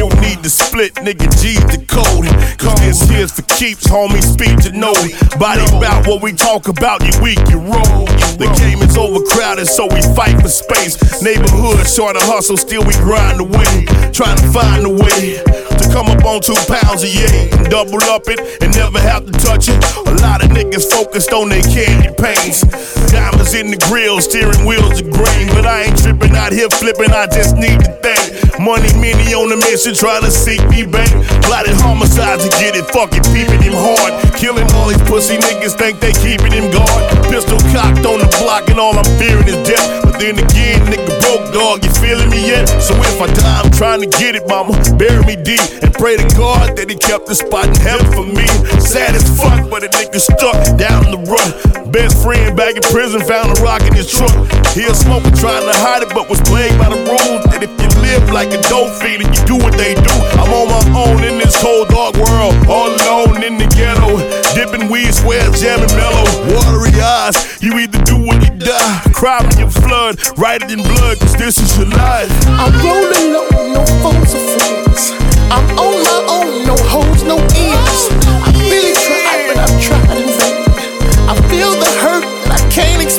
don't 0.00 0.20
need 0.20 0.42
to 0.42 0.50
split, 0.50 0.94
nigga 0.94 1.28
G 1.40 1.54
the 1.54 1.84
code. 1.86 2.26
Cause 2.58 2.78
this 2.80 3.08
here's 3.08 3.32
for 3.32 3.42
keeps, 3.42 3.86
homie, 3.86 4.22
speak 4.22 4.58
to 4.60 4.72
know 4.76 4.92
it. 4.96 5.38
Body 5.38 5.64
about 5.76 6.06
what 6.06 6.22
we 6.22 6.32
talk 6.32 6.68
about, 6.68 7.02
you 7.02 7.12
weak, 7.22 7.38
you 7.50 7.58
roll. 7.58 8.06
The 8.38 8.52
game 8.58 8.82
is 8.82 8.96
overcrowded, 8.96 9.66
so 9.66 9.86
we 9.86 10.00
fight 10.14 10.40
for 10.40 10.48
space. 10.48 11.22
Neighborhood, 11.22 11.86
short 11.86 12.16
of 12.16 12.22
hustle, 12.22 12.56
still 12.56 12.84
we 12.84 12.94
grind 12.94 13.40
away. 13.40 13.84
Trying 14.12 14.38
to 14.38 14.48
find 14.52 14.86
a 14.86 14.90
way 14.90 15.67
come 15.92 16.06
up 16.06 16.24
on 16.24 16.40
two 16.40 16.58
pounds 16.66 17.02
a 17.02 17.08
year 17.08 17.58
double 17.68 18.02
up 18.08 18.24
it 18.26 18.40
and 18.62 18.74
never 18.74 18.98
have 18.98 19.24
to 19.24 19.32
touch 19.32 19.68
it. 19.68 19.78
A 20.08 20.14
lot 20.24 20.42
of 20.42 20.50
niggas 20.50 20.88
focused 20.90 21.32
on 21.32 21.48
their 21.48 21.62
candy 21.62 22.08
paints. 22.16 22.64
Diamonds 23.12 23.54
in 23.54 23.70
the 23.70 23.78
grill, 23.88 24.20
steering 24.20 24.64
wheels 24.64 25.00
of 25.00 25.08
grain. 25.12 25.46
But 25.52 25.64
I 25.68 25.88
ain't 25.88 25.98
tripping 26.00 26.34
out 26.34 26.52
here 26.52 26.68
flipping, 26.68 27.12
I 27.12 27.28
just 27.28 27.56
need 27.56 27.80
to 27.84 27.92
think. 28.00 28.20
Money, 28.58 28.90
many 28.98 29.36
on 29.36 29.52
the 29.52 29.58
mission, 29.70 29.94
trying 29.94 30.24
to 30.24 30.32
seek 30.32 30.60
me 30.68 30.82
bank. 30.84 31.12
Plotted 31.44 31.76
homicides 31.78 32.48
to 32.48 32.50
get 32.58 32.74
it, 32.74 32.88
fucking 32.90 33.22
peeping 33.30 33.62
him 33.62 33.76
hard. 33.76 34.16
Killing 34.34 34.66
all 34.74 34.88
these 34.88 35.02
pussy 35.06 35.36
niggas, 35.38 35.78
think 35.78 36.00
they 36.00 36.12
keeping 36.18 36.50
him 36.50 36.72
guard. 36.72 37.02
Pistol 37.30 37.60
cocked 37.70 38.02
on 38.08 38.18
the 38.18 38.28
block, 38.42 38.66
and 38.68 38.80
all 38.80 38.96
I'm 38.98 39.06
fearing 39.20 39.46
is 39.46 39.60
death. 39.62 39.86
But 40.02 40.18
then 40.18 40.40
again, 40.40 40.82
nigga 40.90 41.14
broke 41.22 41.46
dog, 41.54 41.84
you 41.84 41.92
feeling 42.02 42.30
me 42.30 42.42
yet? 42.42 42.66
So 42.82 42.96
if 42.98 43.20
I 43.20 43.28
die, 43.30 43.60
I'm 43.62 43.70
trying 43.70 44.00
to 44.02 44.10
get 44.18 44.34
it, 44.34 44.48
mama. 44.48 44.74
Bury 44.98 45.22
me 45.24 45.36
deep 45.36 45.62
and 45.82 45.92
pray 45.94 46.16
to 46.16 46.26
God 46.36 46.76
that 46.76 46.90
he 46.90 46.96
kept 46.96 47.26
the 47.26 47.34
spot 47.34 47.66
in 47.68 47.76
heaven 47.80 48.06
for 48.12 48.26
me. 48.26 48.46
Sad 48.80 49.14
as 49.14 49.24
fuck, 49.36 49.68
but 49.70 49.84
a 49.84 49.88
nigga 49.88 50.20
stuck 50.20 50.58
down 50.78 51.10
the 51.10 51.20
run. 51.28 51.50
Best 51.90 52.22
friend 52.22 52.56
back 52.56 52.76
in 52.76 52.82
prison 52.92 53.20
found 53.22 53.52
a 53.52 53.56
rock 53.62 53.82
in 53.82 53.94
his 53.94 54.10
truck. 54.10 54.32
He 54.76 54.84
a 54.84 54.94
smoker 54.94 55.30
trying 55.34 55.64
to 55.64 55.76
hide 55.80 56.02
it, 56.02 56.10
but 56.14 56.28
was 56.28 56.40
plagued 56.44 56.78
by 56.78 56.90
the 56.90 57.00
rules 57.02 57.44
that 57.50 57.62
if 57.64 57.72
you 57.80 57.88
live 58.02 58.30
like 58.30 58.52
a 58.52 58.60
dope 58.68 58.92
fiend 59.00 59.24
and 59.24 59.30
you 59.32 59.42
do 59.44 59.56
what 59.56 59.74
they 59.76 59.94
do, 59.94 60.14
I'm 60.36 60.52
on 60.52 60.68
my 60.68 60.84
own 60.94 61.24
in 61.24 61.38
this 61.40 61.56
cold 61.60 61.88
dark 61.88 62.14
world, 62.16 62.54
all 62.68 62.92
alone 62.92 63.42
in 63.42 63.58
the 63.58 63.68
ghetto, 63.72 64.20
dipping 64.54 64.88
weed, 64.92 65.12
swear, 65.12 65.48
jamming 65.56 65.92
mellow, 65.96 66.26
watery 66.52 66.94
eyes. 67.00 67.36
You 67.62 67.78
either 67.78 68.00
do 68.04 68.16
or 68.20 68.36
you 68.36 68.52
die. 68.60 69.00
Cry 69.12 69.40
when 69.42 69.58
you 69.58 69.68
flood, 69.70 70.20
write 70.38 70.62
it 70.62 70.70
in 70.70 70.82
blood, 70.82 71.18
cause 71.18 71.36
this 71.36 71.58
is 71.58 71.76
your 71.76 71.88
life. 71.88 72.30
I'm 72.46 72.72
rolling 72.84 73.32
low, 73.32 73.48
no 73.74 73.82
phones 74.04 74.34
or 74.34 74.44
friends. 74.56 75.37
I'm 75.50 75.64
on 75.78 76.02
my 76.04 76.20
own, 76.28 76.64
no 76.66 76.76
hoes, 76.92 77.22
no 77.24 77.36
ends. 77.56 78.08
I 78.28 78.52
really 78.68 78.92
tried, 78.92 79.48
but 79.48 79.56
I've 79.64 79.80
tried 79.80 80.18
in 80.20 80.28
vain. 80.28 80.64
I 81.26 81.34
feel 81.48 81.72
the 81.72 81.88
hurt 82.04 82.24
that 82.44 82.60
I 82.60 82.70
can't 82.70 83.02
explain. 83.02 83.17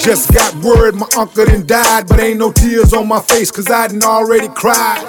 Just 0.00 0.32
got 0.32 0.54
word 0.64 0.94
my 0.94 1.06
uncle 1.18 1.44
done 1.44 1.66
died, 1.66 2.08
but 2.08 2.20
ain't 2.20 2.38
no 2.38 2.50
tears 2.50 2.94
on 2.94 3.06
my 3.06 3.20
face, 3.20 3.50
cause 3.50 3.70
I 3.70 3.88
done 3.88 4.02
already 4.02 4.48
cried. 4.48 5.06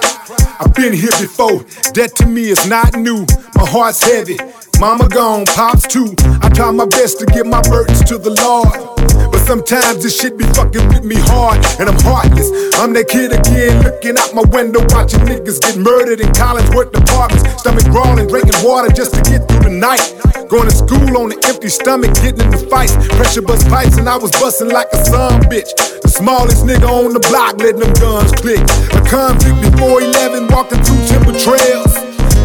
I've 0.60 0.74
been 0.74 0.92
here 0.92 1.10
before, 1.18 1.60
that 1.94 2.12
to 2.16 2.26
me 2.26 2.50
is 2.50 2.66
not 2.68 2.94
new. 2.96 3.24
My 3.54 3.66
heart's 3.66 4.02
heavy, 4.02 4.36
mama 4.78 5.08
gone, 5.08 5.46
pops 5.46 5.86
too. 5.86 6.14
I 6.42 6.50
try 6.50 6.70
my 6.72 6.84
best 6.84 7.18
to 7.20 7.26
give 7.26 7.46
my 7.46 7.62
burdens 7.62 8.04
to 8.04 8.18
the 8.18 8.30
Lord. 8.44 9.31
Sometimes 9.44 10.02
this 10.02 10.16
shit 10.18 10.38
be 10.38 10.44
fucking 10.54 10.86
with 10.88 11.04
me 11.04 11.16
hard, 11.18 11.58
and 11.78 11.90
I'm 11.90 11.98
heartless. 12.00 12.48
I'm 12.78 12.94
that 12.94 13.08
kid 13.10 13.34
again, 13.34 13.82
looking 13.82 14.16
out 14.16 14.32
my 14.32 14.46
window, 14.48 14.80
watching 14.94 15.20
niggas 15.26 15.60
get 15.60 15.76
murdered 15.76 16.20
in 16.22 16.32
college 16.32 16.64
work 16.70 16.92
departments. 16.92 17.44
Stomach 17.60 17.84
growling, 17.90 18.30
drinking 18.30 18.56
water 18.62 18.88
just 18.94 19.12
to 19.12 19.20
get 19.26 19.44
through 19.50 19.66
the 19.66 19.74
night. 19.74 20.14
Going 20.48 20.70
to 20.70 20.74
school 20.74 21.18
on 21.18 21.34
an 21.34 21.40
empty 21.44 21.68
stomach, 21.68 22.14
getting 22.22 22.40
in 22.40 22.50
the 22.54 22.62
fights. 22.70 22.94
Pressure 23.18 23.42
bust 23.42 23.68
pipes, 23.68 23.98
and 23.98 24.08
I 24.08 24.16
was 24.16 24.30
busting 24.38 24.70
like 24.70 24.88
a 24.94 25.04
son 25.04 25.42
bitch. 25.50 25.74
The 26.00 26.08
smallest 26.08 26.64
nigga 26.64 26.88
on 26.88 27.12
the 27.12 27.20
block, 27.26 27.58
letting 27.58 27.82
them 27.82 27.92
guns 27.98 28.32
click. 28.32 28.62
A 28.94 29.00
convict 29.04 29.58
before 29.58 30.00
11, 30.00 30.48
walking 30.48 30.80
through 30.86 31.02
timber 31.10 31.36
trails. 31.36 31.92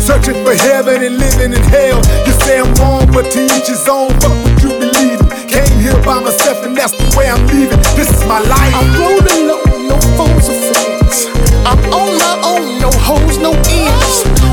Searching 0.02 0.40
for 0.44 0.56
heaven 0.56 1.04
and 1.04 1.18
living 1.18 1.54
in 1.54 1.64
hell. 1.70 2.02
You 2.26 2.34
say 2.44 2.60
I'm 2.60 2.74
wrong, 2.82 3.06
but 3.14 3.30
to 3.32 3.40
each 3.54 3.70
his 3.70 3.88
own. 3.88 4.10
Fuck 4.20 4.34
what 4.44 4.56
you 4.64 4.72
believe 4.76 5.22
in. 5.22 5.37
Came 5.48 5.80
here 5.80 6.00
by 6.04 6.20
myself, 6.22 6.64
and 6.64 6.76
that's 6.76 6.92
the 6.92 7.16
way 7.18 7.28
I'm 7.30 7.46
leaving. 7.48 7.80
This 7.96 8.10
is 8.10 8.26
my 8.26 8.40
life. 8.40 8.74
I'm 8.76 8.94
rolling 9.00 9.48
low, 9.48 9.62
no 9.88 9.98
phones 10.18 10.50
or 10.50 10.60
friends. 10.74 11.26
I'm 11.66 11.80
on 11.94 12.18
my 12.20 12.42
own, 12.44 12.80
no 12.80 12.92
hoes, 12.92 13.38
no 13.38 13.52
ends. 13.52 14.47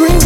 Lose 0.00 0.23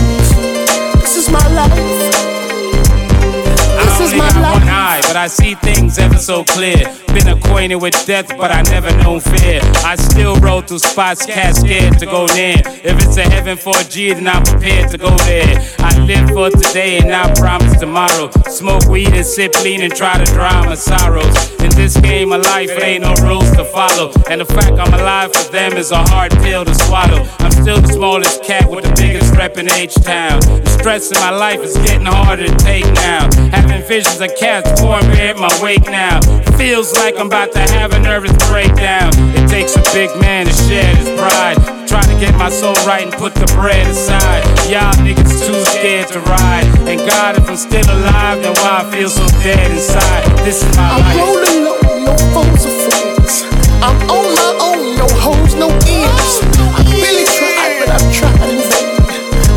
I 5.19 5.27
see 5.27 5.55
things 5.57 5.99
ever 5.99 6.17
so 6.17 6.45
clear. 6.45 6.77
Been 7.09 7.27
acquainted 7.27 7.77
with 7.83 8.07
death, 8.07 8.29
but 8.39 8.53
I 8.53 8.63
never 8.63 8.97
known 8.99 9.19
fear. 9.19 9.61
I 9.85 9.97
still 9.97 10.37
roll 10.37 10.61
through 10.61 10.79
spots, 10.79 11.27
cats 11.27 11.61
scared 11.61 11.99
to 11.99 12.07
go 12.07 12.27
near. 12.37 12.55
If 12.65 13.03
it's 13.03 13.17
a 13.17 13.23
heaven 13.23 13.57
for 13.57 13.77
a 13.77 13.83
G, 13.83 14.13
then 14.13 14.29
I'm 14.29 14.45
prepared 14.45 14.91
to 14.93 14.99
go 14.99 15.11
there. 15.27 15.59
I 15.81 15.99
live 16.07 16.31
for 16.31 16.51
today 16.51 16.99
and 16.99 17.13
I 17.13 17.35
promise 17.35 17.81
tomorrow. 17.81 18.31
Smoke 18.47 18.87
weed 18.87 19.09
and 19.09 19.27
sip 19.27 19.53
lean 19.65 19.83
and 19.83 19.93
try 19.93 20.23
to 20.23 20.25
drown 20.33 20.67
my 20.67 20.77
sorrows. 20.77 21.35
In 21.63 21.71
this 21.71 21.97
game 21.97 22.31
of 22.33 22.43
life, 22.43 22.71
it 22.71 22.83
ain't 22.83 23.03
no 23.03 23.15
rules 23.27 23.51
to 23.57 23.65
follow. 23.65 24.13
And 24.31 24.41
the 24.41 24.45
fact 24.45 24.79
I'm 24.79 24.95
alive 24.95 25.33
for 25.35 25.51
them 25.51 25.73
is 25.77 25.91
a 25.91 25.99
hard 25.99 26.31
pill 26.39 26.65
to 26.65 26.75
swallow. 26.87 27.27
I'm 27.41 27.51
still 27.51 27.81
the 27.81 27.89
smallest 27.89 28.45
cat 28.45 28.71
with 28.71 28.85
the 28.85 28.95
biggest 28.95 29.35
rep 29.35 29.59
in 29.59 29.69
H-Town. 29.69 30.41
The 30.41 30.79
stress 30.79 31.11
in 31.11 31.19
my 31.19 31.31
life 31.31 31.61
is 31.61 31.77
getting 31.79 32.07
harder 32.07 32.47
to 32.47 32.57
take 32.59 32.85
now. 32.95 33.29
Having 33.51 33.89
visions 33.89 34.21
of 34.21 34.31
cats 34.37 34.81
pouring 34.81 35.08
my 35.39 35.49
wake 35.63 35.87
now. 35.87 36.21
Feels 36.59 36.93
like 36.95 37.17
I'm 37.19 37.27
about 37.27 37.53
to 37.53 37.61
have 37.79 37.93
a 37.93 37.99
nervous 37.99 38.35
breakdown. 38.49 39.11
It 39.39 39.49
takes 39.49 39.77
a 39.77 39.83
big 39.95 40.11
man 40.21 40.47
to 40.47 40.53
share 40.53 40.95
his 40.97 41.09
pride. 41.19 41.57
Try 41.87 42.03
to 42.03 42.17
get 42.19 42.35
my 42.37 42.51
soul 42.51 42.75
right 42.85 43.03
and 43.07 43.13
put 43.13 43.35
the 43.35 43.47
bread 43.55 43.87
aside. 43.87 44.43
Y'all 44.69 44.93
niggas 45.07 45.47
too 45.47 45.61
scared 45.79 46.09
to 46.09 46.21
ride. 46.21 46.67
And 46.91 46.99
God, 47.09 47.37
if 47.39 47.49
I'm 47.49 47.57
still 47.57 47.87
alive, 47.87 48.43
then 48.43 48.55
why 48.61 48.83
I 48.83 48.91
feel 48.91 49.09
so 49.09 49.27
dead 49.43 49.71
inside? 49.71 50.27
This 50.45 50.63
is 50.63 50.77
my 50.77 50.89
I'm 50.91 51.01
life. 51.01 51.17
rolling 51.17 51.65
low, 51.65 51.81
no 52.05 52.15
phones 52.35 52.67
or 52.67 52.75
friends. 52.91 53.45
I'm 53.81 53.97
on 54.11 54.27
my 54.35 54.51
own, 54.61 54.97
no 54.99 55.07
hoes, 55.23 55.55
no 55.55 55.69
ends. 55.71 56.33
I 56.75 56.83
really 56.99 57.25
tried, 57.39 57.73
but 57.81 57.89
I've 57.95 58.09
tried 58.13 58.51
in 58.51 58.59
vain. 58.59 58.99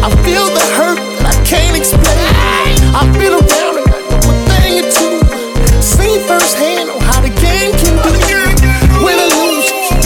I 0.05 0.09
feel 0.23 0.45
the 0.45 0.65
hurt 0.77 0.99
that 1.19 1.33
I 1.33 1.35
can't 1.45 1.75
explain. 1.75 2.07
I've 2.93 3.11
been 3.17 3.33
around 3.33 3.70
firsthand 6.31 6.89
on 6.89 7.01
how 7.01 7.19
the 7.19 7.33
game 7.43 7.73
can. 7.81 7.95
Win 9.03 9.17
or 9.19 9.31
lose, 9.39 9.67
keep 9.83 9.99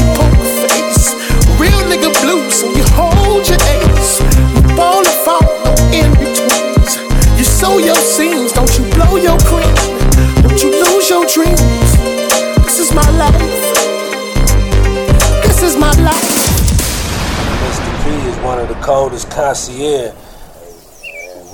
face. 0.66 1.14
Real 1.62 1.82
nigga 1.92 2.10
blue, 2.22 2.50
so 2.50 2.66
you 2.74 2.84
hold 2.98 3.46
your 3.46 3.62
ace. 3.78 4.14
You 4.56 4.62
or 4.74 5.06
fall, 5.26 5.46
no 5.66 5.74
in 5.94 6.10
betweens. 6.18 6.92
You 7.38 7.44
sow 7.44 7.78
your 7.78 8.02
seams, 8.16 8.52
don't 8.54 8.74
you 8.78 8.86
blow 8.96 9.18
your 9.18 9.38
cream. 9.50 9.76
Don't 10.42 10.60
you 10.64 10.72
lose 10.84 11.10
your 11.14 11.26
dreams. 11.36 11.90
This 12.66 12.80
is 12.80 12.92
my 12.94 13.10
life. 13.24 13.64
This 15.46 15.62
is 15.62 15.76
my 15.78 15.94
life. 16.10 16.32
Mr. 17.62 17.92
P 18.02 18.10
is 18.32 18.38
one 18.44 18.58
of 18.58 18.68
the 18.68 18.80
coldest 18.82 19.30
concierge. 19.30 20.14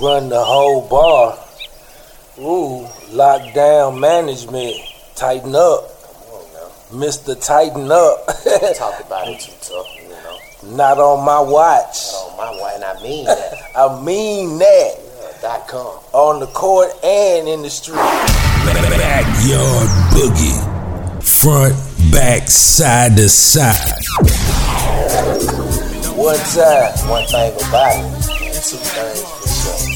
Run 0.00 0.30
the 0.30 0.42
whole 0.42 0.88
bar. 0.88 1.41
Ooh, 2.42 2.86
lockdown 3.14 4.00
management. 4.00 4.74
Tighten 5.14 5.54
up. 5.54 5.88
Mr. 6.90 7.40
Tighten 7.40 7.90
up. 7.92 8.26
Talk 8.76 8.98
about 9.06 9.28
it 9.28 9.38
too 9.38 9.52
tough, 9.60 9.86
you 9.96 10.08
know. 10.08 10.76
Not 10.76 10.98
on 10.98 11.24
my 11.24 11.38
watch. 11.38 12.10
Not 12.12 12.30
on 12.30 12.36
my 12.36 12.64
way, 12.64 12.72
and 12.74 12.84
I 12.84 13.02
mean 13.02 13.24
that. 13.26 13.54
I 13.76 14.02
mean 14.04 14.58
that. 14.58 14.98
Dot 15.40 15.68
com. 15.68 16.00
On 16.12 16.40
the 16.40 16.46
court 16.46 16.90
and 17.04 17.46
in 17.48 17.62
the 17.62 17.70
street. 17.70 17.94
Backyard 17.94 19.88
boogie. 20.10 21.22
Front, 21.22 21.74
back, 22.10 22.48
side 22.48 23.16
to 23.18 23.28
side. 23.28 24.02
One 26.16 26.36
time. 26.36 27.08
One 27.08 27.26
thing 27.28 27.52
about 27.68 27.96
it, 27.96 28.54
two 28.62 28.76
things 28.76 29.22
for 29.22 29.48
sure. 29.48 29.91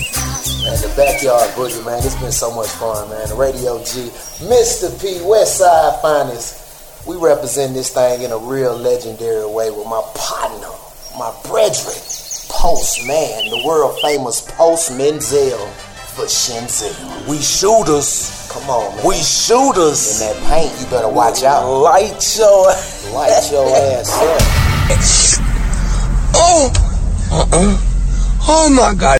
Man, 0.66 0.74
the 0.82 0.93
backyard 0.97 1.48
boogie, 1.55 1.78
man, 1.86 2.02
it's 2.02 2.16
been 2.16 2.32
so 2.32 2.51
much 2.51 2.66
fun, 2.66 3.09
man. 3.09 3.28
The 3.28 3.36
Radio 3.36 3.78
G, 3.84 4.10
Mr. 4.51 4.90
P, 5.01 5.22
West 5.22 5.59
Side 5.59 6.02
Finest. 6.02 7.06
We 7.06 7.14
represent 7.14 7.72
this 7.72 7.94
thing 7.94 8.22
in 8.22 8.32
a 8.32 8.36
real 8.36 8.76
legendary 8.76 9.47
way 9.47 9.70
with 9.70 9.86
my 9.86 10.02
partner, 10.16 10.74
my 11.16 11.30
brethren, 11.47 11.94
Postman, 12.51 13.47
the 13.47 13.62
world 13.64 13.97
famous 14.02 14.40
Postman 14.59 15.20
Zell 15.20 15.70
for 16.18 16.26
Shenzel. 16.26 16.90
We 17.30 17.38
shooters. 17.38 18.51
Come 18.51 18.68
on, 18.68 18.97
man. 18.97 19.06
We 19.06 19.14
shooters. 19.22 20.20
In 20.20 20.34
that 20.34 20.51
paint, 20.51 20.74
you 20.80 20.86
better 20.90 21.09
watch 21.09 21.44
out. 21.44 21.62
Light 21.62 22.18
your 22.36 22.66
Light 23.14 23.38
your 23.55 23.70
ass 23.70 24.10
up. 24.18 24.43
Oh, 26.34 26.72
uh-uh. 27.30 27.93
Oh 28.48 28.70
my 28.70 28.94
God. 28.98 29.14